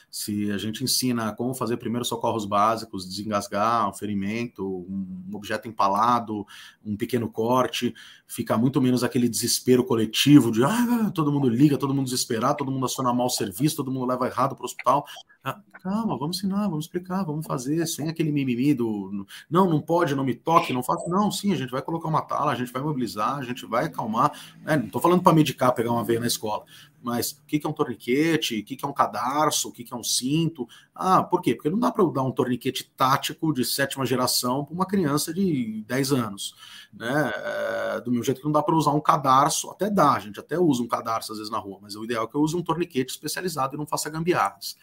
se 0.09 0.51
a 0.51 0.57
gente 0.57 0.83
ensina 0.83 1.33
como 1.33 1.53
fazer 1.53 1.77
primeiros 1.77 2.07
socorros 2.07 2.45
básicos, 2.45 3.07
desengasgar 3.07 3.89
um 3.89 3.93
ferimento, 3.93 4.65
um 4.65 5.29
objeto 5.33 5.67
empalado, 5.67 6.45
um 6.85 6.95
pequeno 6.95 7.29
corte, 7.29 7.93
fica 8.27 8.57
muito 8.57 8.81
menos 8.81 9.03
aquele 9.03 9.27
desespero 9.29 9.83
coletivo 9.83 10.51
de 10.51 10.63
ah, 10.63 11.11
todo 11.13 11.31
mundo 11.31 11.49
liga, 11.49 11.77
todo 11.77 11.93
mundo 11.93 12.05
desesperado, 12.05 12.57
todo 12.57 12.71
mundo 12.71 12.85
aciona 12.85 13.13
mal 13.13 13.27
o 13.27 13.29
serviço, 13.29 13.75
todo 13.75 13.91
mundo 13.91 14.05
leva 14.05 14.27
errado 14.27 14.55
para 14.55 14.63
o 14.63 14.65
hospital. 14.65 15.05
Ah, 15.43 15.61
calma, 15.83 16.17
vamos 16.17 16.37
ensinar, 16.37 16.67
vamos 16.67 16.85
explicar, 16.85 17.23
vamos 17.23 17.45
fazer, 17.45 17.85
sem 17.85 18.09
aquele 18.09 18.31
mimimi 18.31 18.73
do 18.73 19.25
não, 19.49 19.69
não 19.69 19.79
pode, 19.79 20.15
não 20.15 20.23
me 20.23 20.33
toque, 20.33 20.73
não 20.73 20.81
faça. 20.81 21.07
Não, 21.07 21.29
sim, 21.29 21.53
a 21.53 21.55
gente 21.55 21.71
vai 21.71 21.81
colocar 21.81 22.07
uma 22.07 22.21
tala, 22.21 22.51
a 22.51 22.55
gente 22.55 22.71
vai 22.71 22.81
mobilizar, 22.81 23.37
a 23.37 23.43
gente 23.43 23.65
vai 23.65 23.85
acalmar. 23.85 24.31
Né? 24.63 24.77
Não 24.77 24.85
estou 24.85 25.01
falando 25.01 25.21
para 25.21 25.33
medicar, 25.33 25.73
pegar 25.73 25.91
uma 25.91 26.03
veia 26.03 26.19
na 26.19 26.27
escola, 26.27 26.65
mas 27.05 27.33
o 27.33 27.45
que 27.45 27.61
é 27.63 27.69
um 27.69 27.71
torniquete, 27.71 28.59
o 28.59 28.65
que 28.65 28.83
é 28.83 28.87
um 28.87 28.91
cadarço, 28.91 29.69
o 29.69 29.71
que 29.71 29.85
é 29.91 29.95
um 29.95 30.03
cinto. 30.03 30.67
Ah, 30.95 31.21
por 31.21 31.39
quê? 31.39 31.53
Porque 31.53 31.69
não 31.69 31.77
dá 31.77 31.91
para 31.91 32.03
dar 32.05 32.23
um 32.23 32.31
torniquete 32.31 32.91
tático 32.97 33.53
de 33.53 33.63
sétima 33.63 34.07
geração 34.07 34.65
para 34.65 34.73
uma 34.73 34.87
criança 34.87 35.31
de 35.31 35.83
10 35.87 36.13
anos. 36.13 36.55
Né? 36.91 37.31
É, 37.35 38.01
do 38.01 38.11
meu 38.11 38.23
jeito 38.23 38.39
que 38.39 38.45
não 38.45 38.51
dá 38.51 38.63
para 38.63 38.73
usar 38.73 38.91
um 38.91 38.99
cadarço, 38.99 39.69
até 39.69 39.87
dá, 39.87 40.13
a 40.13 40.19
gente 40.19 40.39
até 40.39 40.57
usa 40.57 40.81
um 40.81 40.87
cadarço 40.87 41.31
às 41.31 41.37
vezes 41.37 41.51
na 41.51 41.59
rua, 41.59 41.77
mas 41.79 41.95
o 41.95 42.03
ideal 42.03 42.25
é 42.25 42.27
que 42.27 42.33
eu 42.33 42.41
use 42.41 42.55
um 42.55 42.63
torniquete 42.63 43.13
especializado 43.13 43.75
e 43.75 43.77
não 43.77 43.85
faça 43.85 44.09
gambiarras. 44.09 44.75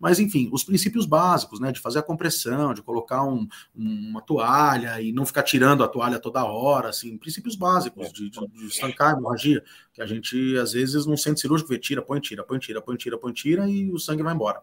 Mas, 0.00 0.18
enfim, 0.18 0.48
os 0.50 0.64
princípios 0.64 1.04
básicos, 1.04 1.60
né? 1.60 1.70
De 1.70 1.78
fazer 1.78 1.98
a 1.98 2.02
compressão, 2.02 2.72
de 2.72 2.82
colocar 2.82 3.22
um, 3.22 3.46
uma 3.74 4.22
toalha 4.22 4.98
e 5.02 5.12
não 5.12 5.26
ficar 5.26 5.42
tirando 5.42 5.84
a 5.84 5.88
toalha 5.88 6.18
toda 6.18 6.42
hora, 6.42 6.88
assim, 6.88 7.18
princípios 7.18 7.54
básicos 7.54 8.10
de, 8.10 8.30
de, 8.30 8.46
de 8.48 8.66
estancar 8.66 9.14
a 9.14 9.18
hemorragia, 9.18 9.62
que 9.92 10.00
a 10.00 10.06
gente 10.06 10.56
às 10.56 10.72
vezes 10.72 11.04
não 11.04 11.18
sente 11.18 11.40
cirúrgico, 11.40 11.68
vê, 11.68 11.78
tira, 11.78 12.00
põe, 12.00 12.18
tira, 12.18 12.42
põe, 12.42 12.58
tira, 12.58 12.80
põe, 12.80 12.96
tira, 12.96 13.18
põe, 13.18 13.32
tira 13.34 13.68
e 13.68 13.92
o 13.92 13.98
sangue 13.98 14.22
vai 14.22 14.32
embora. 14.32 14.62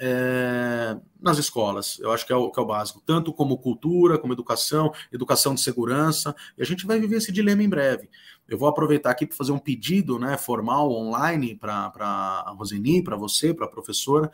É, 0.00 0.96
nas 1.20 1.38
escolas, 1.38 2.00
eu 2.00 2.10
acho 2.10 2.26
que 2.26 2.32
é, 2.32 2.36
o, 2.36 2.50
que 2.50 2.58
é 2.58 2.62
o 2.62 2.66
básico, 2.66 3.00
tanto 3.06 3.32
como 3.32 3.58
cultura, 3.58 4.18
como 4.18 4.32
educação, 4.32 4.92
educação 5.12 5.54
de 5.54 5.60
segurança, 5.60 6.34
e 6.58 6.62
a 6.62 6.66
gente 6.66 6.84
vai 6.86 6.98
viver 6.98 7.18
esse 7.18 7.30
dilema 7.30 7.62
em 7.62 7.68
breve. 7.68 8.10
Eu 8.48 8.58
vou 8.58 8.68
aproveitar 8.68 9.10
aqui 9.10 9.26
para 9.26 9.36
fazer 9.36 9.52
um 9.52 9.58
pedido 9.58 10.18
né, 10.18 10.36
formal 10.36 10.90
online 10.90 11.54
para 11.54 11.92
a 11.94 12.54
Roseni, 12.58 13.00
para 13.04 13.16
você, 13.16 13.54
para 13.54 13.66
a 13.66 13.70
professora 13.70 14.28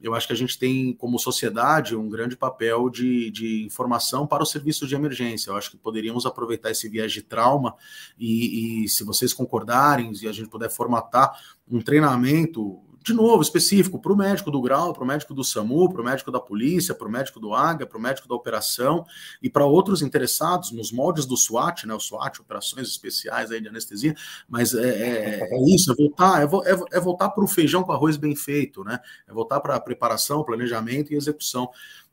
eu 0.00 0.14
acho 0.14 0.26
que 0.26 0.32
a 0.32 0.36
gente 0.36 0.58
tem, 0.58 0.92
como 0.92 1.18
sociedade, 1.18 1.96
um 1.96 2.08
grande 2.08 2.36
papel 2.36 2.88
de, 2.88 3.30
de 3.30 3.64
informação 3.64 4.26
para 4.26 4.42
os 4.42 4.50
serviços 4.50 4.88
de 4.88 4.94
emergência. 4.94 5.50
Eu 5.50 5.56
acho 5.56 5.70
que 5.70 5.76
poderíamos 5.76 6.24
aproveitar 6.24 6.70
esse 6.70 6.88
viés 6.88 7.12
de 7.12 7.22
trauma 7.22 7.74
e, 8.18 8.84
e 8.84 8.88
se 8.88 9.02
vocês 9.02 9.32
concordarem 9.32 10.12
e 10.22 10.28
a 10.28 10.32
gente 10.32 10.48
puder 10.48 10.70
formatar 10.70 11.32
um 11.68 11.80
treinamento 11.80 12.80
de 13.08 13.14
novo, 13.14 13.40
específico 13.40 13.98
para 13.98 14.12
o 14.12 14.16
médico 14.16 14.50
do 14.50 14.60
grau, 14.60 14.92
para 14.92 15.02
o 15.02 15.06
médico 15.06 15.32
do 15.32 15.42
SAMU, 15.42 15.90
para 15.90 16.02
o 16.02 16.04
médico 16.04 16.30
da 16.30 16.38
polícia, 16.38 16.94
para 16.94 17.08
o 17.08 17.10
médico 17.10 17.40
do 17.40 17.54
AGA, 17.54 17.86
para 17.86 17.96
o 17.96 18.00
médico 18.00 18.28
da 18.28 18.34
operação 18.34 19.04
e 19.42 19.48
para 19.48 19.64
outros 19.64 20.02
interessados 20.02 20.70
nos 20.70 20.92
moldes 20.92 21.24
do 21.24 21.36
SWAT, 21.36 21.86
né? 21.86 21.94
O 21.94 22.00
SWAT, 22.00 22.40
operações 22.40 22.86
especiais 22.86 23.50
aí 23.50 23.60
de 23.60 23.68
anestesia, 23.68 24.14
mas 24.46 24.74
é, 24.74 24.88
é, 24.88 25.48
é 25.50 25.74
isso, 25.74 25.90
é 25.90 25.94
voltar, 25.94 26.42
é, 26.42 26.44
é, 26.44 26.98
é 26.98 27.00
voltar 27.00 27.30
para 27.30 27.42
o 27.42 27.48
feijão 27.48 27.82
com 27.82 27.92
arroz 27.92 28.18
bem 28.18 28.36
feito, 28.36 28.84
né? 28.84 29.00
É 29.26 29.32
voltar 29.32 29.60
para 29.60 29.74
a 29.74 29.80
preparação, 29.80 30.44
planejamento 30.44 31.12
e 31.12 31.16
execução 31.16 31.70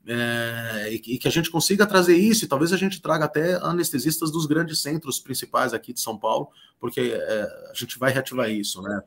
é, 0.07 0.89
e, 0.91 1.17
que 1.17 1.27
a 1.27 1.31
gente 1.31 1.49
consiga 1.49 1.85
trazer 1.85 2.15
isso, 2.15 2.45
e 2.45 2.47
talvez 2.47 2.71
a 2.71 2.77
gente 2.77 3.01
traga 3.01 3.25
até 3.25 3.55
anestesistas 3.55 4.31
dos 4.31 4.45
grandes 4.45 4.79
centros 4.79 5.19
principais 5.19 5.73
aqui 5.73 5.91
de 5.93 5.99
São 5.99 6.17
Paulo, 6.17 6.49
porque 6.79 6.99
é, 6.99 7.41
a 7.71 7.73
gente 7.73 7.97
vai 7.97 8.11
reativar 8.11 8.49
isso, 8.51 8.81
né? 8.83 9.01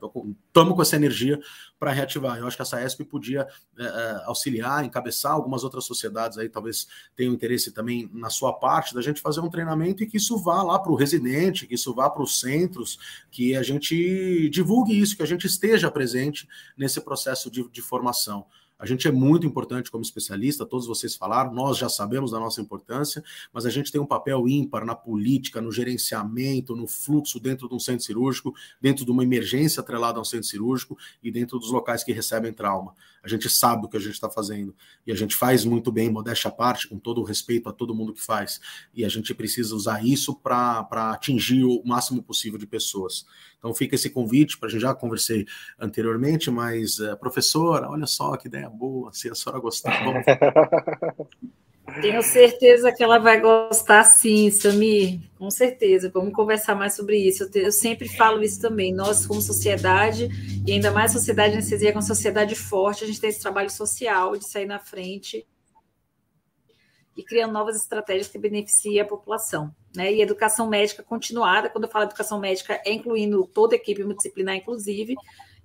Estamos 0.48 0.74
com 0.74 0.82
essa 0.82 0.96
energia 0.96 1.38
para 1.78 1.92
reativar. 1.92 2.36
Eu 2.36 2.48
acho 2.48 2.56
que 2.56 2.62
a 2.62 2.64
SAESP 2.64 3.04
podia 3.04 3.46
é, 3.78 3.84
é, 3.84 4.22
auxiliar, 4.24 4.84
encabeçar 4.84 5.32
algumas 5.32 5.62
outras 5.62 5.84
sociedades 5.84 6.36
aí, 6.36 6.48
talvez 6.48 6.88
tenham 7.14 7.32
interesse 7.32 7.70
também 7.70 8.10
na 8.12 8.30
sua 8.30 8.52
parte, 8.52 8.92
da 8.92 9.00
gente 9.00 9.20
fazer 9.20 9.40
um 9.40 9.50
treinamento 9.50 10.02
e 10.02 10.06
que 10.06 10.16
isso 10.16 10.36
vá 10.36 10.64
lá 10.64 10.80
para 10.80 10.90
o 10.90 10.96
residente, 10.96 11.66
que 11.66 11.74
isso 11.74 11.94
vá 11.94 12.10
para 12.10 12.22
os 12.22 12.40
centros, 12.40 12.98
que 13.30 13.54
a 13.54 13.62
gente 13.62 14.48
divulgue 14.50 14.98
isso, 14.98 15.16
que 15.16 15.22
a 15.22 15.26
gente 15.26 15.46
esteja 15.46 15.90
presente 15.90 16.48
nesse 16.76 17.00
processo 17.00 17.48
de, 17.48 17.68
de 17.70 17.82
formação. 17.82 18.44
A 18.78 18.86
gente 18.86 19.08
é 19.08 19.10
muito 19.10 19.46
importante 19.46 19.90
como 19.90 20.02
especialista, 20.02 20.64
todos 20.64 20.86
vocês 20.86 21.16
falaram, 21.16 21.52
nós 21.52 21.76
já 21.76 21.88
sabemos 21.88 22.30
da 22.30 22.38
nossa 22.38 22.60
importância, 22.60 23.24
mas 23.52 23.66
a 23.66 23.70
gente 23.70 23.90
tem 23.90 24.00
um 24.00 24.06
papel 24.06 24.48
ímpar 24.48 24.84
na 24.84 24.94
política, 24.94 25.60
no 25.60 25.72
gerenciamento, 25.72 26.76
no 26.76 26.86
fluxo 26.86 27.40
dentro 27.40 27.68
de 27.68 27.74
um 27.74 27.80
centro 27.80 28.04
cirúrgico, 28.04 28.54
dentro 28.80 29.04
de 29.04 29.10
uma 29.10 29.24
emergência 29.24 29.80
atrelada 29.80 30.18
a 30.18 30.22
um 30.22 30.24
centro 30.24 30.46
cirúrgico 30.46 30.96
e 31.22 31.30
dentro 31.30 31.58
dos 31.58 31.72
locais 31.72 32.04
que 32.04 32.12
recebem 32.12 32.52
trauma. 32.52 32.94
A 33.22 33.28
gente 33.28 33.48
sabe 33.48 33.86
o 33.86 33.88
que 33.88 33.96
a 33.96 34.00
gente 34.00 34.12
está 34.12 34.30
fazendo 34.30 34.74
e 35.06 35.12
a 35.12 35.14
gente 35.14 35.34
faz 35.34 35.64
muito 35.64 35.90
bem, 35.90 36.10
modéstia 36.10 36.48
à 36.48 36.52
parte, 36.52 36.88
com 36.88 36.98
todo 36.98 37.20
o 37.20 37.24
respeito 37.24 37.68
a 37.68 37.72
todo 37.72 37.94
mundo 37.94 38.12
que 38.12 38.22
faz. 38.22 38.60
E 38.94 39.04
a 39.04 39.08
gente 39.08 39.34
precisa 39.34 39.74
usar 39.74 40.04
isso 40.04 40.34
para 40.34 40.86
atingir 41.12 41.64
o 41.64 41.82
máximo 41.84 42.22
possível 42.22 42.58
de 42.58 42.66
pessoas. 42.66 43.26
Então 43.58 43.74
fica 43.74 43.94
esse 43.94 44.10
convite, 44.10 44.58
para 44.58 44.68
a 44.68 44.70
gente 44.70 44.82
já 44.82 44.94
conversei 44.94 45.46
anteriormente, 45.78 46.50
mas 46.50 46.98
uh, 47.00 47.16
professora, 47.18 47.88
olha 47.88 48.06
só 48.06 48.36
que 48.36 48.48
ideia 48.48 48.70
boa, 48.70 49.12
se 49.12 49.28
a 49.28 49.34
senhora 49.34 49.60
gostar. 49.60 50.04
Vamos... 50.04 50.24
Tenho 52.00 52.22
certeza 52.22 52.92
que 52.92 53.02
ela 53.02 53.18
vai 53.18 53.40
gostar 53.40 54.04
sim, 54.04 54.50
Samir, 54.50 55.20
com 55.38 55.50
certeza. 55.50 56.10
Vamos 56.12 56.34
conversar 56.34 56.74
mais 56.74 56.94
sobre 56.94 57.16
isso. 57.16 57.44
Eu, 57.44 57.50
te, 57.50 57.58
eu, 57.60 57.72
sempre 57.72 58.08
falo 58.08 58.42
isso 58.42 58.60
também. 58.60 58.92
Nós, 58.92 59.26
como 59.26 59.40
sociedade, 59.40 60.28
e 60.66 60.72
ainda 60.72 60.90
mais 60.90 61.12
sociedade 61.12 61.54
anestesia, 61.54 61.92
com 61.92 62.02
sociedade 62.02 62.54
forte, 62.54 63.04
a 63.04 63.06
gente 63.06 63.20
tem 63.20 63.30
esse 63.30 63.40
trabalho 63.40 63.70
social 63.70 64.36
de 64.36 64.48
sair 64.48 64.66
na 64.66 64.78
frente 64.78 65.46
e 67.16 67.24
criando 67.24 67.52
novas 67.52 67.76
estratégias 67.76 68.28
que 68.28 68.38
beneficiem 68.38 69.00
a 69.00 69.04
população. 69.04 69.74
Né? 69.96 70.12
E 70.12 70.22
educação 70.22 70.68
médica 70.68 71.02
continuada, 71.02 71.68
quando 71.68 71.84
eu 71.84 71.90
falo 71.90 72.04
educação 72.04 72.38
médica, 72.38 72.80
é 72.84 72.92
incluindo 72.92 73.44
toda 73.46 73.74
a 73.74 73.76
equipe 73.76 74.04
multidisciplinar, 74.04 74.54
inclusive, 74.54 75.16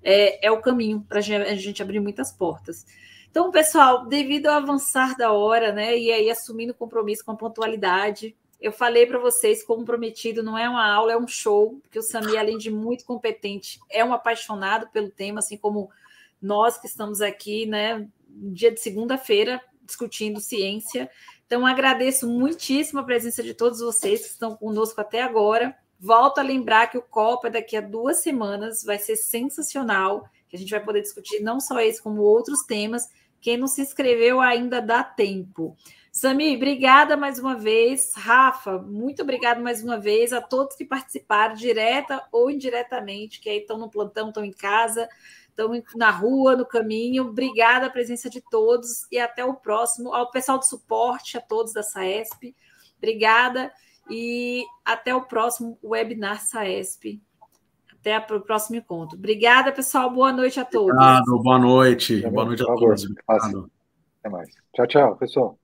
é, 0.02 0.48
é 0.48 0.52
o 0.52 0.62
caminho 0.62 1.06
para 1.08 1.20
a 1.20 1.22
gente 1.22 1.84
abrir 1.84 2.00
muitas 2.00 2.32
portas. 2.32 2.86
Então, 3.34 3.50
pessoal, 3.50 4.06
devido 4.06 4.46
ao 4.46 4.58
avançar 4.58 5.18
da 5.18 5.32
hora, 5.32 5.72
né, 5.72 5.98
e 5.98 6.12
aí 6.12 6.30
assumindo 6.30 6.72
compromisso 6.72 7.26
com 7.26 7.32
a 7.32 7.36
pontualidade, 7.36 8.38
eu 8.62 8.72
falei 8.72 9.08
para 9.08 9.18
vocês, 9.18 9.64
como 9.64 9.84
prometido, 9.84 10.44
não 10.44 10.56
é 10.56 10.70
uma 10.70 10.88
aula, 10.88 11.14
é 11.14 11.18
um 11.18 11.28
show, 11.28 11.80
porque 11.82 11.98
o 11.98 12.04
Sami, 12.04 12.38
além 12.38 12.60
de 12.60 12.70
muito 12.70 13.04
competente, 13.06 13.80
é 13.90 14.06
um 14.06 14.14
apaixonado 14.14 14.88
pelo 14.90 15.10
tema, 15.10 15.40
assim 15.40 15.58
como 15.58 15.90
nós 16.40 16.78
que 16.78 16.86
estamos 16.86 17.22
aqui, 17.22 17.66
né, 17.66 18.08
dia 18.30 18.72
de 18.72 18.80
segunda-feira, 18.80 19.60
discutindo 19.82 20.40
ciência. 20.40 21.10
Então, 21.48 21.66
agradeço 21.66 22.30
muitíssimo 22.30 23.00
a 23.00 23.04
presença 23.04 23.42
de 23.42 23.56
todos 23.56 23.80
vocês 23.80 24.22
que 24.22 24.28
estão 24.28 24.56
conosco 24.56 25.02
até 25.02 25.24
agora. 25.24 25.76
Volto 26.00 26.38
a 26.38 26.44
lembrar 26.44 26.86
que 26.86 27.00
o 27.00 27.02
Copa 27.02 27.50
daqui 27.50 27.76
a 27.76 27.82
duas 27.82 28.18
semanas 28.18 28.84
vai 28.84 29.00
ser 29.00 29.16
sensacional, 29.16 30.30
que 30.48 30.56
a 30.56 30.60
gente 30.60 30.70
vai 30.70 30.86
poder 30.86 31.02
discutir 31.02 31.40
não 31.40 31.60
só 31.60 31.80
esse, 31.80 32.00
como 32.00 32.22
outros 32.22 32.62
temas. 32.62 33.10
Quem 33.44 33.58
não 33.58 33.68
se 33.68 33.82
inscreveu 33.82 34.40
ainda 34.40 34.82
dá 34.82 35.04
tempo. 35.04 35.76
Sami, 36.10 36.56
obrigada 36.56 37.18
mais 37.18 37.38
uma 37.40 37.56
vez. 37.56 38.14
Rafa, 38.16 38.80
muito 38.80 39.22
obrigado 39.22 39.62
mais 39.62 39.84
uma 39.84 40.00
vez 40.00 40.32
a 40.32 40.42
todos 40.42 40.78
que 40.78 40.86
participaram, 40.86 41.54
direta 41.54 42.26
ou 42.32 42.50
indiretamente, 42.50 43.42
que 43.42 43.50
aí 43.50 43.58
estão 43.58 43.78
no 43.78 43.90
plantão, 43.90 44.30
estão 44.30 44.46
em 44.46 44.52
casa 44.52 45.10
estão 45.50 45.72
na 45.96 46.10
rua, 46.10 46.56
no 46.56 46.66
caminho. 46.66 47.28
Obrigada 47.28 47.86
a 47.86 47.90
presença 47.90 48.30
de 48.30 48.42
todos 48.42 49.08
e 49.12 49.20
até 49.20 49.46
o 49.46 49.54
próximo. 49.54 50.14
Ao 50.14 50.32
pessoal 50.32 50.58
do 50.58 50.66
suporte, 50.66 51.38
a 51.38 51.42
todos 51.42 51.74
da 51.74 51.84
SAESP, 51.84 52.56
obrigada 52.98 53.72
e 54.10 54.64
até 54.84 55.14
o 55.14 55.26
próximo 55.26 55.78
webinar 55.84 56.42
SAESP. 56.42 57.22
Até 58.04 58.18
o 58.36 58.42
próximo 58.42 58.76
encontro. 58.76 59.18
Obrigada, 59.18 59.72
pessoal. 59.72 60.10
Boa 60.10 60.34
noite 60.34 60.60
a 60.60 60.66
todos. 60.66 60.90
Obrigado, 60.90 61.42
boa 61.42 61.58
noite. 61.58 62.22
Boa 62.30 62.44
noite 62.44 62.62
a 62.62 62.66
todos. 62.66 63.08
Até 63.30 64.30
mais. 64.30 64.50
Tchau, 64.74 64.88
tchau, 64.88 65.16
pessoal. 65.16 65.58